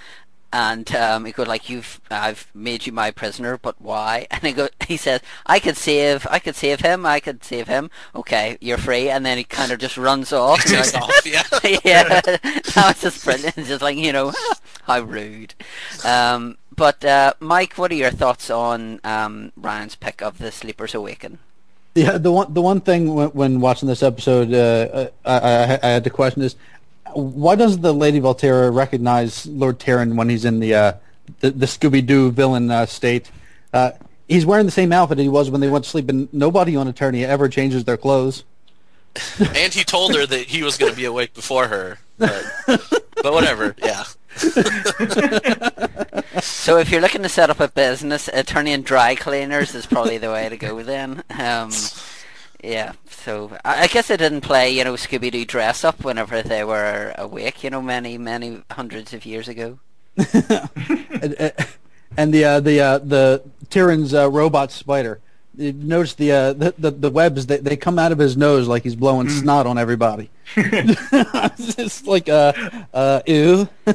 And 0.55 0.95
um, 0.95 1.25
he 1.25 1.33
goes 1.33 1.47
like, 1.47 1.71
"You've, 1.71 1.99
I've 2.11 2.51
made 2.53 2.85
you 2.85 2.93
my 2.93 3.11
prisoner, 3.11 3.57
but 3.57 3.81
why?" 3.81 4.27
And 4.31 4.43
he 4.43 4.53
go, 4.53 4.69
he 4.87 4.99
says, 4.99 5.21
"I 5.47 5.59
could 5.59 5.79
save, 5.79 6.27
I 6.31 6.39
could 6.41 6.57
save 6.57 6.81
him, 6.81 7.07
I 7.07 7.21
could 7.21 7.43
save 7.43 7.69
him. 7.69 7.91
Okay, 8.15 8.59
you're 8.61 8.77
free." 8.77 9.09
And 9.09 9.25
then 9.25 9.39
he 9.39 9.45
kind 9.45 9.73
of 9.73 9.79
just 9.79 9.97
runs 9.97 10.31
off. 10.31 10.63
Takes 10.65 10.93
like- 10.93 11.03
off, 11.03 11.27
yeah. 11.27 11.43
yeah, 11.85 12.21
that 12.21 12.75
was 12.77 13.01
just 13.01 13.25
brilliant. 13.25 13.57
Just 13.57 13.81
like 13.81 13.97
you 13.97 14.13
know, 14.13 14.35
how 14.85 15.01
rude. 15.01 15.55
Um, 16.05 16.59
but 16.75 17.05
uh, 17.05 17.35
Mike, 17.41 17.75
what 17.75 17.91
are 17.91 17.97
your 17.97 18.11
thoughts 18.11 18.51
on 18.51 19.01
um, 19.05 19.53
Ryan's 19.57 19.97
pick 19.97 20.23
of 20.23 20.39
the 20.39 20.53
Sleepers 20.53 20.95
Awaken? 20.95 21.39
Yeah, 21.95 22.17
the 22.17 22.33
one 22.33 22.55
the 22.55 22.63
one 22.63 22.81
thing 22.81 23.15
when, 23.15 23.29
when 23.29 23.61
watching 23.61 23.89
this 23.89 24.03
episode, 24.03 24.53
uh, 24.53 25.11
I, 25.25 25.39
I, 25.39 25.79
I 25.83 25.89
had 25.89 26.05
to 26.05 26.11
question 26.11 26.43
is 26.43 26.57
why 27.15 27.55
does 27.55 27.79
the 27.79 27.93
Lady 27.93 28.21
Valtira 28.21 28.75
recognize 28.75 29.47
Lord 29.47 29.79
Tyran 29.79 30.17
when 30.17 30.29
he's 30.29 30.45
in 30.45 30.61
the 30.61 30.75
uh, 30.75 30.93
the, 31.41 31.51
the 31.51 31.67
Scooby 31.67 32.05
Doo 32.05 32.31
villain 32.31 32.71
uh, 32.71 32.87
state? 32.87 33.31
Uh, 33.73 33.93
he's 34.29 34.47
wearing 34.47 34.67
the 34.67 34.73
same 34.73 34.93
outfit 34.93 35.19
he 35.19 35.29
was 35.29 35.51
when 35.51 35.61
they 35.61 35.69
went 35.69 35.85
to 35.85 35.91
sleep, 35.91 36.09
and 36.09 36.33
nobody 36.33 36.77
on 36.77 36.91
Eternia 36.91 37.27
ever 37.27 37.49
changes 37.49 37.85
their 37.85 37.97
clothes. 37.97 38.45
and 39.55 39.75
he 39.75 39.85
told 39.85 40.15
her 40.15 40.25
that 40.25 40.47
he 40.47 40.63
was 40.63 40.79
going 40.79 40.91
to 40.93 40.97
be 40.97 41.05
awake 41.05 41.35
before 41.35 41.69
her. 41.69 41.99
But, 42.17 42.45
but 42.67 43.33
whatever, 43.33 43.75
yeah. 43.79 44.05
So 46.41 46.79
if 46.79 46.91
you're 46.91 47.01
looking 47.01 47.23
to 47.23 47.29
set 47.29 47.51
up 47.51 47.61
a 47.61 47.69
business, 47.69 48.29
Eternian 48.29 48.83
dry 48.83 49.15
cleaners 49.15 49.75
is 49.75 49.87
probably 49.87 50.19
the 50.19 50.31
way 50.31 50.49
to 50.49 50.57
go. 50.57 50.83
Then, 50.83 51.23
um, 51.39 51.71
yeah. 52.63 52.93
So 53.09 53.57
I, 53.65 53.83
I 53.83 53.87
guess 53.87 54.09
they 54.09 54.17
didn't 54.17 54.41
play, 54.41 54.71
you 54.71 54.83
know, 54.85 54.95
Scooby 54.95 55.31
Doo 55.31 55.45
dress 55.45 55.85
up 55.85 56.05
whenever 56.05 56.43
they 56.43 56.65
were 56.65 57.15
awake. 57.19 57.63
You 57.63 57.71
know, 57.71 57.83
many 57.83 58.19
many 58.19 58.63
hundreds 58.71 59.13
of 59.13 59.27
years 59.27 59.49
ago. 59.49 59.79
and, 60.17 61.37
uh, 61.39 61.51
and 62.17 62.33
the 62.33 62.45
uh, 62.45 62.61
the 62.61 62.81
uh, 62.81 62.99
the 62.99 63.43
Tyran's 63.71 64.15
uh, 64.15 64.31
robot 64.31 64.73
spider. 64.73 65.21
You 65.57 65.73
notice 65.73 66.15
the, 66.15 66.33
uh, 66.33 66.53
the 66.55 66.75
the 66.79 66.91
the 66.91 67.11
webs 67.11 67.47
they 67.47 67.59
they 67.59 67.77
come 67.77 67.99
out 67.99 68.11
of 68.11 68.19
his 68.19 68.37
nose 68.37 68.69
like 68.69 68.85
he's 68.85 68.97
blowing 68.97 69.29
snot 69.29 69.67
on 69.67 69.79
everybody. 69.79 70.31
it's 70.57 71.75
just 71.77 72.07
like 72.07 72.29
uh 72.29 72.53
uh 72.93 73.21
ew. 73.27 73.69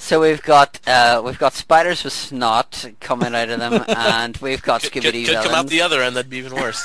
So 0.00 0.20
we've 0.20 0.40
got 0.42 0.78
uh, 0.86 1.20
we've 1.24 1.38
got 1.40 1.54
spiders 1.54 2.04
with 2.04 2.12
snot 2.12 2.88
coming 3.00 3.34
out 3.34 3.48
of 3.50 3.58
them, 3.58 3.84
and 3.88 4.36
we've 4.38 4.62
got 4.62 4.80
Could, 4.80 4.92
Scooby 4.92 5.02
could, 5.02 5.12
Doo 5.12 5.26
could 5.26 5.44
come 5.44 5.54
out 5.54 5.66
the 5.66 5.82
other 5.82 6.00
end, 6.02 6.14
that'd 6.14 6.30
be 6.30 6.38
even 6.38 6.54
worse. 6.54 6.82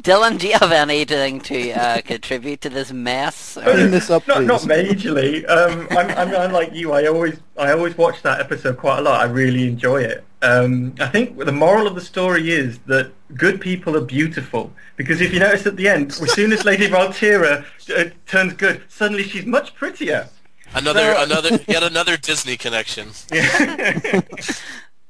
Dylan, 0.00 0.38
do 0.38 0.48
you 0.48 0.54
have 0.58 0.72
anything 0.72 1.40
to 1.42 1.72
uh, 1.72 2.00
contribute 2.00 2.62
to 2.62 2.70
this 2.70 2.90
mess? 2.92 3.56
or- 3.58 3.62
Clean 3.64 3.90
this 3.90 4.10
up, 4.10 4.26
not 4.26 4.44
not 4.44 4.62
majorly. 4.62 5.48
Um, 5.48 5.86
I'm, 5.90 6.10
I'm, 6.10 6.34
I'm 6.34 6.52
like 6.52 6.72
you. 6.72 6.92
I 6.92 7.06
always 7.06 7.38
I 7.58 7.72
always 7.72 7.96
watch 7.98 8.22
that 8.22 8.40
episode 8.40 8.78
quite 8.78 8.98
a 9.00 9.02
lot. 9.02 9.20
I 9.20 9.24
really 9.30 9.68
enjoy 9.68 10.02
it. 10.02 10.24
Um, 10.42 10.94
I 11.00 11.06
think 11.08 11.36
the 11.38 11.52
moral 11.52 11.86
of 11.86 11.94
the 11.94 12.00
story 12.00 12.50
is 12.50 12.78
that 12.86 13.12
good 13.34 13.60
people 13.60 13.94
are 13.96 14.00
beautiful 14.00 14.72
because 14.96 15.20
if 15.20 15.32
you 15.34 15.40
notice 15.40 15.66
at 15.66 15.76
the 15.76 15.86
end, 15.88 16.10
as 16.12 16.32
soon 16.32 16.52
as 16.52 16.64
Lady 16.64 16.88
Valtira 16.88 17.64
uh, 17.94 18.10
turns 18.26 18.54
good, 18.54 18.82
suddenly 18.88 19.22
she's 19.22 19.44
much 19.44 19.74
prettier. 19.74 20.28
Another, 20.74 21.12
No. 21.14 21.22
another, 21.24 21.60
yet 21.68 21.82
another 21.82 22.16
Disney 22.16 22.56
connection. 22.56 23.08
Yeah. 23.32 24.20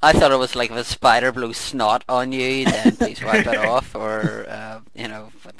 I 0.03 0.13
thought 0.15 0.33
it 0.33 0.39
was 0.39 0.57
like 0.57 0.71
if 0.71 0.77
a 0.79 0.85
spider 0.85 1.31
blew 1.31 1.53
snot 1.53 2.05
on 2.09 2.33
you, 2.33 2.65
then 2.65 2.97
please 2.97 3.23
wipe 3.23 3.47
it 3.47 3.57
off, 3.67 3.95
or 3.95 4.47
uh, 4.49 4.81
you 4.95 5.07
know. 5.09 5.31
But, 5.45 5.55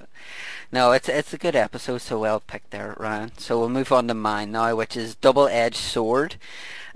no, 0.73 0.93
it's 0.93 1.09
it's 1.09 1.35
a 1.35 1.39
good 1.39 1.57
episode, 1.57 1.99
so 1.99 2.19
well 2.19 2.41
picked 2.41 2.71
there, 2.71 2.95
Ryan. 2.99 3.33
So 3.39 3.59
we'll 3.59 3.69
move 3.69 3.93
on 3.93 4.09
to 4.09 4.15
mine 4.15 4.53
now, 4.53 4.75
which 4.77 4.97
is 4.97 5.15
double-edged 5.17 5.77
sword. 5.77 6.37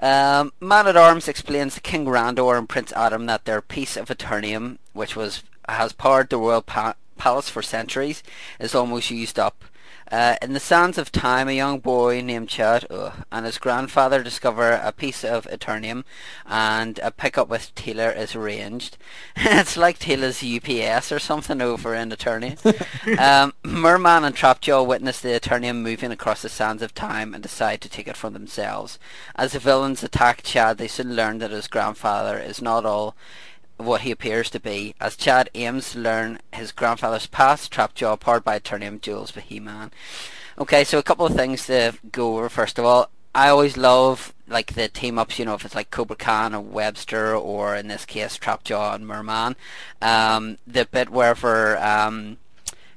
Um, 0.00 0.52
Man 0.60 0.86
at 0.86 0.96
Arms 0.96 1.28
explains 1.28 1.74
to 1.74 1.80
King 1.80 2.06
Randor 2.06 2.58
and 2.58 2.68
Prince 2.68 2.92
Adam 2.92 3.26
that 3.26 3.44
their 3.44 3.60
piece 3.60 3.96
of 3.96 4.08
Eternium, 4.08 4.78
which 4.92 5.16
was 5.16 5.42
has 5.68 5.92
powered 5.92 6.30
the 6.30 6.36
royal 6.36 6.62
pa- 6.62 6.94
palace 7.16 7.48
for 7.48 7.62
centuries, 7.62 8.22
is 8.60 8.74
almost 8.74 9.10
used 9.10 9.38
up. 9.38 9.64
Uh, 10.10 10.36
in 10.42 10.52
the 10.52 10.60
sands 10.60 10.98
of 10.98 11.10
time, 11.10 11.48
a 11.48 11.52
young 11.52 11.78
boy 11.78 12.20
named 12.20 12.48
Chad 12.48 12.86
and 13.32 13.46
his 13.46 13.58
grandfather 13.58 14.22
discover 14.22 14.72
a 14.72 14.92
piece 14.92 15.24
of 15.24 15.46
Eternium, 15.46 16.04
and 16.46 17.00
a 17.02 17.10
pickup 17.10 17.48
with 17.48 17.74
Taylor 17.74 18.10
is 18.10 18.34
arranged. 18.34 18.96
it's 19.36 19.76
like 19.76 19.98
Taylor's 19.98 20.44
UPS 20.44 21.10
or 21.10 21.18
something 21.18 21.60
over 21.60 21.94
in 21.94 22.10
Eternia. 22.10 22.54
um, 23.18 23.54
Merman 23.64 24.24
and 24.24 24.36
Trapjaw 24.36 24.86
witness 24.86 25.20
the 25.20 25.30
Eternium 25.30 25.82
moving 25.82 26.12
across 26.12 26.42
the 26.42 26.48
sands 26.48 26.82
of 26.82 26.94
time 26.94 27.34
and 27.34 27.42
decide 27.42 27.80
to 27.80 27.88
take 27.88 28.06
it 28.06 28.16
for 28.16 28.30
themselves. 28.30 28.98
As 29.36 29.52
the 29.52 29.58
villains 29.58 30.02
attack 30.02 30.42
Chad, 30.42 30.78
they 30.78 30.88
soon 30.88 31.16
learn 31.16 31.38
that 31.38 31.50
his 31.50 31.66
grandfather 31.66 32.38
is 32.38 32.60
not 32.60 32.84
all 32.84 33.16
what 33.76 34.02
he 34.02 34.10
appears 34.10 34.50
to 34.50 34.60
be, 34.60 34.94
as 35.00 35.16
Chad 35.16 35.50
aims 35.54 35.92
to 35.92 35.98
learn 35.98 36.38
his 36.52 36.72
grandfather's 36.72 37.26
past, 37.26 37.72
trap 37.72 37.94
Trapjaw, 37.94 38.20
powered 38.20 38.44
by 38.44 38.58
Eternium 38.58 39.00
duels 39.00 39.34
with 39.34 39.44
He-Man. 39.44 39.90
Okay, 40.58 40.84
so 40.84 40.98
a 40.98 41.02
couple 41.02 41.26
of 41.26 41.34
things 41.34 41.66
to 41.66 41.94
go 42.12 42.36
over. 42.36 42.48
First 42.48 42.78
of 42.78 42.84
all, 42.84 43.10
I 43.34 43.48
always 43.48 43.76
love 43.76 44.32
like 44.46 44.74
the 44.74 44.86
team 44.88 45.18
ups. 45.18 45.38
You 45.38 45.44
know, 45.44 45.54
if 45.54 45.64
it's 45.64 45.74
like 45.74 45.90
Kobra 45.90 46.16
Khan 46.16 46.54
or 46.54 46.62
Webstor, 46.62 47.40
or 47.40 47.74
in 47.74 47.88
this 47.88 48.04
case 48.04 48.38
Trapjaw 48.38 48.94
and 48.94 49.06
Merman. 49.06 49.56
Um, 50.00 50.58
the 50.66 50.84
bit 50.84 51.10
wherever 51.10 51.76
um, 51.78 52.36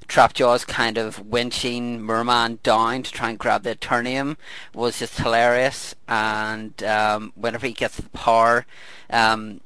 Trapjaw's 0.08 0.66
kind 0.66 0.98
of 0.98 1.24
winching 1.24 2.00
Merman 2.00 2.60
down 2.62 3.04
to 3.04 3.12
try 3.12 3.30
and 3.30 3.40
grab 3.40 3.64
the 3.64 3.76
Eternium 3.76 4.38
was 4.74 5.00
just 5.00 5.18
hilarious. 5.18 5.96
And 6.08 6.82
um, 6.84 7.34
whenever 7.36 7.66
he 7.66 7.74
gets 7.74 7.98
the 7.98 8.10
power, 8.10 8.68
um, 9.10 9.62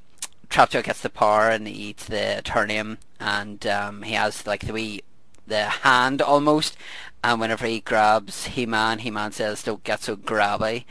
Trapjaw 0.51 0.83
gets 0.83 1.01
the 1.01 1.09
power 1.09 1.49
and 1.49 1.65
he 1.65 1.73
eats 1.73 2.05
the 2.05 2.41
Eternium, 2.43 2.97
and 3.19 3.65
um, 3.65 4.01
he 4.03 4.13
has 4.13 4.45
like 4.45 4.65
the 4.67 4.73
wee 4.73 5.01
the 5.47 5.63
hand 5.63 6.21
almost. 6.21 6.77
And 7.23 7.39
whenever 7.39 7.65
he 7.65 7.79
grabs 7.79 8.47
He-Man, 8.47 8.99
He-Man 8.99 9.31
says, 9.31 9.63
"Don't 9.63 9.83
get 9.83 10.03
so 10.03 10.17
grabby," 10.17 10.85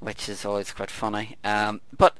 which 0.00 0.28
is 0.28 0.44
always 0.44 0.72
quite 0.72 0.90
funny. 0.90 1.36
Um, 1.44 1.82
but 1.96 2.16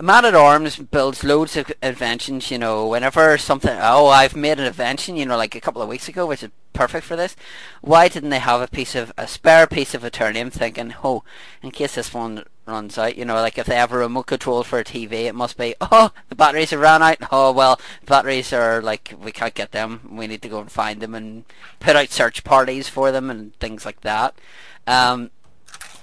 Man 0.00 0.24
at 0.24 0.34
Arms 0.36 0.76
builds 0.76 1.24
loads 1.24 1.56
of 1.56 1.72
inventions, 1.82 2.52
you 2.52 2.58
know, 2.58 2.86
whenever 2.86 3.36
something, 3.36 3.76
oh, 3.82 4.06
I've 4.06 4.36
made 4.36 4.60
an 4.60 4.66
invention, 4.66 5.16
you 5.16 5.26
know, 5.26 5.36
like 5.36 5.56
a 5.56 5.60
couple 5.60 5.82
of 5.82 5.88
weeks 5.88 6.08
ago, 6.08 6.24
which 6.24 6.44
is 6.44 6.50
perfect 6.72 7.04
for 7.04 7.16
this. 7.16 7.34
Why 7.80 8.06
didn't 8.06 8.30
they 8.30 8.38
have 8.38 8.60
a 8.60 8.68
piece 8.68 8.94
of, 8.94 9.12
a 9.18 9.26
spare 9.26 9.66
piece 9.66 9.94
of 9.94 10.02
Eternium 10.02 10.52
thinking, 10.52 10.94
oh, 11.02 11.24
in 11.64 11.72
case 11.72 11.96
this 11.96 12.14
one 12.14 12.44
runs 12.64 12.96
out, 12.96 13.18
you 13.18 13.24
know, 13.24 13.34
like 13.34 13.58
if 13.58 13.66
they 13.66 13.74
have 13.74 13.90
a 13.90 13.98
remote 13.98 14.28
control 14.28 14.62
for 14.62 14.78
a 14.78 14.84
TV, 14.84 15.24
it 15.24 15.34
must 15.34 15.58
be, 15.58 15.74
oh, 15.80 16.12
the 16.28 16.36
batteries 16.36 16.70
have 16.70 16.78
run 16.78 17.02
out. 17.02 17.18
Oh, 17.32 17.50
well, 17.50 17.80
batteries 18.06 18.52
are 18.52 18.80
like, 18.80 19.14
we 19.20 19.32
can't 19.32 19.54
get 19.54 19.72
them. 19.72 20.10
We 20.12 20.28
need 20.28 20.42
to 20.42 20.48
go 20.48 20.60
and 20.60 20.70
find 20.70 21.00
them 21.00 21.16
and 21.16 21.44
put 21.80 21.96
out 21.96 22.10
search 22.10 22.44
parties 22.44 22.88
for 22.88 23.10
them 23.10 23.30
and 23.30 23.52
things 23.58 23.84
like 23.84 24.02
that. 24.02 24.36
Um, 24.86 25.32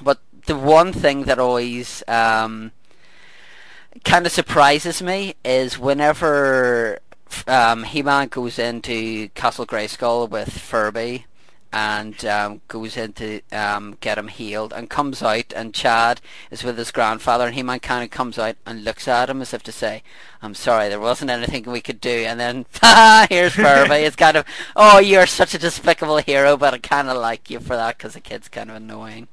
but 0.01 0.19
the 0.47 0.57
one 0.57 0.91
thing 0.91 1.23
that 1.23 1.39
always, 1.39 2.03
um, 2.09 2.73
kind 4.03 4.25
of 4.25 4.31
surprises 4.31 5.01
me 5.01 5.35
is 5.43 5.79
whenever 5.79 6.99
um, 7.47 7.83
He-Man 7.83 8.27
goes 8.27 8.59
into 8.59 9.29
Castle 9.29 9.65
Grayskull 9.65 10.29
with 10.29 10.49
Furby 10.49 11.25
and 11.73 12.23
um, 12.25 12.61
goes 12.69 12.95
in 12.95 13.11
to 13.13 13.41
um, 13.51 13.97
get 13.99 14.17
him 14.17 14.29
healed 14.29 14.71
and 14.71 14.89
comes 14.89 15.21
out 15.21 15.51
and 15.53 15.73
Chad 15.73 16.21
is 16.49 16.63
with 16.63 16.77
his 16.77 16.91
grandfather 16.91 17.45
and 17.45 17.55
He-Man 17.55 17.81
kind 17.81 18.03
of 18.03 18.09
comes 18.09 18.39
out 18.39 18.55
and 18.65 18.85
looks 18.85 19.09
at 19.09 19.29
him 19.29 19.41
as 19.41 19.53
if 19.53 19.61
to 19.63 19.73
say, 19.73 20.01
I'm 20.41 20.55
sorry, 20.55 20.87
there 20.87 21.01
wasn't 21.01 21.31
anything 21.31 21.63
we 21.63 21.81
could 21.81 21.99
do. 21.99 22.09
And 22.09 22.39
then, 22.39 22.65
here's 23.29 23.55
Furby. 23.55 24.05
it's 24.05 24.15
kind 24.15 24.37
of, 24.37 24.45
oh, 24.75 24.99
you're 24.99 25.25
such 25.25 25.53
a 25.53 25.59
despicable 25.59 26.17
hero, 26.17 26.55
but 26.55 26.73
I 26.73 26.77
kind 26.77 27.09
of 27.09 27.17
like 27.17 27.49
you 27.49 27.59
for 27.59 27.75
that 27.75 27.97
because 27.97 28.13
the 28.13 28.21
kid's 28.21 28.47
kind 28.47 28.69
of 28.69 28.77
annoying. 28.77 29.27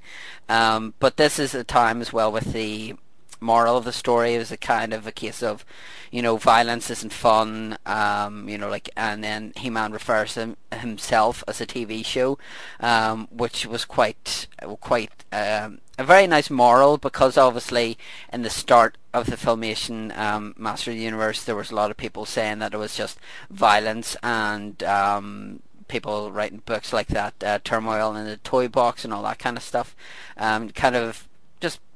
Um, 0.48 0.94
but 0.98 1.18
this 1.18 1.38
is 1.38 1.54
a 1.54 1.62
time 1.62 2.00
as 2.00 2.12
well 2.12 2.32
with 2.32 2.52
the 2.52 2.94
moral 3.42 3.76
of 3.76 3.84
the 3.84 3.92
story. 3.92 4.38
Was 4.38 4.52
a 4.52 4.56
kind 4.56 4.92
of 4.92 5.06
a 5.06 5.12
case 5.12 5.42
of, 5.42 5.64
you 6.10 6.22
know, 6.22 6.36
violence 6.36 6.90
isn't 6.90 7.12
fun. 7.12 7.76
Um, 7.84 8.48
you 8.48 8.56
know, 8.56 8.68
like, 8.68 8.90
and 8.96 9.22
then 9.22 9.52
He-Man 9.56 9.92
refers 9.92 10.34
to 10.34 10.40
him, 10.40 10.56
himself 10.72 11.44
as 11.46 11.60
a 11.60 11.66
TV 11.66 12.04
show, 12.04 12.38
um, 12.80 13.28
which 13.30 13.66
was 13.66 13.84
quite, 13.84 14.46
quite 14.80 15.24
um, 15.32 15.80
a 15.98 16.04
very 16.04 16.26
nice 16.26 16.50
moral 16.50 16.98
because 16.98 17.36
obviously 17.36 17.98
in 18.32 18.42
the 18.42 18.50
start 18.50 18.96
of 19.12 19.26
the 19.26 19.36
filmation 19.36 20.16
um, 20.16 20.54
Master 20.56 20.90
of 20.90 20.96
the 20.96 21.02
Universe, 21.02 21.44
there 21.44 21.56
was 21.56 21.70
a 21.70 21.74
lot 21.74 21.90
of 21.90 21.96
people 21.96 22.24
saying 22.24 22.58
that 22.60 22.74
it 22.74 22.78
was 22.78 22.96
just 22.96 23.18
violence 23.50 24.16
and 24.22 24.82
um, 24.84 25.60
people 25.88 26.32
writing 26.32 26.62
books 26.64 26.92
like 26.92 27.08
that, 27.08 27.34
uh, 27.44 27.58
turmoil 27.62 28.16
in 28.16 28.24
the 28.24 28.38
toy 28.38 28.68
box 28.68 29.04
and 29.04 29.12
all 29.12 29.22
that 29.22 29.38
kind 29.38 29.56
of 29.56 29.62
stuff. 29.62 29.94
Um, 30.36 30.70
kind 30.70 30.96
of 30.96 31.28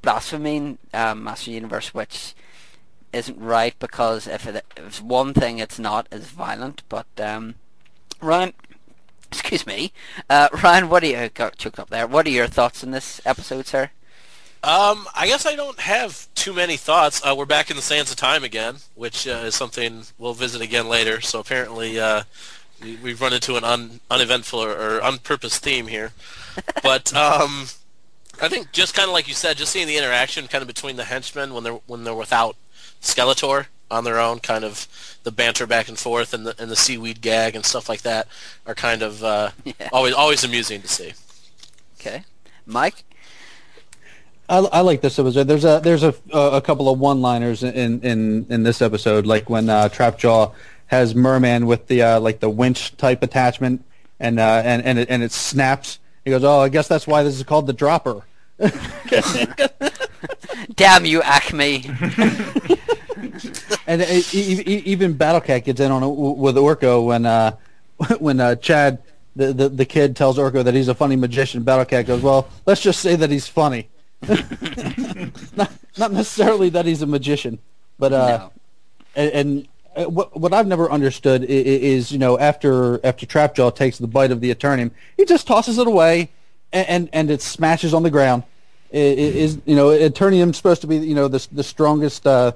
blaspheming 0.07 0.79
um, 0.95 1.25
Master 1.25 1.51
Universe, 1.51 1.93
which 1.93 2.33
isn't 3.13 3.39
right 3.41 3.77
because 3.81 4.29
if, 4.29 4.47
it, 4.47 4.65
if 4.77 4.87
it's 4.87 5.03
one 5.03 5.35
thing, 5.35 5.59
it's 5.59 5.81
not 5.81 6.07
as 6.13 6.27
violent. 6.27 6.85
But 6.89 7.09
um, 7.19 7.57
Ryan, 8.23 8.53
excuse 9.33 9.67
me, 9.67 9.93
uh, 10.31 10.49
Ryan, 10.63 10.89
what 10.89 11.03
do 11.03 11.09
you 11.09 11.29
got 11.35 11.59
choked 11.59 11.81
up 11.81 11.91
there? 11.91 12.07
What 12.07 12.25
are 12.27 12.31
your 12.31 12.47
thoughts 12.47 12.85
on 12.85 12.93
this 12.93 13.21
episode, 13.27 13.67
sir? 13.67 13.91
Um, 14.63 15.09
I 15.15 15.27
guess 15.27 15.45
I 15.45 15.57
don't 15.57 15.81
have 15.81 16.29
too 16.37 16.53
many 16.53 16.77
thoughts. 16.77 17.21
Uh, 17.25 17.35
we're 17.37 17.45
back 17.45 17.69
in 17.71 17.77
the 17.77 17.83
sands 17.83 18.13
of 18.13 18.17
time 18.17 18.45
again, 18.45 18.77
which 18.95 19.27
uh, 19.27 19.43
is 19.47 19.57
something 19.57 20.05
we'll 20.19 20.35
visit 20.35 20.61
again 20.61 20.89
later. 20.89 21.21
So 21.21 21.41
apparently, 21.41 21.99
uh, 21.99 22.23
we, 22.81 23.11
have 23.11 23.21
run 23.21 23.33
into 23.33 23.57
an 23.57 23.65
un, 23.65 23.99
uneventful 24.09 24.61
or, 24.61 24.71
or 24.71 25.01
unpurposed 25.01 25.59
theme 25.59 25.89
here. 25.89 26.13
But 26.83 27.15
um, 27.15 27.67
I 28.41 28.49
think 28.49 28.73
just 28.73 28.95
kind 28.95 29.09
of 29.09 29.13
like 29.13 29.29
you 29.29 29.35
said, 29.35 29.57
just 29.57 29.73
seeing 29.73 29.87
the 29.87 29.97
interaction 29.97 30.47
kind 30.49 30.63
of 30.63 30.69
between 30.69 30.97
the 30.97 31.05
henchmen 31.05 31.55
when 31.55 31.65
they're 31.65 31.81
when 31.87 32.05
they're 32.05 32.15
without 32.15 32.57
Skeletor 33.01 33.67
on 33.91 34.05
their 34.05 34.19
own, 34.19 34.41
kind 34.41 34.65
of 34.65 34.89
the 35.23 35.33
banter 35.33 35.67
back 35.67 35.89
and 35.89 35.99
forth 35.99 36.35
and 36.35 36.47
the 36.47 36.55
and 36.59 36.71
the 36.71 36.77
seaweed 36.77 37.21
gag 37.21 37.55
and 37.55 37.65
stuff 37.65 37.89
like 37.89 38.03
that 38.03 38.29
are 38.67 38.75
kind 38.75 39.03
of 39.03 39.23
uh, 39.23 39.51
yeah. 39.65 39.89
always 39.93 40.15
always 40.15 40.45
amusing 40.45 40.83
to 40.83 40.89
see. 40.89 41.13
Okay, 41.99 42.25
Mike. 42.67 43.05
I, 44.49 44.59
I 44.59 44.81
like 44.83 45.01
this 45.01 45.19
episode. 45.19 45.45
There's 45.45 45.65
a 45.65 45.81
there's 45.83 46.03
a 46.05 46.15
a 46.33 46.61
couple 46.61 46.89
of 46.89 46.99
one-liners 46.99 47.63
in 47.63 48.01
in 48.03 48.47
in 48.49 48.63
this 48.63 48.81
episode, 48.81 49.27
like 49.27 49.51
when 49.51 49.69
uh, 49.69 49.89
Trapjaw 49.89 50.53
has 50.87 51.15
Merman 51.15 51.67
with 51.67 51.89
the 51.89 52.03
uh, 52.03 52.21
like 52.21 52.41
the 52.41 52.51
winch 52.51 52.97
type 52.97 53.23
attachment, 53.23 53.85
and 54.21 54.39
uh, 54.39 54.63
and 54.65 54.85
and 54.85 54.99
it, 54.99 55.11
and 55.11 55.23
it 55.23 55.33
snaps. 55.33 55.99
He 56.27 56.31
goes, 56.31 56.43
"Oh, 56.43 56.59
I 56.59 56.69
guess 56.69 56.89
that's 56.89 57.07
why 57.07 57.23
this 57.23 57.37
is 57.37 57.45
called 57.45 57.69
the 57.69 57.73
dropper." 57.73 58.23
Damn 60.75 61.05
you, 61.05 61.23
Acme! 61.23 61.85
and 63.87 64.03
it, 64.03 64.35
even 64.35 65.15
Battlecat 65.15 65.63
gets 65.63 65.79
in 65.79 65.93
on 65.93 66.03
it 66.03 66.09
with 66.09 66.57
Orko 66.57 67.07
when 67.07 67.27
uh, 67.27 67.55
when 68.19 68.41
uh, 68.41 68.57
Chad 68.57 69.05
the, 69.37 69.53
the 69.53 69.69
the 69.69 69.85
kid 69.85 70.17
tells 70.17 70.37
Orko 70.37 70.65
that 70.65 70.75
he's 70.75 70.89
a 70.89 70.97
funny 70.97 71.15
magician. 71.15 71.63
Battlecat 71.63 72.07
goes, 72.07 72.23
"Well, 72.23 72.49
let's 72.67 72.81
just 72.81 72.99
say 72.99 73.15
that 73.15 73.31
he's 73.31 73.47
funny." 73.47 73.89
not, 75.57 75.71
not 75.97 76.13
necessarily 76.13 76.71
that 76.71 76.87
he's 76.87 77.03
a 77.03 77.07
magician, 77.07 77.61
but 78.01 78.13
uh, 78.13 78.39
no. 78.39 78.53
and, 79.15 79.31
and 79.31 79.69
what 80.05 80.39
what 80.39 80.53
I've 80.53 80.67
never 80.67 80.91
understood 80.91 81.45
is, 81.45 81.83
is, 82.09 82.13
you 82.13 82.19
know 82.19 82.39
after 82.39 83.05
after 83.05 83.27
Trapjaw 83.27 83.75
takes 83.75 83.99
the 83.99 84.07
bite 84.07 84.31
of 84.31 84.41
the 84.41 84.55
Eternium, 84.55 84.91
he 85.17 85.25
just 85.25 85.47
tosses 85.47 85.79
it 85.79 85.87
away, 85.87 86.31
and 86.73 86.89
and, 86.89 87.09
and 87.13 87.31
it 87.31 87.43
smashes 87.43 87.95
on 87.95 88.03
the 88.03 88.11
ground. 88.11 88.43
It, 88.91 89.19
it 89.19 89.37
is 89.37 89.59
you 89.65 89.75
know 89.75 89.89
Eternium's 89.89 90.57
supposed 90.57 90.83
to 90.83 90.87
be 90.87 90.97
you 90.99 91.15
know 91.15 91.29
the 91.29 91.47
the 91.51 91.65
strongest 91.65 92.27
uh, 92.27 92.53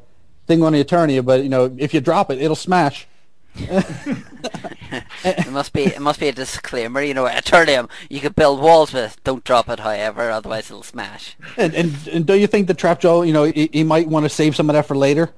thing 0.46 0.62
on 0.62 0.74
the 0.74 0.84
Eternia, 0.84 1.24
but 1.24 1.42
you 1.42 1.48
know 1.48 1.74
if 1.78 1.94
you 1.94 2.00
drop 2.00 2.30
it, 2.30 2.40
it'll 2.40 2.56
smash. 2.56 3.06
it 3.56 5.50
must 5.50 5.72
be 5.72 5.82
it 5.82 6.00
must 6.00 6.20
be 6.20 6.28
a 6.28 6.32
disclaimer, 6.32 7.02
you 7.02 7.14
know, 7.14 7.26
Eternium 7.26 7.90
you 8.08 8.20
could 8.20 8.36
build 8.36 8.60
walls 8.60 8.92
with. 8.92 9.22
Don't 9.24 9.44
drop 9.44 9.68
it, 9.68 9.80
however, 9.80 10.30
otherwise 10.30 10.70
it'll 10.70 10.82
smash. 10.82 11.36
And 11.56 11.74
and, 11.74 12.08
and 12.12 12.26
do 12.26 12.34
you 12.34 12.46
think 12.46 12.68
the 12.68 12.74
Trapjaw, 12.74 13.26
you 13.26 13.32
know, 13.32 13.44
he, 13.44 13.68
he 13.72 13.82
might 13.82 14.08
want 14.08 14.24
to 14.24 14.30
save 14.30 14.54
some 14.54 14.70
of 14.70 14.74
that 14.74 14.86
for 14.86 14.96
later? 14.96 15.30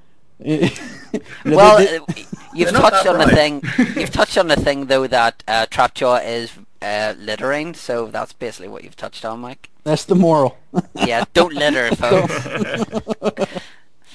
well, 1.44 1.76
uh, 1.76 2.14
you've 2.54 2.70
touched 2.70 3.06
on 3.06 3.16
right. 3.16 3.28
the 3.28 3.34
thing. 3.34 3.62
You've 3.96 4.10
touched 4.10 4.38
on 4.38 4.48
the 4.48 4.56
thing 4.56 4.86
though 4.86 5.06
that 5.06 5.42
uh, 5.46 5.66
Trapjaw 5.70 6.24
is 6.26 6.52
uh, 6.80 7.14
littering, 7.18 7.74
so 7.74 8.06
that's 8.06 8.32
basically 8.32 8.68
what 8.68 8.82
you've 8.84 8.96
touched 8.96 9.24
on, 9.24 9.40
Mike. 9.40 9.70
That's 9.84 10.04
the 10.04 10.14
moral. 10.14 10.58
yeah, 10.94 11.24
don't 11.32 11.54
litter, 11.54 11.94
folks. 11.96 13.58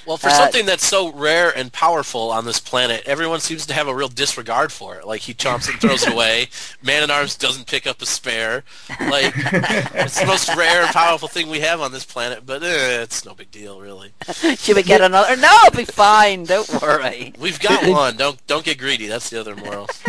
Well, 0.08 0.16
for 0.16 0.28
uh, 0.28 0.32
something 0.32 0.64
that's 0.64 0.86
so 0.86 1.12
rare 1.12 1.54
and 1.54 1.70
powerful 1.70 2.30
on 2.30 2.46
this 2.46 2.58
planet, 2.58 3.02
everyone 3.04 3.40
seems 3.40 3.66
to 3.66 3.74
have 3.74 3.88
a 3.88 3.94
real 3.94 4.08
disregard 4.08 4.72
for 4.72 4.96
it. 4.96 5.06
Like 5.06 5.20
he 5.20 5.34
chomps 5.34 5.68
and 5.68 5.78
throws 5.78 6.02
it 6.02 6.14
away. 6.14 6.48
Man 6.82 7.02
in 7.02 7.10
Arms 7.10 7.36
doesn't 7.36 7.66
pick 7.66 7.86
up 7.86 8.00
a 8.00 8.06
spare. 8.06 8.64
Like 8.98 9.34
it's 9.36 10.18
the 10.18 10.24
most 10.24 10.48
rare 10.56 10.80
and 10.84 10.90
powerful 10.94 11.28
thing 11.28 11.50
we 11.50 11.60
have 11.60 11.82
on 11.82 11.92
this 11.92 12.06
planet, 12.06 12.46
but 12.46 12.62
eh, 12.62 13.02
it's 13.02 13.26
no 13.26 13.34
big 13.34 13.50
deal, 13.50 13.82
really. 13.82 14.14
Should 14.32 14.76
we 14.76 14.82
get 14.82 15.02
another? 15.02 15.36
No, 15.36 15.54
it'll 15.66 15.76
be 15.76 15.84
fine. 15.84 16.44
Don't 16.44 16.80
worry. 16.80 17.34
We've 17.38 17.60
got 17.60 17.86
one. 17.86 18.16
Don't 18.16 18.44
don't 18.46 18.64
get 18.64 18.78
greedy. 18.78 19.08
That's 19.08 19.28
the 19.28 19.38
other 19.38 19.56
moral. 19.56 19.90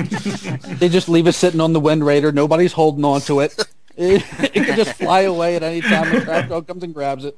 they 0.77 0.88
just 0.88 1.09
leave 1.09 1.27
it 1.27 1.34
sitting 1.34 1.59
on 1.59 1.73
the 1.73 1.80
Wind 1.81 2.05
Raider. 2.05 2.31
Nobody's 2.31 2.71
holding 2.71 3.03
on 3.03 3.19
to 3.21 3.41
it. 3.41 3.53
It, 3.97 4.23
it 4.39 4.53
can 4.53 4.77
just 4.77 4.93
fly 4.93 5.21
away 5.21 5.57
at 5.57 5.63
any 5.63 5.81
time 5.81 6.09
the 6.13 6.21
trap 6.21 6.47
dog 6.47 6.67
comes 6.67 6.84
and 6.84 6.93
grabs 6.93 7.26
it. 7.26 7.38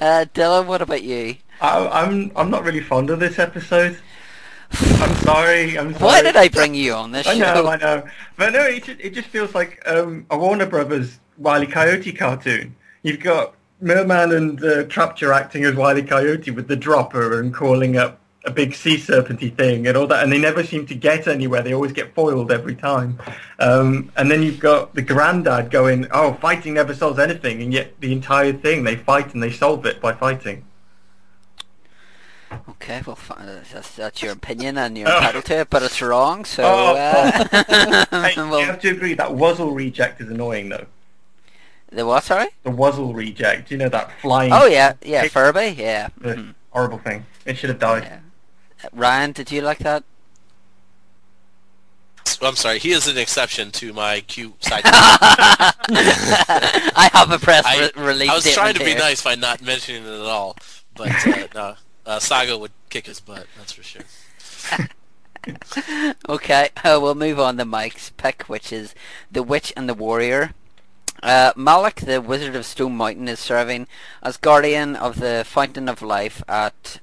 Uh, 0.00 0.24
Dylan, 0.34 0.66
what 0.66 0.80
about 0.80 1.02
you? 1.02 1.36
I, 1.60 1.86
I'm 1.88 2.32
I'm 2.34 2.50
not 2.50 2.64
really 2.64 2.80
fond 2.80 3.10
of 3.10 3.20
this 3.20 3.38
episode. 3.38 3.98
I'm 4.72 5.14
sorry. 5.24 5.78
I'm 5.78 5.92
sorry. 5.92 6.04
Why 6.04 6.22
did 6.22 6.36
I 6.36 6.48
bring 6.48 6.74
you 6.74 6.94
on 6.94 7.12
this 7.12 7.26
I 7.26 7.36
show? 7.36 7.44
I 7.44 7.54
know, 7.54 7.66
I 7.66 7.76
know. 7.76 8.08
But 8.36 8.52
no, 8.54 8.60
it 8.64 8.84
just, 8.84 9.00
it 9.00 9.14
just 9.14 9.28
feels 9.28 9.54
like 9.54 9.82
um, 9.86 10.26
a 10.30 10.38
Warner 10.38 10.66
Brothers 10.66 11.18
Wile 11.36 11.62
E. 11.62 11.66
Coyote 11.66 12.12
cartoon. 12.12 12.74
You've 13.02 13.20
got 13.20 13.54
Merman 13.80 14.32
and 14.32 14.64
uh, 14.64 14.84
Trapjaw 14.84 15.34
acting 15.34 15.64
as 15.64 15.74
Wile 15.74 15.98
E. 15.98 16.02
Coyote 16.02 16.50
with 16.50 16.68
the 16.68 16.76
dropper 16.76 17.38
and 17.38 17.52
calling 17.52 17.96
up 17.96 18.19
a 18.44 18.50
big 18.50 18.74
sea 18.74 18.96
serpenty 18.96 19.54
thing 19.54 19.86
and 19.86 19.96
all 19.96 20.06
that, 20.06 20.22
and 20.22 20.32
they 20.32 20.38
never 20.38 20.64
seem 20.64 20.86
to 20.86 20.94
get 20.94 21.28
anywhere. 21.28 21.62
They 21.62 21.74
always 21.74 21.92
get 21.92 22.14
foiled 22.14 22.50
every 22.50 22.74
time. 22.74 23.18
Um, 23.58 24.10
and 24.16 24.30
then 24.30 24.42
you've 24.42 24.60
got 24.60 24.94
the 24.94 25.02
granddad 25.02 25.70
going, 25.70 26.06
"Oh, 26.10 26.34
fighting 26.34 26.74
never 26.74 26.94
solves 26.94 27.18
anything," 27.18 27.62
and 27.62 27.72
yet 27.72 28.00
the 28.00 28.12
entire 28.12 28.52
thing 28.52 28.84
they 28.84 28.96
fight 28.96 29.34
and 29.34 29.42
they 29.42 29.50
solve 29.50 29.84
it 29.84 30.00
by 30.00 30.14
fighting. 30.14 30.64
Okay, 32.68 33.02
well, 33.06 33.18
that's, 33.72 33.94
that's 33.94 34.22
your 34.22 34.32
opinion 34.32 34.76
and 34.76 34.98
you're 34.98 35.08
entitled 35.14 35.44
to 35.44 35.60
it, 35.60 35.70
but 35.70 35.82
it's 35.82 36.02
wrong. 36.02 36.44
So 36.44 36.64
oh, 36.64 36.96
uh, 36.96 37.46
oh. 37.52 38.06
I, 38.10 38.32
well, 38.36 38.60
you 38.60 38.66
have 38.66 38.80
to 38.80 38.90
agree 38.90 39.14
that 39.14 39.28
Wuzzle 39.28 39.74
reject 39.74 40.20
is 40.20 40.30
annoying, 40.30 40.68
though. 40.68 40.86
The 41.90 42.06
what? 42.06 42.24
Sorry. 42.24 42.48
The 42.62 42.70
Wuzzle 42.70 43.14
reject. 43.14 43.70
You 43.70 43.76
know 43.76 43.88
that 43.88 44.12
flying. 44.20 44.52
Oh 44.52 44.66
yeah, 44.66 44.94
yeah, 45.02 45.26
Furby. 45.26 45.74
Yeah. 45.76 46.08
Mm-hmm. 46.20 46.52
Horrible 46.70 46.98
thing. 46.98 47.26
It 47.44 47.58
should 47.58 47.70
have 47.70 47.80
died. 47.80 48.04
Yeah. 48.04 48.20
Ryan, 48.92 49.32
did 49.32 49.50
you 49.50 49.60
like 49.62 49.78
that? 49.78 50.04
I'm 52.42 52.56
sorry. 52.56 52.78
He 52.78 52.92
is 52.92 53.06
an 53.06 53.18
exception 53.18 53.70
to 53.72 53.92
my 53.92 54.20
cute 54.20 54.62
side. 54.64 54.82
I 54.84 55.72
have 57.12 57.30
a 57.30 57.38
press 57.38 57.64
I, 57.66 57.90
re- 57.96 58.02
release. 58.02 58.30
I 58.30 58.34
was 58.34 58.52
trying 58.52 58.74
to 58.74 58.84
here. 58.84 58.94
be 58.94 59.00
nice 59.00 59.22
by 59.22 59.34
not 59.34 59.62
mentioning 59.62 60.04
it 60.04 60.08
at 60.08 60.20
all, 60.20 60.56
but 60.94 61.10
uh, 61.26 61.46
no, 61.54 61.74
uh, 62.06 62.18
Sago 62.18 62.58
would 62.58 62.72
kick 62.88 63.06
his 63.06 63.20
butt. 63.20 63.46
That's 63.56 63.72
for 63.72 63.82
sure. 63.82 64.02
okay, 66.28 66.70
uh, 66.78 66.98
we'll 67.00 67.14
move 67.14 67.38
on 67.40 67.56
to 67.58 67.64
Mike's 67.64 68.10
pick, 68.10 68.44
which 68.44 68.72
is 68.72 68.94
the 69.30 69.42
Witch 69.42 69.72
and 69.76 69.88
the 69.88 69.94
Warrior. 69.94 70.54
Uh, 71.22 71.52
Malik, 71.54 71.96
the 71.96 72.20
Wizard 72.20 72.56
of 72.56 72.64
Stone 72.64 72.96
Mountain, 72.96 73.28
is 73.28 73.38
serving 73.40 73.86
as 74.22 74.38
guardian 74.38 74.96
of 74.96 75.20
the 75.20 75.44
Fountain 75.46 75.88
of 75.88 76.00
Life 76.00 76.42
at 76.48 77.00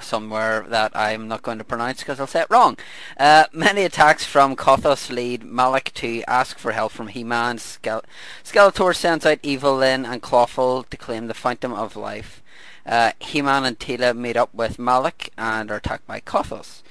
somewhere 0.00 0.64
that 0.68 0.92
I'm 0.94 1.28
not 1.28 1.42
going 1.42 1.58
to 1.58 1.64
pronounce 1.64 1.98
because 1.98 2.20
I'll 2.20 2.26
say 2.26 2.40
it 2.40 2.50
wrong. 2.50 2.76
Uh, 3.18 3.44
many 3.52 3.82
attacks 3.84 4.24
from 4.24 4.56
Kothos 4.56 5.10
lead 5.10 5.44
Malik 5.44 5.92
to 5.94 6.22
ask 6.28 6.58
for 6.58 6.72
help 6.72 6.92
from 6.92 7.08
He-Man. 7.08 7.58
Skele- 7.58 8.04
Skeletor 8.44 8.94
sends 8.94 9.26
out 9.26 9.38
Evil-Lyn 9.42 10.04
and 10.04 10.22
Clawful 10.22 10.84
to 10.84 10.96
claim 10.96 11.26
the 11.26 11.34
Fountain 11.34 11.72
of 11.72 11.96
Life. 11.96 12.42
Uh, 12.84 13.12
He-Man 13.20 13.64
and 13.64 13.78
Teela 13.78 14.16
meet 14.16 14.36
up 14.36 14.52
with 14.54 14.78
Malik 14.78 15.32
and 15.38 15.70
are 15.70 15.76
attacked 15.76 16.06
by 16.06 16.20
Kothos. 16.20 16.82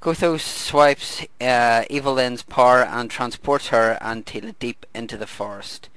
Kothos 0.00 0.40
swipes 0.40 1.24
uh, 1.40 1.84
Evil-Lyn's 1.88 2.42
power 2.42 2.82
and 2.84 3.10
transports 3.10 3.68
her 3.68 3.98
and 4.00 4.26
Teela 4.26 4.54
deep 4.58 4.84
into 4.94 5.16
the 5.16 5.26
forest. 5.26 5.88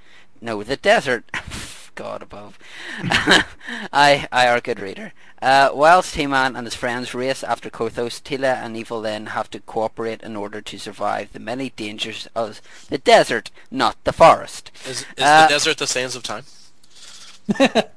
No, 0.41 0.64
the 0.64 0.78
desert. 0.78 1.26
God 1.98 2.22
above. 2.22 2.57
I, 3.91 4.28
I 4.32 4.48
are 4.48 4.57
a 4.57 4.61
good 4.61 4.80
reader. 4.80 5.11
Uh, 5.41 5.72
whilst 5.74 6.15
He-Man 6.15 6.56
and 6.56 6.65
his 6.65 6.76
friends 6.76 7.14
race 7.14 7.44
after 7.44 7.69
Kothos, 7.69 8.22
Teela 8.22 8.56
and 8.64 8.78
Evil-Lyn 8.78 9.28
have 9.28 9.49
to 9.49 9.60
cooperate 9.60 10.22
in 10.22 10.36
order 10.36 10.61
to 10.61 10.78
survive 10.78 11.34
the 11.34 11.40
many 11.40 11.72
dangers 11.72 12.28
of 12.36 12.61
the 12.90 12.99
desert, 12.99 13.49
not 13.69 14.02
the 14.03 14.14
forest. 14.14 14.72
Is, 14.86 15.02
is 15.18 15.24
uh, 15.24 15.48
the 15.48 15.53
desert 15.53 15.78
the 15.80 15.88
sands 15.88 16.15
of 16.15 16.24
time? 16.24 16.45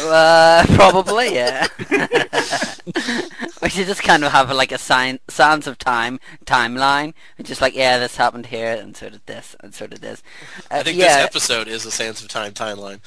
Uh, 0.00 0.64
probably, 0.74 1.34
yeah. 1.34 1.66
we 3.62 3.68
should 3.68 3.86
just 3.86 4.02
kind 4.02 4.24
of 4.24 4.32
have 4.32 4.50
like 4.50 4.72
a 4.72 4.78
sign, 4.78 5.20
sands 5.28 5.66
of 5.66 5.78
time 5.78 6.20
timeline. 6.44 7.14
It's 7.38 7.48
just 7.48 7.60
like, 7.60 7.74
yeah, 7.74 7.98
this 7.98 8.16
happened 8.16 8.46
here, 8.46 8.72
and 8.72 8.96
so 8.96 9.10
did 9.10 9.26
this, 9.26 9.56
and 9.60 9.74
so 9.74 9.86
did 9.86 10.00
this. 10.00 10.22
Uh, 10.70 10.76
I 10.76 10.82
think 10.82 10.98
yeah. 10.98 11.16
this 11.16 11.26
episode 11.26 11.68
is 11.68 11.84
a 11.86 11.90
sands 11.90 12.22
of 12.22 12.28
time 12.28 12.52
timeline. 12.52 13.00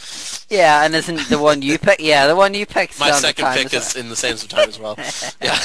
Yeah, 0.49 0.83
and 0.83 0.93
isn't 0.95 1.29
the 1.29 1.39
one 1.39 1.61
you 1.61 1.77
pick? 1.77 1.99
Yeah, 1.99 2.27
the 2.27 2.35
one 2.35 2.53
you 2.53 2.65
picked. 2.65 2.99
My 2.99 3.11
second 3.11 3.53
pick 3.53 3.73
is 3.73 3.95
in 3.95 4.09
the 4.09 4.15
sands 4.15 4.43
of 4.43 4.49
time 4.49 4.69
as 4.69 4.79
well. 4.79 4.95
yeah. 5.41 5.59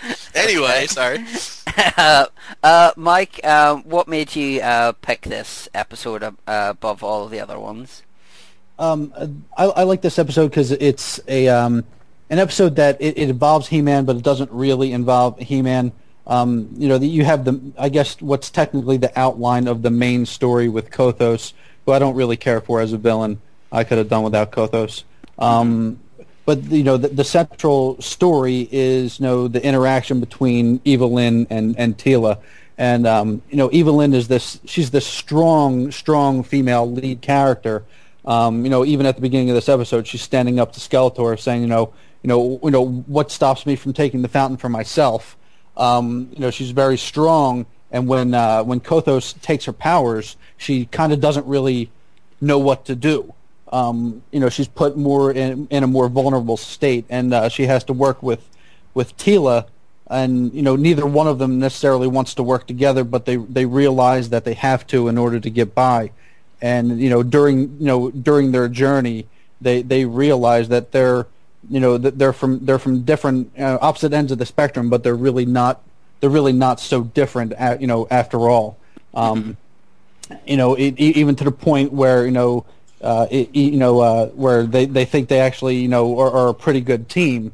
anyway, 0.34 0.86
sorry. 0.86 1.24
Uh, 1.96 2.26
uh, 2.62 2.92
Mike, 2.96 3.44
um, 3.46 3.82
what 3.82 4.08
made 4.08 4.34
you 4.36 4.60
uh, 4.60 4.92
pick 4.92 5.22
this 5.22 5.68
episode 5.74 6.22
above 6.46 7.02
all 7.02 7.28
the 7.28 7.40
other 7.40 7.58
ones? 7.58 8.02
Um, 8.82 9.44
I, 9.56 9.66
I, 9.66 9.82
like 9.84 10.02
this 10.02 10.18
episode 10.18 10.48
because 10.48 10.72
it's 10.72 11.20
a 11.28 11.46
um, 11.46 11.84
an 12.30 12.40
episode 12.40 12.74
that 12.76 13.00
it, 13.00 13.16
it, 13.16 13.30
involves 13.30 13.68
He-Man, 13.68 14.04
but 14.04 14.16
it 14.16 14.24
doesn't 14.24 14.50
really 14.50 14.92
involve 14.92 15.38
He-Man. 15.38 15.92
Um, 16.26 16.68
you 16.76 16.88
know, 16.88 16.96
you 16.96 17.24
have 17.24 17.44
the 17.44 17.60
I 17.78 17.90
guess 17.90 18.20
what's 18.20 18.50
technically 18.50 18.96
the 18.96 19.16
outline 19.16 19.68
of 19.68 19.82
the 19.82 19.90
main 19.90 20.26
story 20.26 20.68
with 20.68 20.90
Kothos, 20.90 21.52
who 21.86 21.92
I 21.92 22.00
don't 22.00 22.16
really 22.16 22.36
care 22.36 22.60
for 22.60 22.80
as 22.80 22.92
a 22.92 22.98
villain. 22.98 23.40
I 23.70 23.84
could 23.84 23.98
have 23.98 24.08
done 24.08 24.24
without 24.24 24.50
Kothos. 24.50 25.04
Um, 25.38 26.00
but 26.44 26.64
you 26.64 26.82
know, 26.82 26.96
the, 26.96 27.06
the, 27.06 27.24
central 27.24 28.00
story 28.02 28.68
is 28.72 29.20
you 29.20 29.26
know 29.26 29.46
the 29.46 29.64
interaction 29.64 30.18
between 30.18 30.80
Evil-Lyn 30.84 31.46
and 31.50 31.78
and 31.78 31.96
Teela. 31.96 32.40
And 32.76 33.06
um, 33.06 33.42
you 33.48 33.58
know, 33.58 33.70
Evil-Lyn 33.72 34.12
is 34.12 34.26
this. 34.26 34.58
She's 34.64 34.90
this 34.90 35.06
strong, 35.06 35.92
strong 35.92 36.42
female 36.42 36.90
lead 36.90 37.20
character 37.20 37.84
um, 38.24 38.64
you 38.64 38.70
know, 38.70 38.84
even 38.84 39.06
at 39.06 39.16
the 39.16 39.22
beginning 39.22 39.50
of 39.50 39.54
this 39.54 39.68
episode, 39.68 40.06
she's 40.06 40.22
standing 40.22 40.60
up 40.60 40.72
to 40.72 40.80
Skeletor, 40.80 41.38
saying, 41.38 41.62
you 41.62 41.68
know, 41.68 41.92
you 42.22 42.28
know, 42.28 42.60
you 42.62 42.70
know, 42.70 42.86
what 42.86 43.30
stops 43.30 43.66
me 43.66 43.74
from 43.74 43.92
taking 43.92 44.22
the 44.22 44.28
fountain 44.28 44.56
for 44.56 44.68
myself? 44.68 45.36
Um, 45.76 46.28
you 46.32 46.38
know, 46.38 46.50
she's 46.50 46.70
very 46.70 46.96
strong, 46.96 47.66
and 47.90 48.06
when 48.06 48.34
uh, 48.34 48.62
when 48.62 48.80
Kothos 48.80 49.40
takes 49.40 49.64
her 49.64 49.72
powers, 49.72 50.36
she 50.56 50.86
kind 50.86 51.12
of 51.12 51.20
doesn't 51.20 51.46
really 51.46 51.90
know 52.40 52.58
what 52.58 52.84
to 52.84 52.94
do. 52.94 53.34
Um, 53.72 54.22
you 54.30 54.38
know, 54.38 54.50
she's 54.50 54.68
put 54.68 54.96
more 54.96 55.32
in, 55.32 55.66
in 55.70 55.82
a 55.82 55.86
more 55.86 56.08
vulnerable 56.08 56.56
state, 56.56 57.06
and 57.08 57.32
uh, 57.34 57.48
she 57.48 57.66
has 57.66 57.82
to 57.84 57.92
work 57.92 58.22
with 58.22 58.48
with 58.94 59.16
Teela, 59.16 59.66
and 60.06 60.52
you 60.54 60.62
know, 60.62 60.76
neither 60.76 61.06
one 61.06 61.26
of 61.26 61.38
them 61.40 61.58
necessarily 61.58 62.06
wants 62.06 62.34
to 62.34 62.44
work 62.44 62.68
together, 62.68 63.02
but 63.02 63.24
they 63.24 63.36
they 63.36 63.66
realize 63.66 64.28
that 64.28 64.44
they 64.44 64.54
have 64.54 64.86
to 64.88 65.08
in 65.08 65.18
order 65.18 65.40
to 65.40 65.50
get 65.50 65.74
by 65.74 66.12
and 66.62 67.00
you 67.00 67.10
know 67.10 67.22
during 67.22 67.76
you 67.78 67.86
know 67.86 68.10
during 68.10 68.52
their 68.52 68.68
journey 68.68 69.26
they 69.60 69.82
they 69.82 70.06
realize 70.06 70.68
that 70.68 70.92
they're 70.92 71.26
you 71.68 71.80
know 71.80 71.98
that 71.98 72.18
they're 72.18 72.32
from 72.32 72.64
they're 72.64 72.78
from 72.78 73.02
different 73.02 73.50
uh, 73.58 73.78
opposite 73.82 74.12
ends 74.12 74.32
of 74.32 74.38
the 74.38 74.46
spectrum 74.46 74.88
but 74.88 75.02
they're 75.02 75.14
really 75.14 75.44
not 75.44 75.82
they're 76.20 76.30
really 76.30 76.52
not 76.52 76.80
so 76.80 77.02
different 77.02 77.52
at, 77.54 77.80
you 77.80 77.86
know 77.86 78.06
after 78.10 78.48
all 78.48 78.78
um, 79.14 79.56
you 80.46 80.56
know 80.56 80.74
it, 80.74 80.98
even 80.98 81.34
to 81.34 81.44
the 81.44 81.52
point 81.52 81.92
where 81.92 82.24
you 82.24 82.30
know 82.30 82.64
uh, 83.02 83.26
it, 83.30 83.54
you 83.54 83.72
know 83.72 84.00
uh, 84.00 84.26
where 84.28 84.64
they, 84.64 84.86
they 84.86 85.04
think 85.04 85.28
they 85.28 85.40
actually 85.40 85.76
you 85.76 85.88
know 85.88 86.18
are, 86.18 86.30
are 86.30 86.48
a 86.48 86.54
pretty 86.54 86.80
good 86.80 87.08
team 87.08 87.52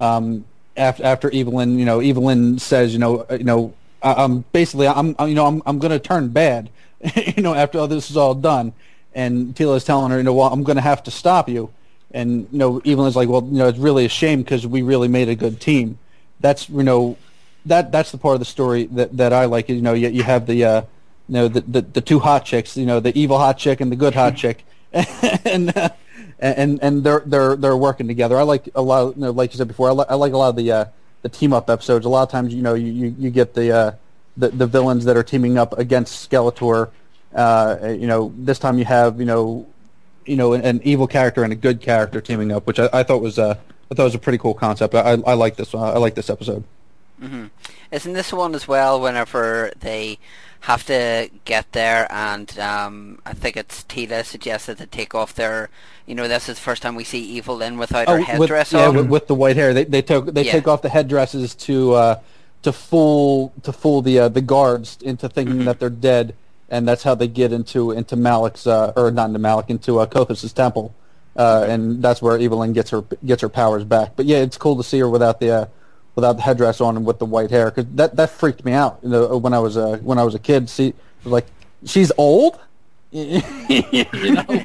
um, 0.00 0.44
after 0.76 1.04
after 1.04 1.30
Evil-Lyn 1.30 1.78
you 1.78 1.84
know 1.84 2.02
Evil-Lyn 2.02 2.58
says 2.58 2.92
you 2.92 2.98
know 2.98 3.20
uh, 3.30 3.34
you 3.34 3.44
know 3.44 3.72
I'm 4.02 4.44
basically 4.52 4.86
I'm 4.88 5.14
you 5.20 5.34
know 5.34 5.46
I'm 5.46 5.62
I'm 5.66 5.78
going 5.78 5.90
to 5.92 5.98
turn 5.98 6.28
bad 6.28 6.70
you 7.00 7.42
know, 7.42 7.54
after 7.54 7.78
all 7.78 7.88
this 7.88 8.10
is 8.10 8.16
all 8.16 8.34
done. 8.34 8.72
And 9.14 9.54
Teela's 9.54 9.84
telling 9.84 10.10
her, 10.10 10.18
you 10.18 10.22
know, 10.22 10.34
well, 10.34 10.52
I'm 10.52 10.62
going 10.62 10.76
to 10.76 10.82
have 10.82 11.02
to 11.04 11.10
stop 11.10 11.48
you. 11.48 11.70
And, 12.10 12.48
you 12.52 12.58
know, 12.58 12.80
Evil-Lyn's 12.84 13.16
like, 13.16 13.28
well, 13.28 13.42
you 13.42 13.58
know, 13.58 13.68
it's 13.68 13.78
really 13.78 14.04
a 14.04 14.08
shame 14.08 14.42
because 14.42 14.66
we 14.66 14.82
really 14.82 15.08
made 15.08 15.28
a 15.28 15.34
good 15.34 15.60
team. 15.60 15.98
That's, 16.40 16.68
you 16.68 16.82
know, 16.82 17.16
that 17.66 17.92
that's 17.92 18.12
the 18.12 18.18
part 18.18 18.34
of 18.34 18.38
the 18.38 18.46
story 18.46 18.84
that, 18.86 19.16
that 19.16 19.32
I 19.32 19.46
like. 19.46 19.68
You 19.68 19.82
know, 19.82 19.94
you, 19.94 20.08
you 20.08 20.22
have 20.22 20.46
the, 20.46 20.64
uh, 20.64 20.80
you 21.28 21.34
know, 21.34 21.48
the, 21.48 21.60
the, 21.62 21.80
the 21.82 22.00
two 22.00 22.18
hot 22.18 22.44
chicks, 22.44 22.76
you 22.76 22.86
know, 22.86 23.00
the 23.00 23.16
evil 23.18 23.38
hot 23.38 23.58
chick 23.58 23.80
and 23.80 23.90
the 23.92 23.96
good 23.96 24.14
hot 24.14 24.36
chick. 24.36 24.64
and, 25.44 25.76
uh, 25.76 25.90
and, 26.38 26.78
and 26.82 27.04
they're, 27.04 27.22
they're, 27.26 27.56
they're 27.56 27.76
working 27.76 28.08
together. 28.08 28.38
I 28.38 28.42
like 28.42 28.68
a 28.74 28.82
lot 28.82 29.02
of, 29.02 29.16
you 29.16 29.22
know, 29.22 29.30
like 29.32 29.52
you 29.52 29.58
said 29.58 29.68
before, 29.68 29.88
I, 29.88 29.92
li- 29.92 30.06
I 30.08 30.14
like 30.14 30.32
a 30.32 30.38
lot 30.38 30.50
of 30.50 30.56
the, 30.56 30.70
uh, 30.70 30.84
the 31.22 31.28
team 31.28 31.52
up 31.52 31.68
episodes. 31.68 32.06
A 32.06 32.08
lot 32.08 32.22
of 32.22 32.30
times, 32.30 32.54
you 32.54 32.62
know, 32.62 32.74
you, 32.74 32.92
you, 32.92 33.14
you 33.18 33.30
get 33.30 33.54
the, 33.54 33.72
uh, 33.72 33.92
the, 34.38 34.48
the 34.48 34.66
villains 34.66 35.04
that 35.04 35.16
are 35.16 35.22
teaming 35.22 35.58
up 35.58 35.76
against 35.78 36.30
Skeletor. 36.30 36.90
Uh, 37.34 37.94
you 37.98 38.06
know, 38.06 38.32
this 38.36 38.58
time 38.58 38.78
you 38.78 38.84
have 38.86 39.18
you 39.18 39.26
know, 39.26 39.66
you 40.24 40.36
know, 40.36 40.54
an, 40.54 40.62
an, 40.62 40.80
evil 40.84 41.06
character 41.06 41.44
and 41.44 41.52
a 41.52 41.56
good 41.56 41.80
character 41.80 42.20
teaming 42.20 42.52
up, 42.52 42.66
which 42.66 42.78
I, 42.78 42.88
I 42.92 43.02
thought 43.02 43.20
was 43.20 43.38
uh, 43.38 43.58
I 43.90 43.94
thought 43.94 44.04
was 44.04 44.14
a 44.14 44.18
pretty 44.18 44.38
cool 44.38 44.54
concept. 44.54 44.94
I, 44.94 45.18
I 45.26 45.34
like 45.34 45.56
this. 45.56 45.74
I 45.74 45.98
like 45.98 46.14
this 46.14 46.30
episode. 46.30 46.64
Mm-hmm. 47.20 47.46
Isn't 47.90 48.12
this 48.12 48.32
one 48.32 48.54
as 48.54 48.68
well? 48.68 49.00
Whenever 49.00 49.72
they 49.78 50.18
have 50.60 50.84
to 50.86 51.30
get 51.44 51.72
there, 51.72 52.06
and 52.10 52.58
um, 52.58 53.20
I 53.24 53.32
think 53.32 53.56
it's 53.56 53.84
Teela 53.84 54.24
suggested 54.24 54.78
to 54.78 54.86
take 54.86 55.14
off 55.14 55.34
their. 55.34 55.68
You 56.06 56.14
know, 56.14 56.28
this 56.28 56.48
is 56.48 56.56
the 56.56 56.62
first 56.62 56.82
time 56.82 56.94
we 56.94 57.04
see 57.04 57.20
Evil-Lyn 57.20 57.76
without 57.76 58.08
oh, 58.08 58.16
her 58.16 58.20
headdress 58.20 58.72
with, 58.72 58.80
on. 58.80 58.94
Yeah, 58.94 59.00
with, 59.00 59.10
with, 59.10 59.26
the 59.26 59.34
white 59.34 59.56
hair. 59.56 59.74
They 59.74 59.84
they 59.84 60.02
took 60.02 60.26
they 60.26 60.44
yeah. 60.44 60.52
take 60.52 60.68
off 60.68 60.82
the 60.82 60.88
headdresses 60.88 61.54
to 61.56 61.92
uh, 61.92 62.20
to 62.62 62.72
fool 62.72 63.52
to 63.62 63.72
fool 63.72 64.02
the 64.02 64.18
uh, 64.18 64.28
the 64.28 64.40
guards 64.40 64.98
into 65.02 65.28
thinking 65.28 65.56
mm-hmm. 65.56 65.64
that 65.64 65.80
they're 65.80 65.90
dead, 65.90 66.34
and 66.68 66.86
that's 66.86 67.02
how 67.02 67.14
they 67.14 67.28
get 67.28 67.52
into 67.52 67.92
into 67.92 68.16
Malek's 68.16 68.66
uh, 68.66 68.92
or 68.96 69.10
not 69.10 69.26
into 69.26 69.38
Malek 69.38 69.70
into 69.70 69.98
uh, 70.00 70.06
Kothos's 70.06 70.52
temple, 70.52 70.94
uh, 71.36 71.66
and 71.68 72.02
that's 72.02 72.20
where 72.20 72.38
Evil-Lyn 72.38 72.72
gets 72.72 72.90
her 72.90 73.02
gets 73.24 73.42
her 73.42 73.48
powers 73.48 73.84
back. 73.84 74.16
But 74.16 74.26
yeah, 74.26 74.38
it's 74.38 74.56
cool 74.56 74.76
to 74.76 74.82
see 74.82 74.98
her 74.98 75.08
without 75.08 75.40
the 75.40 75.50
uh, 75.50 75.66
without 76.14 76.32
the 76.34 76.42
headdress 76.42 76.80
on 76.80 76.96
and 76.96 77.06
with 77.06 77.20
the 77.20 77.24
white 77.24 77.50
hair 77.50 77.70
because 77.70 77.86
that 77.94 78.16
that 78.16 78.30
freaked 78.30 78.64
me 78.64 78.72
out 78.72 78.98
you 79.02 79.10
know, 79.10 79.38
when 79.38 79.54
I 79.54 79.60
was 79.60 79.76
uh, 79.76 79.98
when 80.02 80.18
I 80.18 80.24
was 80.24 80.34
a 80.34 80.40
kid. 80.40 80.68
See, 80.68 80.94
like 81.24 81.46
she's 81.84 82.10
old. 82.18 82.58
you 83.10 83.40
know, 83.40 84.42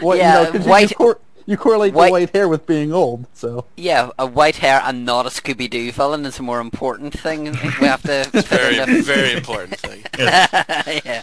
what, 0.00 0.18
yeah, 0.18 0.50
you 0.50 0.58
know, 0.58 0.66
white. 0.66 0.92
You, 0.98 1.18
you 1.46 1.56
correlate 1.56 1.94
white, 1.94 2.06
the 2.06 2.12
white 2.12 2.30
hair 2.30 2.48
with 2.48 2.66
being 2.66 2.92
old, 2.92 3.26
so 3.34 3.66
yeah, 3.76 4.10
a 4.18 4.26
white 4.26 4.56
hair 4.56 4.80
and 4.84 5.04
not 5.04 5.26
a 5.26 5.28
Scooby 5.28 5.68
Doo 5.68 5.92
villain 5.92 6.24
is 6.24 6.38
a 6.38 6.42
more 6.42 6.60
important 6.60 7.18
thing. 7.18 7.44
We 7.44 7.86
have 7.86 8.02
to 8.02 8.28
very 8.48 9.00
very 9.02 9.32
important 9.32 9.78
thing. 9.80 10.04
yeah, 10.18 11.22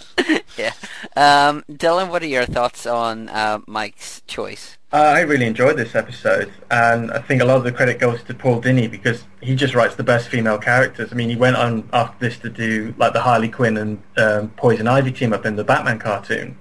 yeah. 0.58 0.74
Um, 1.16 1.64
Dylan, 1.70 2.10
what 2.10 2.22
are 2.22 2.28
your 2.28 2.46
thoughts 2.46 2.86
on 2.86 3.30
uh, 3.30 3.60
Mike's 3.68 4.22
choice? 4.28 4.78
Uh, 4.94 4.98
I 4.98 5.22
really 5.22 5.46
enjoyed 5.46 5.78
this 5.78 5.96
episode, 5.96 6.52
and 6.70 7.12
I 7.12 7.22
think 7.22 7.42
a 7.42 7.46
lot 7.46 7.56
of 7.56 7.64
the 7.64 7.72
credit 7.72 7.98
goes 7.98 8.22
to 8.24 8.34
Paul 8.34 8.62
Dini 8.62 8.92
because 8.92 9.24
he 9.40 9.56
just 9.56 9.74
writes 9.74 9.96
the 9.96 10.04
best 10.04 10.28
female 10.28 10.58
characters. 10.58 11.14
I 11.14 11.16
mean, 11.16 11.30
he 11.30 11.38
went 11.38 11.56
on 11.56 11.88
after 11.94 12.18
this 12.20 12.38
to 12.40 12.50
do 12.50 12.94
like 12.98 13.14
the 13.14 13.22
Harley 13.22 13.48
Quinn 13.48 13.78
and 13.78 14.04
um, 14.18 14.50
Poison 14.58 14.88
Ivy 14.88 15.14
team 15.14 15.32
up 15.32 15.46
in 15.46 15.56
the 15.56 15.64
Batman 15.64 15.98
cartoon. 15.98 16.58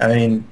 I 0.00 0.08
mean, 0.08 0.48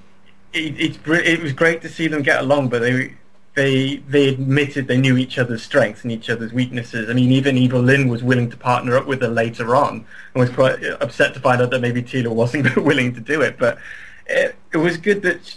it, 0.53 0.99
it 1.07 1.43
was 1.43 1.53
great 1.53 1.83
to 1.83 1.89
see 1.89 2.09
them 2.09 2.23
get 2.23 2.41
along, 2.41 2.69
but 2.69 2.81
they 2.81 3.15
they 3.55 3.97
they 3.97 4.29
admitted 4.29 4.87
they 4.87 4.99
knew 4.99 5.17
each 5.17 5.39
other's 5.39 5.63
strengths 5.63 6.03
and 6.03 6.13
each 6.13 6.31
other's 6.31 6.53
weaknesses. 6.53 7.09
I 7.09 7.15
mean, 7.15 7.33
even 7.33 7.57
Evil-Lyn 7.57 8.09
was 8.09 8.23
willing 8.23 8.51
to 8.51 8.57
partner 8.57 8.97
up 8.97 9.07
with 9.07 9.23
her 9.23 9.29
later 9.29 9.75
on, 9.75 10.07
and 10.35 10.41
was 10.41 10.51
quite 10.51 10.85
upset 11.01 11.35
to 11.35 11.41
find 11.41 11.61
out 11.61 11.71
that 11.71 11.81
maybe 11.81 12.03
Teela 12.03 12.29
wasn't 12.29 12.77
willing 12.85 13.15
to 13.15 13.21
do 13.21 13.41
it. 13.41 13.59
But 13.59 13.79
it, 14.27 14.55
it 14.73 14.77
was 14.77 14.99
good 14.99 15.23
that 15.23 15.57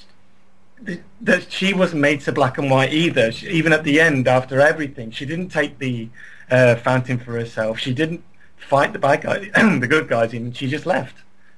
she, 0.85 0.99
that 1.21 1.51
she 1.51 1.73
wasn't 1.73 2.01
made 2.01 2.21
to 2.21 2.31
black 2.31 2.57
and 2.57 2.71
white 2.71 2.93
either. 2.93 3.31
She, 3.31 3.49
even 3.49 3.73
at 3.73 3.83
the 3.83 3.99
end, 3.99 4.27
after 4.27 4.61
everything, 4.61 5.11
she 5.11 5.25
didn't 5.25 5.49
take 5.49 5.77
the 5.77 6.09
uh, 6.49 6.75
fountain 6.75 7.19
for 7.19 7.33
herself. 7.33 7.79
She 7.79 7.93
didn't 7.93 8.23
fight 8.57 8.93
the 8.93 8.99
bad 8.99 9.21
guys, 9.23 9.49
the 9.53 9.87
good 9.87 10.07
guys, 10.07 10.33
and 10.33 10.55
she 10.55 10.67
just 10.67 10.85
left 10.85 11.15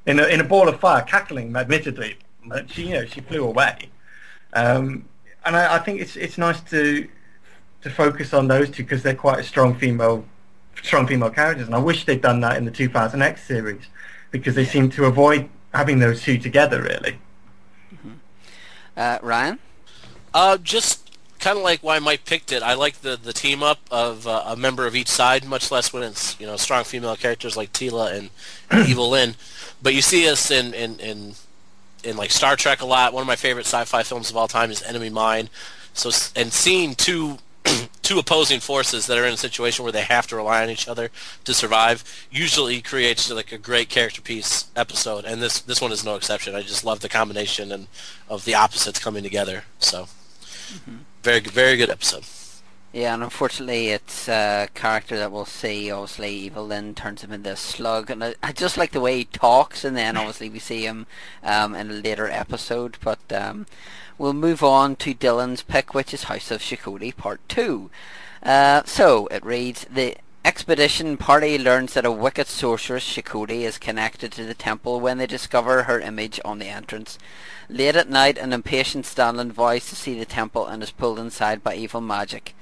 in 0.07 0.19
a, 0.19 0.23
in 0.25 0.39
a 0.39 0.43
ball 0.43 0.67
of 0.67 0.79
fire, 0.79 1.03
cackling, 1.03 1.55
admittedly 1.55 2.17
but 2.45 2.69
she, 2.69 2.88
you 2.88 2.93
know, 2.95 3.05
she 3.05 3.22
flew 3.22 3.43
away. 3.45 3.89
Um, 4.53 5.05
and 5.45 5.55
I, 5.55 5.76
I, 5.76 5.80
think 5.80 6.01
it's 6.01 6.15
it's 6.15 6.38
nice 6.38 6.59
to 6.61 7.07
to 7.81 7.89
focus 7.89 8.34
on 8.34 8.47
those 8.47 8.69
two 8.69 8.84
because 8.84 9.03
they're 9.03 9.15
quite 9.15 9.39
a 9.39 9.43
strong 9.43 9.76
female 9.76 10.26
strong 10.84 11.07
female 11.07 11.30
characters, 11.30 11.68
and 11.68 11.76
I 11.76 11.80
wish 11.80 12.05
they'd 12.05 12.22
done 12.22 12.41
that 12.41 12.57
in 12.57 12.65
the 12.65 12.72
2000X 12.72 13.39
series 13.39 13.84
because 14.31 14.55
they 14.55 14.65
seem 14.65 14.89
to 14.91 15.05
avoid 15.05 15.49
having 15.73 15.99
those 15.99 16.22
two 16.22 16.38
together. 16.38 16.81
Really. 16.81 17.18
Mm-hmm. 17.93 18.13
Uh, 18.97 19.19
Ryan. 19.22 19.59
Uh, 20.34 20.57
just 20.57 21.11
kind 21.39 21.57
of 21.57 21.63
like 21.63 21.81
why 21.81 21.99
Mike 21.99 22.23
picked 22.26 22.51
it. 22.51 22.63
I 22.63 22.73
like 22.76 23.01
the 23.01 23.18
the 23.18 23.34
team 23.34 23.63
up 23.63 23.80
of 23.89 24.27
uh, 24.27 24.43
a 24.45 24.55
member 24.55 24.85
of 24.85 24.95
each 24.95 25.09
side, 25.09 25.43
much 25.43 25.72
less 25.72 25.91
when 25.91 26.03
it's 26.03 26.39
you 26.39 26.45
know 26.45 26.55
strong 26.55 26.84
female 26.84 27.15
characters 27.15 27.57
like 27.57 27.73
Teela 27.73 28.13
and, 28.13 28.30
and 28.69 28.88
Evil-Lyn. 28.88 29.35
But 29.81 29.93
you 29.93 30.01
see 30.01 30.30
us 30.30 30.51
in, 30.51 30.73
in 30.73 30.99
in 30.99 31.34
in 32.03 32.17
like 32.17 32.31
Star 32.31 32.55
Trek 32.55 32.81
a 32.81 32.85
lot. 32.85 33.13
One 33.13 33.21
of 33.21 33.27
my 33.27 33.35
favorite 33.35 33.65
sci-fi 33.65 34.03
films 34.03 34.29
of 34.29 34.37
all 34.37 34.47
time 34.47 34.71
is 34.71 34.81
Enemy 34.83 35.09
Mine. 35.09 35.49
So 35.93 36.09
and 36.35 36.51
seeing 36.51 36.95
two 36.95 37.37
two 38.01 38.17
opposing 38.19 38.59
forces 38.59 39.07
that 39.07 39.17
are 39.17 39.25
in 39.25 39.33
a 39.33 39.37
situation 39.37 39.83
where 39.83 39.91
they 39.91 40.01
have 40.01 40.27
to 40.27 40.35
rely 40.35 40.63
on 40.63 40.69
each 40.69 40.87
other 40.87 41.11
to 41.43 41.53
survive 41.53 42.03
usually 42.31 42.81
creates 42.81 43.29
like 43.29 43.51
a 43.51 43.57
great 43.57 43.89
character 43.89 44.21
piece 44.21 44.65
episode 44.75 45.25
and 45.25 45.41
this 45.41 45.61
this 45.61 45.81
one 45.81 45.91
is 45.91 46.03
no 46.03 46.15
exception 46.15 46.55
i 46.55 46.61
just 46.61 46.83
love 46.83 47.01
the 47.01 47.09
combination 47.09 47.71
and 47.71 47.87
of 48.27 48.45
the 48.45 48.55
opposites 48.55 48.99
coming 48.99 49.21
together 49.21 49.65
so 49.77 50.03
mm-hmm. 50.03 50.97
very 51.21 51.39
very 51.39 51.77
good 51.77 51.89
episode 51.89 52.23
yeah, 52.93 53.13
and 53.13 53.23
unfortunately, 53.23 53.89
it's 53.89 54.27
a 54.27 54.68
character 54.73 55.18
that 55.18 55.31
we'll 55.31 55.45
see. 55.45 55.89
Obviously, 55.89 56.34
Evil-Lyn 56.35 56.93
turns 56.93 57.23
him 57.23 57.31
into 57.31 57.51
a 57.51 57.55
slug, 57.55 58.09
and 58.09 58.23
I, 58.23 58.35
I, 58.43 58.51
just 58.51 58.77
like 58.77 58.91
the 58.91 58.99
way 58.99 59.19
he 59.19 59.26
talks. 59.26 59.85
And 59.85 59.95
then, 59.95 60.18
obviously, 60.18 60.49
we 60.49 60.59
see 60.59 60.85
him 60.85 61.05
um, 61.41 61.73
in 61.73 61.89
a 61.89 61.93
later 61.93 62.27
episode. 62.27 62.97
But 63.01 63.19
um, 63.31 63.65
we'll 64.18 64.34
move 64.34 64.61
on 64.61 64.97
to 64.97 65.13
Dylan's 65.13 65.63
pick, 65.63 65.93
which 65.93 66.13
is 66.13 66.23
House 66.23 66.51
of 66.51 66.61
Shokoti 66.61 67.15
Part 67.15 67.39
Two. 67.47 67.89
Uh, 68.43 68.84
so 68.85 69.27
it 69.27 69.45
reads: 69.45 69.85
the 69.89 70.18
expedition 70.43 71.18
party 71.18 71.57
learns 71.57 71.93
that 71.93 72.05
a 72.05 72.11
wicked 72.11 72.47
sorceress, 72.47 73.03
Shokoti, 73.03 73.61
is 73.61 73.77
connected 73.77 74.31
to 74.34 74.43
the 74.43 74.53
temple 74.53 74.99
when 74.99 75.18
they 75.18 75.27
discover 75.27 75.84
her 75.84 75.99
image 75.99 76.39
on 76.43 76.59
the 76.59 76.68
entrance. 76.68 77.19
Late 77.69 77.95
at 77.95 78.09
night, 78.09 78.38
an 78.38 78.51
impatient 78.51 79.05
Stanley 79.05 79.49
vows 79.49 79.88
to 79.89 79.95
see 79.95 80.18
the 80.18 80.26
temple 80.26 80.65
and 80.65 80.81
is 80.81 80.91
pulled 80.91 81.19
inside 81.19 81.63
by 81.63 81.76
evil 81.76 82.01
magic. 82.01 82.55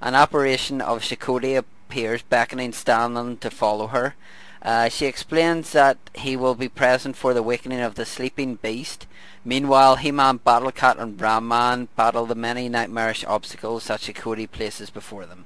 An 0.00 0.14
apparition 0.14 0.80
of 0.80 1.00
Shokoti 1.00 1.56
appears, 1.56 2.22
beckoning 2.22 2.72
Stanley 2.72 3.36
to 3.36 3.50
follow 3.50 3.88
her. 3.88 4.14
Uh, 4.60 4.88
she 4.88 5.06
explains 5.06 5.72
that 5.72 5.98
he 6.14 6.36
will 6.36 6.54
be 6.54 6.68
present 6.68 7.16
for 7.16 7.34
the 7.34 7.40
awakening 7.40 7.80
of 7.80 7.94
the 7.94 8.04
sleeping 8.04 8.56
beast. 8.56 9.06
Meanwhile, 9.44 9.96
He-Man, 9.96 10.38
Battlecat, 10.38 10.98
and 10.98 11.20
Ram-Man 11.20 11.88
battle 11.96 12.24
the 12.24 12.34
many 12.34 12.68
nightmarish 12.70 13.24
obstacles 13.24 13.86
that 13.86 14.00
Shokoti 14.00 14.50
places 14.50 14.88
before 14.88 15.26
them. 15.26 15.44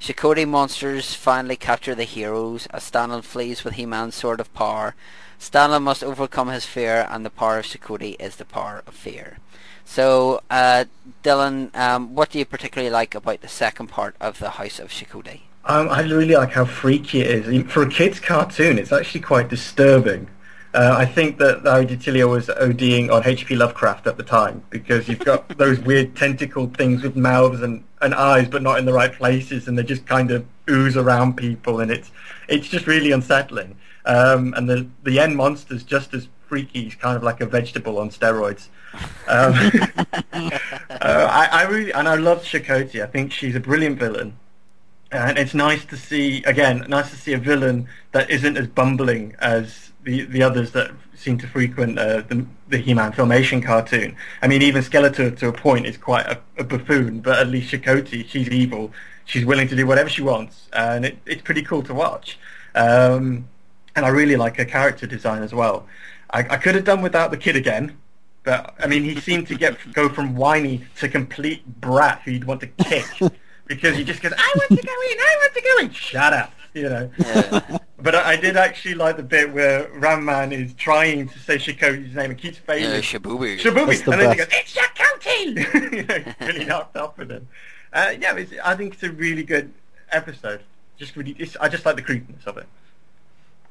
Shokoti 0.00 0.46
monsters 0.46 1.14
finally 1.14 1.56
capture 1.56 1.94
the 1.94 2.04
heroes 2.04 2.66
as 2.66 2.84
Stanley 2.84 3.22
flees 3.22 3.64
with 3.64 3.74
He-Man's 3.74 4.14
sword 4.14 4.40
of 4.40 4.52
power. 4.54 4.94
Stanley 5.38 5.80
must 5.80 6.04
overcome 6.04 6.48
his 6.48 6.64
fear, 6.64 7.06
and 7.10 7.24
the 7.24 7.30
power 7.30 7.58
of 7.58 7.66
Shokoti 7.66 8.16
is 8.20 8.36
the 8.36 8.44
power 8.44 8.82
of 8.86 8.94
fear. 8.94 9.38
So, 9.84 10.40
uh, 10.50 10.84
Dylan, 11.22 11.74
um, 11.76 12.14
what 12.14 12.30
do 12.30 12.38
you 12.38 12.44
particularly 12.44 12.90
like 12.90 13.14
about 13.14 13.40
the 13.40 13.48
second 13.48 13.86
part 13.86 14.16
of 14.20 14.38
the 14.38 14.50
House 14.50 14.78
of 14.78 14.90
Shokoti? 14.90 15.42
Um, 15.64 15.88
I 15.88 16.02
really 16.02 16.36
like 16.36 16.52
how 16.52 16.64
freaky 16.64 17.20
it 17.20 17.46
is. 17.46 17.72
For 17.72 17.82
a 17.82 17.88
kid's 17.90 18.20
cartoon, 18.20 18.78
it's 18.78 18.92
actually 18.92 19.20
quite 19.20 19.48
disturbing. 19.48 20.28
Uh, 20.76 20.94
I 20.94 21.06
think 21.06 21.38
that 21.38 21.64
Larry 21.64 21.86
DiTillio 21.86 22.28
was 22.28 22.48
ODing 22.48 23.10
on 23.10 23.26
H.P. 23.26 23.56
Lovecraft 23.56 24.06
at 24.06 24.18
the 24.18 24.22
time 24.22 24.62
because 24.68 25.08
you've 25.08 25.20
got 25.20 25.48
those 25.56 25.80
weird 25.80 26.14
tentacled 26.14 26.76
things 26.76 27.02
with 27.02 27.16
mouths 27.16 27.62
and, 27.62 27.82
and 28.02 28.14
eyes, 28.14 28.46
but 28.46 28.60
not 28.62 28.78
in 28.78 28.84
the 28.84 28.92
right 28.92 29.10
places, 29.10 29.68
and 29.68 29.78
they 29.78 29.82
just 29.82 30.06
kind 30.06 30.30
of 30.30 30.44
ooze 30.68 30.98
around 30.98 31.38
people, 31.38 31.80
and 31.80 31.90
it's 31.90 32.10
it's 32.46 32.68
just 32.68 32.86
really 32.86 33.10
unsettling. 33.10 33.78
Um, 34.04 34.52
and 34.54 34.68
the 34.68 34.86
the 35.02 35.18
end 35.18 35.34
monster's 35.34 35.82
just 35.82 36.12
as 36.12 36.28
freaky. 36.46 36.84
He's 36.84 36.94
kind 36.94 37.16
of 37.16 37.22
like 37.22 37.40
a 37.40 37.46
vegetable 37.46 37.98
on 37.98 38.10
steroids. 38.10 38.68
Um, 39.28 39.54
uh, 40.34 40.50
I, 41.00 41.48
I 41.52 41.62
really 41.70 41.92
and 41.94 42.06
I 42.06 42.16
love 42.16 42.42
Shokoti. 42.42 43.02
I 43.02 43.06
think 43.06 43.32
she's 43.32 43.56
a 43.56 43.60
brilliant 43.60 43.98
villain 43.98 44.36
and 45.12 45.38
it's 45.38 45.54
nice 45.54 45.84
to 45.84 45.96
see 45.96 46.42
again 46.44 46.84
nice 46.88 47.10
to 47.10 47.16
see 47.16 47.32
a 47.32 47.38
villain 47.38 47.86
that 48.10 48.28
isn't 48.28 48.56
as 48.56 48.66
bumbling 48.66 49.36
as 49.38 49.85
the 50.06 50.24
the 50.24 50.42
others 50.42 50.70
that 50.70 50.92
seem 51.14 51.36
to 51.38 51.46
frequent 51.46 51.98
uh, 51.98 52.22
the, 52.22 52.46
the 52.68 52.78
He-Man 52.78 53.12
filmation 53.12 53.62
cartoon. 53.62 54.16
I 54.40 54.46
mean, 54.46 54.62
even 54.62 54.82
Skeletor 54.82 55.36
to 55.38 55.48
a 55.48 55.52
point 55.52 55.86
is 55.86 55.96
quite 55.96 56.26
a, 56.26 56.40
a, 56.58 56.64
buffoon, 56.64 57.20
but 57.20 57.38
at 57.38 57.48
least 57.48 57.72
Shokoti, 57.72 58.26
she's 58.26 58.48
evil. 58.48 58.92
She's 59.24 59.44
willing 59.44 59.66
to 59.68 59.76
do 59.76 59.86
whatever 59.86 60.08
she 60.08 60.22
wants, 60.22 60.68
and 60.72 61.04
it, 61.04 61.18
it's 61.26 61.42
pretty 61.42 61.62
cool 61.62 61.82
to 61.82 61.92
watch. 61.94 62.38
Um, 62.74 63.48
and 63.96 64.06
I 64.06 64.08
really 64.08 64.36
like 64.36 64.56
her 64.58 64.64
character 64.64 65.06
design 65.06 65.42
as 65.42 65.52
well. 65.52 65.86
I, 66.30 66.40
I 66.40 66.56
could 66.58 66.76
have 66.76 66.84
done 66.84 67.02
without 67.02 67.30
the 67.32 67.36
kid 67.36 67.56
again, 67.56 67.96
but 68.44 68.74
I 68.78 68.86
mean, 68.86 69.02
he 69.02 69.18
seemed 69.20 69.48
to 69.48 69.56
get 69.56 69.76
go 69.92 70.08
from 70.08 70.36
whiny 70.36 70.84
to 71.00 71.08
complete 71.08 71.66
brat 71.80 72.22
who 72.24 72.30
you'd 72.30 72.44
want 72.44 72.60
to 72.60 72.68
kick. 72.68 73.06
because 73.66 73.96
he 73.96 74.04
just 74.04 74.22
goes, 74.22 74.32
I 74.36 74.52
want 74.56 74.80
to 74.80 74.86
go 74.86 74.92
in, 74.92 75.18
I 75.18 75.36
want 75.40 75.54
to 75.54 75.62
go 75.62 75.78
in. 75.78 75.90
Shut 75.90 76.32
up, 76.32 76.52
you 76.76 76.88
know. 76.88 77.10
Yeah. 77.18 77.78
but 77.98 78.14
I, 78.14 78.32
I, 78.32 78.36
did 78.36 78.56
actually 78.56 78.94
like 78.94 79.16
the 79.16 79.22
bit 79.22 79.52
where 79.52 79.90
Ram 79.94 80.24
Man 80.24 80.52
is 80.52 80.74
trying 80.74 81.28
to 81.28 81.38
say 81.38 81.56
Shokoti's 81.56 82.14
name 82.14 82.30
and 82.30 82.38
keeps 82.38 82.58
failing. 82.58 82.84
Yeah, 82.84 83.00
Shabubi. 83.00 83.58
Shabubi. 83.58 84.12
And 84.12 84.20
then 84.20 84.30
he 84.30 84.36
goes, 84.36 84.46
it's 84.50 84.76
Shokoti! 84.76 85.92
you 85.96 86.02
know, 86.04 86.46
really 86.46 86.64
knocked 86.64 86.96
off 86.96 87.16
with 87.16 87.30
him. 87.30 87.48
Uh, 87.92 88.12
yeah, 88.20 88.38
I 88.64 88.74
think 88.76 88.94
it's 88.94 89.02
a 89.02 89.10
really 89.10 89.42
good 89.42 89.72
episode. 90.12 90.60
Just 90.98 91.16
really, 91.16 91.36
I 91.60 91.68
just 91.68 91.84
like 91.86 91.96
the 91.96 92.02
creepiness 92.02 92.46
of 92.46 92.58
it. 92.58 92.66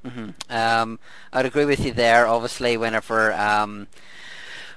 Mm-hmm. 0.05 0.29
Um, 0.49 0.99
I'd 1.33 1.45
agree 1.45 1.65
with 1.65 1.83
you 1.83 1.91
there. 1.91 2.27
Obviously, 2.27 2.77
whenever 2.77 3.33
um, 3.33 3.87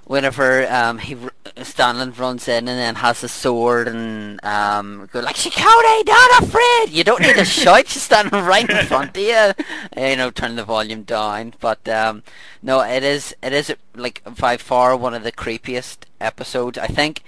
whenever 0.09 0.67
um, 0.73 0.99
he 0.99 1.17
Stanley 1.63 2.09
runs 2.11 2.49
in 2.49 2.67
and 2.67 2.79
then 2.79 2.97
has 2.97 3.23
a 3.23 3.29
sword 3.29 3.87
and 3.89 4.43
um, 4.45 5.09
go 5.13 5.21
like 5.21 5.37
Shokoti, 5.37 6.07
not 6.07 6.43
afraid. 6.43 6.91
You 6.91 7.05
don't 7.05 7.21
need 7.21 7.37
to 7.37 7.45
shout. 7.45 7.87
She's 7.87 8.03
standing 8.03 8.45
right 8.45 8.69
in 8.69 8.87
front 8.87 9.17
of 9.17 9.23
you. 9.23 9.53
You 9.97 10.17
know, 10.17 10.31
turn 10.31 10.57
the 10.57 10.65
volume 10.65 11.03
down. 11.03 11.55
But 11.61 11.87
um, 11.89 12.23
no, 12.63 12.81
it 12.81 13.05
is 13.05 13.37
it 13.43 13.53
is 13.53 13.73
like 13.95 14.23
by 14.39 14.57
far 14.57 14.97
one 14.97 15.15
of 15.15 15.23
the 15.23 15.33
creepiest 15.33 15.99
episodes. 16.21 16.79
I 16.79 16.87
think 16.87 17.23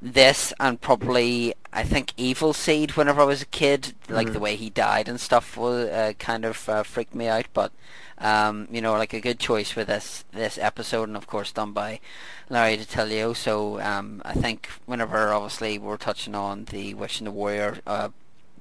this 0.00 0.52
and 0.58 0.80
probably 0.80 1.54
I 1.72 1.82
think 1.82 2.12
Evil 2.16 2.52
Seed. 2.52 2.92
Whenever 2.92 3.22
I 3.22 3.24
was 3.24 3.42
a 3.42 3.46
kid, 3.46 3.94
like 4.08 4.28
mm. 4.28 4.32
the 4.32 4.40
way 4.40 4.56
he 4.56 4.70
died 4.70 5.08
and 5.08 5.20
stuff, 5.20 5.56
was 5.56 5.88
uh, 5.88 6.12
kind 6.18 6.44
of 6.44 6.68
uh, 6.68 6.84
freaked 6.84 7.14
me 7.14 7.26
out. 7.26 7.46
But 7.52 7.72
um, 8.20 8.68
you 8.70 8.80
know, 8.80 8.92
like 8.92 9.14
a 9.14 9.20
good 9.20 9.38
choice 9.38 9.70
for 9.70 9.84
this 9.84 10.24
this 10.32 10.58
episode, 10.58 11.08
and 11.08 11.16
of 11.16 11.26
course 11.26 11.52
done 11.52 11.72
by 11.72 12.00
Larry 12.48 12.76
DiTillio. 12.76 13.34
So 13.34 13.80
um, 13.80 14.20
I 14.24 14.34
think 14.34 14.68
whenever 14.86 15.32
obviously 15.32 15.78
we're 15.78 15.96
touching 15.96 16.34
on 16.34 16.66
the 16.66 16.94
Witch 16.94 17.18
and 17.18 17.26
the 17.26 17.32
Warrior, 17.32 17.78
uh, 17.86 18.10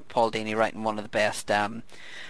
Paul 0.07 0.31
Dini 0.31 0.55
writing 0.55 0.83
one 0.83 0.97
of 0.97 1.03
the 1.03 1.09
best 1.09 1.51
um, 1.51 1.83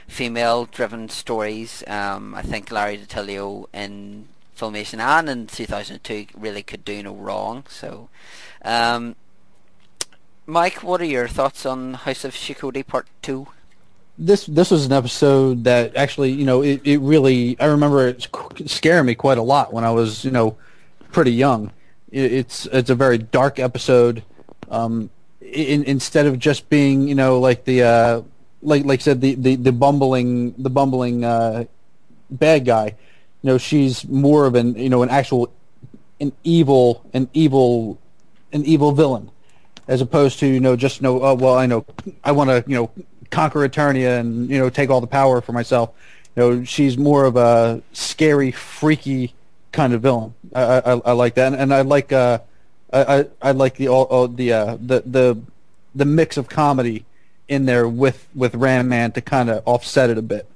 female-driven 0.08 1.10
stories. 1.10 1.84
Um, 1.88 2.34
I 2.34 2.42
think 2.42 2.72
Larry 2.72 2.98
DiTillio 2.98 3.68
in 3.74 4.28
Filmation 4.58 5.00
and 5.00 5.30
in 5.30 5.48
2002 5.48 6.28
really 6.36 6.64
could 6.64 6.84
do 6.84 7.02
no 7.02 7.14
wrong. 7.14 7.64
So, 7.70 8.10
um, 8.64 9.16
Mike, 10.46 10.84
what 10.84 11.00
are 11.00 11.06
your 11.06 11.28
thoughts 11.28 11.66
on 11.66 11.94
House 11.94 12.26
of 12.26 12.34
Shokoti 12.34 12.86
Part 12.86 13.08
Two? 13.22 13.48
This 14.20 14.46
this 14.48 14.70
was 14.70 14.86
an 14.86 14.92
episode 14.92 15.64
that 15.64 15.96
actually 15.96 16.32
you 16.32 16.44
know 16.44 16.62
it, 16.62 16.82
it 16.84 16.98
really 17.00 17.58
I 17.60 17.66
remember 17.68 18.10
it 18.10 18.28
scaring 18.66 19.06
me 19.06 19.16
quite 19.16 19.38
a 19.38 19.42
lot 19.42 19.74
when 19.74 19.86
I 19.86 19.92
was 19.92 20.26
you 20.26 20.32
know 20.32 20.58
pretty 21.12 21.32
young. 21.32 21.72
It, 22.12 22.34
it's 22.34 22.66
it's 22.68 22.90
a 22.90 22.96
very 22.96 23.18
dark 23.18 23.60
episode. 23.60 24.24
Um, 24.70 25.10
in, 25.42 25.84
instead 25.86 26.28
of 26.28 26.38
just 26.38 26.70
being 26.70 27.08
you 27.08 27.16
know 27.16 27.40
like 27.40 27.64
the 27.64 27.84
uh, 27.84 28.22
like 28.62 28.84
like 28.84 29.00
I 29.00 29.04
said 29.04 29.22
the, 29.22 29.36
the, 29.36 29.56
the 29.56 29.72
bumbling 29.72 30.54
the 30.62 30.70
bumbling 30.70 31.24
uh, 31.24 31.64
bad 32.30 32.66
guy, 32.66 32.88
you 33.42 33.48
know 33.48 33.58
she's 33.58 34.06
more 34.06 34.46
of 34.46 34.56
an 34.56 34.76
you 34.76 34.90
know 34.90 35.02
an 35.02 35.10
actual 35.10 35.52
an 36.20 36.34
evil 36.44 37.06
an 37.14 37.30
evil 37.34 37.98
an 38.52 38.66
evil 38.66 38.92
villain 38.92 39.32
as 39.88 40.02
opposed 40.02 40.40
to 40.40 40.46
you 40.46 40.60
know 40.60 40.76
just 40.76 41.02
know 41.02 41.24
oh 41.24 41.36
well 41.36 41.58
I 41.58 41.66
know 41.68 41.86
I 42.22 42.34
want 42.34 42.50
to 42.50 42.64
you 42.68 42.76
know 42.76 42.92
conquer 43.30 43.68
Eternia 43.68 44.20
and 44.20 44.50
you 44.50 44.58
know 44.58 44.70
take 44.70 44.90
all 44.90 45.02
the 45.02 45.08
power 45.08 45.42
for 45.42 45.54
myself. 45.54 45.92
You 46.36 46.42
know, 46.42 46.64
she's 46.64 46.98
more 46.98 47.26
of 47.26 47.36
a 47.36 47.82
scary, 47.94 48.52
freaky 48.52 49.34
kind 49.72 49.94
of 49.94 50.02
villain. 50.02 50.34
I 50.54 50.62
I, 50.62 50.92
I 51.06 51.12
like 51.12 51.36
that, 51.36 51.54
and, 51.54 51.62
and 51.62 51.74
I 51.74 51.82
like 51.82 52.12
uh, 52.12 52.40
I, 52.92 53.26
I, 53.42 53.52
like 53.52 53.76
the 53.76 53.88
all, 53.88 54.04
all 54.06 54.28
the 54.28 54.54
uh, 54.54 54.78
the 54.80 55.04
the 55.06 55.42
the 55.94 56.06
mix 56.06 56.38
of 56.38 56.50
comedy 56.50 57.06
in 57.48 57.66
there 57.66 57.88
with 57.88 58.28
with 58.34 58.56
Ram 58.56 58.90
Man 58.90 59.12
to 59.14 59.22
kind 59.22 59.50
of 59.50 59.64
offset 59.66 60.10
it 60.10 60.18
a 60.18 60.22
bit. 60.22 60.48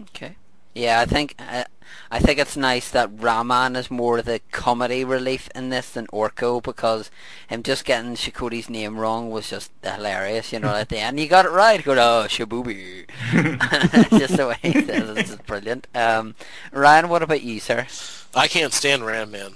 Okay. 0.00 0.36
Yeah, 0.74 1.00
I 1.00 1.06
think 1.06 1.34
uh, 1.38 1.64
I 2.12 2.18
think 2.18 2.40
it's 2.40 2.56
nice 2.56 2.90
that 2.90 3.10
Ram-Man 3.16 3.76
is 3.76 3.90
more 3.90 4.18
of 4.18 4.24
the 4.24 4.40
comedy 4.50 5.04
relief 5.04 5.48
in 5.54 5.68
this 5.70 5.90
than 5.90 6.08
Orko 6.08 6.60
because 6.60 7.08
him 7.46 7.62
just 7.62 7.84
getting 7.84 8.14
Shokoti's 8.14 8.68
name 8.68 8.98
wrong 8.98 9.30
was 9.30 9.50
just 9.50 9.70
hilarious. 9.82 10.52
You 10.52 10.58
know, 10.58 10.74
at 10.74 10.88
the 10.88 10.98
end 10.98 11.20
you 11.20 11.28
got 11.28 11.44
it 11.44 11.52
right. 11.52 11.82
Go, 11.82 11.92
oh, 11.92 12.26
Shabubi. 12.26 13.06
just 14.18 14.36
the 14.36 14.48
way 14.48 14.58
he 14.60 14.72
says 14.72 15.10
it 15.10 15.18
is 15.18 15.36
brilliant. 15.36 15.86
Um, 15.94 16.34
Ryan, 16.72 17.08
what 17.08 17.22
about 17.22 17.42
you, 17.42 17.60
sir? 17.60 17.86
I 18.34 18.48
can't 18.48 18.72
stand 18.72 19.06
Ram 19.06 19.30
Man. 19.30 19.52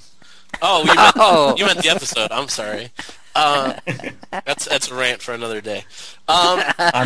Oh, 0.62 0.81
you 0.81 0.94
meant, 0.94 1.14
oh. 1.16 1.55
you 1.56 1.66
meant 1.66 1.82
the 1.82 1.89
episode. 1.89 2.31
I'm 2.31 2.48
sorry. 2.48 2.90
Uh, 3.35 3.74
that's 4.31 4.66
that's 4.66 4.90
a 4.90 4.94
rant 4.94 5.20
for 5.20 5.35
another 5.35 5.61
day. 5.61 5.85
Um, 6.28 6.62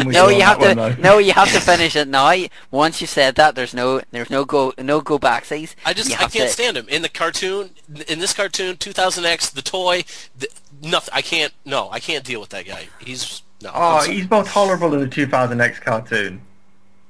no, 0.06 0.28
you 0.28 0.42
have 0.42 0.58
to. 0.60 0.74
One, 0.74 1.00
no, 1.00 1.18
you 1.18 1.32
have 1.32 1.50
to 1.52 1.60
finish 1.60 1.96
it 1.96 2.08
now. 2.08 2.34
Once 2.70 3.00
you 3.00 3.06
said 3.06 3.36
that, 3.36 3.54
there's 3.54 3.74
no, 3.74 4.02
there's 4.10 4.30
no 4.30 4.44
go, 4.44 4.74
no 4.78 5.00
go 5.00 5.18
backsies. 5.18 5.74
I 5.84 5.94
just, 5.94 6.12
I 6.12 6.28
can't 6.28 6.32
to, 6.32 6.48
stand 6.48 6.76
him 6.76 6.88
in 6.88 7.02
the 7.02 7.08
cartoon. 7.08 7.70
In 8.08 8.18
this 8.18 8.34
cartoon, 8.34 8.76
2000X, 8.76 9.52
the 9.52 9.62
toy, 9.62 10.04
the, 10.38 10.48
nothing. 10.82 11.12
I 11.14 11.22
can't. 11.22 11.52
No, 11.64 11.88
I 11.90 12.00
can't 12.00 12.24
deal 12.24 12.40
with 12.40 12.50
that 12.50 12.66
guy. 12.66 12.88
He's 13.00 13.42
no. 13.62 13.70
Oh, 13.74 14.02
he's 14.02 14.28
more 14.30 14.44
tolerable 14.44 14.92
in 14.94 15.00
the 15.00 15.08
2000X 15.08 15.80
cartoon. 15.80 16.42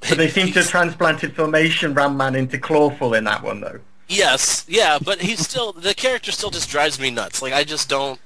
But 0.08 0.18
they 0.18 0.28
seem 0.28 0.52
to 0.52 0.60
have 0.60 0.68
transplanted 0.68 1.34
Filmation 1.34 1.96
Ram 1.96 2.16
Man 2.16 2.36
into 2.36 2.56
Clawful 2.56 3.14
in 3.14 3.24
that 3.24 3.42
one, 3.42 3.60
though. 3.60 3.80
Yes, 4.08 4.64
yeah, 4.68 4.98
but 5.02 5.20
he's 5.20 5.40
still 5.40 5.72
the 5.72 5.92
character 5.92 6.32
still 6.32 6.50
just 6.50 6.70
drives 6.70 6.98
me 6.98 7.10
nuts. 7.10 7.42
Like 7.42 7.52
I 7.52 7.64
just 7.64 7.88
don't. 7.90 8.18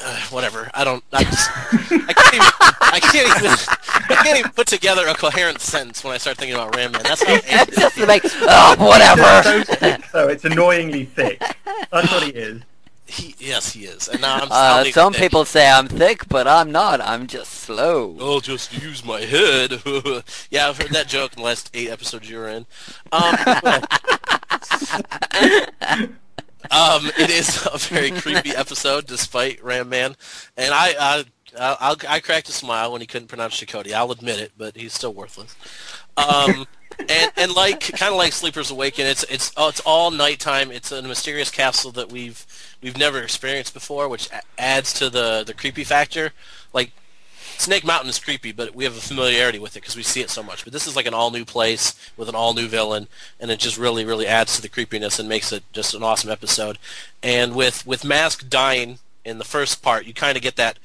Uh, 0.00 0.20
whatever. 0.30 0.70
I 0.74 0.84
don't. 0.84 1.02
I 1.12 1.24
just. 1.24 1.50
I 1.50 2.12
can't 2.12 2.34
even. 2.34 2.48
I 2.80 3.00
can't 3.00 3.28
even. 3.36 3.50
I 4.10 4.22
can't 4.24 4.38
even 4.38 4.50
put 4.52 4.66
together 4.66 5.06
a 5.06 5.14
coherent 5.14 5.60
sentence 5.60 6.02
when 6.02 6.14
I 6.14 6.18
start 6.18 6.36
thinking 6.36 6.54
about 6.54 6.74
Ram 6.74 6.92
Man. 6.92 7.02
That's 7.02 7.22
how. 7.22 7.34
It's 7.44 7.76
just 7.76 7.98
like, 7.98 8.22
oh, 8.24 8.76
whatever. 8.78 9.28
So, 9.48 9.74
thick, 9.74 10.04
so 10.06 10.28
it's 10.28 10.44
annoyingly 10.44 11.04
thick. 11.04 11.40
That's 11.90 12.12
what 12.12 12.22
he 12.22 12.30
is. 12.30 12.62
He, 13.06 13.34
yes, 13.38 13.72
he 13.72 13.84
is. 13.84 14.08
And 14.08 14.20
now 14.20 14.36
I'm. 14.36 14.48
Uh, 14.50 14.84
some 14.84 15.12
thick. 15.12 15.22
people 15.22 15.44
say 15.44 15.70
I'm 15.70 15.88
thick, 15.88 16.28
but 16.28 16.46
I'm 16.46 16.70
not. 16.70 17.00
I'm 17.00 17.26
just 17.26 17.52
slow. 17.52 18.16
I'll 18.20 18.40
just 18.40 18.82
use 18.82 19.04
my 19.04 19.20
head. 19.20 19.82
yeah, 20.50 20.68
I've 20.68 20.78
heard 20.78 20.90
that 20.90 21.06
joke 21.08 21.32
in 21.32 21.38
the 21.38 21.44
last 21.44 21.70
eight 21.72 21.88
episodes 21.88 22.28
you 22.28 22.38
were 22.38 22.48
in. 22.48 22.66
Um, 23.12 23.36
um, 26.70 27.06
it 27.18 27.30
is 27.30 27.66
a 27.72 27.78
very 27.78 28.10
creepy 28.10 28.50
episode, 28.50 29.06
despite 29.06 29.62
Ram 29.62 29.88
Man, 29.88 30.16
and 30.56 30.72
I, 30.72 30.94
I, 30.98 31.24
I, 31.58 31.96
I 32.08 32.20
cracked 32.20 32.48
a 32.48 32.52
smile 32.52 32.92
when 32.92 33.00
he 33.00 33.06
couldn't 33.06 33.28
pronounce 33.28 33.60
Shokoti. 33.60 33.92
I'll 33.92 34.12
admit 34.12 34.38
it, 34.38 34.52
but 34.56 34.76
he's 34.76 34.92
still 34.92 35.14
worthless. 35.14 35.56
Um, 36.16 36.66
and 37.08 37.32
and 37.36 37.54
like 37.54 37.80
kind 37.80 38.12
of 38.12 38.18
like 38.18 38.32
Sleepers 38.32 38.70
Awaken, 38.70 39.06
it's 39.06 39.22
it's 39.24 39.52
oh, 39.56 39.68
it's 39.68 39.80
all 39.80 40.10
nighttime. 40.10 40.70
It's 40.70 40.90
a 40.92 41.02
mysterious 41.02 41.50
castle 41.50 41.92
that 41.92 42.10
we've 42.10 42.44
we've 42.82 42.98
never 42.98 43.22
experienced 43.22 43.74
before, 43.74 44.08
which 44.08 44.28
adds 44.58 44.92
to 44.94 45.08
the 45.08 45.44
the 45.46 45.54
creepy 45.54 45.84
factor. 45.84 46.32
Like 46.72 46.92
Snake 47.58 47.84
Mountain 47.84 48.08
is 48.08 48.20
creepy, 48.20 48.52
but 48.52 48.74
we 48.74 48.84
have 48.84 48.96
a 48.96 49.00
familiarity 49.00 49.58
with 49.58 49.76
it 49.76 49.80
because 49.80 49.96
we 49.96 50.04
see 50.04 50.20
it 50.20 50.30
so 50.30 50.44
much. 50.44 50.62
But 50.62 50.72
this 50.72 50.86
is 50.86 50.94
like 50.94 51.06
an 51.06 51.14
all 51.14 51.32
new 51.32 51.44
place 51.44 51.94
with 52.16 52.28
an 52.28 52.36
all 52.36 52.54
new 52.54 52.68
villain, 52.68 53.08
and 53.40 53.50
it 53.50 53.58
just 53.58 53.76
really, 53.76 54.04
really 54.04 54.28
adds 54.28 54.54
to 54.56 54.62
the 54.62 54.68
creepiness 54.68 55.18
and 55.18 55.28
makes 55.28 55.52
it 55.52 55.64
just 55.72 55.92
an 55.92 56.04
awesome 56.04 56.30
episode. 56.30 56.78
And 57.20 57.56
with 57.56 57.84
with 57.84 58.04
Mask 58.04 58.48
dying 58.48 59.00
in 59.24 59.38
the 59.38 59.44
first 59.44 59.82
part, 59.82 60.06
you 60.06 60.14
kind 60.14 60.36
of 60.36 60.42
get 60.42 60.54
that 60.54 60.78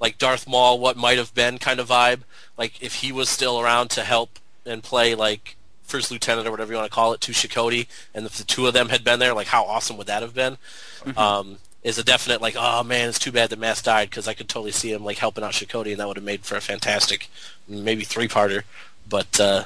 like 0.00 0.18
Darth 0.18 0.46
Maul, 0.46 0.78
what 0.78 0.96
might 0.96 1.18
have 1.18 1.34
been 1.34 1.58
kind 1.58 1.80
of 1.80 1.88
vibe. 1.88 2.20
Like 2.56 2.80
if 2.80 2.96
he 2.96 3.10
was 3.10 3.28
still 3.28 3.60
around 3.60 3.90
to 3.90 4.02
help 4.02 4.38
and 4.64 4.84
play 4.84 5.16
like 5.16 5.56
first 5.82 6.12
lieutenant 6.12 6.46
or 6.46 6.52
whatever 6.52 6.72
you 6.72 6.78
want 6.78 6.88
to 6.88 6.94
call 6.94 7.12
it 7.12 7.20
to 7.22 7.32
Shokoti, 7.32 7.88
and 8.14 8.24
if 8.24 8.34
the 8.34 8.44
two 8.44 8.68
of 8.68 8.72
them 8.72 8.90
had 8.90 9.02
been 9.02 9.18
there, 9.18 9.34
like 9.34 9.48
how 9.48 9.64
awesome 9.64 9.96
would 9.96 10.06
that 10.06 10.22
have 10.22 10.34
been? 10.34 10.58
Mm-hmm. 11.00 11.18
Um, 11.18 11.58
is 11.82 11.98
a 11.98 12.04
definite 12.04 12.40
like, 12.42 12.56
oh 12.58 12.82
man, 12.82 13.08
it's 13.08 13.18
too 13.18 13.32
bad 13.32 13.50
that 13.50 13.58
Mask 13.58 13.84
died 13.84 14.10
because 14.10 14.28
I 14.28 14.34
could 14.34 14.48
totally 14.48 14.72
see 14.72 14.92
him 14.92 15.04
like 15.04 15.18
helping 15.18 15.44
out 15.44 15.52
Shokoti, 15.52 15.92
and 15.92 16.00
that 16.00 16.08
would 16.08 16.16
have 16.16 16.24
made 16.24 16.44
for 16.44 16.56
a 16.56 16.60
fantastic, 16.60 17.28
maybe 17.68 18.04
three 18.04 18.28
parter. 18.28 18.62
But 19.08 19.40
uh, 19.40 19.64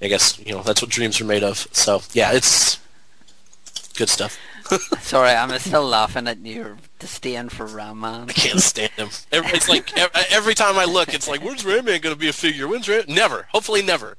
I 0.00 0.08
guess 0.08 0.38
you 0.38 0.52
know 0.52 0.62
that's 0.62 0.82
what 0.82 0.90
dreams 0.90 1.20
are 1.20 1.24
made 1.24 1.42
of. 1.42 1.66
So 1.72 2.02
yeah, 2.12 2.32
it's 2.32 2.78
good 3.96 4.08
stuff. 4.08 4.38
Sorry, 5.00 5.30
I'm 5.30 5.56
still 5.58 5.86
laughing 5.86 6.26
at 6.26 6.38
your 6.38 6.78
disdain 6.98 7.48
for 7.50 7.66
Ram 7.66 8.00
Man. 8.00 8.30
I 8.30 8.32
can't 8.32 8.60
stand 8.60 8.92
him. 8.92 9.08
It's 9.30 9.68
like 9.68 9.96
every 10.32 10.54
time 10.54 10.78
I 10.78 10.84
look, 10.84 11.12
it's 11.12 11.28
like, 11.28 11.42
when's 11.42 11.64
Ram 11.64 11.84
Man 11.84 12.00
going 12.00 12.14
to 12.14 12.20
be 12.20 12.28
a 12.28 12.32
figure? 12.32 12.66
When's 12.66 12.88
Ram? 12.88 13.04
Never. 13.08 13.46
Hopefully, 13.50 13.82
never. 13.82 14.16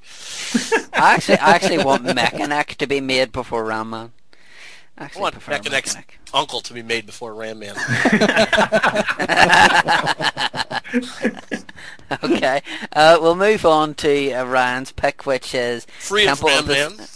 I 0.94 1.16
actually, 1.16 1.40
I 1.40 1.52
actually 1.52 1.84
want 1.84 2.06
Mekaneck 2.06 2.76
to 2.76 2.88
be 2.88 3.02
made 3.02 3.32
before 3.32 3.66
Ram 3.66 3.90
Man. 3.90 4.12
Actually, 4.98 5.20
I 5.20 5.24
want 5.24 5.36
Mekaneck's 5.42 5.98
uncle 6.34 6.62
to 6.62 6.74
be 6.74 6.82
made 6.82 7.06
before 7.06 7.34
Ram 7.34 7.60
Man. 7.60 7.76
okay, 12.24 12.62
uh, 12.94 13.18
we'll 13.20 13.36
move 13.36 13.66
on 13.66 13.94
to 13.96 14.32
uh, 14.32 14.46
Ryan's 14.46 14.94
pick, 14.94 15.26
which 15.26 15.54
is 15.54 15.86
Free 16.00 16.24
Temple 16.24 16.48
of 16.48 16.70
Ram 16.70 16.96
Man. 16.96 17.08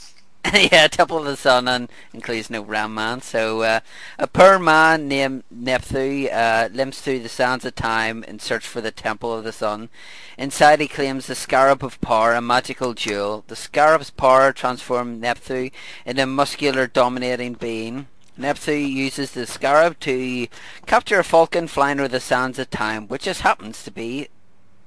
yeah, 0.71 0.87
Temple 0.87 1.19
of 1.19 1.25
the 1.25 1.35
Sun 1.35 1.67
and 1.67 1.89
includes 2.13 2.49
no 2.49 2.61
Ram 2.61 2.93
Man. 2.93 3.21
So 3.21 3.61
uh, 3.61 3.79
a 4.17 4.25
poor 4.25 4.57
man 4.57 5.07
named 5.07 5.43
Nepthu 5.51 6.27
uh, 6.27 6.69
limps 6.71 7.01
through 7.01 7.19
the 7.19 7.29
sands 7.29 7.65
of 7.65 7.75
time 7.75 8.23
in 8.23 8.39
search 8.39 8.65
for 8.65 8.79
the 8.79 8.91
Temple 8.91 9.33
of 9.33 9.43
the 9.43 9.51
Sun. 9.51 9.89
Inside 10.37 10.79
he 10.79 10.87
claims 10.87 11.27
the 11.27 11.35
Scarab 11.35 11.83
of 11.83 11.99
Power, 11.99 12.33
a 12.33 12.41
magical 12.41 12.93
jewel. 12.93 13.43
The 13.47 13.55
Scarab's 13.55 14.11
power 14.11 14.53
transforms 14.53 15.19
Nepthu 15.19 15.71
into 16.05 16.23
a 16.23 16.25
muscular 16.25 16.87
dominating 16.87 17.55
being. 17.55 18.07
Nepthu 18.37 18.71
uses 18.71 19.31
the 19.31 19.45
Scarab 19.45 19.99
to 19.99 20.47
capture 20.85 21.19
a 21.19 21.23
falcon 21.25 21.67
flying 21.67 21.99
over 21.99 22.07
the 22.07 22.21
sands 22.21 22.57
of 22.57 22.69
time, 22.69 23.09
which 23.09 23.23
just 23.23 23.41
happens 23.41 23.83
to 23.83 23.91
be 23.91 24.29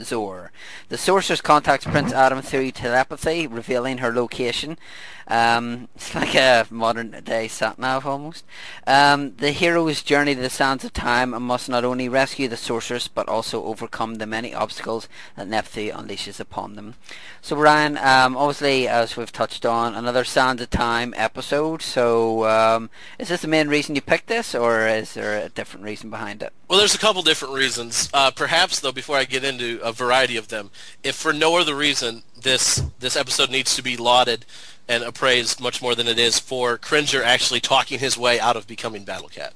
Zoar. 0.02 0.50
The 0.88 0.98
sorceress 0.98 1.40
contacts 1.40 1.86
Prince 1.86 2.12
Adam 2.12 2.42
through 2.42 2.72
telepathy, 2.72 3.46
revealing 3.46 3.98
her 3.98 4.12
location. 4.12 4.78
Um, 5.28 5.88
it's 5.94 6.14
like 6.14 6.34
a 6.34 6.66
modern 6.70 7.10
day 7.24 7.48
sat 7.48 7.78
nav 7.78 8.06
almost. 8.06 8.44
Um, 8.86 9.36
the 9.36 9.52
heroes 9.52 10.02
journey 10.02 10.34
to 10.34 10.40
the 10.40 10.50
sands 10.50 10.84
of 10.84 10.92
time 10.92 11.34
and 11.34 11.44
must 11.44 11.68
not 11.68 11.84
only 11.84 12.08
rescue 12.08 12.48
the 12.48 12.56
sorceress 12.56 13.08
but 13.08 13.28
also 13.28 13.64
overcome 13.64 14.16
the 14.16 14.26
many 14.26 14.54
obstacles 14.54 15.08
that 15.36 15.48
Nepthu 15.48 15.90
unleashes 15.90 16.40
upon 16.40 16.74
them. 16.74 16.94
So 17.40 17.56
Ryan, 17.56 17.96
um, 17.98 18.36
obviously 18.36 18.88
as 18.88 19.16
we've 19.16 19.32
touched 19.32 19.64
on, 19.66 19.94
another 19.94 20.24
sands 20.24 20.62
of 20.62 20.70
time 20.70 21.14
episode. 21.16 21.82
So 21.82 22.46
um, 22.46 22.90
is 23.18 23.28
this 23.28 23.42
the 23.42 23.48
main 23.48 23.68
reason 23.68 23.94
you 23.94 24.00
picked 24.00 24.28
this, 24.28 24.54
or 24.54 24.86
is 24.86 25.14
there 25.14 25.44
a 25.44 25.48
different 25.48 25.84
reason 25.84 26.10
behind 26.10 26.42
it? 26.42 26.52
Well, 26.68 26.78
there's 26.78 26.94
a 26.94 26.98
couple 26.98 27.22
different 27.22 27.54
reasons. 27.54 28.08
Uh, 28.14 28.30
perhaps 28.30 28.80
though, 28.80 28.92
before 28.92 29.16
I 29.16 29.24
get 29.24 29.44
into 29.44 29.78
a 29.82 29.92
variety 29.92 30.36
of 30.36 30.48
them, 30.48 30.70
if 31.02 31.16
for 31.16 31.32
no 31.32 31.56
other 31.56 31.74
reason 31.74 32.22
this 32.40 32.82
this 32.98 33.16
episode 33.16 33.50
needs 33.50 33.76
to 33.76 33.82
be 33.82 33.96
lauded 33.96 34.44
and 34.88 35.02
appraised 35.02 35.60
much 35.60 35.80
more 35.80 35.94
than 35.94 36.08
it 36.08 36.18
is 36.18 36.38
for 36.38 36.76
Cringer 36.76 37.22
actually 37.22 37.60
talking 37.60 37.98
his 37.98 38.18
way 38.18 38.40
out 38.40 38.56
of 38.56 38.66
becoming 38.66 39.04
Battle 39.04 39.28
Cat. 39.28 39.54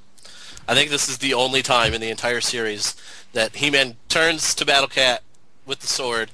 I 0.69 0.75
think 0.75 0.91
this 0.91 1.09
is 1.09 1.19
the 1.19 1.35
only 1.35 1.63
time 1.63 1.95
in 1.95 2.01
the 2.01 2.11
entire 2.11 2.41
series 2.41 2.97
that 3.33 3.57
He-Man 3.57 3.97
turns 4.09 4.55
to 4.55 4.65
Battle 4.65 4.89
Cat 4.89 5.23
with 5.65 5.81
the 5.81 5.87
sword, 5.87 6.31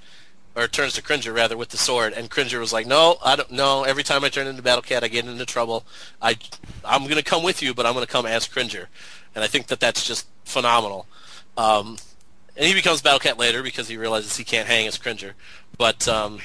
or 0.55 0.69
turns 0.69 0.95
to 0.95 1.03
Cringer 1.03 1.33
rather 1.33 1.57
with 1.57 1.71
the 1.71 1.77
sword, 1.77 2.13
and 2.13 2.31
Cringer 2.31 2.61
was 2.61 2.73
like, 2.73 2.87
"No, 2.87 3.19
I 3.25 3.37
don't 3.37 3.51
know. 3.51 3.85
Every 3.85 4.03
time 4.03 4.25
I 4.25 4.29
turn 4.29 4.47
into 4.47 4.63
Battle 4.63 4.83
Cat, 4.83 5.03
I 5.03 5.09
get 5.09 5.27
into 5.27 5.47
trouble. 5.47 5.85
I, 6.21 6.37
I'm 6.85 7.05
going 7.05 7.17
to 7.17 7.23
come 7.23 7.43
with 7.43 7.63
you, 7.63 7.75
but 7.75 7.87
I'm 7.87 7.95
going 7.95 8.07
to 8.07 8.13
come 8.13 8.27
as 8.27 8.47
Cringer," 8.47 8.89
and 9.35 9.43
I 9.43 9.47
think 9.47 9.69
that 9.69 9.81
that's 9.81 10.07
just 10.07 10.27
phenomenal. 10.45 11.07
Um, 11.57 11.99
and 12.57 12.67
he 12.67 12.75
becomes 12.75 13.01
Battle 13.01 13.19
Cat 13.19 13.39
later 13.39 13.63
because 13.63 13.89
he 13.89 13.97
realizes 13.97 14.37
he 14.37 14.45
can't 14.45 14.69
hang 14.69 14.87
as 14.87 14.99
Cringer, 14.99 15.35
but 15.79 16.07
um, 16.07 16.41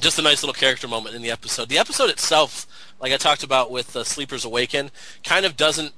just 0.00 0.18
a 0.18 0.22
nice 0.22 0.42
little 0.42 0.54
character 0.54 0.88
moment 0.88 1.14
in 1.14 1.22
the 1.22 1.30
episode. 1.30 1.68
The 1.68 1.78
episode 1.78 2.10
itself, 2.10 2.66
like 3.00 3.12
I 3.12 3.16
talked 3.16 3.42
about 3.42 3.70
with 3.70 3.94
uh, 3.96 4.04
Sleepers 4.04 4.44
Awaken, 4.44 4.90
kind 5.22 5.46
of 5.46 5.56
doesn't 5.56 5.92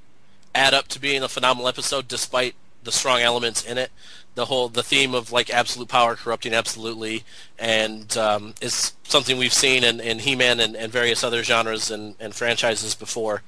add 0.55 0.75
up 0.75 0.89
to 0.89 1.01
being 1.01 1.23
a 1.23 1.29
phenomenal 1.29 1.69
episode 1.69 2.09
despite 2.09 2.55
the 2.85 2.93
strong 2.93 3.21
elements 3.21 3.65
in 3.65 3.79
it. 3.79 3.91
The 4.35 4.47
whole 4.47 4.69
the 4.69 4.83
theme 4.83 5.15
of 5.15 5.33
like 5.33 5.51
absolute 5.51 5.89
power 5.89 6.15
corrupting 6.15 6.53
absolutely, 6.53 7.25
and 7.59 8.17
um, 8.17 8.55
is 8.61 8.93
something 9.05 9.39
we've 9.39 9.53
seen 9.53 9.83
in, 9.83 9.99
in 9.99 10.21
He-Man 10.21 10.61
and, 10.61 10.77
and 10.77 10.93
various 10.93 11.25
other 11.25 11.43
genres 11.43 11.91
and, 11.91 12.17
and 12.21 12.35
franchises 12.35 12.95
before. 12.95 13.43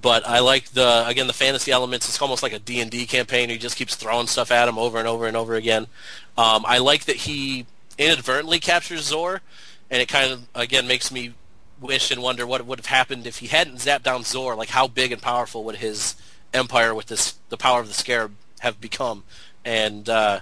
But 0.00 0.26
I 0.26 0.40
like 0.40 0.70
the 0.70 1.04
again 1.06 1.28
the 1.28 1.32
fantasy 1.32 1.70
elements. 1.70 2.08
It's 2.08 2.20
almost 2.20 2.42
like 2.42 2.52
a 2.52 2.58
D 2.58 2.80
and 2.80 2.90
D 2.90 3.06
campaign. 3.06 3.50
He 3.50 3.58
just 3.58 3.76
keeps 3.76 3.94
throwing 3.94 4.26
stuff 4.26 4.50
at 4.50 4.68
him 4.68 4.78
over 4.78 4.98
and 4.98 5.06
over 5.06 5.26
and 5.28 5.36
over 5.36 5.54
again. 5.54 5.86
Um, 6.36 6.64
I 6.66 6.78
like 6.78 7.04
that 7.04 7.16
he 7.16 7.66
inadvertently 7.98 8.58
captures 8.58 9.02
Zoar 9.02 9.42
and 9.92 10.00
it 10.00 10.08
kind 10.08 10.32
of 10.32 10.48
again 10.54 10.88
makes 10.88 11.12
me 11.12 11.34
wish 11.78 12.10
and 12.10 12.22
wonder 12.22 12.46
what 12.46 12.64
would 12.64 12.78
have 12.78 12.86
happened 12.86 13.26
if 13.26 13.38
he 13.38 13.48
hadn't 13.48 13.76
zapped 13.76 14.02
down 14.02 14.24
Zoar. 14.24 14.56
Like 14.56 14.70
how 14.70 14.88
big 14.88 15.12
and 15.12 15.20
powerful 15.20 15.62
would 15.64 15.76
his 15.76 16.16
empire 16.52 16.94
with 16.94 17.06
this 17.06 17.38
the 17.50 17.58
power 17.58 17.80
of 17.80 17.88
the 17.88 17.94
Scarab 17.94 18.34
have 18.60 18.80
become? 18.80 19.24
And 19.64 20.08
uh, 20.08 20.40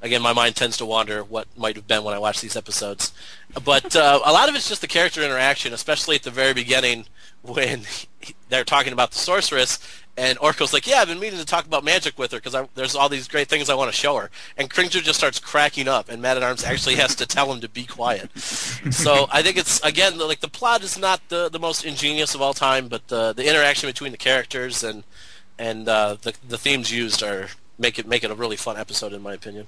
again, 0.00 0.22
my 0.22 0.32
mind 0.32 0.54
tends 0.54 0.76
to 0.76 0.86
wander 0.86 1.24
what 1.24 1.48
might 1.56 1.74
have 1.74 1.88
been 1.88 2.04
when 2.04 2.14
I 2.14 2.18
watch 2.18 2.40
these 2.40 2.56
episodes. 2.56 3.12
But 3.64 3.96
uh, 3.96 4.20
a 4.24 4.32
lot 4.32 4.48
of 4.48 4.54
it's 4.54 4.68
just 4.68 4.80
the 4.80 4.86
character 4.86 5.22
interaction, 5.22 5.72
especially 5.72 6.14
at 6.14 6.22
the 6.22 6.30
very 6.30 6.54
beginning 6.54 7.06
when 7.42 7.82
they're 8.48 8.64
talking 8.64 8.92
about 8.92 9.10
the 9.10 9.18
sorceress 9.18 9.80
and 10.16 10.38
Orko's 10.38 10.72
like, 10.72 10.86
yeah, 10.86 10.98
I've 10.98 11.08
been 11.08 11.18
meaning 11.18 11.38
to 11.40 11.44
talk 11.44 11.66
about 11.66 11.82
magic 11.82 12.18
with 12.18 12.30
her 12.32 12.38
because 12.38 12.68
there's 12.74 12.94
all 12.94 13.08
these 13.08 13.26
great 13.26 13.48
things 13.48 13.68
I 13.68 13.74
want 13.74 13.90
to 13.90 13.96
show 13.96 14.16
her. 14.16 14.30
And 14.56 14.70
Cringer 14.70 15.00
just 15.00 15.18
starts 15.18 15.40
cracking 15.40 15.88
up, 15.88 16.08
and 16.08 16.22
Man 16.22 16.36
at 16.36 16.42
Arms 16.42 16.62
actually 16.62 16.94
has 16.96 17.16
to 17.16 17.26
tell 17.26 17.52
him 17.52 17.60
to 17.60 17.68
be 17.68 17.84
quiet. 17.84 18.30
so 18.38 19.26
I 19.32 19.42
think 19.42 19.56
it's 19.56 19.80
again 19.82 20.18
like 20.18 20.40
the 20.40 20.48
plot 20.48 20.82
is 20.82 20.96
not 20.98 21.20
the 21.28 21.48
the 21.48 21.58
most 21.58 21.84
ingenious 21.84 22.34
of 22.34 22.42
all 22.42 22.54
time, 22.54 22.88
but 22.88 23.08
the 23.08 23.32
the 23.32 23.48
interaction 23.48 23.88
between 23.88 24.12
the 24.12 24.18
characters 24.18 24.84
and 24.84 25.04
and 25.58 25.88
uh, 25.88 26.16
the 26.22 26.34
the 26.46 26.58
themes 26.58 26.92
used 26.92 27.22
are 27.22 27.48
make 27.78 27.98
it 27.98 28.06
make 28.06 28.22
it 28.22 28.30
a 28.30 28.34
really 28.34 28.56
fun 28.56 28.76
episode 28.76 29.12
in 29.12 29.22
my 29.22 29.32
opinion. 29.34 29.66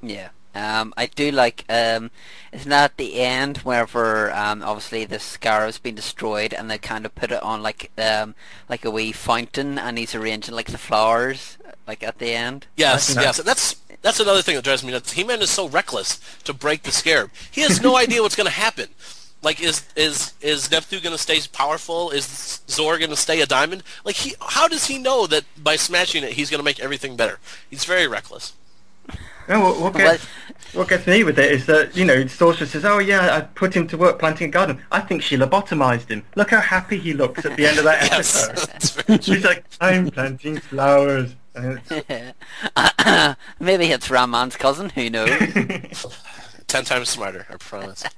Yeah. 0.00 0.28
Um, 0.54 0.92
I 0.96 1.06
do 1.06 1.30
like, 1.30 1.64
um, 1.68 2.10
isn't 2.52 2.68
that 2.68 2.84
at 2.84 2.96
the 2.96 3.20
end 3.20 3.58
wherever, 3.58 4.30
um, 4.32 4.62
obviously 4.62 5.04
the 5.04 5.18
scarab's 5.18 5.78
been 5.78 5.94
destroyed 5.94 6.52
and 6.52 6.70
they 6.70 6.78
kind 6.78 7.06
of 7.06 7.14
put 7.14 7.32
it 7.32 7.42
on 7.42 7.62
like, 7.62 7.90
um, 7.98 8.34
like 8.68 8.84
a 8.84 8.90
wee 8.90 9.12
fountain 9.12 9.78
and 9.78 9.96
he's 9.96 10.14
arranging 10.14 10.54
like 10.54 10.70
the 10.70 10.78
flowers, 10.78 11.56
like 11.86 12.02
at 12.02 12.18
the 12.18 12.32
end? 12.32 12.66
Yes, 12.76 13.14
yes. 13.14 13.38
And 13.38 13.48
that's, 13.48 13.76
that's 14.02 14.20
another 14.20 14.42
thing 14.42 14.56
that 14.56 14.64
drives 14.64 14.84
me 14.84 14.92
nuts. 14.92 15.12
He-Man 15.12 15.40
is 15.40 15.50
so 15.50 15.68
reckless 15.68 16.20
to 16.44 16.52
break 16.52 16.82
the 16.82 16.92
scarab. 16.92 17.30
He 17.50 17.62
has 17.62 17.80
no 17.80 17.96
idea 17.96 18.20
what's 18.22 18.36
going 18.36 18.46
to 18.46 18.52
happen. 18.52 18.88
Like, 19.42 19.60
is 19.60 19.82
is 19.96 20.34
is 20.40 20.70
Nepthu 20.70 21.00
going 21.00 21.16
to 21.16 21.20
stay 21.20 21.40
powerful? 21.52 22.10
Is 22.10 22.60
Zoar 22.68 22.96
going 22.98 23.10
to 23.10 23.16
stay 23.16 23.40
a 23.40 23.46
diamond? 23.46 23.82
Like, 24.04 24.14
he 24.14 24.34
how 24.40 24.68
does 24.68 24.86
he 24.86 24.98
know 24.98 25.26
that 25.26 25.44
by 25.60 25.74
smashing 25.74 26.22
it 26.22 26.34
he's 26.34 26.48
going 26.48 26.60
to 26.60 26.64
make 26.64 26.78
everything 26.78 27.16
better? 27.16 27.40
He's 27.68 27.84
very 27.84 28.06
reckless. 28.06 28.52
No, 29.48 29.60
what, 29.60 29.80
what, 29.80 29.94
gets, 29.94 30.24
what 30.72 30.88
gets 30.88 31.06
me 31.06 31.24
with 31.24 31.38
it 31.38 31.52
is 31.52 31.66
that, 31.66 31.96
you 31.96 32.04
know, 32.04 32.26
Sorcerer 32.26 32.66
says, 32.66 32.84
oh 32.84 32.98
yeah, 32.98 33.36
I 33.36 33.40
put 33.40 33.74
him 33.74 33.86
to 33.88 33.96
work 33.96 34.18
planting 34.18 34.48
a 34.48 34.50
garden. 34.50 34.82
I 34.90 35.00
think 35.00 35.22
she 35.22 35.36
lobotomized 35.36 36.08
him. 36.08 36.24
Look 36.36 36.50
how 36.50 36.60
happy 36.60 36.98
he 36.98 37.12
looks 37.12 37.44
at 37.44 37.56
the 37.56 37.66
end 37.66 37.78
of 37.78 37.84
that 37.84 38.02
episode. 38.12 38.56
that's 38.56 38.90
very 38.90 39.18
true. 39.18 39.34
She's 39.34 39.44
like, 39.44 39.64
I'm 39.80 40.10
planting 40.10 40.58
flowers. 40.58 41.34
And 41.54 41.80
Maybe 43.60 43.86
it's 43.86 44.10
Ram 44.10 44.30
Man's 44.30 44.56
cousin, 44.56 44.90
who 44.90 45.10
knows? 45.10 45.28
Ten 46.66 46.84
times 46.84 47.08
smarter, 47.10 47.46
I 47.50 47.56
promise. 47.56 48.04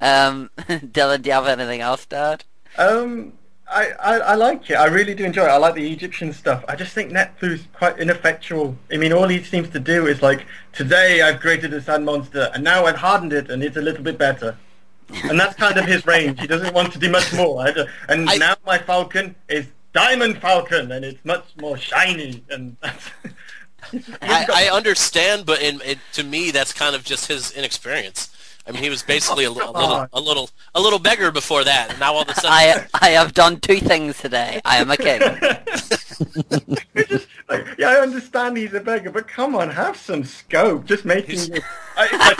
um, 0.00 0.50
Dylan, 0.58 1.22
do 1.22 1.28
you 1.28 1.34
have 1.34 1.46
anything 1.46 1.80
else 1.80 2.04
Dad? 2.04 2.44
Um, 2.76 3.32
I, 3.70 3.90
I, 4.00 4.14
I 4.18 4.34
like 4.34 4.68
it. 4.70 4.74
I 4.74 4.86
really 4.86 5.14
do 5.14 5.24
enjoy 5.24 5.44
it. 5.44 5.48
I 5.48 5.56
like 5.56 5.74
the 5.74 5.90
Egyptian 5.90 6.32
stuff. 6.32 6.64
I 6.68 6.76
just 6.76 6.92
think 6.92 7.10
Nepthu's 7.10 7.66
quite 7.72 7.98
ineffectual. 7.98 8.76
I 8.92 8.98
mean, 8.98 9.12
all 9.12 9.26
he 9.26 9.42
seems 9.42 9.70
to 9.70 9.80
do 9.80 10.06
is 10.06 10.20
like, 10.22 10.46
today 10.72 11.22
I've 11.22 11.40
created 11.40 11.72
a 11.72 11.80
sand 11.80 12.04
monster, 12.04 12.50
and 12.54 12.62
now 12.62 12.84
I've 12.84 12.96
hardened 12.96 13.32
it, 13.32 13.50
and 13.50 13.62
it's 13.62 13.76
a 13.76 13.80
little 13.82 14.02
bit 14.04 14.18
better. 14.18 14.56
And 15.24 15.38
that's 15.40 15.54
kind 15.56 15.78
of 15.78 15.86
his 15.86 16.04
range. 16.14 16.40
He 16.40 16.46
doesn't 16.46 16.74
want 16.74 16.92
to 16.92 16.98
do 16.98 17.10
much 17.10 17.32
more. 17.32 17.62
I 17.66 17.70
don't- 17.72 17.88
And 18.08 18.28
I- 18.28 18.36
now 18.36 18.54
my 18.66 18.78
Falcon 18.78 19.34
is 19.48 19.66
Diamond 19.92 20.40
Falcon, 20.40 20.92
and 20.92 21.04
it's 21.04 21.24
much 21.24 21.44
more 21.58 21.76
shiny. 21.78 22.44
And 22.50 22.76
that's, 22.82 23.10
I, 24.22 24.46
I 24.52 24.70
understand, 24.76 25.46
but 25.46 25.62
in, 25.62 25.80
it, 25.82 25.98
to 26.14 26.22
me, 26.24 26.50
that's 26.50 26.72
kind 26.72 26.94
of 26.94 27.04
just 27.04 27.28
his 27.28 27.50
inexperience. 27.52 28.33
I 28.66 28.72
mean, 28.72 28.82
he 28.82 28.88
was 28.88 29.02
basically 29.02 29.44
a, 29.44 29.50
a 29.50 29.50
little, 29.50 30.08
a 30.12 30.20
little, 30.20 30.48
a 30.74 30.80
little 30.80 30.98
beggar 30.98 31.30
before 31.30 31.64
that, 31.64 31.90
and 31.90 32.00
now 32.00 32.14
all 32.14 32.22
of 32.22 32.30
a 32.30 32.34
sudden, 32.34 32.50
I 32.50 32.86
I 32.94 33.10
have 33.10 33.34
done 33.34 33.60
two 33.60 33.76
things 33.76 34.16
today. 34.18 34.62
I 34.64 34.78
am 34.78 34.90
a 34.90 34.96
king. 34.96 35.20
like, 37.48 37.66
yeah, 37.78 37.90
I 37.90 38.00
understand 38.00 38.56
he's 38.56 38.72
a 38.72 38.80
beggar, 38.80 39.10
but 39.10 39.28
come 39.28 39.54
on, 39.54 39.68
have 39.68 39.98
some 39.98 40.24
scope. 40.24 40.86
Just 40.86 41.04
making 41.04 41.40
you, 41.40 41.60
I, 41.96 42.16
like, 42.16 42.38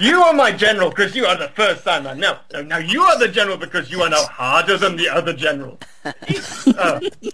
you, 0.00 0.08
you 0.08 0.22
are 0.22 0.32
my 0.32 0.52
general 0.52 0.90
because 0.90 1.16
you 1.16 1.26
are 1.26 1.36
the 1.36 1.48
first 1.48 1.82
Sandman. 1.82 2.20
Now, 2.20 2.40
now, 2.52 2.62
now 2.62 2.78
you 2.78 3.02
are 3.02 3.18
the 3.18 3.28
general 3.28 3.56
because 3.56 3.90
you 3.90 4.02
are 4.02 4.10
now 4.10 4.22
harder 4.24 4.76
than 4.76 4.96
the 4.96 5.08
other 5.08 5.32
general. 5.32 5.80
oh, 6.04 6.12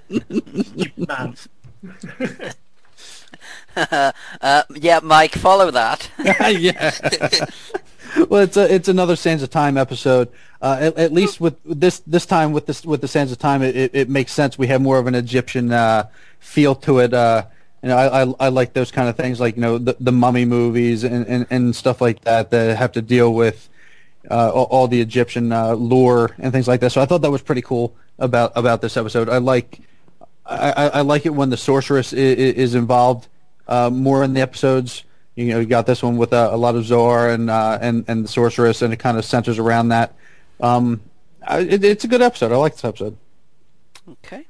stupid 0.08 1.08
man. 1.08 1.36
uh, 4.40 4.62
yeah, 4.74 5.00
Mike, 5.02 5.34
follow 5.34 5.70
that. 5.70 6.10
yeah. 6.18 6.92
well, 8.28 8.42
it's 8.42 8.56
a, 8.56 8.72
it's 8.72 8.88
another 8.88 9.16
Sands 9.16 9.42
of 9.42 9.50
Time 9.50 9.76
episode. 9.76 10.28
Uh, 10.62 10.78
at, 10.80 10.96
at 10.96 11.12
least 11.12 11.40
with 11.40 11.56
this 11.64 12.00
this 12.00 12.24
time 12.24 12.52
with 12.52 12.66
this 12.66 12.84
with 12.84 13.00
the 13.00 13.08
Sands 13.08 13.32
of 13.32 13.38
Time, 13.38 13.62
it, 13.62 13.76
it, 13.76 13.90
it 13.94 14.08
makes 14.08 14.32
sense. 14.32 14.58
We 14.58 14.68
have 14.68 14.80
more 14.80 14.98
of 14.98 15.06
an 15.06 15.14
Egyptian 15.14 15.72
uh, 15.72 16.08
feel 16.38 16.74
to 16.76 17.00
it. 17.00 17.12
Uh, 17.12 17.46
you 17.82 17.88
know, 17.88 17.96
I, 17.96 18.22
I 18.22 18.34
I 18.40 18.48
like 18.48 18.72
those 18.72 18.90
kind 18.90 19.08
of 19.08 19.16
things, 19.16 19.38
like 19.38 19.56
you 19.56 19.62
know 19.62 19.78
the 19.78 19.96
the 20.00 20.12
mummy 20.12 20.44
movies 20.44 21.04
and, 21.04 21.26
and, 21.26 21.46
and 21.50 21.76
stuff 21.76 22.00
like 22.00 22.22
that 22.22 22.50
that 22.50 22.76
have 22.76 22.92
to 22.92 23.02
deal 23.02 23.34
with 23.34 23.68
uh, 24.30 24.50
all, 24.50 24.64
all 24.64 24.88
the 24.88 25.00
Egyptian 25.00 25.52
uh, 25.52 25.74
lore 25.74 26.34
and 26.38 26.52
things 26.52 26.66
like 26.66 26.80
that. 26.80 26.92
So 26.92 27.00
I 27.00 27.06
thought 27.06 27.22
that 27.22 27.30
was 27.30 27.42
pretty 27.42 27.62
cool 27.62 27.94
about 28.18 28.52
about 28.54 28.80
this 28.80 28.96
episode. 28.96 29.28
I 29.28 29.38
like 29.38 29.80
I, 30.46 30.90
I 30.94 31.00
like 31.00 31.26
it 31.26 31.34
when 31.34 31.50
the 31.50 31.56
sorceress 31.56 32.12
is, 32.12 32.38
is 32.38 32.74
involved 32.74 33.28
uh, 33.68 33.90
more 33.90 34.22
in 34.24 34.32
the 34.32 34.40
episodes. 34.40 35.02
You 35.36 35.46
know, 35.46 35.60
you 35.60 35.66
got 35.66 35.86
this 35.86 36.02
one 36.02 36.16
with 36.16 36.32
uh, 36.32 36.48
a 36.50 36.56
lot 36.56 36.74
of 36.74 36.84
Zoar 36.84 37.30
and 37.30 37.50
uh, 37.50 37.78
and 37.80 38.04
and 38.08 38.24
the 38.24 38.28
sorceress, 38.28 38.82
and 38.82 38.92
it 38.92 38.96
kind 38.96 39.18
of 39.18 39.24
centers 39.24 39.58
around 39.58 39.88
that. 39.88 40.14
Um, 40.60 41.02
it, 41.48 41.84
it's 41.84 42.04
a 42.04 42.08
good 42.08 42.22
episode. 42.22 42.52
I 42.52 42.56
like 42.56 42.72
this 42.72 42.84
episode. 42.84 43.16
Okay. 44.08 44.46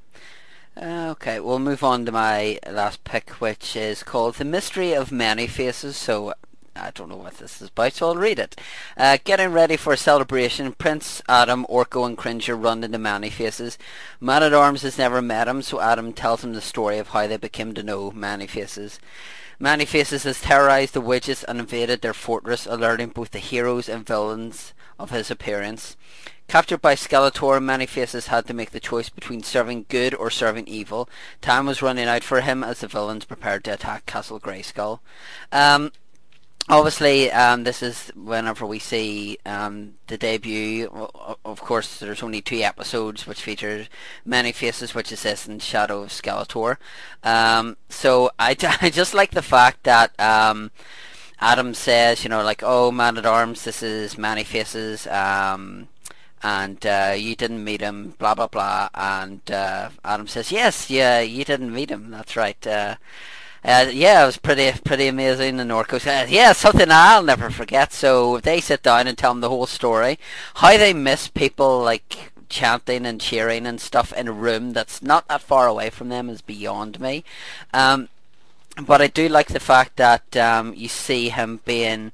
Uh, 0.80 1.08
okay, 1.10 1.40
we'll 1.40 1.58
move 1.58 1.82
on 1.82 2.04
to 2.04 2.12
my 2.12 2.58
last 2.70 3.02
pick, 3.02 3.30
which 3.40 3.74
is 3.76 4.02
called 4.02 4.34
The 4.34 4.44
Mystery 4.44 4.92
of 4.92 5.10
Many 5.10 5.46
Faces. 5.46 5.96
So, 5.96 6.34
I 6.74 6.90
don't 6.90 7.08
know 7.08 7.16
what 7.16 7.38
this 7.38 7.62
is 7.62 7.68
about, 7.68 7.94
so 7.94 8.08
I'll 8.08 8.16
read 8.16 8.38
it. 8.38 8.60
Uh, 8.94 9.16
getting 9.24 9.52
ready 9.52 9.78
for 9.78 9.94
a 9.94 9.96
celebration, 9.96 10.70
Prince 10.72 11.22
Adam, 11.30 11.64
Orko, 11.70 12.06
and 12.06 12.18
Cringer 12.18 12.54
run 12.54 12.84
into 12.84 12.98
Many 12.98 13.30
Faces. 13.30 13.78
Man 14.20 14.42
at 14.42 14.52
Arms 14.52 14.82
has 14.82 14.98
never 14.98 15.22
met 15.22 15.48
him, 15.48 15.62
so 15.62 15.80
Adam 15.80 16.12
tells 16.12 16.44
him 16.44 16.52
the 16.52 16.60
story 16.60 16.98
of 16.98 17.08
how 17.08 17.26
they 17.26 17.38
became 17.38 17.72
to 17.72 17.82
know 17.82 18.10
Many 18.10 18.46
Faces. 18.46 19.00
Many 19.58 19.86
Faces 19.86 20.24
has 20.24 20.40
terrorized 20.40 20.92
the 20.92 21.00
witches 21.00 21.42
and 21.42 21.58
invaded 21.58 22.02
their 22.02 22.12
fortress, 22.12 22.66
alerting 22.66 23.08
both 23.08 23.30
the 23.30 23.38
heroes 23.38 23.88
and 23.88 24.06
villains 24.06 24.74
of 24.98 25.10
his 25.10 25.30
appearance. 25.30 25.96
Captured 26.46 26.82
by 26.82 26.94
Skeletor, 26.94 27.62
Many 27.62 27.86
Faces 27.86 28.26
had 28.26 28.46
to 28.46 28.54
make 28.54 28.70
the 28.70 28.80
choice 28.80 29.08
between 29.08 29.42
serving 29.42 29.86
good 29.88 30.14
or 30.14 30.30
serving 30.30 30.68
evil. 30.68 31.08
Time 31.40 31.66
was 31.66 31.82
running 31.82 32.06
out 32.06 32.22
for 32.22 32.42
him 32.42 32.62
as 32.62 32.80
the 32.80 32.86
villains 32.86 33.24
prepared 33.24 33.64
to 33.64 33.72
attack 33.72 34.06
Castle 34.06 34.38
Grayskull. 34.38 35.00
Um, 35.50 35.90
obviously, 36.68 37.30
um, 37.32 37.64
this 37.64 37.82
is 37.82 38.10
whenever 38.14 38.66
we 38.66 38.78
see 38.78 39.38
um, 39.46 39.94
the 40.06 40.18
debut. 40.18 40.88
Of 41.44 41.60
course, 41.60 41.98
there's 41.98 42.22
only 42.22 42.40
two 42.40 42.60
episodes 42.62 43.26
which 43.26 43.42
feature 43.42 43.86
Many 44.24 44.52
Faces, 44.52 44.94
which 44.94 45.12
is 45.12 45.22
this 45.22 45.46
and 45.46 45.62
Shadow 45.62 46.02
of 46.02 46.10
Skeletor. 46.10 46.76
Um, 47.22 47.76
so 47.88 48.30
I, 48.38 48.56
I 48.82 48.90
just 48.90 49.14
like 49.14 49.30
the 49.32 49.42
fact 49.42 49.84
that 49.84 50.18
um, 50.20 50.70
Adam 51.40 51.74
says, 51.74 52.24
you 52.24 52.30
know, 52.30 52.42
like, 52.42 52.62
oh, 52.64 52.90
Man 52.90 53.18
at 53.18 53.26
Arms, 53.26 53.64
this 53.64 53.82
is 53.82 54.18
Many 54.18 54.44
Faces. 54.44 55.06
Um, 55.06 55.88
and 56.42 56.84
uh, 56.86 57.14
you 57.16 57.34
didn't 57.34 57.64
meet 57.64 57.80
him, 57.80 58.14
blah 58.18 58.34
blah 58.34 58.46
blah. 58.46 58.88
And 58.94 59.50
uh, 59.50 59.90
Adam 60.04 60.26
says, 60.28 60.52
"Yes, 60.52 60.90
yeah, 60.90 61.20
you 61.20 61.44
didn't 61.44 61.72
meet 61.72 61.90
him. 61.90 62.10
That's 62.10 62.36
right. 62.36 62.64
Uh, 62.66 62.96
uh, 63.66 63.90
yeah, 63.92 64.22
it 64.22 64.26
was 64.26 64.38
pretty 64.38 64.72
pretty 64.84 65.08
amazing." 65.08 65.60
And 65.60 65.70
Orko 65.70 66.00
says, 66.00 66.30
"Yeah, 66.30 66.52
something 66.52 66.90
I'll 66.90 67.22
never 67.22 67.50
forget." 67.50 67.92
So 67.92 68.40
they 68.40 68.60
sit 68.60 68.82
down 68.82 69.06
and 69.06 69.18
tell 69.18 69.32
him 69.32 69.40
the 69.40 69.50
whole 69.50 69.66
story, 69.66 70.18
how 70.54 70.76
they 70.76 70.94
miss 70.94 71.28
people 71.28 71.80
like 71.80 72.32
chanting 72.48 73.04
and 73.06 73.20
cheering 73.20 73.66
and 73.66 73.80
stuff 73.80 74.12
in 74.12 74.28
a 74.28 74.32
room 74.32 74.72
that's 74.72 75.02
not 75.02 75.26
that 75.28 75.42
far 75.42 75.66
away 75.66 75.90
from 75.90 76.08
them 76.08 76.30
is 76.30 76.40
beyond 76.40 77.00
me. 77.00 77.24
Um, 77.72 78.08
but 78.80 79.00
I 79.00 79.06
do 79.06 79.28
like 79.28 79.48
the 79.48 79.60
fact 79.60 79.96
that 79.96 80.36
um, 80.36 80.74
you 80.74 80.88
see 80.88 81.30
him 81.30 81.60
being 81.64 82.12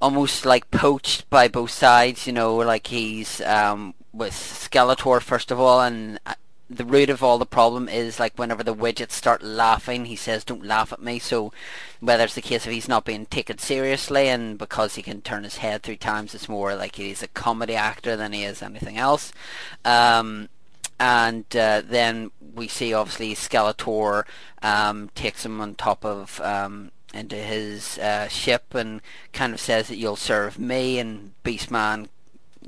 almost 0.00 0.46
like 0.46 0.70
poached 0.70 1.28
by 1.30 1.48
both 1.48 1.70
sides. 1.70 2.26
You 2.26 2.32
know, 2.32 2.56
like 2.56 2.86
he's 2.88 3.40
um, 3.42 3.94
with 4.12 4.32
Skeletor 4.32 5.20
first 5.20 5.50
of 5.50 5.60
all, 5.60 5.80
and 5.80 6.18
uh, 6.26 6.34
the 6.70 6.84
root 6.84 7.10
of 7.10 7.22
all 7.22 7.36
the 7.36 7.46
problem 7.46 7.88
is 7.88 8.20
like 8.20 8.38
whenever 8.38 8.62
the 8.62 8.74
widgets 8.74 9.12
start 9.12 9.42
laughing, 9.42 10.04
he 10.04 10.14
says, 10.14 10.44
"Don't 10.44 10.64
laugh 10.64 10.92
at 10.92 11.02
me." 11.02 11.18
So 11.18 11.52
whether 11.98 12.24
it's 12.24 12.36
the 12.36 12.40
case 12.40 12.64
of 12.64 12.72
he's 12.72 12.88
not 12.88 13.04
being 13.04 13.26
taken 13.26 13.58
seriously, 13.58 14.28
and 14.28 14.56
because 14.56 14.94
he 14.94 15.02
can 15.02 15.20
turn 15.20 15.42
his 15.42 15.56
head 15.56 15.82
three 15.82 15.96
times, 15.96 16.34
it's 16.34 16.48
more 16.48 16.76
like 16.76 16.94
he's 16.94 17.22
a 17.22 17.28
comedy 17.28 17.74
actor 17.74 18.16
than 18.16 18.32
he 18.32 18.44
is 18.44 18.62
anything 18.62 18.96
else. 18.96 19.32
Um, 19.84 20.48
and 21.00 21.44
uh, 21.56 21.82
then 21.84 22.30
we 22.54 22.68
see 22.68 22.94
obviously 22.94 23.34
Skeletor 23.34 24.24
um, 24.62 25.10
takes 25.14 25.44
him 25.44 25.60
on 25.60 25.74
top 25.74 26.04
of 26.04 26.40
um, 26.40 26.92
into 27.12 27.36
his 27.36 27.98
uh, 27.98 28.28
ship 28.28 28.74
and 28.74 29.00
kind 29.32 29.52
of 29.52 29.60
says 29.60 29.88
that 29.88 29.96
you'll 29.96 30.14
serve 30.14 30.58
me 30.58 30.98
and 30.98 31.32
Beastman 31.42 32.08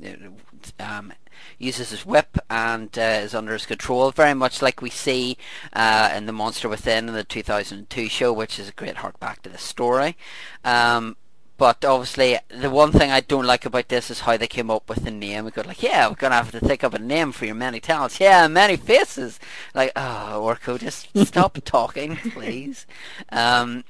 uh, 0.03 0.83
um, 0.83 1.13
uses 1.57 1.91
his 1.91 2.05
whip 2.05 2.37
and 2.49 2.97
uh, 2.97 3.01
is 3.01 3.33
under 3.35 3.53
his 3.53 3.65
control 3.65 4.11
very 4.11 4.33
much 4.33 4.61
like 4.61 4.81
we 4.81 4.89
see 4.89 5.37
uh, 5.73 6.11
in 6.15 6.25
the 6.25 6.31
Monster 6.31 6.69
Within 6.69 7.07
in 7.07 7.13
the 7.13 7.23
2002 7.23 8.09
show 8.09 8.33
which 8.33 8.59
is 8.59 8.69
a 8.69 8.73
great 8.73 8.97
hark 8.97 9.19
back 9.19 9.41
to 9.43 9.49
the 9.49 9.57
story 9.57 10.15
um, 10.63 11.15
but 11.55 11.85
obviously, 11.85 12.37
the 12.49 12.69
one 12.69 12.91
thing 12.91 13.11
I 13.11 13.21
don't 13.21 13.45
like 13.45 13.65
about 13.65 13.87
this 13.87 14.09
is 14.09 14.21
how 14.21 14.37
they 14.37 14.47
came 14.47 14.71
up 14.71 14.89
with 14.89 15.03
the 15.03 15.11
name. 15.11 15.45
We 15.45 15.51
go 15.51 15.61
like, 15.61 15.83
yeah, 15.83 16.09
we're 16.09 16.15
gonna 16.15 16.35
have 16.35 16.51
to 16.51 16.59
think 16.59 16.81
of 16.83 16.95
a 16.95 16.99
name 16.99 17.31
for 17.31 17.45
your 17.45 17.55
many 17.55 17.79
talents. 17.79 18.19
Yeah, 18.19 18.47
many 18.47 18.75
faces. 18.75 19.39
Like, 19.75 19.91
oh, 19.95 20.41
Orko, 20.43 20.79
just 20.79 21.15
stop 21.25 21.57
talking, 21.63 22.17
please. 22.17 22.87
Um, 23.29 23.83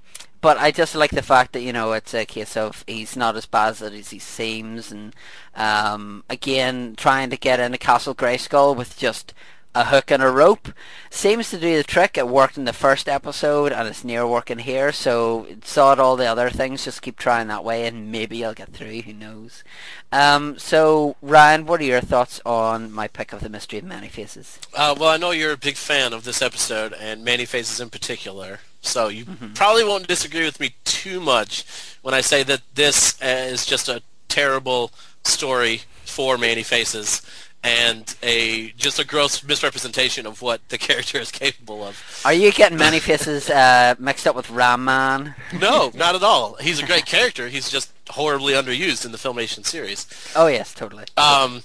but 0.43 0.57
I 0.57 0.71
just 0.71 0.93
like 0.93 1.11
the 1.11 1.21
fact 1.21 1.53
that 1.53 1.61
you 1.61 1.71
know 1.71 1.93
it's 1.93 2.13
a 2.13 2.25
case 2.25 2.57
of 2.57 2.83
he's 2.85 3.15
not 3.15 3.37
as 3.37 3.45
bad 3.45 3.81
as 3.81 4.09
he 4.09 4.19
seems, 4.19 4.91
and 4.91 5.15
um, 5.55 6.25
again 6.29 6.95
trying 6.97 7.29
to 7.29 7.37
get 7.37 7.61
into 7.61 7.77
Castle 7.77 8.13
Grayskull 8.13 8.75
with 8.75 8.97
just 8.97 9.33
a 9.73 9.85
hook 9.85 10.11
and 10.11 10.21
a 10.21 10.29
rope. 10.29 10.73
Seems 11.09 11.49
to 11.49 11.57
do 11.57 11.77
the 11.77 11.83
trick. 11.83 12.17
It 12.17 12.27
worked 12.27 12.57
in 12.57 12.65
the 12.65 12.73
first 12.73 13.07
episode 13.07 13.71
and 13.71 13.87
it's 13.87 14.03
near 14.03 14.27
working 14.27 14.59
here. 14.59 14.91
So 14.91 15.47
sod 15.63 15.97
all 15.97 16.15
the 16.17 16.27
other 16.27 16.49
things. 16.49 16.83
Just 16.83 17.01
keep 17.01 17.17
trying 17.17 17.47
that 17.47 17.63
way 17.63 17.87
and 17.87 18.11
maybe 18.11 18.43
I'll 18.43 18.53
get 18.53 18.73
through. 18.73 19.01
Who 19.01 19.13
knows? 19.13 19.63
Um, 20.11 20.59
so 20.59 21.15
Ryan, 21.21 21.65
what 21.65 21.79
are 21.79 21.85
your 21.85 22.01
thoughts 22.01 22.41
on 22.45 22.91
my 22.91 23.07
pick 23.07 23.33
of 23.33 23.39
the 23.39 23.49
Mystery 23.49 23.79
of 23.79 23.85
Many 23.85 24.09
Faces? 24.09 24.59
Uh, 24.75 24.93
well, 24.99 25.09
I 25.09 25.17
know 25.17 25.31
you're 25.31 25.53
a 25.53 25.57
big 25.57 25.77
fan 25.77 26.13
of 26.13 26.25
this 26.25 26.41
episode 26.41 26.93
and 26.93 27.23
Many 27.23 27.45
Faces 27.45 27.79
in 27.79 27.89
particular. 27.89 28.59
So 28.83 29.07
you 29.07 29.25
mm-hmm. 29.25 29.53
probably 29.53 29.83
won't 29.83 30.07
disagree 30.07 30.43
with 30.43 30.59
me 30.59 30.75
too 30.83 31.19
much 31.19 31.65
when 32.01 32.13
I 32.13 32.21
say 32.21 32.43
that 32.43 32.61
this 32.75 33.19
is 33.21 33.65
just 33.65 33.89
a 33.89 34.03
terrible 34.27 34.91
story 35.23 35.81
for 36.05 36.37
Many 36.37 36.63
Faces 36.63 37.21
and 37.63 38.13
a 38.21 38.71
just 38.71 38.99
a 38.99 39.05
gross 39.05 39.41
misrepresentation 39.41 40.25
of 40.25 40.41
what 40.41 40.67
the 40.69 40.77
character 40.87 41.17
is 41.17 41.31
capable 41.31 41.83
of. 41.83 42.21
Are 42.25 42.33
you 42.33 42.51
getting 42.51 42.77
Many 42.77 42.99
Faces 42.99 43.49
uh, 43.49 43.95
mixed 43.97 44.27
up 44.27 44.35
with 44.35 44.49
Ram 44.49 44.83
Man? 44.83 45.33
No, 45.57 45.91
not 45.95 46.15
at 46.15 46.23
all. 46.23 46.55
He's 46.55 46.79
a 46.81 46.85
great 46.85 47.05
character. 47.05 47.47
He's 47.47 47.69
just 47.69 47.91
horribly 48.09 48.53
underused 48.53 49.05
in 49.05 49.11
the 49.13 49.17
Filmation 49.17 49.65
series. 49.65 50.07
Oh 50.35 50.47
yes, 50.47 50.73
totally. 50.73 51.05
Um, 51.15 51.63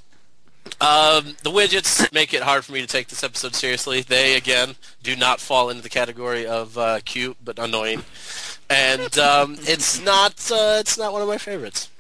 um, 0.80 1.36
the 1.42 1.50
widgets 1.50 2.12
make 2.12 2.32
it 2.32 2.42
hard 2.42 2.64
for 2.64 2.72
me 2.72 2.80
to 2.80 2.86
take 2.86 3.09
this 3.09 3.24
episode 3.24 3.55
seriously. 3.55 4.00
They 4.02 4.36
again 4.36 4.76
do 5.02 5.16
not 5.16 5.40
fall 5.40 5.70
into 5.70 5.82
the 5.82 5.88
category 5.88 6.46
of 6.46 6.78
uh, 6.78 7.00
cute 7.05 7.36
but 7.44 7.59
annoying, 7.59 8.05
and 8.70 9.18
um, 9.18 9.56
it's 9.62 10.00
not 10.00 10.50
uh, 10.52 10.76
it's 10.78 10.96
not 10.96 11.12
one 11.12 11.22
of 11.22 11.28
my 11.28 11.38
favorites. 11.38 11.90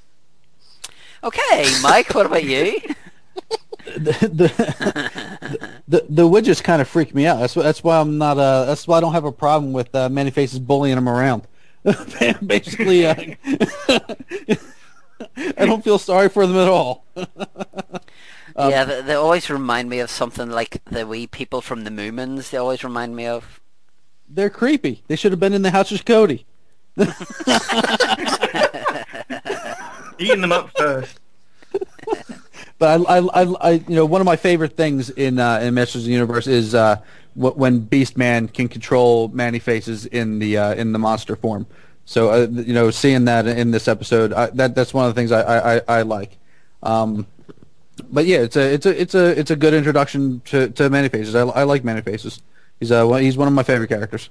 Okay, 1.24 1.68
Mike, 1.82 2.14
what 2.14 2.26
about 2.26 2.44
you? 2.44 2.80
the, 3.96 4.12
the, 4.32 5.70
the 5.88 6.06
the 6.08 6.22
widgets 6.22 6.62
kind 6.62 6.80
of 6.80 6.88
freak 6.88 7.14
me 7.14 7.26
out. 7.26 7.40
That's 7.40 7.54
that's 7.54 7.82
why 7.82 8.00
I'm 8.00 8.18
not. 8.18 8.38
Uh, 8.38 8.66
that's 8.66 8.86
why 8.86 8.98
I 8.98 9.00
don't 9.00 9.12
have 9.12 9.24
a 9.24 9.32
problem 9.32 9.72
with 9.72 9.92
uh, 9.94 10.08
many 10.08 10.30
faces 10.30 10.60
bullying 10.60 10.94
them 10.94 11.08
around. 11.08 11.48
Basically, 12.46 13.06
uh, 13.06 13.14
I 15.56 15.66
don't 15.66 15.82
feel 15.82 15.98
sorry 15.98 16.28
for 16.28 16.46
them 16.46 16.56
at 16.56 16.68
all. 16.68 17.04
Um, 18.58 18.72
yeah, 18.72 18.84
they, 18.84 19.02
they, 19.02 19.14
always 19.14 19.48
remind 19.48 19.88
me 19.88 20.00
of 20.00 20.10
something 20.10 20.50
like 20.50 20.82
the 20.86 21.06
wee 21.06 21.28
people 21.28 21.60
from 21.60 21.84
the 21.84 21.90
Moomins. 21.90 22.50
They 22.50 22.58
always 22.58 22.82
remind 22.82 23.14
me 23.14 23.26
of. 23.26 23.60
They're 24.28 24.50
creepy. 24.50 25.04
They 25.06 25.14
should 25.14 25.30
have 25.30 25.38
been 25.38 25.52
in 25.52 25.62
the 25.62 25.70
House 25.70 25.92
of 25.92 26.04
Shokoti. 26.04 26.44
Eating 30.18 30.40
them 30.40 30.50
up 30.50 30.72
first. 30.76 31.20
But 32.78 33.08
I, 33.08 33.18
I, 33.18 33.54
I, 33.60 33.70
you 33.70 33.94
know, 33.94 34.04
one 34.04 34.20
of 34.20 34.24
my 34.24 34.34
favorite 34.34 34.76
things 34.76 35.10
in 35.10 35.38
uh, 35.38 35.60
in 35.60 35.74
Masters 35.74 36.02
of 36.02 36.06
the 36.06 36.12
Universe 36.12 36.48
is 36.48 36.74
uh, 36.74 36.96
when 37.34 37.80
Beast 37.80 38.16
Man 38.16 38.48
can 38.48 38.68
control 38.68 39.28
Many 39.28 39.60
Faces 39.60 40.06
in 40.06 40.40
the 40.40 40.58
uh, 40.58 40.74
in 40.74 40.92
the 40.92 40.98
monster 40.98 41.36
form. 41.36 41.66
So 42.04 42.30
uh, 42.30 42.48
you 42.50 42.72
know, 42.72 42.90
seeing 42.90 43.26
that 43.26 43.46
in 43.46 43.70
this 43.70 43.86
episode, 43.86 44.32
I, 44.32 44.46
that 44.50 44.74
that's 44.74 44.92
one 44.92 45.06
of 45.06 45.14
the 45.14 45.20
things 45.20 45.30
I 45.30 45.76
I, 45.76 45.80
I 45.88 46.02
like. 46.02 46.36
Um, 46.82 47.28
but 48.00 48.26
yeah, 48.26 48.38
it's 48.38 48.56
a 48.56 48.72
it's 48.72 48.86
a 48.86 49.00
it's 49.00 49.14
a 49.14 49.38
it's 49.38 49.50
a 49.50 49.56
good 49.56 49.74
introduction 49.74 50.40
to 50.46 50.68
to 50.70 50.90
Many 50.90 51.08
Faces. 51.08 51.34
I, 51.34 51.42
I 51.42 51.62
like 51.64 51.84
Many 51.84 52.00
Faces. 52.00 52.42
He's 52.80 52.92
uh 52.92 53.06
he's 53.14 53.36
one 53.36 53.48
of 53.48 53.54
my 53.54 53.62
favorite 53.62 53.88
characters. 53.88 54.30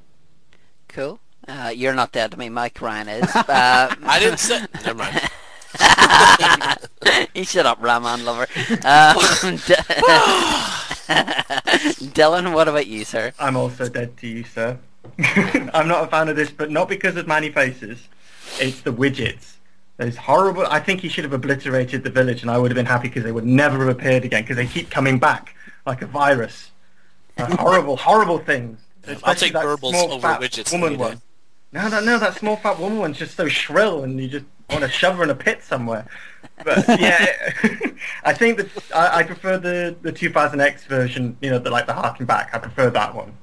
Cool. 0.88 1.20
Uh, 1.48 1.72
you're 1.74 1.94
not 1.94 2.12
dead 2.12 2.32
to 2.32 2.38
me, 2.38 2.50
Mike 2.50 2.82
Ryan 2.82 3.08
is. 3.08 3.36
Uh, 3.36 3.96
I 4.04 4.20
didn't 4.20 4.40
say. 4.40 4.66
Never 4.86 4.96
mind. 4.96 5.22
he 7.34 7.44
shut 7.44 7.66
up, 7.66 7.82
Ram 7.82 8.04
Man 8.04 8.26
lover. 8.26 8.42
Um, 8.42 8.48
Dylan, 12.14 12.54
what 12.54 12.68
about 12.68 12.88
you, 12.88 13.06
sir? 13.06 13.32
I'm 13.40 13.56
also 13.56 13.88
dead 13.88 14.18
to 14.18 14.28
you, 14.28 14.44
sir. 14.44 14.78
I'm 15.74 15.88
not 15.88 16.04
a 16.04 16.08
fan 16.08 16.28
of 16.30 16.36
this, 16.36 16.52
but 16.52 16.70
not 16.72 16.90
because 16.90 17.16
of 17.16 17.28
many 17.28 17.50
faces. 17.50 18.08
It's 18.60 18.82
the 18.82 18.92
widgets. 18.92 19.57
Those 19.98 20.16
horrible. 20.16 20.66
I 20.68 20.80
think 20.80 21.02
he 21.02 21.10
should 21.10 21.24
have 21.24 21.34
obliterated 21.34 22.04
the 22.04 22.12
village, 22.12 22.44
and 22.44 22.52
I 22.52 22.58
would 22.60 22.70
have 22.70 22.76
been 22.76 22.86
happy 22.86 23.08
because 23.08 23.24
they 23.24 23.32
would 23.32 23.46
never 23.46 23.80
have 23.80 23.88
appeared 23.88 24.26
again 24.26 24.44
because 24.44 24.58
they 24.58 24.68
keep 24.68 24.92
coming 24.92 25.18
back 25.18 25.56
like 25.88 26.04
a 26.04 26.06
virus. 26.06 26.72
Uh, 27.38 27.56
horrible, 27.58 27.98
horrible 27.98 28.38
things. 28.38 28.80
I'll 29.24 29.34
take 29.34 29.54
Goebbels 29.54 29.94
over 29.94 30.28
widgets. 30.28 30.72
Woman 30.72 30.98
one. 31.00 31.22
No, 31.72 31.88
no, 31.88 32.00
no. 32.00 32.20
That 32.20 32.36
small 32.36 32.58
fat 32.58 32.80
woman 32.80 33.00
one's 33.00 33.18
just 33.18 33.36
so 33.36 33.48
shrill, 33.48 34.04
and 34.04 34.20
you 34.20 34.28
just 34.28 34.46
want 34.70 34.84
to 34.84 34.90
shove 34.90 35.18
her 35.18 35.24
in 35.24 35.30
a 35.32 35.36
pit 35.36 35.64
somewhere. 35.64 36.06
But 36.64 36.88
yeah, 37.00 37.28
I 38.24 38.34
think 38.34 38.58
that 38.58 38.70
I, 38.94 39.20
I, 39.20 39.24
prefer 39.24 39.58
the 39.58 39.96
the 40.02 40.12
2000X 40.12 40.86
version. 40.86 41.38
You 41.42 41.52
know, 41.52 41.60
the 41.60 41.72
like 41.72 41.88
the 41.88 41.94
harking 41.94 42.26
back. 42.26 42.52
I 42.54 42.60
prefer 42.60 42.90
that 42.92 43.16
one. 43.16 43.34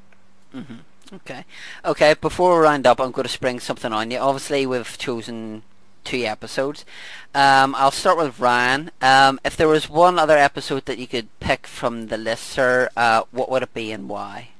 Mm-hmm. 0.55 1.17
Okay, 1.17 1.45
okay. 1.85 2.15
Before 2.15 2.59
we 2.59 2.65
round 2.65 2.87
up, 2.87 3.01
I'm 3.01 3.11
going 3.11 3.25
to 3.25 3.29
spring 3.29 3.61
something 3.61 3.93
on 3.93 4.11
you. 4.11 4.19
Obviously, 4.19 4.67
we've 4.67 4.97
chosen 4.99 5.63
two 6.05 6.25
episodes. 6.25 6.85
Um, 7.35 7.75
I'll 7.77 7.91
start 7.91 8.19
with 8.19 8.39
Ryan. 8.39 8.91
Um, 9.01 9.41
if 9.45 9.57
there 9.57 9.69
was 9.69 9.89
one 9.89 10.19
other 10.19 10.37
episode 10.39 10.85
that 10.87 10.99
you 10.99 11.07
could 11.07 11.29
pick 11.41 11.67
from 11.67 12.09
the 12.09 12.19
list, 12.19 12.45
sir, 12.45 12.89
uh, 12.97 13.23
what 13.31 13.51
would 13.51 13.63
it 13.63 13.75
be 13.75 13.91
and 13.91 14.09
why? 14.09 14.51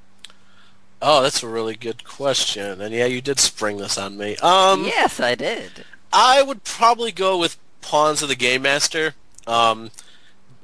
Oh, 1.01 1.23
that's 1.23 1.43
a 1.43 1.49
really 1.49 1.75
good 1.77 2.05
question. 2.05 2.81
And 2.81 2.95
yeah, 2.95 3.07
you 3.07 3.21
did 3.21 3.39
spring 3.39 3.77
this 3.77 3.99
on 3.99 4.17
me. 4.17 4.37
Um, 4.39 4.85
yes, 4.85 5.21
I 5.21 5.35
did. 5.35 5.85
I 6.13 6.43
would 6.43 6.65
probably 6.65 7.13
go 7.13 7.37
with 7.37 7.59
Pawns 7.83 8.23
of 8.23 8.29
the 8.29 8.37
Game 8.37 8.63
Master. 8.63 9.15
Um, 9.47 9.91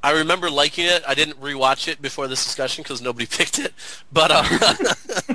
I 0.02 0.12
remember 0.12 0.48
liking 0.48 0.86
it. 0.86 1.02
I 1.06 1.14
didn't 1.14 1.40
rewatch 1.40 1.88
it 1.88 2.00
before 2.00 2.26
this 2.26 2.44
discussion 2.44 2.82
because 2.82 3.02
nobody 3.02 3.26
picked 3.30 3.58
it. 3.58 3.74
But 4.10 4.30
uh, 4.30 4.44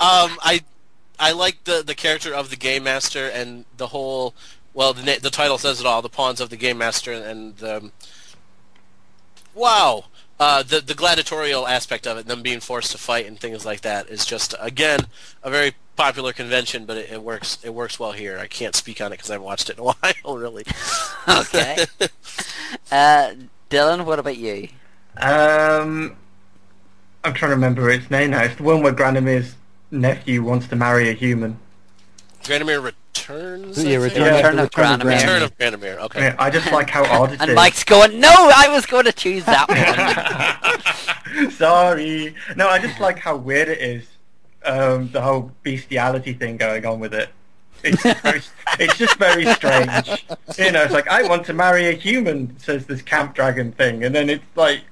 um, 0.00 0.36
I 0.40 0.62
I 1.18 1.32
like 1.32 1.64
the 1.64 1.82
the 1.86 1.94
character 1.94 2.34
of 2.34 2.50
the 2.50 2.56
Game 2.56 2.84
Master 2.84 3.28
and 3.28 3.64
the 3.76 3.88
whole. 3.88 4.34
Well, 4.78 4.92
the 4.92 5.18
the 5.20 5.28
title 5.28 5.58
says 5.58 5.80
it 5.80 5.86
all. 5.86 6.02
The 6.02 6.08
Pawns 6.08 6.40
of 6.40 6.50
the 6.50 6.56
Game 6.56 6.78
Master 6.78 7.12
and 7.12 7.60
um, 7.64 7.90
wow, 9.52 10.04
uh, 10.38 10.62
the 10.62 10.80
the 10.80 10.94
gladiatorial 10.94 11.66
aspect 11.66 12.06
of 12.06 12.16
it, 12.16 12.26
them 12.26 12.42
being 12.42 12.60
forced 12.60 12.92
to 12.92 12.98
fight 12.98 13.26
and 13.26 13.40
things 13.40 13.66
like 13.66 13.80
that, 13.80 14.08
is 14.08 14.24
just 14.24 14.54
again 14.60 15.08
a 15.42 15.50
very 15.50 15.74
popular 15.96 16.32
convention, 16.32 16.84
but 16.84 16.96
it, 16.96 17.10
it 17.10 17.24
works 17.24 17.58
it 17.64 17.74
works 17.74 17.98
well 17.98 18.12
here. 18.12 18.38
I 18.38 18.46
can't 18.46 18.76
speak 18.76 19.00
on 19.00 19.08
it 19.08 19.16
because 19.16 19.30
I 19.30 19.32
haven't 19.32 19.46
watched 19.46 19.68
it 19.68 19.78
in 19.78 19.80
a 19.80 19.82
while, 20.22 20.38
really. 20.38 20.62
okay. 21.26 21.84
uh, 22.92 23.34
Dylan, 23.70 24.04
what 24.04 24.20
about 24.20 24.36
you? 24.36 24.68
Um, 25.16 26.16
I'm 27.24 27.34
trying 27.34 27.50
to 27.50 27.56
remember 27.56 27.90
its 27.90 28.12
name 28.12 28.30
now. 28.30 28.44
It's 28.44 28.54
the 28.54 28.62
one 28.62 28.84
where 28.84 28.92
Granamyr's 28.92 29.56
nephew 29.90 30.44
wants 30.44 30.68
to 30.68 30.76
marry 30.76 31.08
a 31.08 31.14
human. 31.14 31.58
Granimir 32.44 32.92
returns. 33.28 33.84
Yeah, 33.84 33.96
return, 33.96 34.22
yeah. 34.22 34.36
return, 34.36 34.58
of 34.58 34.70
Granamyr. 34.70 35.14
Return 35.14 35.42
of 35.42 35.58
Granamyr. 35.58 35.98
Okay. 35.98 36.20
Yeah, 36.22 36.36
I 36.38 36.50
just 36.50 36.70
like 36.72 36.90
how 36.90 37.04
odd 37.20 37.32
it 37.32 37.40
and 37.40 37.50
is. 37.50 37.56
Mike's 37.56 37.84
going, 37.84 38.20
no, 38.20 38.30
I 38.30 38.68
was 38.68 38.86
going 38.86 39.04
to 39.04 39.12
choose 39.12 39.44
that 39.44 39.68
one. 41.34 41.50
Sorry. 41.50 42.34
No, 42.56 42.68
I 42.68 42.78
just 42.78 43.00
like 43.00 43.18
how 43.18 43.36
weird 43.36 43.68
it 43.68 43.80
is. 43.80 44.06
Um, 44.64 45.10
the 45.12 45.20
whole 45.20 45.52
bestiality 45.62 46.32
thing 46.32 46.56
going 46.56 46.84
on 46.84 47.00
with 47.00 47.14
it. 47.14 47.30
It's, 47.84 48.02
very, 48.02 48.42
it's 48.80 48.98
just 48.98 49.16
very 49.16 49.46
strange. 49.54 50.26
You 50.58 50.72
know, 50.72 50.82
it's 50.82 50.92
like 50.92 51.06
I 51.08 51.22
want 51.22 51.46
to 51.46 51.52
marry 51.52 51.86
a 51.86 51.92
human, 51.92 52.58
says 52.58 52.86
this 52.86 53.00
camp 53.00 53.34
dragon 53.34 53.70
thing, 53.70 54.02
and 54.04 54.12
then 54.12 54.28
it's 54.28 54.44
like 54.56 54.82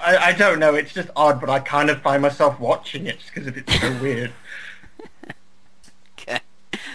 I, 0.00 0.16
I 0.16 0.32
don't 0.32 0.58
know. 0.58 0.74
It's 0.74 0.92
just 0.92 1.08
odd, 1.14 1.40
but 1.40 1.48
I 1.48 1.60
kind 1.60 1.88
of 1.88 2.02
find 2.02 2.20
myself 2.20 2.58
watching 2.58 3.06
it 3.06 3.20
just 3.20 3.32
because 3.32 3.46
it's 3.56 3.80
so 3.80 3.96
weird. 4.02 4.32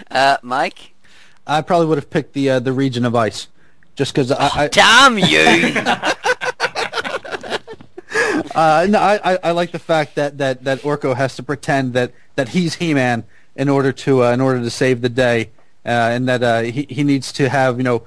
Uh, 0.09 0.37
Mike? 0.41 0.93
I 1.45 1.61
probably 1.61 1.87
would 1.87 1.97
have 1.97 2.09
picked 2.09 2.33
the 2.33 2.49
uh, 2.49 2.59
the 2.59 2.73
region 2.73 3.05
of 3.05 3.15
ice, 3.15 3.47
just 3.95 4.13
because 4.13 4.31
I, 4.31 4.49
I. 4.63 4.67
Damn 4.67 5.17
you! 5.17 5.73
uh, 8.55 8.87
no, 8.89 8.99
I, 8.99 9.37
I 9.43 9.51
like 9.51 9.71
the 9.71 9.79
fact 9.79 10.15
that, 10.15 10.37
that, 10.39 10.63
that 10.63 10.79
Orko 10.79 11.15
has 11.15 11.35
to 11.35 11.43
pretend 11.43 11.93
that, 11.93 12.11
that 12.35 12.49
he's 12.49 12.75
He-Man 12.75 13.23
in 13.55 13.69
order 13.69 13.91
to 13.91 14.23
uh, 14.23 14.31
in 14.31 14.41
order 14.41 14.59
to 14.61 14.69
save 14.69 15.01
the 15.01 15.09
day, 15.09 15.49
uh, 15.85 15.89
and 15.89 16.29
that 16.29 16.41
uh, 16.41 16.61
he 16.61 16.87
he 16.89 17.03
needs 17.03 17.33
to 17.33 17.49
have 17.49 17.77
you 17.77 17.83
know 17.83 18.03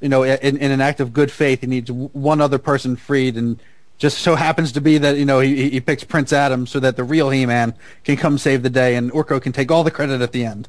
you 0.00 0.08
know 0.08 0.24
in, 0.24 0.56
in 0.56 0.70
an 0.72 0.80
act 0.80 0.98
of 0.98 1.12
good 1.12 1.30
faith 1.30 1.60
he 1.60 1.66
needs 1.68 1.92
one 1.92 2.40
other 2.40 2.58
person 2.58 2.96
freed 2.96 3.36
and 3.36 3.60
just 3.98 4.18
so 4.18 4.34
happens 4.34 4.72
to 4.72 4.80
be 4.80 4.98
that 4.98 5.16
you 5.16 5.24
know 5.24 5.38
he, 5.38 5.70
he 5.70 5.80
picks 5.80 6.02
Prince 6.02 6.32
Adam 6.32 6.66
so 6.66 6.80
that 6.80 6.96
the 6.96 7.04
real 7.04 7.30
He-Man 7.30 7.74
can 8.02 8.16
come 8.16 8.36
save 8.36 8.64
the 8.64 8.70
day 8.70 8.96
and 8.96 9.12
Orko 9.12 9.40
can 9.40 9.52
take 9.52 9.70
all 9.70 9.84
the 9.84 9.92
credit 9.92 10.20
at 10.20 10.32
the 10.32 10.44
end. 10.44 10.68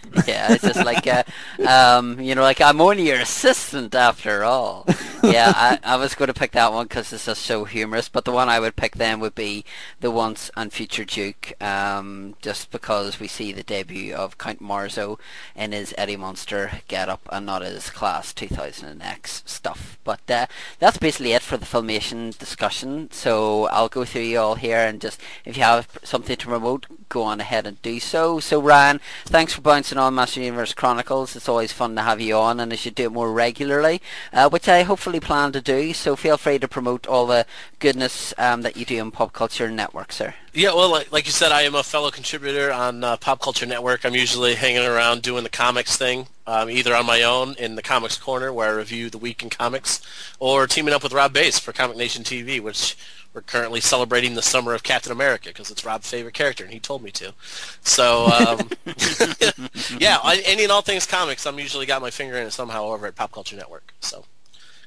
yeah, 0.27 0.53
it's 0.53 0.63
just 0.63 0.83
like, 0.85 1.07
uh, 1.07 1.23
um, 1.67 2.19
you 2.19 2.35
know, 2.35 2.41
like 2.41 2.61
I'm 2.61 2.81
only 2.81 3.07
your 3.07 3.19
assistant 3.19 3.95
after 3.95 4.43
all. 4.43 4.85
yeah, 5.23 5.53
I, 5.55 5.79
I 5.83 5.95
was 5.97 6.15
going 6.15 6.27
to 6.27 6.33
pick 6.33 6.51
that 6.51 6.71
one 6.71 6.87
because 6.87 7.13
it's 7.13 7.25
just 7.25 7.43
so 7.43 7.65
humorous. 7.65 8.09
But 8.09 8.25
the 8.25 8.31
one 8.31 8.49
I 8.49 8.59
would 8.59 8.75
pick 8.75 8.95
then 8.95 9.19
would 9.19 9.35
be 9.35 9.65
the 9.99 10.11
Once 10.11 10.49
and 10.55 10.71
Future 10.73 11.05
Duke, 11.05 11.53
um, 11.61 12.35
just 12.41 12.71
because 12.71 13.19
we 13.19 13.27
see 13.27 13.51
the 13.51 13.63
debut 13.63 14.13
of 14.13 14.37
Count 14.37 14.61
Marzo 14.61 15.19
in 15.55 15.71
his 15.71 15.93
Eddie 15.97 16.17
Monster 16.17 16.81
get-up 16.87 17.27
and 17.31 17.45
not 17.45 17.61
his 17.61 17.89
Class 17.89 18.33
2000X 18.33 19.47
stuff. 19.47 19.97
But 20.03 20.29
uh, 20.29 20.47
that's 20.79 20.97
basically 20.97 21.33
it 21.33 21.41
for 21.41 21.57
the 21.57 21.65
Filmation 21.65 22.37
discussion. 22.37 23.09
So 23.11 23.65
I'll 23.67 23.89
go 23.89 24.05
through 24.05 24.21
you 24.23 24.39
all 24.39 24.55
here 24.55 24.79
and 24.79 24.99
just, 24.99 25.21
if 25.45 25.57
you 25.57 25.63
have 25.63 25.87
something 26.03 26.35
to 26.35 26.47
promote, 26.47 26.87
go 27.09 27.23
on 27.23 27.39
ahead 27.39 27.67
and 27.67 27.81
do 27.81 27.99
so. 27.99 28.39
So 28.39 28.59
Ryan, 28.61 28.99
thanks 29.25 29.53
for 29.53 29.61
bouncing 29.61 29.97
on 30.01 30.15
Master 30.15 30.41
Universe 30.41 30.73
Chronicles. 30.73 31.35
It's 31.35 31.47
always 31.47 31.71
fun 31.71 31.95
to 31.95 32.01
have 32.01 32.19
you 32.19 32.35
on 32.35 32.59
and 32.59 32.73
I 32.73 32.75
should 32.75 32.95
do 32.95 33.05
it 33.05 33.11
more 33.11 33.31
regularly, 33.31 34.01
uh, 34.33 34.49
which 34.49 34.67
I 34.67 34.83
hopefully 34.83 35.19
plan 35.19 35.51
to 35.53 35.61
do. 35.61 35.93
So 35.93 36.15
feel 36.15 36.37
free 36.37 36.59
to 36.59 36.67
promote 36.67 37.07
all 37.07 37.27
the 37.27 37.45
goodness 37.79 38.33
um, 38.37 38.63
that 38.63 38.75
you 38.75 38.85
do 38.85 38.99
on 38.99 39.11
Pop 39.11 39.31
Culture 39.33 39.69
Network, 39.69 40.11
sir. 40.11 40.33
Yeah, 40.53 40.73
well, 40.73 40.91
like, 40.91 41.11
like 41.13 41.25
you 41.25 41.31
said, 41.31 41.53
I 41.53 41.61
am 41.61 41.75
a 41.75 41.83
fellow 41.83 42.11
contributor 42.11 42.73
on 42.73 43.03
uh, 43.05 43.15
Pop 43.15 43.39
Culture 43.41 43.65
Network. 43.65 44.05
I'm 44.05 44.15
usually 44.15 44.55
hanging 44.55 44.85
around 44.85 45.21
doing 45.21 45.43
the 45.43 45.49
comics 45.49 45.95
thing, 45.95 46.27
um, 46.45 46.69
either 46.69 46.93
on 46.93 47.05
my 47.05 47.23
own 47.23 47.55
in 47.55 47.75
the 47.75 47.81
Comics 47.81 48.17
Corner, 48.17 48.51
where 48.51 48.67
I 48.67 48.75
review 48.75 49.09
the 49.09 49.17
week 49.17 49.43
in 49.43 49.49
comics, 49.49 50.01
or 50.39 50.67
teaming 50.67 50.93
up 50.93 51.03
with 51.03 51.13
Rob 51.13 51.31
Bass 51.31 51.57
for 51.57 51.71
Comic 51.71 51.95
Nation 51.95 52.23
TV, 52.25 52.59
which 52.59 52.97
we're 53.33 53.41
currently 53.41 53.79
celebrating 53.79 54.35
the 54.35 54.41
summer 54.41 54.73
of 54.73 54.83
Captain 54.83 55.11
America 55.11 55.49
because 55.49 55.71
it's 55.71 55.85
Rob's 55.85 56.09
favorite 56.09 56.33
character, 56.33 56.63
and 56.63 56.73
he 56.73 56.79
told 56.79 57.01
me 57.01 57.11
to. 57.11 57.33
So, 57.81 58.25
um, 58.27 58.69
yeah, 59.99 60.19
any 60.45 60.63
and 60.63 60.71
all 60.71 60.81
things 60.81 61.05
comics, 61.05 61.45
I'm 61.45 61.59
usually 61.59 61.85
got 61.85 62.01
my 62.01 62.09
finger 62.09 62.35
in 62.37 62.47
it 62.47 62.51
somehow 62.51 62.85
over 62.85 63.07
at 63.07 63.15
Pop 63.15 63.31
Culture 63.31 63.55
Network. 63.55 63.93
So, 64.01 64.25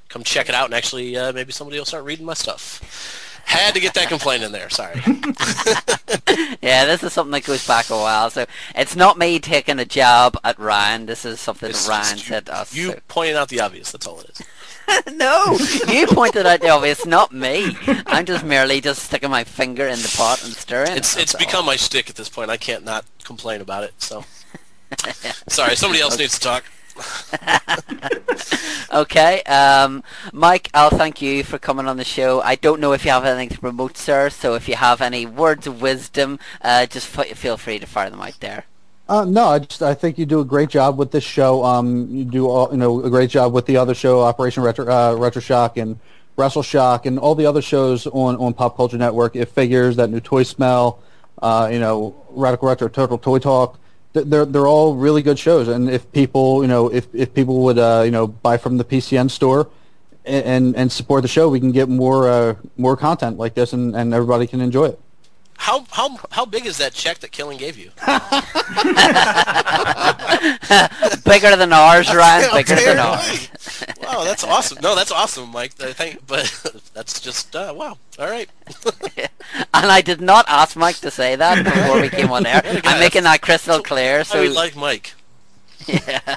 come 0.09 0.23
check 0.25 0.49
it 0.49 0.55
out, 0.55 0.67
and 0.67 0.75
actually, 0.75 1.17
uh, 1.17 1.33
maybe 1.33 1.53
somebody 1.53 1.79
will 1.79 1.87
start 1.87 2.05
reading 2.05 2.27
my 2.27 2.35
stuff. 2.35 3.31
Had 3.47 3.75
to 3.75 3.81
get 3.81 3.93
that 3.95 4.09
complaint 4.09 4.43
in 4.43 4.53
there. 4.53 4.71
Sorry. 4.71 4.95
yeah, 6.63 6.87
this 6.87 7.03
is 7.03 7.13
something 7.13 7.33
that 7.33 7.45
goes 7.45 7.67
back 7.67 7.91
a 7.91 7.95
while. 7.95 8.31
So 8.31 8.47
it's 8.75 8.97
not 8.97 9.19
me 9.19 9.39
taking 9.39 9.79
a 9.79 9.85
job 9.85 10.39
at 10.43 10.59
Ryan. 10.59 11.05
This 11.05 11.27
is 11.27 11.41
something 11.41 11.69
It's 11.69 11.87
that 11.87 11.91
Ryan 11.91 12.19
said 12.19 12.47
to 12.47 12.57
us. 12.57 12.75
You 12.75 12.93
so- 12.93 13.01
pointed 13.07 13.37
out 13.37 13.51
the 13.51 13.61
obvious. 13.61 13.93
That's 13.93 14.07
all 14.07 14.21
it 14.21 14.31
is. 14.31 14.43
no, 15.15 15.57
you 15.89 16.07
pointed 16.07 16.47
out 16.47 16.61
the 16.61 16.69
obvious, 16.71 17.07
not 17.07 17.33
me. 17.33 17.77
I'm 18.07 18.25
just 18.27 18.45
merely 18.45 18.81
just 18.81 19.03
sticking 19.03 19.31
my 19.31 19.45
finger 19.45 19.87
in 19.87 19.99
the 20.01 20.13
pot 20.17 20.45
and 20.45 20.53
stirring. 20.53 20.93
it, 20.93 20.99
It's 20.99 21.17
it's 21.17 21.35
all. 21.35 21.39
become 21.39 21.67
my 21.67 21.77
stick 21.77 22.11
at 22.11 22.17
this 22.17 22.29
point. 22.29 22.51
I 22.51 22.57
can't 22.57 22.85
not 22.85 23.05
complain 23.25 23.61
about 23.61 23.85
it. 23.85 23.95
So, 24.03 24.25
sorry. 25.49 25.77
Somebody 25.77 26.01
else 26.03 26.19
needs 26.19 26.39
to 26.39 26.41
talk. 26.41 26.65
Okay, 28.93 29.43
um, 29.43 30.05
Mike, 30.33 30.71
I'll 30.73 30.91
thank 30.91 31.21
you 31.21 31.43
for 31.43 31.59
coming 31.59 31.89
on 31.89 31.97
the 31.97 32.05
show. 32.05 32.41
I 32.43 32.55
don't 32.55 32.81
know 32.81 32.93
if 32.93 33.05
you 33.05 33.11
have 33.11 33.25
anything 33.25 33.49
to 33.49 33.59
promote, 33.59 33.97
sir. 33.97 34.31
So 34.31 34.55
if 34.55 34.69
you 34.69 34.77
have 34.77 35.01
any 35.01 35.27
words 35.27 35.67
of 35.67 35.83
wisdom, 35.83 36.39
uh, 36.63 36.87
just 36.87 37.19
f- 37.19 37.37
feel 37.37 37.57
free 37.57 37.81
to 37.81 37.87
fire 37.87 38.09
them 38.11 38.21
out 38.21 38.39
there. 38.39 38.67
Uh, 39.07 39.25
no, 39.25 39.49
I 39.49 39.59
just 39.59 39.83
I 39.83 39.93
think 39.93 40.17
you 40.17 40.25
do 40.25 40.41
a 40.41 40.45
great 40.45 40.71
job 40.71 40.97
with 40.97 41.11
this 41.11 41.25
show. 41.25 41.63
Um, 41.63 42.09
you 42.09 42.25
do 42.25 42.49
all, 42.49 42.71
you 42.71 42.79
know 42.79 43.05
a 43.05 43.11
great 43.11 43.29
job 43.29 43.53
with 43.53 43.67
the 43.67 43.77
other 43.77 43.95
show, 43.95 44.23
Operation 44.23 44.63
Retro 44.63 44.87
uh, 44.87 45.15
Retro 45.15 45.43
Shock 45.43 45.77
and 45.77 45.99
Wrestle 46.37 46.63
Shock, 46.63 47.05
and 47.05 47.19
all 47.19 47.35
the 47.35 47.45
other 47.45 47.61
shows 47.61 48.07
on, 48.07 48.37
on 48.37 48.55
Pop 48.55 48.77
Culture 48.77 48.97
Network. 48.97 49.37
It 49.37 49.47
figures 49.51 49.97
that 49.97 50.09
new 50.09 50.21
toy 50.21 50.43
smell, 50.43 51.01
uh, 51.43 51.69
you 51.71 51.81
know, 51.81 52.17
Radical 52.31 52.69
Retro 52.69 52.89
Total 52.89 53.19
Toy 53.19 53.39
Talk. 53.39 53.79
They're 54.15 54.47
they're 54.47 54.67
all 54.67 54.95
really 54.95 55.21
good 55.21 55.39
shows, 55.39 55.69
and 55.69 55.91
if 55.91 56.11
people 56.13 56.63
you 56.63 56.69
know 56.69 56.91
if 56.91 57.07
if 57.15 57.35
people 57.35 57.61
would 57.65 57.79
uh, 57.79 58.03
you 58.07 58.11
know 58.11 58.27
buy 58.27 58.57
from 58.57 58.79
the 58.79 58.85
PCN 58.85 59.31
store 59.31 59.69
and 60.25 60.47
and, 60.47 60.77
and 60.77 60.91
support 60.91 61.21
the 61.21 61.29
show, 61.29 61.51
we 61.51 61.61
can 61.61 61.73
get 61.73 61.91
more 61.91 62.27
uh, 62.27 62.55
more 62.79 62.97
content 62.97 63.37
like 63.37 63.53
this, 63.53 63.75
and, 63.75 63.95
and 63.95 64.15
everybody 64.15 64.47
can 64.47 64.63
enjoy 64.63 64.87
it. 64.87 65.01
How 65.57 65.87
how 65.91 66.19
how 66.31 66.45
big 66.45 66.67
is 66.67 66.77
that 66.79 66.93
check 66.93 67.19
that 67.21 67.33
Killing 67.33 67.59
gave 67.59 67.79
you? 67.79 67.91
Bigger 71.25 71.57
than 71.57 71.73
ours, 71.73 72.13
Ryan. 72.15 72.51
Bigger 72.55 72.77
than 72.77 72.99
ours. 72.99 73.49
wow, 74.03 74.25
that's 74.25 74.45
awesome. 74.45 74.79
No, 74.83 74.95
that's 74.95 75.11
awesome, 75.11 75.51
Mike. 75.51 75.73
I 75.81 75.93
think, 75.93 76.27
but 76.27 76.83
that's 76.95 77.21
just 77.21 77.55
uh, 77.57 77.73
wow. 77.77 77.99
All 78.19 78.31
right. 78.31 78.49
And 79.73 79.91
I 79.91 80.01
did 80.01 80.21
not 80.21 80.47
ask 80.49 80.77
Mike 80.77 80.97
to 81.01 81.11
say 81.11 81.37
that 81.37 81.65
before 81.65 82.01
we 82.01 82.09
came 82.09 82.31
on 82.31 82.47
air. 82.47 82.63
I'm 82.85 82.99
making 82.99 83.25
that 83.25 83.41
crystal 83.43 83.83
clear. 83.83 84.25
So 84.25 84.41
would 84.41 84.53
like 84.53 84.75
Mike. 84.75 85.15
yeah. 85.87 86.37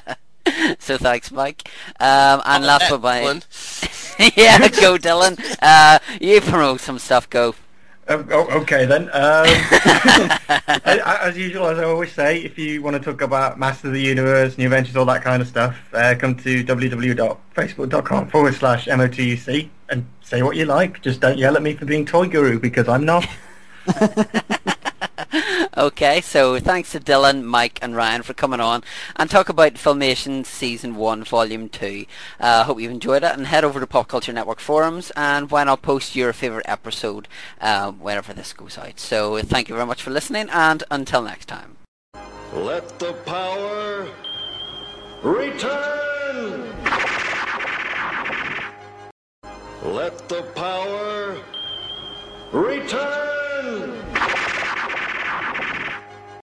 So 0.80 0.98
thanks, 0.98 1.32
Mike. 1.32 1.70
Um, 2.00 2.42
and 2.46 2.64
Oh, 2.64 2.68
last 2.68 2.90
but 2.90 2.98
by 3.00 3.22
yeah, 4.36 4.68
go 4.70 4.98
Dylan. 4.98 5.40
Uh, 5.62 6.00
you 6.20 6.42
promote 6.42 6.82
some 6.82 7.00
stuff. 7.00 7.30
Go. 7.30 7.56
Oh, 8.10 8.26
oh, 8.32 8.60
okay 8.62 8.86
then. 8.86 9.10
Um, 9.12 9.46
as 10.86 11.38
usual, 11.38 11.68
as 11.68 11.78
I 11.78 11.84
always 11.84 12.12
say, 12.14 12.40
if 12.40 12.58
you 12.58 12.82
want 12.82 12.96
to 12.96 13.02
talk 13.02 13.22
about 13.22 13.60
Master 13.60 13.90
of 13.90 13.94
the 13.94 14.02
Universe, 14.02 14.58
New 14.58 14.66
Adventures, 14.66 14.96
all 14.96 15.06
that 15.06 15.24
kind 15.24 15.42
of 15.42 15.48
stuff, 15.48 15.78
uh, 15.94 16.16
come 16.18 16.36
to 16.36 16.64
www.facebook.com 16.64 18.30
forward 18.30 18.54
slash 18.56 18.86
MOTUC 18.86 19.70
and 19.90 20.06
say 20.22 20.42
what 20.42 20.56
you 20.56 20.64
like. 20.64 21.02
Just 21.02 21.20
don't 21.20 21.38
yell 21.38 21.58
at 21.58 21.62
me 21.62 21.74
for 21.74 21.86
being 21.86 22.06
Toy 22.06 22.28
Guru 22.28 22.60
because 22.60 22.88
I'm 22.88 23.04
not. 23.04 23.28
Okay, 25.78 26.22
so 26.22 26.58
thanks 26.60 26.92
to 26.94 27.00
Dylan, 27.00 27.44
Mike 27.44 27.78
and 27.84 27.96
Ryan 27.96 28.24
for 28.24 28.34
coming 28.34 28.60
on 28.60 28.84
and 29.16 29.30
talk 29.30 29.48
about 29.48 29.76
Filmation 29.76 30.44
Season 30.44 30.96
1 30.96 31.24
Volume 31.26 31.70
2. 31.70 32.06
Uh, 32.40 32.44
I 32.44 32.50
uh, 32.50 32.64
hope 32.64 32.82
you've 32.82 32.90
enjoyed 32.90 33.24
it 33.24 33.38
and 33.38 33.46
head 33.46 33.64
over 33.64 33.80
to 33.80 33.86
Pop 33.86 34.08
Culture 34.08 34.34
Network 34.34 34.60
forums 34.60 35.12
and 35.16 35.52
why 35.52 35.64
not 35.66 35.84
post 35.84 36.16
your 36.16 36.34
favourite 36.34 36.68
episode 36.68 37.28
uh, 37.62 37.92
whenever 37.92 38.34
this 38.34 38.54
goes 38.54 38.76
out. 38.76 39.00
So 39.00 39.40
thank 39.44 39.70
you 39.70 39.76
very 39.76 39.86
much 39.86 40.02
for 40.02 40.10
listening 40.10 40.50
and 40.50 40.84
until 40.90 41.22
next 41.22 41.46
time. 41.46 41.78
Let 42.54 42.98
the 42.98 43.14
power 43.14 44.10
return! 45.22 46.74
Let 49.84 50.28
the 50.28 50.42
power 50.56 51.38
return! 52.52 53.28